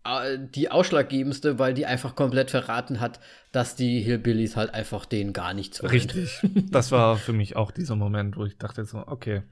äh, 0.04 0.38
die 0.38 0.70
ausschlaggebendste, 0.70 1.58
weil 1.58 1.72
die 1.72 1.86
einfach 1.86 2.14
komplett 2.14 2.50
verraten 2.50 3.00
hat, 3.00 3.18
dass 3.50 3.76
die 3.76 4.00
Hillbillies 4.00 4.56
halt 4.56 4.74
einfach 4.74 5.06
denen 5.06 5.32
gar 5.32 5.54
nichts. 5.54 5.82
Richtig. 5.82 6.42
Das 6.70 6.92
war 6.92 7.16
für 7.16 7.32
mich 7.32 7.56
auch 7.56 7.70
dieser 7.70 7.96
Moment, 7.96 8.36
wo 8.36 8.44
ich 8.44 8.58
dachte 8.58 8.84
so, 8.84 9.06
okay, 9.06 9.42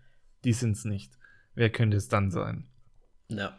die 0.44 0.52
sind's 0.52 0.85
nicht. 0.85 1.12
Wer 1.55 1.70
könnte 1.70 1.97
es 1.97 2.09
dann 2.09 2.31
sein? 2.31 2.66
Ja. 3.28 3.59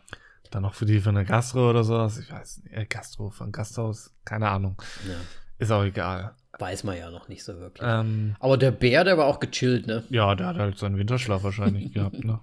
Dann 0.52 0.62
noch 0.64 0.74
für 0.76 0.86
die 0.86 1.00
für 1.00 1.10
eine 1.10 1.26
Gastro 1.26 1.70
oder 1.70 1.84
sowas. 1.84 2.20
Ich 2.20 2.32
weiß 2.32 2.64
nicht. 2.64 2.74
Äh, 2.74 2.86
Gastro 2.86 3.30
von 3.32 3.52
Gasthaus. 3.52 4.14
Keine 4.26 4.50
Ahnung. 4.50 4.82
ja. 5.08 5.16
Ist 5.60 5.72
auch 5.72 5.84
egal. 5.84 6.36
Weiß 6.60 6.84
man 6.84 6.98
ja 6.98 7.10
noch 7.10 7.28
nicht 7.30 7.44
so 7.44 7.58
wirklich. 7.60 7.88
Ähm, 7.88 8.36
Aber 8.40 8.58
der 8.58 8.72
Bär, 8.72 9.04
der 9.04 9.18
war 9.18 9.26
auch 9.26 9.40
gechillt, 9.40 9.88
ne? 9.88 10.04
ja, 10.10 10.36
der 10.36 10.48
hat 10.48 10.58
halt 10.58 10.78
seinen 10.78 10.98
Winterschlaf 10.98 11.44
wahrscheinlich 11.44 11.92
gehabt, 11.94 12.24
ne? 12.24 12.40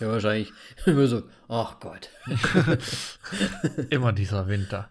Ja, 0.00 0.08
wahrscheinlich 0.08 0.52
immer 0.86 1.06
so, 1.06 1.22
ach 1.48 1.78
Gott. 1.78 2.10
Immer 3.90 4.12
dieser 4.12 4.48
Winter. 4.48 4.90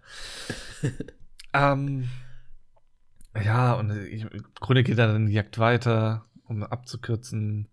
ähm, 1.54 2.08
ja, 3.44 3.74
und 3.74 3.92
ich, 4.06 4.24
im 4.24 4.46
Grunde 4.56 4.84
geht 4.84 4.98
dann 4.98 5.26
die 5.26 5.34
Jagd 5.34 5.58
weiter, 5.60 6.26
um 6.46 6.64
abzukürzen. 6.64 7.68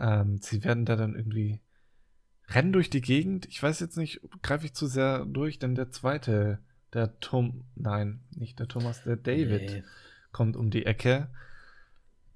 Ähm, 0.00 0.38
sie 0.40 0.64
werden 0.64 0.84
da 0.84 0.96
dann 0.96 1.14
irgendwie 1.14 1.60
rennen 2.48 2.72
durch 2.72 2.90
die 2.90 3.00
Gegend. 3.02 3.46
Ich 3.46 3.62
weiß 3.62 3.80
jetzt 3.80 3.96
nicht, 3.96 4.20
greife 4.42 4.66
ich 4.66 4.74
zu 4.74 4.86
sehr 4.86 5.24
durch, 5.24 5.58
denn 5.58 5.74
der 5.74 5.90
zweite, 5.90 6.58
der 6.92 7.20
Tom, 7.20 7.64
nein, 7.76 8.20
nicht 8.34 8.58
der 8.58 8.66
Thomas, 8.68 9.04
der 9.04 9.16
David 9.16 9.70
Nee. 9.70 9.84
kommt 10.32 10.56
um 10.56 10.70
die 10.70 10.86
Ecke 10.86 11.28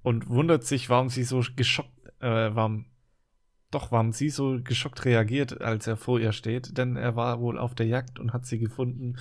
und 0.03 0.29
wundert 0.29 0.63
sich, 0.63 0.89
warum 0.89 1.09
sie 1.09 1.23
so 1.23 1.43
geschockt, 1.55 1.91
äh, 2.21 2.55
warum, 2.55 2.85
doch, 3.71 3.91
warum 3.91 4.13
sie 4.13 4.29
so 4.29 4.59
geschockt 4.63 5.03
reagiert, 5.03 5.59
als 5.61 5.87
er 5.87 5.97
vor 5.97 6.19
ihr 6.19 6.31
steht, 6.31 6.77
denn 6.77 6.95
er 6.95 7.17
war 7.17 7.41
wohl 7.41 7.57
auf 7.57 7.75
der 7.75 7.87
Jagd 7.87 8.19
und 8.19 8.31
hat 8.31 8.45
sie 8.45 8.59
gefunden 8.59 9.17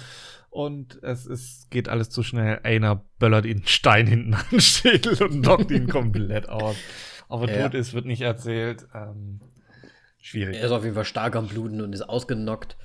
und 0.51 1.03
es 1.03 1.27
ist, 1.27 1.71
geht 1.73 1.89
alles 1.89 2.11
zu 2.11 2.23
schnell. 2.23 2.61
Einer 2.63 3.05
böllert 3.19 3.47
ihn 3.47 3.59
einen 3.59 3.67
Stein 3.67 4.07
hinten 4.07 4.35
an 4.35 4.45
den 4.53 4.61
Schädel 4.61 5.21
und 5.25 5.43
knockt 5.43 5.73
ihn 5.73 5.89
komplett 5.89 6.49
aus. 6.49 6.77
Aber 7.35 7.51
Ja. 7.51 7.63
tot 7.63 7.75
ist, 7.75 7.95
wird 7.95 8.07
nicht 8.07 8.21
erzählt. 8.21 8.87
Ähm, 8.95 9.41
schwierig. 10.21 10.57
Er 10.57 10.67
ist 10.67 10.71
auf 10.71 10.85
jeden 10.85 10.95
Fall 10.95 11.05
stark 11.05 11.35
am 11.35 11.49
Bluten 11.49 11.81
und 11.81 11.93
ist 11.93 12.03
ausgenockt. 12.03 12.77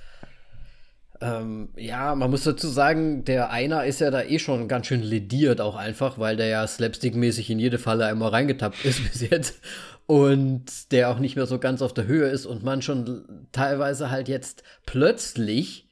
Ähm, 1.22 1.70
ja, 1.76 2.16
man 2.16 2.32
muss 2.32 2.44
dazu 2.46 2.68
sagen, 2.68 3.26
der 3.26 3.52
Einer 3.52 3.86
ist 3.86 4.00
ja 4.00 4.10
da 4.10 4.24
eh 4.24 4.40
schon 4.40 4.68
ganz 4.68 4.88
schön 4.88 5.04
lediert 5.04 5.60
auch 5.60 5.76
einfach, 5.76 6.18
weil 6.18 6.38
der 6.38 6.48
ja 6.48 6.66
slapstickmäßig 6.66 7.50
in 7.50 7.60
jede 7.60 7.78
Falle 7.78 8.06
einmal 8.06 8.30
reingetappt 8.30 8.86
ist 8.86 9.04
bis 9.12 9.30
jetzt 9.30 9.62
und 10.08 10.92
der 10.92 11.10
auch 11.10 11.20
nicht 11.20 11.36
mehr 11.36 11.46
so 11.46 11.60
ganz 11.60 11.82
auf 11.82 11.94
der 11.94 12.08
Höhe 12.08 12.30
ist 12.30 12.46
und 12.46 12.64
man 12.64 12.82
schon 12.82 13.48
teilweise 13.52 14.10
halt 14.10 14.30
jetzt 14.30 14.64
plötzlich 14.86 15.90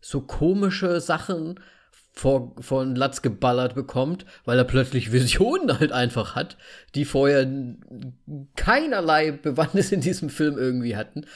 so 0.00 0.20
komische 0.20 1.00
Sachen 1.00 1.60
vor, 2.16 2.56
von 2.60 2.96
Latz 2.96 3.20
geballert 3.20 3.74
bekommt, 3.74 4.24
weil 4.46 4.58
er 4.58 4.64
plötzlich 4.64 5.12
Visionen 5.12 5.78
halt 5.78 5.92
einfach 5.92 6.34
hat, 6.34 6.56
die 6.94 7.04
vorher 7.04 7.46
keinerlei 8.56 9.32
Bewandtnis 9.32 9.92
in 9.92 10.00
diesem 10.00 10.30
Film 10.30 10.56
irgendwie 10.56 10.96
hatten. 10.96 11.26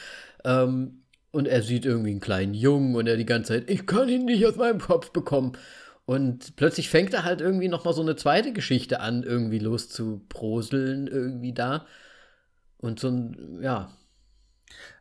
Ähm, 0.43 1.03
und 1.31 1.47
er 1.47 1.61
sieht 1.61 1.85
irgendwie 1.85 2.11
einen 2.11 2.19
kleinen 2.19 2.53
Jungen 2.53 2.95
und 2.95 3.07
er 3.07 3.15
die 3.15 3.25
ganze 3.25 3.53
Zeit, 3.53 3.69
ich 3.69 3.85
kann 3.85 4.09
ihn 4.09 4.25
nicht 4.25 4.45
aus 4.45 4.57
meinem 4.57 4.79
Kopf 4.79 5.11
bekommen. 5.11 5.53
Und 6.05 6.55
plötzlich 6.57 6.89
fängt 6.89 7.13
er 7.13 7.23
halt 7.23 7.39
irgendwie 7.39 7.69
noch 7.69 7.85
mal 7.85 7.93
so 7.93 8.01
eine 8.01 8.15
zweite 8.15 8.51
Geschichte 8.51 8.99
an, 8.99 9.23
irgendwie 9.23 9.59
loszuproseln, 9.59 11.07
irgendwie 11.07 11.53
da. 11.53 11.85
Und 12.79 12.99
so 12.99 13.07
ein, 13.07 13.59
ja, 13.61 13.93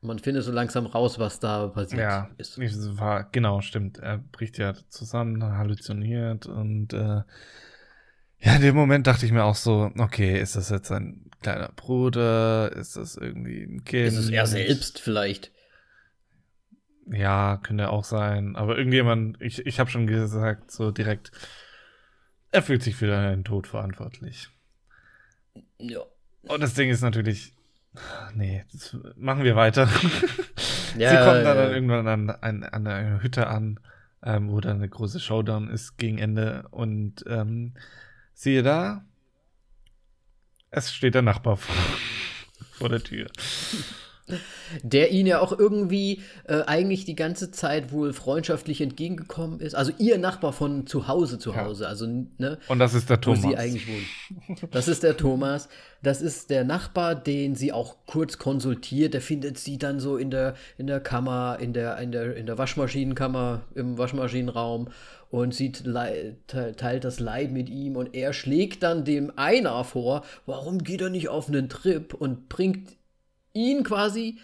man 0.03 0.19
findet 0.19 0.45
so 0.45 0.53
langsam 0.53 0.87
raus, 0.87 1.19
was 1.19 1.41
da 1.41 1.69
passiert 1.69 2.01
Ja, 2.01 2.31
ist. 2.39 2.59
war, 2.99 3.25
genau, 3.31 3.61
stimmt. 3.61 3.99
Er 3.99 4.19
bricht 4.19 4.59
ja 4.59 4.75
zusammen, 4.89 5.43
halluziniert 5.43 6.47
und 6.47 6.93
äh, 6.93 7.23
ja, 8.43 8.57
in 8.57 8.63
dem 8.63 8.75
Moment 8.75 9.07
dachte 9.07 9.27
ich 9.27 9.33
mir 9.33 9.45
auch 9.45 9.55
so, 9.55 9.91
okay, 9.99 10.41
ist 10.41 10.57
das 10.57 10.71
jetzt 10.71 10.91
ein 10.91 11.31
kleiner 11.43 11.71
Bruder? 11.77 12.73
Ist 12.73 12.97
das 12.97 13.17
irgendwie 13.17 13.63
ein 13.65 13.85
Kind? 13.85 14.09
Ist 14.09 14.17
es 14.17 14.31
er 14.31 14.47
selbst 14.47 14.99
vielleicht? 14.99 15.53
Ja, 17.07 17.59
könnte 17.63 17.91
auch 17.91 18.05
sein. 18.05 18.57
Aber 18.57 18.79
irgendjemand, 18.79 19.41
ich, 19.43 19.67
ich 19.67 19.79
habe 19.79 19.91
schon 19.91 20.07
gesagt, 20.07 20.71
so 20.71 20.91
direkt, 20.91 21.33
er 22.51 22.63
fühlt 22.63 22.83
sich 22.83 22.97
für 22.97 23.09
deinen 23.09 23.45
Tod 23.45 23.67
verantwortlich. 23.67 24.49
Ja. 25.79 26.01
Und 26.43 26.63
das 26.63 26.75
Ding 26.75 26.89
ist 26.89 27.03
natürlich, 27.03 27.53
nee, 28.35 28.65
das 28.73 28.97
machen 29.17 29.45
wir 29.45 29.57
weiter. 29.57 29.89
Ja, 30.97 31.11
Sie 31.11 31.17
kommen 31.17 31.45
dann, 31.45 31.57
ja. 31.57 31.63
dann 31.65 31.73
irgendwann 31.73 32.09
an, 32.09 32.31
an, 32.31 32.63
an 32.65 32.87
einer 32.87 33.23
Hütte 33.23 33.47
an, 33.47 33.79
ähm, 34.25 34.51
wo 34.51 34.61
dann 34.61 34.77
eine 34.77 34.89
große 34.89 35.21
Showdown 35.21 35.71
ist 35.71 35.97
gegen 35.99 36.19
Ende. 36.19 36.67
Und 36.71 37.25
ähm, 37.29 37.75
siehe 38.35 38.63
da, 38.63 39.05
es 40.71 40.93
steht 40.93 41.15
der 41.15 41.23
Nachbar 41.23 41.57
vor, 41.57 41.75
vor 42.73 42.89
der 42.89 43.03
Tür. 43.03 43.29
Der 44.83 45.11
ihn 45.11 45.27
ja 45.27 45.41
auch 45.41 45.59
irgendwie 45.59 46.23
äh, 46.45 46.63
eigentlich 46.63 47.05
die 47.05 47.15
ganze 47.17 47.51
Zeit 47.51 47.93
wohl 47.93 48.13
freundschaftlich 48.13 48.81
entgegengekommen 48.81 49.61
ist. 49.61 49.75
Also 49.75 49.93
ihr 49.99 50.19
Nachbar 50.19 50.53
von 50.53 50.87
zu 50.87 51.09
Hause 51.09 51.39
zu 51.39 51.53
Ja. 51.53 51.65
Hause. 51.65 51.89
Also, 51.89 52.07
ne? 52.39 52.59
Und 52.69 52.79
das 52.79 52.95
ist 52.95 53.11
der 53.11 53.17
Wo 53.19 53.21
Thomas. 53.23 53.43
sie 53.43 53.57
eigentlich 53.57 53.87
wohnen. 53.89 54.59
Das 54.71 54.89
ist 54.89 55.03
der 55.03 55.17
Thomas. 55.17 55.69
Das 56.03 56.23
ist 56.23 56.51
der 56.51 56.65
Nachbar, 56.65 57.15
den 57.15 57.55
sie 57.55 57.73
auch 57.73 57.97
kurz 58.07 58.39
konsultiert. 58.39 59.13
Der 59.15 59.21
findet 59.21 59.59
sie 59.59 59.77
dann 59.79 60.01
so 60.01 60.17
in 60.17 60.31
der, 60.31 60.55
in 60.79 60.87
der 60.87 61.01
Kammer, 61.01 61.59
in 61.61 61.73
der, 61.73 61.99
in 61.99 62.13
der, 62.13 62.37
in 62.37 62.47
der 62.47 62.57
Waschmaschinenkammer, 62.57 63.63
im 63.75 63.99
Waschmaschinenraum 63.99 64.89
und 65.31 65.57
te- 65.57 66.75
teilt 66.77 67.05
das 67.05 67.21
Leid 67.21 67.53
mit 67.53 67.69
ihm 67.69 67.95
und 67.97 68.15
er 68.17 68.33
schlägt 68.33 68.83
dann 68.83 69.05
dem 69.05 69.31
Einer 69.37 69.85
vor, 69.85 70.25
warum 70.45 70.79
geht 70.83 71.01
er 71.03 71.11
nicht 71.11 71.29
auf 71.29 71.47
einen 71.49 71.69
Trip 71.69 72.15
und 72.15 72.49
bringt 72.49 72.97
ihn 73.53 73.83
quasi 73.85 74.39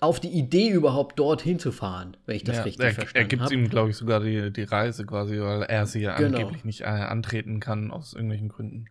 auf 0.00 0.20
die 0.20 0.28
Idee 0.28 0.68
überhaupt 0.70 1.18
dorthin 1.18 1.58
zu 1.58 1.72
fahren, 1.72 2.16
wenn 2.26 2.36
ich 2.36 2.44
das 2.44 2.58
ja, 2.58 2.62
richtig 2.62 2.84
er, 2.84 2.92
verstanden 2.92 3.16
er 3.16 3.28
gibt 3.28 3.42
habe. 3.42 3.54
ihm, 3.54 3.68
glaube 3.68 3.90
ich, 3.90 3.96
sogar 3.96 4.20
die, 4.20 4.52
die 4.52 4.62
Reise 4.62 5.04
quasi, 5.06 5.40
weil 5.40 5.62
er 5.62 5.86
sie 5.86 6.00
ja 6.02 6.16
Genau. 6.16 6.38
angeblich 6.38 6.64
nicht 6.64 6.82
äh, 6.82 6.84
antreten 6.84 7.58
kann 7.58 7.90
aus 7.90 8.12
irgendwelchen 8.12 8.48
Gründen. 8.48 8.86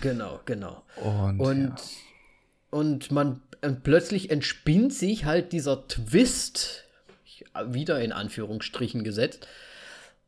Genau, 0.00 0.40
genau. 0.44 0.82
Und, 1.02 1.40
Und, 1.40 1.68
ja. 1.68 1.74
und 2.70 3.10
man 3.10 3.40
und 3.62 3.82
plötzlich 3.82 4.30
entspinnt 4.30 4.92
sich 4.92 5.24
halt 5.24 5.52
dieser 5.52 5.88
Twist, 5.88 6.84
ich- 7.24 7.44
wieder 7.68 8.00
in 8.00 8.12
Anführungsstrichen 8.12 9.02
gesetzt, 9.02 9.48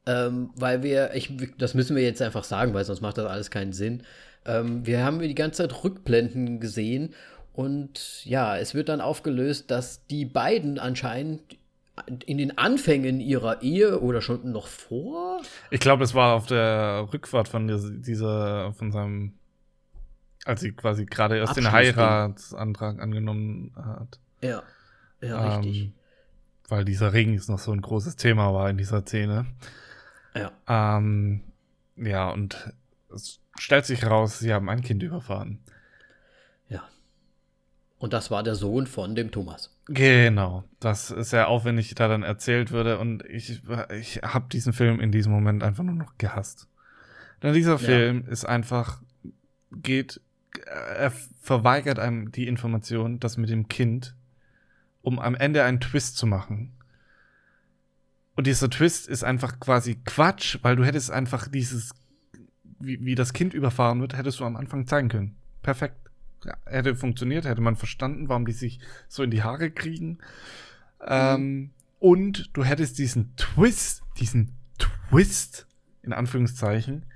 ähm, 0.07 0.51
weil 0.57 0.83
wir, 0.83 1.15
ich, 1.15 1.31
das 1.59 1.75
müssen 1.75 1.95
wir 1.95 2.03
jetzt 2.03 2.23
einfach 2.23 2.45
sagen, 2.45 2.73
weil 2.75 2.85
sonst 2.85 3.03
macht 3.03 3.19
das 3.19 3.27
alles 3.27 3.51
keinen 3.51 3.73
Sinn. 3.75 4.03
Ähm, 4.47 4.85
wir 4.87 5.05
haben 5.05 5.21
die 5.21 5.35
ganze 5.35 5.69
Zeit 5.69 5.85
Rückblenden 5.85 6.59
gesehen 6.59 7.15
und 7.59 8.25
ja, 8.25 8.57
es 8.57 8.73
wird 8.77 8.89
dann 8.89 9.01
aufgelöst, 9.01 9.73
dass 9.73 10.07
die 10.07 10.25
beiden 10.25 10.79
anscheinend 10.79 11.59
in 12.25 12.39
den 12.39 12.57
Anfängen 12.57 13.19
ihrer 13.19 13.63
Ehe 13.63 13.99
oder 13.99 14.23
schon 14.23 14.53
noch 14.53 14.69
vor, 14.69 15.41
Ich 15.73 15.81
glaube, 15.81 16.05
es 16.05 16.15
war 16.15 16.35
auf 16.37 16.47
der 16.47 17.09
Rückfahrt 17.13 17.49
von 17.49 17.67
dieser, 17.67 18.73
von 18.75 18.93
seinem, 18.93 19.33
als 20.45 20.61
sie 20.61 20.71
quasi 20.71 21.05
gerade 21.05 21.37
erst 21.39 21.57
den. 21.57 21.73
Heiratsantrag 21.73 23.01
angenommen 23.01 23.73
hat. 23.75 24.21
ja, 24.41 24.63
ja, 25.21 25.57
richtig, 25.57 25.87
Ähm, 25.87 25.93
weil 26.69 26.85
dieser 26.85 27.13
Ring 27.13 27.35
ist 27.35 27.49
noch 27.49 27.59
so 27.59 27.73
ein 27.73 27.83
großes 27.83 28.15
Thema 28.15 28.55
war 28.55 28.71
in 28.71 28.79
dieser 28.79 29.01
Szene. 29.01 29.47
ja. 30.37 30.53
Ähm, 30.69 31.43
ja, 31.97 32.31
und 32.31 32.73
es 33.13 33.41
stellt 33.59 33.85
sich 33.85 34.03
heraus, 34.03 34.39
sie 34.39 34.55
haben 34.55 34.69
ein 34.69 34.83
Kind 34.83 35.03
überfahren. 35.03 35.59
Ja. 36.69 36.85
Und 37.99 38.13
das 38.13 38.31
war 38.31 38.43
der 38.43 38.55
Sohn 38.55 38.87
von 38.87 39.15
dem 39.15 39.31
Thomas. 39.31 39.75
Genau, 39.87 40.65
das 40.81 41.11
ist 41.11 41.31
sehr 41.31 41.49
aufwendig, 41.49 41.95
da 41.95 42.07
dann 42.07 42.23
erzählt 42.23 42.71
würde 42.71 42.99
und 42.99 43.25
ich, 43.25 43.63
ich 43.91 44.17
habe 44.23 44.49
diesen 44.51 44.73
Film 44.73 45.01
in 45.01 45.11
diesem 45.11 45.33
Moment 45.33 45.63
einfach 45.63 45.83
nur 45.83 45.95
noch 45.95 46.17
gehasst. 46.19 46.69
Denn 47.43 47.55
dieser 47.55 47.79
Film 47.79 48.27
ist 48.29 48.45
einfach, 48.45 49.01
geht, 49.73 50.21
er 50.67 51.13
verweigert 51.41 51.99
einem 51.99 52.33
die 52.33 52.47
Information, 52.47 53.21
das 53.21 53.37
mit 53.37 53.49
dem 53.49 53.69
Kind, 53.69 54.15
um 55.03 55.19
am 55.19 55.35
Ende 55.35 55.65
einen 55.65 55.81
Twist 55.81 56.17
zu 56.17 56.27
machen. 56.27 56.73
Und 58.35 58.47
dieser 58.47 58.71
Twist 58.71 59.09
ist 59.09 59.25
einfach 59.25 59.59
quasi 59.59 59.97
Quatsch, 60.05 60.59
weil 60.63 60.77
du 60.77 60.85
hättest 60.85 61.11
einfach 61.11 61.49
dieses, 61.49 61.95
wie, 62.79 63.05
wie 63.05 63.15
das 63.15 63.33
Kind 63.33 63.55
überfahren 63.55 64.01
wird, 64.01 64.17
hättest 64.17 64.41
du 64.41 64.45
am 64.45 64.57
Anfang 64.57 64.87
zeigen 64.87 65.09
können. 65.09 65.37
Perfekt. 65.63 66.08
Hätte 66.67 66.95
funktioniert, 66.95 67.45
hätte 67.45 67.61
man 67.61 67.77
verstanden, 67.77 68.29
warum 68.29 68.47
die 68.47 68.53
sich 68.53 68.81
so 69.09 69.23
in 69.23 69.31
die 69.31 69.43
Haare 69.43 69.71
kriegen. 69.71 70.19
Ähm, 71.07 71.71
und 71.99 72.51
du 72.53 72.65
hättest 72.65 72.99
diesen 72.99 73.35
Twist, 73.37 74.03
diesen 74.19 74.55
Twist, 74.79 75.67
in 76.03 76.13
Anführungszeichen, 76.13 77.07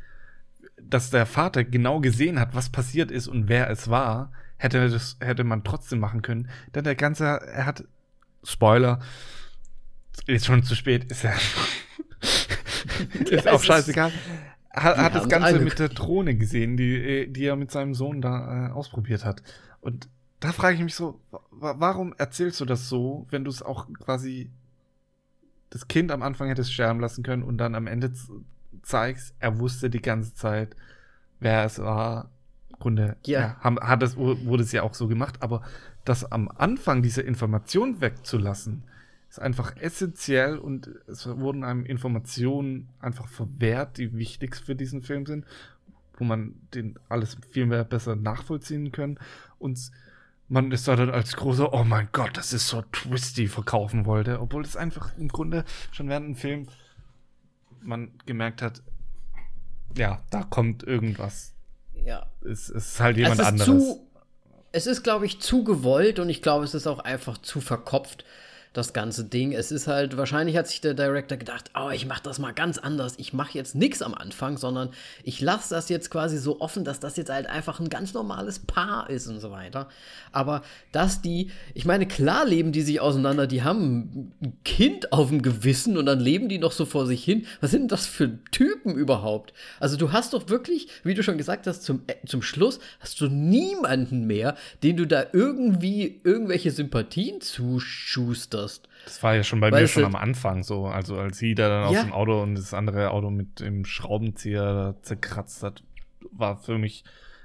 dass 0.81 1.11
der 1.11 1.27
Vater 1.27 1.65
genau 1.65 2.01
gesehen 2.01 2.40
hat, 2.40 2.55
was 2.55 2.70
passiert 2.70 3.11
ist 3.11 3.28
und 3.28 3.49
wer 3.49 3.70
es 3.70 3.89
war, 3.89 4.32
hätte, 4.57 4.89
das, 4.89 5.16
hätte 5.20 5.44
man 5.44 5.65
trotzdem 5.65 6.01
machen 6.01 6.23
können. 6.23 6.49
Denn 6.74 6.85
der 6.85 6.94
ganze, 6.94 7.24
er 7.24 7.66
hat, 7.66 7.85
Spoiler, 8.44 9.01
ist 10.27 10.47
schon 10.47 10.65
zu 10.65 10.74
spät, 10.74 11.05
ist 11.11 11.23
ja, 11.24 11.32
ist 13.31 13.49
auch 13.49 13.62
scheißegal. 13.62 14.12
Hat, 14.73 14.97
hat 14.97 15.15
das 15.15 15.28
Ganze 15.28 15.59
mit 15.61 15.78
der 15.78 15.90
Drohne 15.90 16.35
gesehen, 16.35 16.77
die, 16.77 16.94
äh, 16.94 17.27
die 17.27 17.44
er 17.44 17.57
mit 17.57 17.70
seinem 17.70 17.94
Sohn 17.94 18.23
da 18.23 18.69
äh, 18.69 18.70
ausprobiert 18.73 19.24
hat. 19.24 19.43
Und 19.81 20.09
da 20.40 20.53
frage 20.53 20.77
ich 20.77 20.82
mich 20.82 20.94
so, 20.94 21.20
warum 21.51 22.15
erzählst 22.16 22.61
du 22.61 22.65
das 22.65 22.89
so, 22.89 23.27
wenn 23.31 23.44
du 23.44 23.51
es 23.51 23.62
auch 23.62 23.86
quasi 24.01 24.51
das 25.70 25.89
Kind 25.89 26.11
am 26.11 26.23
Anfang 26.23 26.49
hättest 26.49 26.73
sterben 26.73 27.01
lassen 27.01 27.23
können 27.23 27.43
und 27.43 27.59
dann 27.59 27.74
am 27.74 27.86
Ende 27.86 28.12
zeigst, 28.82 29.35
er 29.39 29.59
wusste 29.59 29.89
die 29.89 30.03
ganze 30.03 30.35
Zeit, 30.35 30.74
wer 31.40 31.65
es 31.65 31.78
war. 31.78 32.31
Grunde, 32.78 33.16
ja. 33.24 33.40
ja 33.40 33.57
haben, 33.61 33.78
hat 33.78 34.03
es, 34.03 34.16
wurde 34.16 34.65
es 34.65 34.73
ja 34.73 34.82
auch 34.82 34.94
so 34.94 35.07
gemacht, 35.07 35.36
aber 35.40 35.62
das 36.05 36.31
am 36.32 36.49
Anfang 36.49 37.03
diese 37.03 37.23
Information 37.23 38.01
wegzulassen, 38.01 38.82
ist 39.32 39.38
einfach 39.38 39.74
essentiell 39.78 40.59
und 40.59 40.90
es 41.06 41.26
wurden 41.26 41.64
einem 41.64 41.86
Informationen 41.86 42.90
einfach 43.00 43.28
verwehrt, 43.28 43.96
die 43.96 44.12
wichtig 44.14 44.56
für 44.56 44.76
diesen 44.76 45.00
Film 45.00 45.24
sind, 45.24 45.46
wo 46.18 46.24
man 46.24 46.54
den 46.74 46.98
alles 47.09 47.38
viel 47.50 47.64
mehr 47.64 47.84
besser 47.84 48.14
nachvollziehen 48.14 48.92
kann 48.92 49.18
und 49.59 49.90
man 50.48 50.70
ist 50.70 50.86
da 50.86 50.96
dann 50.96 51.09
als 51.09 51.34
großer, 51.34 51.72
oh 51.72 51.82
mein 51.82 52.10
Gott, 52.12 52.36
das 52.36 52.52
ist 52.52 52.68
so 52.68 52.82
twisty 52.92 53.48
verkaufen 53.48 54.04
wollte, 54.04 54.38
obwohl 54.38 54.64
es 54.64 54.76
einfach 54.76 55.16
im 55.16 55.28
Grunde 55.28 55.64
schon 55.92 56.10
während 56.10 56.26
dem 56.26 56.36
Film 56.36 56.68
man 57.80 58.12
gemerkt 58.26 58.60
hat, 58.60 58.82
ja, 59.96 60.22
da 60.28 60.42
kommt 60.42 60.82
irgendwas. 60.82 61.54
Ja. 62.04 62.26
Es, 62.42 62.68
es 62.68 62.92
ist 62.92 63.00
halt 63.00 63.16
jemand 63.16 63.40
es 63.40 63.40
ist 63.40 63.46
anderes. 63.46 63.66
Zu, 63.66 64.06
es 64.72 64.86
ist, 64.86 65.02
glaube 65.02 65.24
ich, 65.24 65.40
zu 65.40 65.64
gewollt 65.64 66.18
und 66.18 66.28
ich 66.28 66.42
glaube, 66.42 66.66
es 66.66 66.74
ist 66.74 66.86
auch 66.86 66.98
einfach 66.98 67.38
zu 67.38 67.62
verkopft 67.62 68.26
das 68.73 68.93
ganze 68.93 69.24
Ding. 69.24 69.53
Es 69.53 69.70
ist 69.70 69.86
halt, 69.86 70.16
wahrscheinlich 70.16 70.57
hat 70.57 70.66
sich 70.66 70.81
der 70.81 70.94
Director 70.94 71.36
gedacht, 71.36 71.70
oh, 71.78 71.90
ich 71.90 72.07
mache 72.07 72.23
das 72.23 72.39
mal 72.39 72.53
ganz 72.53 72.78
anders. 72.78 73.15
Ich 73.19 73.32
mache 73.32 73.57
jetzt 73.57 73.74
nichts 73.74 74.01
am 74.01 74.15
Anfang, 74.15 74.57
sondern 74.57 74.90
ich 75.24 75.40
lasse 75.40 75.74
das 75.74 75.89
jetzt 75.89 76.11
quasi 76.11 76.39
so 76.39 76.61
offen, 76.61 76.85
dass 76.85 76.99
das 76.99 77.16
jetzt 77.16 77.31
halt 77.31 77.47
einfach 77.47 77.81
ein 77.81 77.90
ganz 77.90 78.15
normales 78.15 78.61
Paar 78.61 79.11
ist 79.11 79.27
und 79.27 79.40
so 79.40 79.51
weiter. 79.51 79.89
Aber 80.32 80.62
dass 80.90 81.20
die, 81.20 81.51
ich 81.74 81.85
meine, 81.85 82.07
klar 82.07 82.47
leben 82.47 82.73
die 82.73 82.82
sich 82.82 83.01
auseinander, 83.01 83.47
die 83.47 83.62
haben 83.62 84.32
ein 84.43 84.59
Kind 84.65 85.12
auf 85.12 85.28
dem 85.28 85.43
Gewissen 85.43 85.99
und 85.99 86.07
dann 86.07 86.20
leben 86.20 86.49
die 86.49 86.59
noch 86.59 86.73
so 86.73 86.86
vor 86.86 87.07
sich 87.07 87.23
hin. 87.23 87.47
Was 87.61 87.73
sind 87.73 87.93
das 87.93 88.07
für 88.07 88.39
Typen 88.53 88.94
überhaupt? 88.94 89.53
Also 89.81 89.97
du 89.99 90.12
hast 90.12 90.32
doch 90.32 90.49
wirklich, 90.49 90.89
wie 91.05 91.15
du 91.15 91.23
schon 91.23 91.36
gesagt 91.36 91.66
hast, 91.66 91.82
zum, 91.82 92.03
äh, 92.07 92.15
zum 92.27 92.40
Schluss 92.40 92.81
hast 93.01 93.20
du 93.20 93.27
niemanden 93.27 94.27
mehr, 94.27 94.57
den 94.82 94.97
du 94.97 95.07
da 95.07 95.27
irgendwie 95.32 96.20
irgendwelche 96.24 96.70
Sympathien 96.70 97.43
zuschusterst 97.43 98.61
wirst. 98.62 98.89
Das 99.05 99.22
war 99.22 99.34
ja 99.34 99.43
schon 99.43 99.60
bei 99.60 99.70
Weil 99.70 99.82
mir 99.82 99.89
schon 99.89 100.05
am 100.05 100.16
Anfang 100.16 100.62
so. 100.62 100.86
Also 100.86 101.18
als 101.18 101.39
sie 101.39 101.55
da 101.55 101.68
dann 101.68 101.93
ja. 101.93 101.98
aus 101.98 102.05
dem 102.05 102.12
Auto 102.12 102.43
und 102.43 102.55
das 102.55 102.72
andere 102.72 103.10
Auto 103.10 103.30
mit 103.30 103.60
dem 103.60 103.84
Schraubenzieher 103.84 104.94
zerkratzt 105.02 105.62
hat, 105.62 105.82
war 106.30 106.56
für 106.56 106.78
mich 106.78 107.05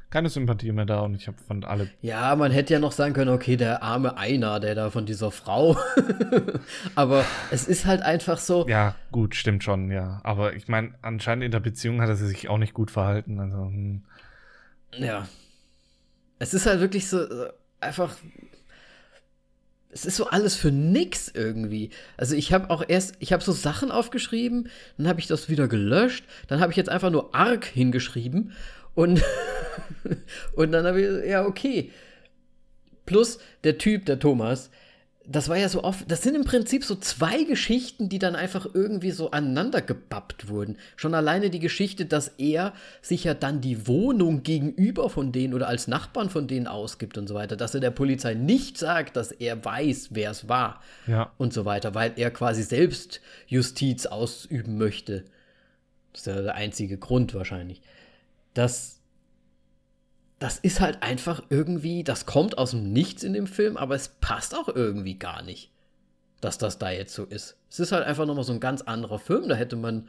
keine 0.09 0.29
Sympathie 0.29 0.71
mehr 0.71 0.85
da 0.85 1.01
und 1.01 1.15
ich 1.15 1.27
habe 1.27 1.37
von 1.45 1.65
alle. 1.65 1.89
Ja, 2.01 2.35
man 2.35 2.51
hätte 2.51 2.73
ja 2.73 2.79
noch 2.79 2.93
sagen 2.93 3.13
können, 3.13 3.31
okay, 3.31 3.57
der 3.57 3.83
arme 3.83 4.17
Einer, 4.17 4.59
der 4.61 4.73
da 4.73 4.89
von 4.89 5.05
dieser 5.05 5.31
Frau. 5.31 5.77
Aber 6.95 7.25
es 7.51 7.67
ist 7.67 7.85
halt 7.85 8.01
einfach 8.01 8.37
so. 8.37 8.65
Ja, 8.69 8.95
gut, 9.11 9.35
stimmt 9.35 9.65
schon, 9.65 9.91
ja. 9.91 10.21
Aber 10.23 10.53
ich 10.55 10.69
meine, 10.69 10.93
anscheinend 11.01 11.43
in 11.43 11.51
der 11.51 11.59
Beziehung 11.59 12.01
hat 12.01 12.07
er 12.07 12.15
sich 12.15 12.47
auch 12.47 12.57
nicht 12.57 12.73
gut 12.73 12.89
verhalten. 12.89 13.39
Also, 13.39 13.65
hm. 13.65 14.03
Ja. 14.97 15.27
Es 16.39 16.53
ist 16.53 16.67
halt 16.67 16.79
wirklich 16.79 17.09
so 17.09 17.25
einfach 17.81 18.15
es 19.97 20.05
ist 20.05 20.17
so 20.17 20.27
alles 20.27 20.55
für 20.55 20.71
nix 20.71 21.31
irgendwie. 21.33 21.89
Also 22.17 22.35
ich 22.35 22.53
habe 22.53 22.69
auch 22.69 22.83
erst, 22.87 23.15
ich 23.17 23.33
habe 23.33 23.43
so 23.43 23.51
Sachen 23.51 23.89
aufgeschrieben, 23.89 24.69
dann 24.97 25.07
habe 25.07 25.19
ich 25.19 25.25
das 25.25 25.49
wieder 25.49 25.67
gelöscht, 25.67 26.23
dann 26.47 26.59
habe 26.59 26.71
ich 26.71 26.77
jetzt 26.77 26.89
einfach 26.89 27.09
nur 27.09 27.33
Arc 27.33 27.65
hingeschrieben 27.65 28.51
und, 28.93 29.23
und 30.53 30.71
dann 30.71 30.85
habe 30.85 31.01
ich, 31.01 31.29
ja, 31.29 31.45
okay. 31.45 31.91
Plus 33.07 33.39
der 33.63 33.79
Typ, 33.79 34.05
der 34.05 34.19
Thomas, 34.19 34.69
das 35.29 35.49
war 35.49 35.57
ja 35.57 35.67
so 35.67 35.83
oft, 35.83 36.09
das 36.09 36.21
sind 36.21 36.35
im 36.35 36.45
Prinzip 36.45 36.85
so 36.85 36.95
zwei 36.95 37.43
Geschichten, 37.43 38.07
die 38.07 38.17
dann 38.17 38.35
einfach 38.35 38.65
irgendwie 38.73 39.11
so 39.11 39.31
aneinander 39.31 39.81
gebappt 39.81 40.47
wurden. 40.47 40.77
Schon 40.95 41.13
alleine 41.13 41.49
die 41.49 41.59
Geschichte, 41.59 42.05
dass 42.05 42.29
er 42.37 42.73
sich 43.01 43.25
ja 43.25 43.33
dann 43.33 43.59
die 43.59 43.87
Wohnung 43.87 44.43
gegenüber 44.43 45.09
von 45.09 45.33
denen 45.33 45.53
oder 45.53 45.67
als 45.67 45.87
Nachbarn 45.89 46.29
von 46.29 46.47
denen 46.47 46.67
ausgibt 46.67 47.17
und 47.17 47.27
so 47.27 47.35
weiter, 47.35 47.57
dass 47.57 47.73
er 47.73 47.81
der 47.81 47.91
Polizei 47.91 48.35
nicht 48.35 48.77
sagt, 48.77 49.17
dass 49.17 49.33
er 49.33 49.63
weiß, 49.63 50.09
wer 50.11 50.31
es 50.31 50.47
war 50.47 50.81
ja. 51.07 51.31
und 51.37 51.51
so 51.53 51.65
weiter, 51.65 51.93
weil 51.93 52.13
er 52.15 52.31
quasi 52.31 52.63
selbst 52.63 53.19
Justiz 53.47 54.05
ausüben 54.05 54.77
möchte. 54.77 55.25
Das 56.13 56.21
ist 56.21 56.27
ja 56.27 56.41
der 56.41 56.55
einzige 56.55 56.97
Grund 56.97 57.33
wahrscheinlich. 57.33 57.81
Das 58.53 58.96
das 60.39 60.59
ist 60.59 60.79
halt 60.79 61.01
einfach 61.01 61.41
irgendwie, 61.49 62.03
das 62.03 62.25
kommt 62.25 62.57
aus 62.57 62.71
dem 62.71 62.91
Nichts 62.93 63.23
in 63.23 63.33
dem 63.33 63.47
Film, 63.47 63.77
aber 63.77 63.95
es 63.95 64.09
passt 64.09 64.55
auch 64.55 64.67
irgendwie 64.67 65.17
gar 65.17 65.41
nicht, 65.41 65.71
dass 66.41 66.57
das 66.57 66.77
da 66.77 66.91
jetzt 66.91 67.13
so 67.13 67.23
ist. 67.23 67.57
Es 67.69 67.79
ist 67.79 67.91
halt 67.91 68.05
einfach 68.05 68.25
nochmal 68.25 68.43
so 68.43 68.53
ein 68.53 68.59
ganz 68.59 68.81
anderer 68.83 69.19
Film. 69.19 69.49
Da 69.49 69.55
hätte 69.55 69.75
man 69.75 70.07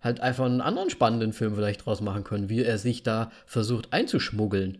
halt 0.00 0.20
einfach 0.20 0.46
einen 0.46 0.60
anderen 0.60 0.90
spannenden 0.90 1.32
Film 1.32 1.54
vielleicht 1.56 1.84
draus 1.84 2.00
machen 2.00 2.24
können, 2.24 2.48
wie 2.48 2.62
er 2.62 2.78
sich 2.78 3.02
da 3.02 3.30
versucht 3.44 3.92
einzuschmuggeln 3.92 4.78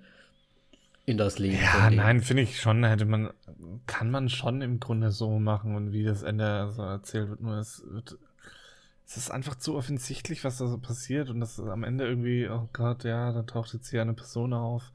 in 1.04 1.18
das 1.18 1.38
Leben. 1.38 1.58
Ja, 1.60 1.90
nein, 1.90 2.20
finde 2.20 2.44
ich 2.44 2.60
schon, 2.60 2.84
hätte 2.84 3.04
man, 3.04 3.30
kann 3.86 4.10
man 4.10 4.28
schon 4.28 4.62
im 4.62 4.78
Grunde 4.78 5.10
so 5.10 5.38
machen 5.40 5.74
und 5.74 5.92
wie 5.92 6.04
das 6.04 6.22
Ende 6.22 6.70
so 6.70 6.82
erzählt 6.82 7.28
wird, 7.28 7.40
nur 7.40 7.56
es 7.56 7.82
wird 7.86 8.16
es 9.10 9.16
ist 9.16 9.30
einfach 9.32 9.56
zu 9.56 9.74
offensichtlich, 9.74 10.44
was 10.44 10.58
da 10.58 10.68
so 10.68 10.78
passiert 10.78 11.30
und 11.30 11.40
das 11.40 11.58
ist 11.58 11.66
am 11.66 11.82
Ende 11.82 12.06
irgendwie, 12.06 12.48
oh 12.48 12.68
Gott, 12.72 13.02
ja, 13.02 13.32
dann 13.32 13.44
taucht 13.44 13.72
jetzt 13.72 13.90
hier 13.90 14.02
eine 14.02 14.14
Person 14.14 14.52
auf. 14.52 14.92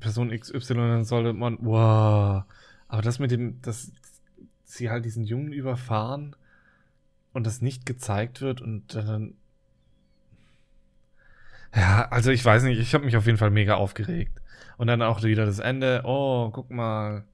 Person 0.00 0.36
XY, 0.36 0.74
dann 0.74 1.04
sollte 1.04 1.32
man, 1.32 1.58
wow. 1.60 2.42
Aber 2.88 3.02
das 3.02 3.20
mit 3.20 3.30
dem, 3.30 3.62
dass 3.62 3.92
sie 4.64 4.90
halt 4.90 5.04
diesen 5.04 5.22
Jungen 5.22 5.52
überfahren 5.52 6.34
und 7.32 7.46
das 7.46 7.62
nicht 7.62 7.86
gezeigt 7.86 8.40
wird 8.40 8.60
und 8.60 8.96
dann. 8.96 9.34
Ja, 11.76 12.08
also 12.10 12.32
ich 12.32 12.44
weiß 12.44 12.64
nicht, 12.64 12.80
ich 12.80 12.94
habe 12.94 13.04
mich 13.04 13.16
auf 13.16 13.26
jeden 13.26 13.38
Fall 13.38 13.50
mega 13.50 13.76
aufgeregt. 13.76 14.42
Und 14.76 14.88
dann 14.88 15.02
auch 15.02 15.22
wieder 15.22 15.46
das 15.46 15.60
Ende, 15.60 16.02
oh, 16.04 16.50
guck 16.50 16.70
mal, 16.70 17.24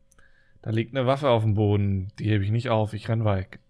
da 0.60 0.70
liegt 0.70 0.94
eine 0.94 1.06
Waffe 1.06 1.30
auf 1.30 1.42
dem 1.42 1.54
Boden, 1.54 2.12
die 2.18 2.28
hebe 2.28 2.44
ich 2.44 2.50
nicht 2.50 2.68
auf, 2.68 2.92
ich 2.92 3.08
renn 3.08 3.24
weg 3.24 3.60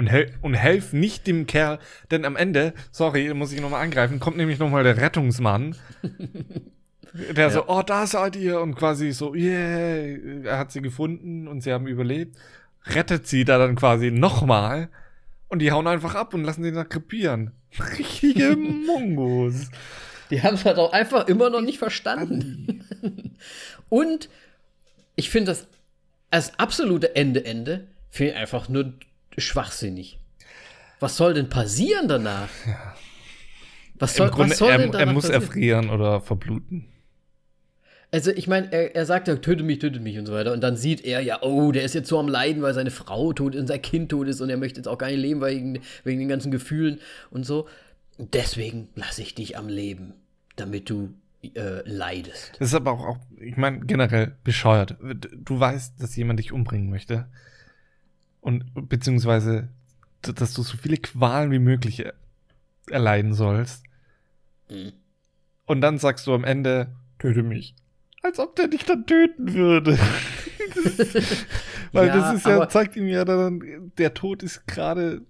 und, 0.00 0.06
hel 0.06 0.32
und 0.40 0.54
helf 0.54 0.94
nicht 0.94 1.26
dem 1.26 1.46
Kerl, 1.46 1.78
denn 2.10 2.24
am 2.24 2.34
Ende, 2.34 2.72
sorry, 2.90 3.32
muss 3.34 3.52
ich 3.52 3.60
nochmal 3.60 3.84
angreifen, 3.84 4.18
kommt 4.18 4.38
nämlich 4.38 4.58
nochmal 4.58 4.82
der 4.82 4.96
Rettungsmann. 4.96 5.76
der 7.12 7.44
ja. 7.44 7.50
so, 7.50 7.68
oh, 7.68 7.82
da 7.82 8.06
seid 8.06 8.34
ihr 8.36 8.60
und 8.60 8.76
quasi 8.76 9.12
so, 9.12 9.34
yeah, 9.34 10.16
er 10.44 10.58
hat 10.58 10.72
sie 10.72 10.80
gefunden 10.80 11.46
und 11.48 11.60
sie 11.60 11.70
haben 11.70 11.86
überlebt. 11.86 12.36
Rettet 12.86 13.26
sie 13.26 13.44
da 13.44 13.58
dann 13.58 13.76
quasi 13.76 14.10
nochmal 14.10 14.88
und 15.48 15.58
die 15.58 15.70
hauen 15.70 15.86
einfach 15.86 16.14
ab 16.14 16.32
und 16.32 16.44
lassen 16.44 16.62
den 16.62 16.76
da 16.76 16.84
krepieren. 16.84 17.52
Richtige 17.98 18.56
Mongos. 18.86 19.70
Die 20.30 20.42
haben 20.42 20.54
es 20.54 20.64
halt 20.64 20.78
auch 20.78 20.94
einfach 20.94 21.28
immer 21.28 21.50
noch 21.50 21.60
nicht 21.60 21.78
verstanden. 21.78 22.86
und 23.90 24.30
ich 25.14 25.28
finde 25.28 25.52
das 25.52 25.66
als 26.30 26.58
absolute 26.58 27.16
Ende-Ende, 27.16 27.88
finde 28.08 28.32
ich 28.32 28.38
einfach 28.38 28.70
nur 28.70 28.94
schwachsinnig. 29.40 30.18
Was 31.00 31.16
soll 31.16 31.34
denn 31.34 31.48
passieren 31.48 32.08
danach? 32.08 32.48
Ja. 32.66 32.94
Was 34.00 34.14
soll, 34.14 34.30
Grunde, 34.30 34.50
was 34.50 34.58
soll 34.58 34.70
er, 34.70 34.94
Er 34.94 35.06
muss 35.06 35.24
passieren? 35.24 35.42
erfrieren 35.42 35.90
oder 35.90 36.20
verbluten. 36.20 36.86
Also 38.12 38.32
ich 38.32 38.48
meine, 38.48 38.72
er, 38.72 38.96
er 38.96 39.06
sagt 39.06 39.28
ja, 39.28 39.36
töte 39.36 39.62
mich, 39.62 39.78
töte 39.78 40.00
mich 40.00 40.18
und 40.18 40.26
so 40.26 40.32
weiter. 40.32 40.52
Und 40.52 40.62
dann 40.62 40.76
sieht 40.76 41.04
er 41.04 41.20
ja, 41.20 41.42
oh, 41.42 41.70
der 41.70 41.84
ist 41.84 41.94
jetzt 41.94 42.08
so 42.08 42.18
am 42.18 42.26
Leiden, 42.26 42.62
weil 42.62 42.74
seine 42.74 42.90
Frau 42.90 43.32
tot 43.32 43.54
ist 43.54 43.60
und 43.60 43.66
sein 43.68 43.82
Kind 43.82 44.10
tot 44.10 44.26
ist 44.26 44.40
und 44.40 44.50
er 44.50 44.56
möchte 44.56 44.78
jetzt 44.78 44.88
auch 44.88 44.98
gar 44.98 45.08
nicht 45.08 45.20
leben 45.20 45.42
wegen, 45.42 45.80
wegen 46.02 46.18
den 46.18 46.28
ganzen 46.28 46.50
Gefühlen 46.50 46.98
und 47.30 47.44
so. 47.44 47.68
deswegen 48.18 48.88
lasse 48.94 49.22
ich 49.22 49.34
dich 49.34 49.56
am 49.56 49.68
Leben, 49.68 50.14
damit 50.56 50.90
du 50.90 51.14
äh, 51.54 51.88
leidest. 51.88 52.52
Das 52.58 52.68
ist 52.68 52.74
aber 52.74 52.92
auch, 52.92 53.06
auch 53.06 53.18
ich 53.38 53.56
meine, 53.56 53.80
generell 53.80 54.36
bescheuert. 54.44 54.96
Du 55.00 55.60
weißt, 55.60 56.02
dass 56.02 56.16
jemand 56.16 56.38
dich 56.38 56.52
umbringen 56.52 56.90
möchte 56.90 57.28
und 58.40 58.88
beziehungsweise, 58.88 59.68
dass 60.22 60.54
du 60.54 60.62
so 60.62 60.76
viele 60.76 60.96
Qualen 60.96 61.50
wie 61.50 61.58
möglich 61.58 62.04
erleiden 62.90 63.34
sollst. 63.34 63.84
Mhm. 64.68 64.92
Und 65.66 65.80
dann 65.80 65.98
sagst 65.98 66.26
du 66.26 66.34
am 66.34 66.44
Ende, 66.44 66.94
töte 67.18 67.42
mich. 67.42 67.74
Als 68.22 68.38
ob 68.38 68.56
der 68.56 68.68
dich 68.68 68.84
dann 68.84 69.06
töten 69.06 69.54
würde. 69.54 69.98
das, 70.74 70.98
weil 71.92 72.08
ja, 72.08 72.16
das 72.16 72.34
ist 72.34 72.46
ja, 72.46 72.68
zeigt 72.68 72.96
ihm 72.96 73.06
ja 73.06 73.24
dann, 73.24 73.92
der 73.98 74.14
Tod 74.14 74.42
ist 74.42 74.66
gerade, 74.66 75.22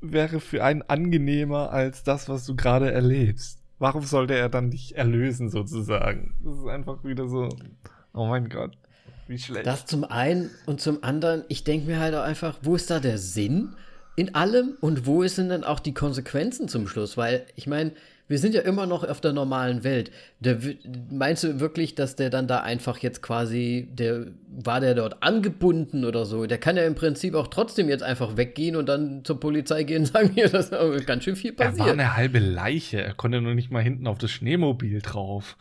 wäre 0.00 0.40
für 0.40 0.64
einen 0.64 0.82
angenehmer 0.82 1.70
als 1.70 2.02
das, 2.02 2.28
was 2.28 2.46
du 2.46 2.56
gerade 2.56 2.90
erlebst. 2.90 3.60
Warum 3.78 4.04
sollte 4.04 4.34
er 4.34 4.48
dann 4.48 4.70
dich 4.70 4.96
erlösen, 4.96 5.50
sozusagen? 5.50 6.34
Das 6.42 6.56
ist 6.56 6.66
einfach 6.66 7.04
wieder 7.04 7.28
so, 7.28 7.48
oh 8.12 8.26
mein 8.26 8.48
Gott. 8.48 8.76
Wie 9.26 9.38
schlecht. 9.38 9.66
Das 9.66 9.86
zum 9.86 10.04
einen 10.04 10.50
und 10.66 10.80
zum 10.80 11.02
anderen, 11.02 11.44
ich 11.48 11.64
denke 11.64 11.86
mir 11.86 12.00
halt 12.00 12.14
auch 12.14 12.22
einfach, 12.22 12.58
wo 12.62 12.76
ist 12.76 12.90
da 12.90 13.00
der 13.00 13.18
Sinn? 13.18 13.74
in 14.16 14.34
allem 14.34 14.76
und 14.80 15.06
wo 15.06 15.26
sind 15.26 15.48
dann 15.48 15.64
auch 15.64 15.80
die 15.80 15.94
Konsequenzen 15.94 16.68
zum 16.68 16.86
Schluss? 16.86 17.16
Weil 17.16 17.46
ich 17.56 17.66
meine, 17.66 17.92
wir 18.26 18.38
sind 18.38 18.54
ja 18.54 18.62
immer 18.62 18.86
noch 18.86 19.04
auf 19.04 19.20
der 19.20 19.32
normalen 19.32 19.84
Welt. 19.84 20.10
Der, 20.40 20.58
meinst 21.10 21.44
du 21.44 21.60
wirklich, 21.60 21.94
dass 21.94 22.16
der 22.16 22.30
dann 22.30 22.46
da 22.46 22.60
einfach 22.60 22.98
jetzt 22.98 23.22
quasi, 23.22 23.88
der 23.92 24.28
war 24.48 24.80
der 24.80 24.94
dort 24.94 25.22
angebunden 25.22 26.04
oder 26.04 26.24
so? 26.24 26.46
Der 26.46 26.58
kann 26.58 26.76
ja 26.76 26.84
im 26.84 26.94
Prinzip 26.94 27.34
auch 27.34 27.48
trotzdem 27.48 27.88
jetzt 27.88 28.02
einfach 28.02 28.36
weggehen 28.36 28.76
und 28.76 28.88
dann 28.88 29.24
zur 29.24 29.40
Polizei 29.40 29.82
gehen 29.82 30.02
und 30.02 30.06
sagen, 30.12 30.30
hier, 30.32 30.48
das 30.48 30.70
ist 30.70 31.06
ganz 31.06 31.24
schön 31.24 31.36
viel 31.36 31.52
passiert. 31.52 31.80
Er 31.80 31.86
war 31.86 31.92
eine 31.92 32.16
halbe 32.16 32.38
Leiche. 32.38 33.02
Er 33.02 33.14
konnte 33.14 33.40
nur 33.40 33.54
nicht 33.54 33.70
mal 33.70 33.82
hinten 33.82 34.06
auf 34.06 34.18
das 34.18 34.30
Schneemobil 34.30 35.02
drauf. 35.02 35.56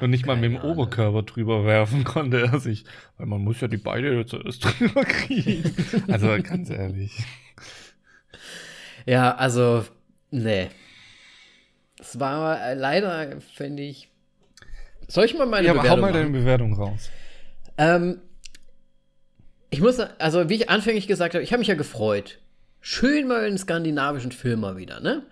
Und 0.00 0.10
nicht 0.10 0.26
mal 0.26 0.36
mit 0.36 0.44
dem 0.44 0.56
Ahnung. 0.58 0.72
Oberkörper 0.72 1.22
drüber 1.22 1.64
werfen 1.64 2.04
konnte 2.04 2.40
er 2.40 2.60
sich. 2.60 2.84
Weil 3.16 3.26
man 3.26 3.42
muss 3.42 3.60
ja 3.60 3.68
die 3.68 3.76
Beine 3.76 4.24
zuerst 4.26 4.64
drüber 4.64 5.04
kriegen. 5.04 5.74
Also 6.08 6.28
ganz 6.42 6.70
ehrlich. 6.70 7.24
Ja, 9.06 9.34
also 9.34 9.84
Nee. 10.30 10.70
Es 11.98 12.18
war 12.18 12.74
leider, 12.74 13.40
finde 13.40 13.82
ich. 13.82 14.08
Soll 15.08 15.24
ich 15.24 15.34
mal 15.36 15.46
meine 15.46 15.66
ja, 15.66 15.72
Bewertung? 15.72 15.90
Ja, 15.90 15.96
hau 15.96 16.00
mal 16.00 16.12
deine 16.12 16.30
Bewertung 16.30 16.74
raus. 16.74 17.10
Ähm, 17.76 18.20
ich 19.70 19.80
muss, 19.80 19.98
also 19.98 20.48
wie 20.48 20.54
ich 20.54 20.70
anfänglich 20.70 21.08
gesagt 21.08 21.34
habe, 21.34 21.42
ich 21.42 21.52
habe 21.52 21.58
mich 21.58 21.68
ja 21.68 21.74
gefreut. 21.74 22.38
Schön 22.80 23.28
mal 23.28 23.44
einen 23.44 23.58
skandinavischen 23.58 24.32
Film 24.32 24.60
mal 24.60 24.76
wieder, 24.76 25.00
ne? 25.00 25.22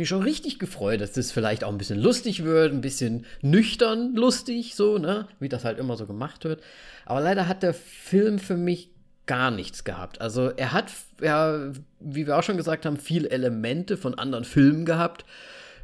Mich 0.00 0.08
schon 0.08 0.22
richtig 0.22 0.58
gefreut, 0.58 1.02
dass 1.02 1.12
das 1.12 1.30
vielleicht 1.30 1.62
auch 1.62 1.70
ein 1.70 1.76
bisschen 1.76 2.00
lustig 2.00 2.42
wird, 2.42 2.72
ein 2.72 2.80
bisschen 2.80 3.26
nüchtern 3.42 4.14
lustig, 4.14 4.74
so, 4.74 4.96
ne? 4.96 5.28
Wie 5.40 5.50
das 5.50 5.64
halt 5.64 5.78
immer 5.78 5.96
so 5.98 6.06
gemacht 6.06 6.44
wird. 6.44 6.62
Aber 7.04 7.20
leider 7.20 7.46
hat 7.46 7.62
der 7.62 7.74
Film 7.74 8.38
für 8.38 8.56
mich 8.56 8.90
gar 9.26 9.50
nichts 9.50 9.84
gehabt. 9.84 10.20
Also 10.20 10.48
er 10.48 10.72
hat, 10.72 10.90
ja, 11.20 11.70
wie 12.00 12.26
wir 12.26 12.38
auch 12.38 12.42
schon 12.42 12.56
gesagt 12.56 12.86
haben, 12.86 12.96
viele 12.96 13.30
Elemente 13.30 13.96
von 13.96 14.18
anderen 14.18 14.44
Filmen 14.44 14.86
gehabt. 14.86 15.26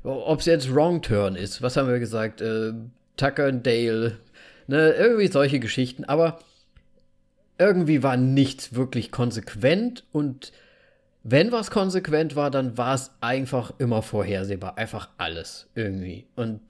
Ob 0.03 0.41
es 0.41 0.47
jetzt 0.47 0.75
Wrong 0.75 1.03
Turn 1.03 1.37
ist, 1.37 1.61
was 1.61 1.77
haben 1.77 1.89
wir 1.89 1.99
gesagt? 1.99 2.41
Äh, 2.41 2.73
Tucker 3.17 3.49
und 3.49 3.67
Dale, 3.67 4.17
ne, 4.67 4.93
irgendwie 4.93 5.29
solche 5.29 5.61
Geschichten. 5.61 6.05
Aber 6.05 6.39
irgendwie 7.59 8.03
war 8.03 8.17
nichts 8.17 8.75
wirklich 8.75 9.13
konsequent 9.13 10.05
und 10.11 10.53
wenn 11.29 11.51
was 11.51 11.73
konsequent 11.73 12.37
war, 12.37 12.53
dann 12.53 12.79
war 12.79 12.95
es 12.95 13.11
einfach 13.21 13.73
immer 13.79 14.03
vorhersehbar. 14.03 14.79
Einfach 14.79 15.09
alles 15.19 15.69
irgendwie. 15.75 16.29
Und 16.37 16.61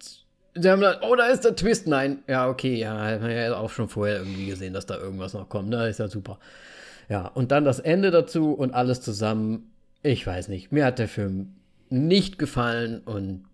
sie 0.54 0.70
haben 0.70 0.80
dann, 0.80 0.96
oh, 1.02 1.14
da 1.14 1.26
ist 1.26 1.44
der 1.44 1.56
Twist. 1.56 1.86
Nein, 1.86 2.22
ja, 2.26 2.48
okay, 2.48 2.74
ja, 2.74 2.96
haben 2.96 3.22
wir 3.22 3.34
ja 3.34 3.56
auch 3.56 3.68
schon 3.68 3.90
vorher 3.90 4.16
irgendwie 4.20 4.46
gesehen, 4.46 4.72
dass 4.72 4.86
da 4.86 4.96
irgendwas 4.96 5.34
noch 5.34 5.50
kommt. 5.50 5.68
Ne? 5.68 5.86
ist 5.88 5.98
ja 5.98 6.08
super. 6.08 6.38
Ja, 7.10 7.26
und 7.26 7.52
dann 7.52 7.66
das 7.66 7.80
Ende 7.80 8.10
dazu 8.10 8.54
und 8.54 8.72
alles 8.72 9.02
zusammen. 9.02 9.70
Ich 10.02 10.26
weiß 10.26 10.48
nicht. 10.48 10.72
Mir 10.72 10.86
hat 10.86 10.98
der 10.98 11.08
Film 11.08 11.52
nicht 11.90 12.38
gefallen 12.38 13.02
und 13.04 13.44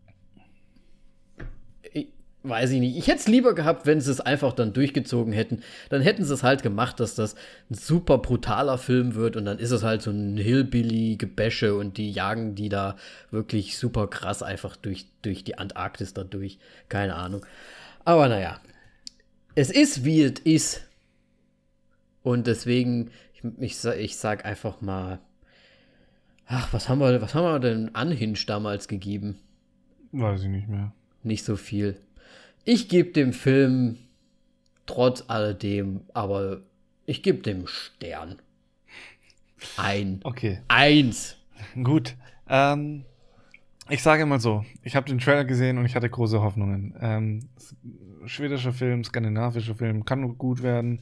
weiß 2.42 2.70
ich 2.70 2.80
nicht. 2.80 2.96
Ich 2.96 3.06
hätte 3.06 3.18
es 3.18 3.28
lieber 3.28 3.54
gehabt, 3.54 3.86
wenn 3.86 4.00
sie 4.00 4.10
es 4.10 4.20
einfach 4.20 4.52
dann 4.52 4.72
durchgezogen 4.72 5.32
hätten. 5.32 5.62
Dann 5.90 6.02
hätten 6.02 6.24
sie 6.24 6.34
es 6.34 6.42
halt 6.42 6.62
gemacht, 6.62 7.00
dass 7.00 7.14
das 7.14 7.34
ein 7.70 7.74
super 7.74 8.18
brutaler 8.18 8.78
Film 8.78 9.14
wird 9.14 9.36
und 9.36 9.44
dann 9.44 9.58
ist 9.58 9.70
es 9.70 9.82
halt 9.82 10.02
so 10.02 10.10
ein 10.10 10.36
Hillbilly-Gebäsche 10.36 11.74
und 11.74 11.96
die 11.98 12.10
jagen 12.10 12.54
die 12.54 12.68
da 12.68 12.96
wirklich 13.30 13.78
super 13.78 14.08
krass 14.08 14.42
einfach 14.42 14.76
durch, 14.76 15.06
durch 15.22 15.44
die 15.44 15.58
Antarktis 15.58 16.14
da 16.14 16.24
durch. 16.24 16.58
Keine 16.88 17.14
Ahnung. 17.14 17.44
Aber 18.04 18.28
naja. 18.28 18.60
Es 19.54 19.70
ist, 19.70 20.04
wie 20.04 20.22
es 20.22 20.40
ist. 20.40 20.88
Und 22.22 22.46
deswegen 22.46 23.10
ich, 23.58 23.84
ich 23.84 24.16
sag 24.16 24.44
einfach 24.44 24.80
mal, 24.80 25.18
ach, 26.46 26.72
was 26.72 26.88
haben 26.88 26.98
wir, 27.00 27.20
was 27.20 27.34
haben 27.34 27.44
wir 27.44 27.58
denn 27.58 27.88
Unhinge 27.90 28.38
damals 28.46 28.88
gegeben? 28.88 29.38
Weiß 30.12 30.42
ich 30.42 30.48
nicht 30.48 30.68
mehr. 30.68 30.92
Nicht 31.22 31.44
so 31.44 31.56
viel. 31.56 31.96
Ich 32.64 32.88
gebe 32.88 33.10
dem 33.10 33.32
Film 33.32 33.98
trotz 34.86 35.24
alledem, 35.28 36.02
aber 36.14 36.60
ich 37.06 37.22
gebe 37.22 37.38
dem 37.38 37.66
Stern. 37.66 38.36
Ein. 39.76 40.20
Okay. 40.22 40.60
Eins. 40.68 41.36
Gut. 41.82 42.16
Ähm, 42.48 43.04
ich 43.88 44.02
sage 44.02 44.26
mal 44.26 44.40
so, 44.40 44.64
ich 44.82 44.94
habe 44.96 45.08
den 45.08 45.18
Trailer 45.18 45.44
gesehen 45.44 45.78
und 45.78 45.86
ich 45.86 45.96
hatte 45.96 46.08
große 46.08 46.40
Hoffnungen. 46.40 46.94
Ähm, 47.00 47.48
schwedischer 48.26 48.72
Film, 48.72 49.04
skandinavischer 49.04 49.74
Film, 49.74 50.04
kann 50.04 50.20
nur 50.20 50.34
gut 50.36 50.62
werden. 50.62 51.00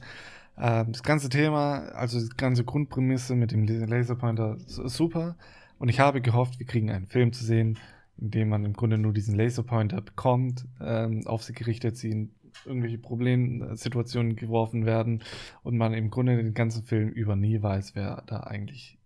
Ähm, 0.57 0.91
das 0.91 1.03
ganze 1.03 1.29
Thema, 1.29 1.89
also 1.93 2.19
die 2.19 2.35
ganze 2.35 2.63
Grundprämisse 2.63 3.35
mit 3.35 3.51
dem 3.51 3.65
Laserpointer 3.65 4.57
super. 4.65 5.35
Und 5.77 5.89
ich 5.89 5.99
habe 5.99 6.21
gehofft, 6.21 6.59
wir 6.59 6.65
kriegen 6.65 6.91
einen 6.91 7.07
Film 7.07 7.33
zu 7.33 7.43
sehen, 7.43 7.77
in 8.17 8.31
dem 8.31 8.49
man 8.49 8.65
im 8.65 8.73
Grunde 8.73 8.97
nur 8.97 9.13
diesen 9.13 9.35
Laserpointer 9.35 10.01
bekommt, 10.01 10.67
ähm, 10.79 11.25
auf 11.25 11.43
sie 11.43 11.53
gerichtet, 11.53 11.97
sie 11.97 12.11
in 12.11 12.35
irgendwelche 12.65 12.97
Problemsituationen 12.97 14.35
geworfen 14.35 14.85
werden 14.85 15.23
und 15.63 15.77
man 15.77 15.93
im 15.93 16.09
Grunde 16.09 16.37
den 16.37 16.53
ganzen 16.53 16.83
Film 16.83 17.09
über 17.09 17.35
nie 17.35 17.61
weiß, 17.61 17.95
wer 17.95 18.23
da 18.27 18.41
eigentlich. 18.41 18.99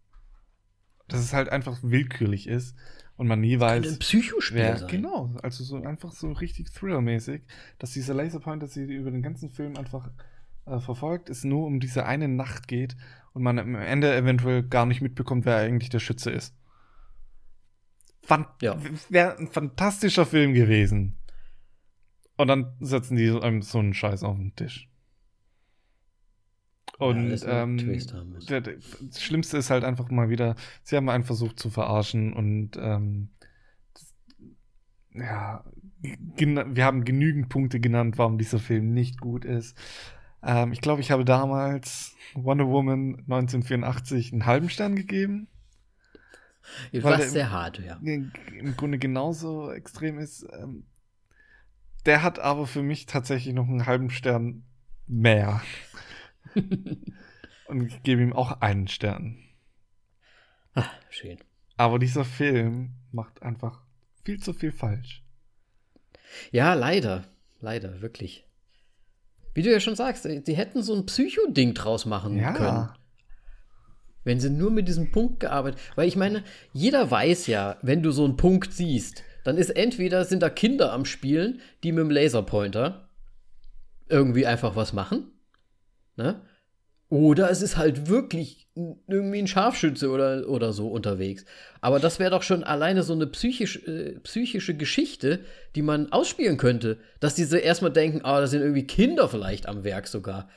Dass 1.07 1.19
es 1.19 1.33
halt 1.33 1.49
einfach 1.49 1.77
willkürlich 1.83 2.47
ist 2.47 2.75
und 3.17 3.27
man 3.27 3.41
nie 3.41 3.59
weiß. 3.59 3.87
Ein 3.87 3.99
Psychospiel 3.99 4.57
wer, 4.57 4.77
sein. 4.77 4.87
Genau, 4.87 5.35
also 5.41 5.63
so 5.63 5.77
einfach 5.77 6.11
so 6.11 6.31
richtig 6.31 6.71
thrillermäßig, 6.71 7.43
dass 7.77 7.91
dieser 7.91 8.13
Laserpointer 8.13 8.67
sie 8.67 8.83
über 8.83 9.11
den 9.11 9.21
ganzen 9.21 9.49
Film 9.49 9.77
einfach 9.77 10.09
äh, 10.65 10.79
verfolgt, 10.79 11.29
es 11.29 11.43
nur 11.43 11.65
um 11.65 11.79
diese 11.79 12.05
eine 12.05 12.27
Nacht 12.27 12.67
geht 12.67 12.97
und 13.33 13.43
man 13.43 13.59
am 13.59 13.75
Ende 13.75 14.15
eventuell 14.15 14.63
gar 14.63 14.85
nicht 14.85 15.01
mitbekommt, 15.01 15.45
wer 15.45 15.57
eigentlich 15.57 15.89
der 15.89 15.99
Schütze 15.99 16.31
ist. 16.31 16.55
Ja. 18.61 18.77
Wäre 19.09 19.37
ein 19.37 19.47
fantastischer 19.47 20.25
Film 20.25 20.53
gewesen. 20.53 21.17
Und 22.37 22.47
dann 22.47 22.75
setzen 22.79 23.15
die 23.15 23.29
einem 23.29 23.61
so 23.61 23.79
einen 23.79 23.93
Scheiß 23.93 24.23
auf 24.23 24.35
den 24.35 24.55
Tisch. 24.55 24.89
Und 26.97 27.41
ja, 27.41 27.63
ähm, 27.63 27.77
das 27.77 29.21
Schlimmste 29.21 29.57
ist 29.57 29.69
halt 29.69 29.83
einfach 29.83 30.09
mal 30.09 30.29
wieder, 30.29 30.55
sie 30.83 30.95
haben 30.95 31.09
einen 31.09 31.25
versucht 31.25 31.59
zu 31.59 31.69
verarschen 31.69 32.31
und 32.31 32.77
ähm, 32.77 33.29
ja, 35.13 35.63
wir 36.01 36.85
haben 36.85 37.03
genügend 37.03 37.49
Punkte 37.49 37.79
genannt, 37.79 38.17
warum 38.17 38.37
dieser 38.37 38.59
Film 38.59 38.93
nicht 38.93 39.19
gut 39.19 39.43
ist. 39.43 39.77
Ähm, 40.43 40.71
ich 40.71 40.81
glaube, 40.81 41.01
ich 41.01 41.11
habe 41.11 41.25
damals 41.25 42.15
Wonder 42.33 42.67
Woman 42.67 43.15
1984 43.27 44.31
einen 44.31 44.45
halben 44.45 44.69
Stern 44.69 44.95
gegeben. 44.95 45.47
Das 46.91 47.03
war 47.03 47.21
sehr 47.21 47.51
hart, 47.51 47.79
ja. 47.79 47.99
Im 48.03 48.31
Grunde 48.77 48.97
genauso 48.97 49.71
extrem 49.71 50.19
ist. 50.19 50.45
Ähm, 50.51 50.85
der 52.05 52.21
hat 52.21 52.39
aber 52.39 52.67
für 52.67 52.83
mich 52.83 53.05
tatsächlich 53.05 53.53
noch 53.53 53.67
einen 53.67 53.85
halben 53.85 54.09
Stern 54.09 54.63
mehr. 55.07 55.61
Und 57.67 57.87
ich 57.87 58.03
gebe 58.03 58.21
ihm 58.21 58.33
auch 58.33 58.61
einen 58.61 58.87
Stern. 58.87 59.37
Ach, 60.73 60.89
schön. 61.09 61.37
Aber 61.77 61.99
dieser 61.99 62.25
Film 62.25 62.93
macht 63.11 63.41
einfach 63.41 63.81
viel 64.23 64.39
zu 64.39 64.53
viel 64.53 64.71
falsch. 64.71 65.23
Ja, 66.51 66.73
leider. 66.73 67.25
Leider, 67.59 68.01
wirklich. 68.01 68.45
Wie 69.53 69.61
du 69.61 69.71
ja 69.71 69.79
schon 69.79 69.95
sagst, 69.95 70.23
sie 70.23 70.55
hätten 70.55 70.83
so 70.83 70.93
ein 70.93 71.05
Psycho-Ding 71.05 71.73
draus 71.73 72.05
machen 72.05 72.37
ja. 72.37 72.53
können. 72.53 72.89
Wenn 74.25 74.41
sie 74.41 74.49
nur 74.49 74.71
mit 74.71 74.89
diesem 74.89 75.11
Punkt 75.11 75.39
gearbeitet. 75.39 75.79
Weil 75.95 76.09
ich 76.09 76.17
meine, 76.17 76.43
jeder 76.73 77.09
weiß 77.09 77.47
ja, 77.47 77.77
wenn 77.81 78.03
du 78.03 78.11
so 78.11 78.25
einen 78.25 78.35
Punkt 78.35 78.73
siehst, 78.73 79.23
dann 79.45 79.57
ist 79.57 79.69
entweder 79.69 80.25
sind 80.25 80.41
da 80.41 80.49
Kinder 80.49 80.91
am 80.91 81.05
Spielen, 81.05 81.61
die 81.83 81.93
mit 81.93 82.01
dem 82.01 82.11
Laserpointer 82.11 83.07
irgendwie 84.09 84.45
einfach 84.45 84.75
was 84.75 84.91
machen. 84.91 85.31
Ne? 86.17 86.41
Oder 87.09 87.51
es 87.51 87.61
ist 87.61 87.77
halt 87.77 88.09
wirklich 88.09 88.67
irgendwie 88.75 89.37
ein 89.39 89.47
Scharfschütze 89.47 90.09
oder, 90.09 90.49
oder 90.49 90.73
so 90.73 90.87
unterwegs. 90.87 91.45
Aber 91.79 91.99
das 91.99 92.17
wäre 92.17 92.31
doch 92.31 92.41
schon 92.41 92.63
alleine 92.63 93.03
so 93.03 93.13
eine 93.13 93.27
psychisch, 93.27 93.85
äh, 93.87 94.19
psychische 94.21 94.75
Geschichte, 94.75 95.41
die 95.75 95.83
man 95.83 96.11
ausspielen 96.11 96.57
könnte. 96.57 96.97
Dass 97.19 97.35
diese 97.35 97.59
erstmal 97.59 97.91
denken, 97.91 98.21
ah, 98.23 98.41
da 98.41 98.47
sind 98.47 98.61
irgendwie 98.61 98.87
Kinder 98.87 99.29
vielleicht 99.29 99.67
am 99.67 99.83
Werk 99.83 100.07
sogar. 100.07 100.49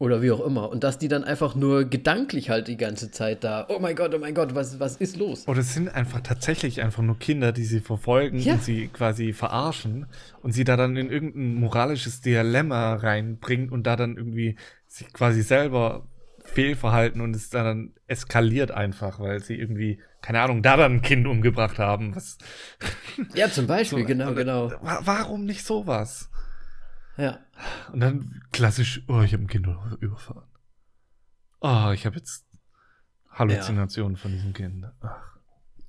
Oder 0.00 0.22
wie 0.22 0.30
auch 0.30 0.40
immer. 0.40 0.70
Und 0.70 0.82
dass 0.82 0.96
die 0.96 1.08
dann 1.08 1.24
einfach 1.24 1.54
nur 1.54 1.84
gedanklich 1.84 2.48
halt 2.48 2.68
die 2.68 2.78
ganze 2.78 3.10
Zeit 3.10 3.44
da, 3.44 3.66
oh 3.68 3.78
mein 3.80 3.94
Gott, 3.94 4.14
oh 4.14 4.18
mein 4.18 4.34
Gott, 4.34 4.54
was, 4.54 4.80
was 4.80 4.96
ist 4.96 5.18
los? 5.18 5.46
Oder 5.46 5.60
es 5.60 5.74
sind 5.74 5.90
einfach 5.90 6.22
tatsächlich 6.22 6.80
einfach 6.80 7.02
nur 7.02 7.18
Kinder, 7.18 7.52
die 7.52 7.66
sie 7.66 7.80
verfolgen 7.80 8.38
ja. 8.38 8.54
und 8.54 8.62
sie 8.64 8.88
quasi 8.88 9.34
verarschen 9.34 10.06
und 10.42 10.52
sie 10.52 10.64
da 10.64 10.78
dann 10.78 10.96
in 10.96 11.10
irgendein 11.10 11.56
moralisches 11.56 12.22
Dilemma 12.22 12.94
reinbringen 12.94 13.68
und 13.68 13.86
da 13.86 13.94
dann 13.94 14.16
irgendwie 14.16 14.56
sich 14.86 15.12
quasi 15.12 15.42
selber 15.42 16.08
Fehlverhalten 16.44 17.20
und 17.20 17.36
es 17.36 17.50
dann 17.50 17.92
eskaliert 18.06 18.70
einfach, 18.70 19.20
weil 19.20 19.42
sie 19.42 19.56
irgendwie, 19.56 20.00
keine 20.22 20.40
Ahnung, 20.40 20.62
da 20.62 20.78
dann 20.78 20.94
ein 20.94 21.02
Kind 21.02 21.26
umgebracht 21.26 21.78
haben. 21.78 22.16
Was 22.16 22.38
ja, 23.34 23.50
zum 23.50 23.66
Beispiel, 23.66 23.98
so, 24.00 24.06
genau, 24.06 24.32
genau. 24.32 24.72
Warum 24.80 25.44
nicht 25.44 25.66
sowas? 25.66 26.29
Ja. 27.20 27.38
Und 27.92 28.00
dann 28.00 28.42
klassisch, 28.52 29.02
oh, 29.08 29.20
ich 29.20 29.32
habe 29.32 29.44
ein 29.44 29.48
Kind 29.48 29.66
überfahren. 30.00 30.44
Oh, 31.60 31.90
ich 31.92 32.06
habe 32.06 32.16
jetzt 32.16 32.46
Halluzinationen 33.30 34.16
von 34.16 34.32
diesem 34.32 34.54
Kind. 34.54 34.86
Ach, 35.00 35.38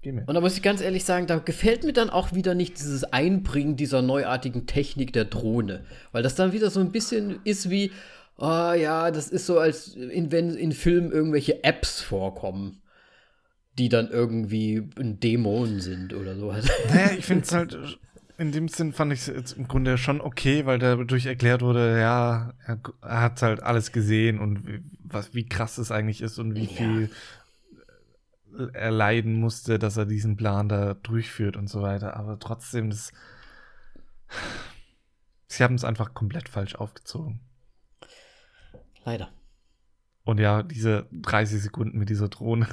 geh 0.02 0.12
mir. 0.12 0.26
Und 0.28 0.34
da 0.34 0.42
muss 0.42 0.58
ich 0.58 0.62
ganz 0.62 0.82
ehrlich 0.82 1.06
sagen, 1.06 1.28
da 1.28 1.40
gefällt 1.40 1.84
mir 1.84 1.94
dann 1.94 2.10
auch 2.10 2.34
wieder 2.34 2.54
nicht 2.54 2.78
dieses 2.78 3.06
Einbringen 3.06 3.78
dieser 3.78 4.02
neuartigen 4.02 4.68
Technik 4.68 5.14
der 5.14 5.26
Drohne. 5.26 5.86
Weil 6.12 6.24
das 6.24 6.36
dann 6.36 6.52
wieder 6.52 6.70
so 6.70 6.82
ein 6.82 6.92
bisschen 6.92 7.40
ist 7.46 7.70
wie, 7.70 7.92
oh 8.38 8.74
ja, 8.74 9.12
das 9.12 9.30
ist 9.30 9.46
so, 9.46 9.60
als 9.60 9.96
in, 9.96 10.32
wenn 10.32 10.56
in 10.56 10.74
Filmen 10.74 11.12
irgendwelche 11.12 11.64
Apps 11.64 12.02
vorkommen, 12.02 12.82
die 13.78 13.88
dann 13.88 14.10
irgendwie 14.10 14.90
ein 15.00 15.20
Dämon 15.22 15.80
sind 15.80 16.14
oder 16.14 16.36
sowas. 16.36 16.68
Naja, 16.90 17.12
ich 17.18 17.26
finde 17.26 17.44
es 17.44 17.52
halt, 17.54 17.78
in 18.42 18.52
dem 18.52 18.68
Sinn 18.68 18.92
fand 18.92 19.14
ich 19.14 19.28
es 19.28 19.54
im 19.54 19.68
Grunde 19.68 20.00
schon 20.00 20.20
okay, 20.20 20.66
weil 20.66 20.80
dadurch 20.80 21.28
erklärt 21.28 21.62
wurde, 21.62 22.00
ja, 22.00 22.54
er, 22.66 22.80
er 23.04 23.22
hat 23.22 23.40
halt 23.44 23.62
alles 23.62 23.92
gesehen 23.92 24.40
und 24.40 24.66
wie, 24.66 24.82
was, 25.04 25.36
wie 25.36 25.46
krass 25.46 25.78
es 25.78 25.92
eigentlich 25.92 26.24
ist 26.24 26.40
und 26.40 26.56
wie 26.56 26.66
ja. 26.66 26.76
viel 26.76 27.12
er 28.74 28.90
leiden 28.90 29.40
musste, 29.40 29.78
dass 29.78 29.96
er 29.96 30.08
diesen 30.08 30.38
Plan 30.38 30.68
da 30.68 30.96
durchführt 30.96 31.56
und 31.56 31.70
so 31.70 31.84
weiter. 31.84 32.18
Aber 32.18 32.40
trotzdem, 32.40 32.90
das, 32.90 33.14
sie 35.46 35.64
haben 35.64 35.76
es 35.76 35.84
einfach 35.84 36.16
komplett 36.16 36.50
falsch 36.50 36.74
aufgezogen. 36.74 37.42
Leider. 39.06 39.30
Und 40.24 40.40
ja, 40.40 40.64
diese 40.64 41.08
30 41.12 41.62
Sekunden 41.62 42.00
mit 42.00 42.10
dieser 42.10 42.28
Drohne, 42.28 42.68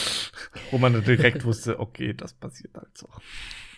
wo 0.70 0.78
man 0.78 1.04
direkt 1.04 1.44
wusste, 1.44 1.80
okay, 1.80 2.14
das 2.14 2.32
passiert 2.32 2.74
halt 2.74 2.96
so. 2.96 3.10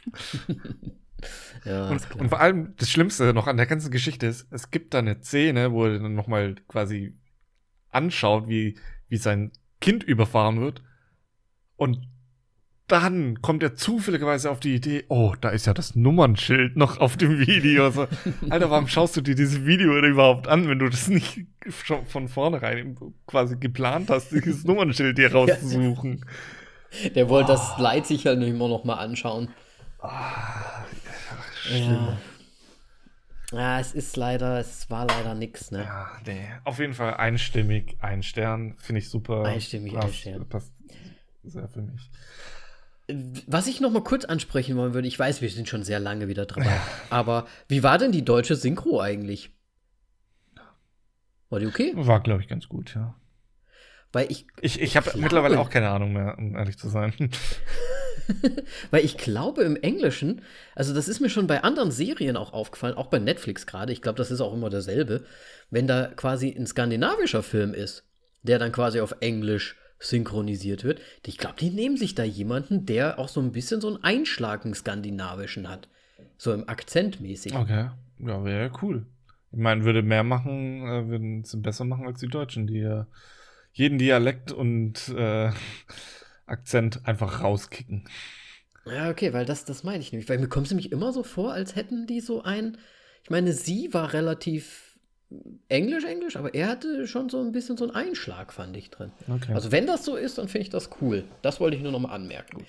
ja, 1.64 1.88
und, 1.88 2.16
und, 2.16 2.28
vor 2.28 2.40
allem 2.40 2.74
das 2.76 2.90
Schlimmste 2.90 3.32
noch 3.32 3.46
an 3.46 3.56
der 3.56 3.66
ganzen 3.66 3.90
Geschichte 3.90 4.26
ist, 4.26 4.46
es 4.50 4.70
gibt 4.70 4.94
da 4.94 4.98
eine 4.98 5.20
Szene, 5.22 5.72
wo 5.72 5.84
er 5.86 5.98
dann 5.98 6.14
nochmal 6.14 6.56
quasi 6.68 7.16
anschaut, 7.90 8.48
wie, 8.48 8.78
wie 9.08 9.16
sein 9.16 9.52
Kind 9.80 10.02
überfahren 10.02 10.60
wird. 10.60 10.82
Und 11.76 12.08
dann 12.86 13.40
kommt 13.40 13.62
er 13.62 13.74
zufälligerweise 13.76 14.50
auf 14.50 14.60
die 14.60 14.74
Idee, 14.74 15.04
oh, 15.08 15.34
da 15.40 15.48
ist 15.48 15.66
ja 15.66 15.72
das 15.72 15.94
Nummernschild 15.96 16.76
noch 16.76 16.98
auf 16.98 17.16
dem 17.16 17.38
Video. 17.38 17.90
So, 17.90 18.06
Alter, 18.50 18.70
warum 18.70 18.88
schaust 18.88 19.16
du 19.16 19.22
dir 19.22 19.34
dieses 19.34 19.64
Video 19.64 19.96
überhaupt 19.98 20.48
an, 20.48 20.68
wenn 20.68 20.78
du 20.78 20.88
das 20.88 21.08
nicht 21.08 21.46
schon 21.84 22.04
von 22.06 22.28
vornherein 22.28 22.96
quasi 23.26 23.56
geplant 23.56 24.10
hast, 24.10 24.32
dieses 24.32 24.64
Nummernschild 24.64 25.16
dir 25.16 25.32
rauszusuchen? 25.32 26.24
Der 27.14 27.28
wollte 27.28 27.52
oh. 27.52 27.54
das 27.54 27.78
Leid 27.78 28.06
sich 28.06 28.26
halt 28.26 28.42
immer 28.42 28.68
noch 28.68 28.84
mal 28.84 28.96
anschauen. 28.96 29.48
Oh, 30.06 30.10
ja. 31.70 32.18
ja, 33.52 33.80
es 33.80 33.94
ist 33.94 34.16
leider, 34.18 34.58
es 34.58 34.90
war 34.90 35.06
leider 35.06 35.34
nix, 35.34 35.70
ne? 35.70 35.84
Ja, 35.84 36.10
nee. 36.26 36.46
Auf 36.64 36.78
jeden 36.78 36.92
Fall 36.92 37.14
einstimmig, 37.14 37.96
ein 38.00 38.22
Stern, 38.22 38.76
finde 38.76 38.98
ich 38.98 39.08
super. 39.08 39.44
Einstimmig, 39.44 39.94
passt, 39.94 40.06
ein 40.06 40.12
Stern. 40.12 40.48
Passt 40.48 40.72
sehr 41.42 41.68
für 41.68 41.80
mich. 41.80 42.10
Was 43.46 43.66
ich 43.66 43.80
noch 43.80 43.90
mal 43.90 44.04
kurz 44.04 44.26
ansprechen 44.26 44.76
wollen 44.76 44.92
würde, 44.92 45.08
ich 45.08 45.18
weiß, 45.18 45.40
wir 45.40 45.48
sind 45.48 45.70
schon 45.70 45.84
sehr 45.84 46.00
lange 46.00 46.28
wieder 46.28 46.44
dabei, 46.44 46.80
aber 47.08 47.46
wie 47.68 47.82
war 47.82 47.96
denn 47.96 48.12
die 48.12 48.26
deutsche 48.26 48.56
Synchro 48.56 49.00
eigentlich? 49.00 49.56
War 51.48 51.60
die 51.60 51.66
okay? 51.66 51.92
War, 51.94 52.20
glaube 52.20 52.42
ich, 52.42 52.48
ganz 52.48 52.68
gut, 52.68 52.94
ja. 52.94 53.14
Weil 54.12 54.30
ich. 54.30 54.46
Ich, 54.60 54.80
ich 54.80 54.96
habe 54.98 55.10
mittlerweile 55.16 55.58
auch 55.58 55.70
keine 55.70 55.88
Ahnung 55.88 56.12
mehr, 56.12 56.36
um 56.36 56.56
ehrlich 56.56 56.76
zu 56.76 56.90
sein. 56.90 57.14
Weil 58.90 59.04
ich 59.04 59.16
glaube 59.16 59.62
im 59.62 59.76
Englischen, 59.76 60.42
also 60.74 60.94
das 60.94 61.08
ist 61.08 61.20
mir 61.20 61.30
schon 61.30 61.46
bei 61.46 61.62
anderen 61.62 61.90
Serien 61.90 62.36
auch 62.36 62.52
aufgefallen, 62.52 62.96
auch 62.96 63.06
bei 63.06 63.18
Netflix 63.18 63.66
gerade, 63.66 63.92
ich 63.92 64.02
glaube, 64.02 64.18
das 64.18 64.30
ist 64.30 64.40
auch 64.40 64.54
immer 64.54 64.70
derselbe, 64.70 65.24
wenn 65.70 65.86
da 65.86 66.06
quasi 66.06 66.54
ein 66.56 66.66
skandinavischer 66.66 67.42
Film 67.42 67.74
ist, 67.74 68.04
der 68.42 68.58
dann 68.58 68.72
quasi 68.72 69.00
auf 69.00 69.16
Englisch 69.20 69.76
synchronisiert 69.98 70.84
wird. 70.84 71.00
Ich 71.24 71.38
glaube, 71.38 71.56
die 71.58 71.70
nehmen 71.70 71.96
sich 71.96 72.14
da 72.14 72.24
jemanden, 72.24 72.86
der 72.86 73.18
auch 73.18 73.28
so 73.28 73.40
ein 73.40 73.52
bisschen 73.52 73.80
so 73.80 73.88
einen 73.88 74.02
Einschlag 74.04 74.64
im 74.64 74.74
Skandinavischen 74.74 75.68
hat. 75.68 75.88
So 76.36 76.52
im 76.52 76.68
Akzentmäßig. 76.68 77.54
Okay. 77.54 77.90
Ja, 78.18 78.44
wäre 78.44 78.70
cool. 78.82 79.06
Ich 79.52 79.58
meine, 79.58 79.84
würde 79.84 80.02
mehr 80.02 80.24
machen, 80.24 80.86
äh, 80.86 81.08
würden 81.08 81.42
es 81.42 81.60
besser 81.60 81.84
machen 81.84 82.06
als 82.06 82.20
die 82.20 82.28
Deutschen, 82.28 82.66
die 82.66 82.80
ja 82.80 83.06
jeden 83.72 83.98
Dialekt 83.98 84.52
und 84.52 85.08
äh, 85.10 85.50
Akzent 86.46 87.06
einfach 87.06 87.42
rauskicken. 87.42 88.08
Ja, 88.86 89.10
okay, 89.10 89.32
weil 89.32 89.46
das, 89.46 89.64
das 89.64 89.82
meine 89.82 90.00
ich 90.00 90.12
nämlich. 90.12 90.28
Weil 90.28 90.38
mir 90.38 90.48
kommt 90.48 90.66
es 90.66 90.72
nämlich 90.72 90.92
immer 90.92 91.12
so 91.12 91.22
vor, 91.22 91.52
als 91.52 91.74
hätten 91.74 92.06
die 92.06 92.20
so 92.20 92.42
ein. 92.42 92.76
Ich 93.22 93.30
meine, 93.30 93.52
sie 93.52 93.94
war 93.94 94.12
relativ 94.12 94.98
Englisch, 95.68 96.04
Englisch, 96.04 96.36
aber 96.36 96.54
er 96.54 96.68
hatte 96.68 97.06
schon 97.06 97.28
so 97.28 97.40
ein 97.40 97.52
bisschen 97.52 97.76
so 97.76 97.84
einen 97.84 97.94
Einschlag, 97.94 98.52
fand 98.52 98.76
ich 98.76 98.90
drin. 98.90 99.10
Okay. 99.28 99.54
Also 99.54 99.72
wenn 99.72 99.86
das 99.86 100.04
so 100.04 100.16
ist, 100.16 100.38
dann 100.38 100.48
finde 100.48 100.64
ich 100.64 100.70
das 100.70 100.90
cool. 101.00 101.24
Das 101.42 101.60
wollte 101.60 101.76
ich 101.76 101.82
nur 101.82 101.92
noch 101.92 102.00
mal 102.00 102.12
anmerken. 102.14 102.58
Gut. 102.58 102.66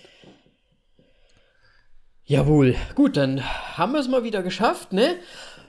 Jawohl, 2.27 2.76
gut, 2.95 3.18
dann 3.18 3.43
haben 3.77 3.93
wir 3.93 3.99
es 3.99 4.07
mal 4.07 4.23
wieder 4.23 4.41
geschafft, 4.41 4.93
ne? 4.93 5.15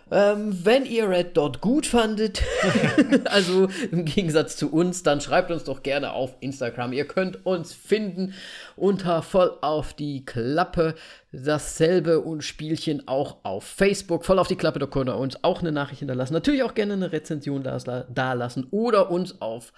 Ähm, 0.09 0.65
wenn 0.65 0.85
ihr 0.85 1.09
Red 1.09 1.37
Dot 1.37 1.61
gut 1.61 1.85
fandet, 1.85 2.43
also 3.25 3.69
im 3.91 4.05
Gegensatz 4.05 4.57
zu 4.57 4.73
uns, 4.73 5.03
dann 5.03 5.21
schreibt 5.21 5.51
uns 5.51 5.65
doch 5.65 5.83
gerne 5.83 6.13
auf 6.13 6.37
Instagram. 6.39 6.93
Ihr 6.93 7.09
könnt 7.09 7.45
uns 7.45 7.73
finden 7.73 8.33
unter 8.77 9.23
voll 9.23 9.59
auf 9.63 9.95
die 9.95 10.25
Klappe. 10.25 10.95
Dasselbe 11.33 12.21
und 12.21 12.43
Spielchen 12.43 13.09
auch 13.09 13.39
auf 13.43 13.65
Facebook. 13.65 14.25
Voll 14.25 14.39
auf 14.39 14.47
die 14.47 14.57
Klappe, 14.57 14.79
da 14.79 14.87
könnt 14.87 15.11
ihr 15.11 15.17
uns 15.17 15.43
auch 15.43 15.61
eine 15.61 15.73
Nachricht 15.73 15.99
hinterlassen. 15.99 16.35
Natürlich 16.35 16.63
auch 16.63 16.75
gerne 16.75 16.93
eine 16.93 17.11
Rezension 17.11 17.65
da 17.65 18.33
lassen 18.33 18.69
oder 18.71 19.11
uns 19.11 19.41
auf 19.41 19.73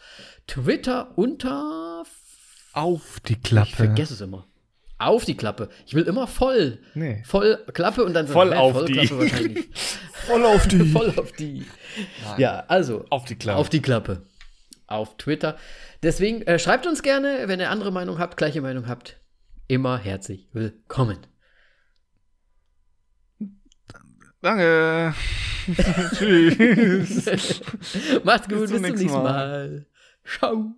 Twitter 0.46 1.12
unter 1.16 2.05
auf 2.74 3.20
die 3.26 3.40
Klappe. 3.40 3.68
Ich 3.68 3.76
vergesse 3.76 4.12
es 4.12 4.20
immer. 4.20 4.44
Auf 4.98 5.24
die 5.24 5.36
Klappe. 5.36 5.68
Ich 5.86 5.94
will 5.94 6.04
immer 6.04 6.26
voll. 6.26 6.78
Nee. 6.94 7.22
Voll 7.24 7.64
Klappe 7.72 8.04
und 8.04 8.14
dann 8.14 8.26
voll 8.26 8.52
auf 8.52 8.72
voll 8.72 8.86
die. 8.86 8.92
Klappe 8.94 9.18
wahrscheinlich. 9.18 9.68
voll 10.12 10.44
auf 10.44 10.66
die. 10.66 10.84
voll 10.92 11.14
auf 11.16 11.32
die. 11.32 11.66
Nein. 12.24 12.40
Ja, 12.40 12.64
also. 12.66 13.04
Auf 13.10 13.24
die 13.24 13.36
Klappe. 13.36 13.58
Auf 13.58 13.68
die 13.68 13.80
Klappe. 13.80 14.22
Auf 14.88 15.16
Twitter. 15.16 15.56
Deswegen 16.02 16.42
äh, 16.42 16.58
schreibt 16.58 16.86
uns 16.86 17.02
gerne, 17.02 17.44
wenn 17.46 17.60
ihr 17.60 17.70
andere 17.70 17.92
Meinung 17.92 18.18
habt, 18.18 18.36
gleiche 18.36 18.60
Meinung 18.60 18.88
habt. 18.88 19.20
Immer 19.68 19.98
herzlich 19.98 20.48
willkommen. 20.52 21.18
Danke. 24.40 25.14
Tschüss. 26.14 27.60
Macht's 28.24 28.48
gut, 28.48 28.60
bis 28.60 28.70
zum, 28.70 28.82
bis 28.82 28.90
zum 28.90 28.98
nächsten 28.98 29.06
Mal. 29.06 29.22
Mal. 29.22 29.86
Ciao. 30.24 30.74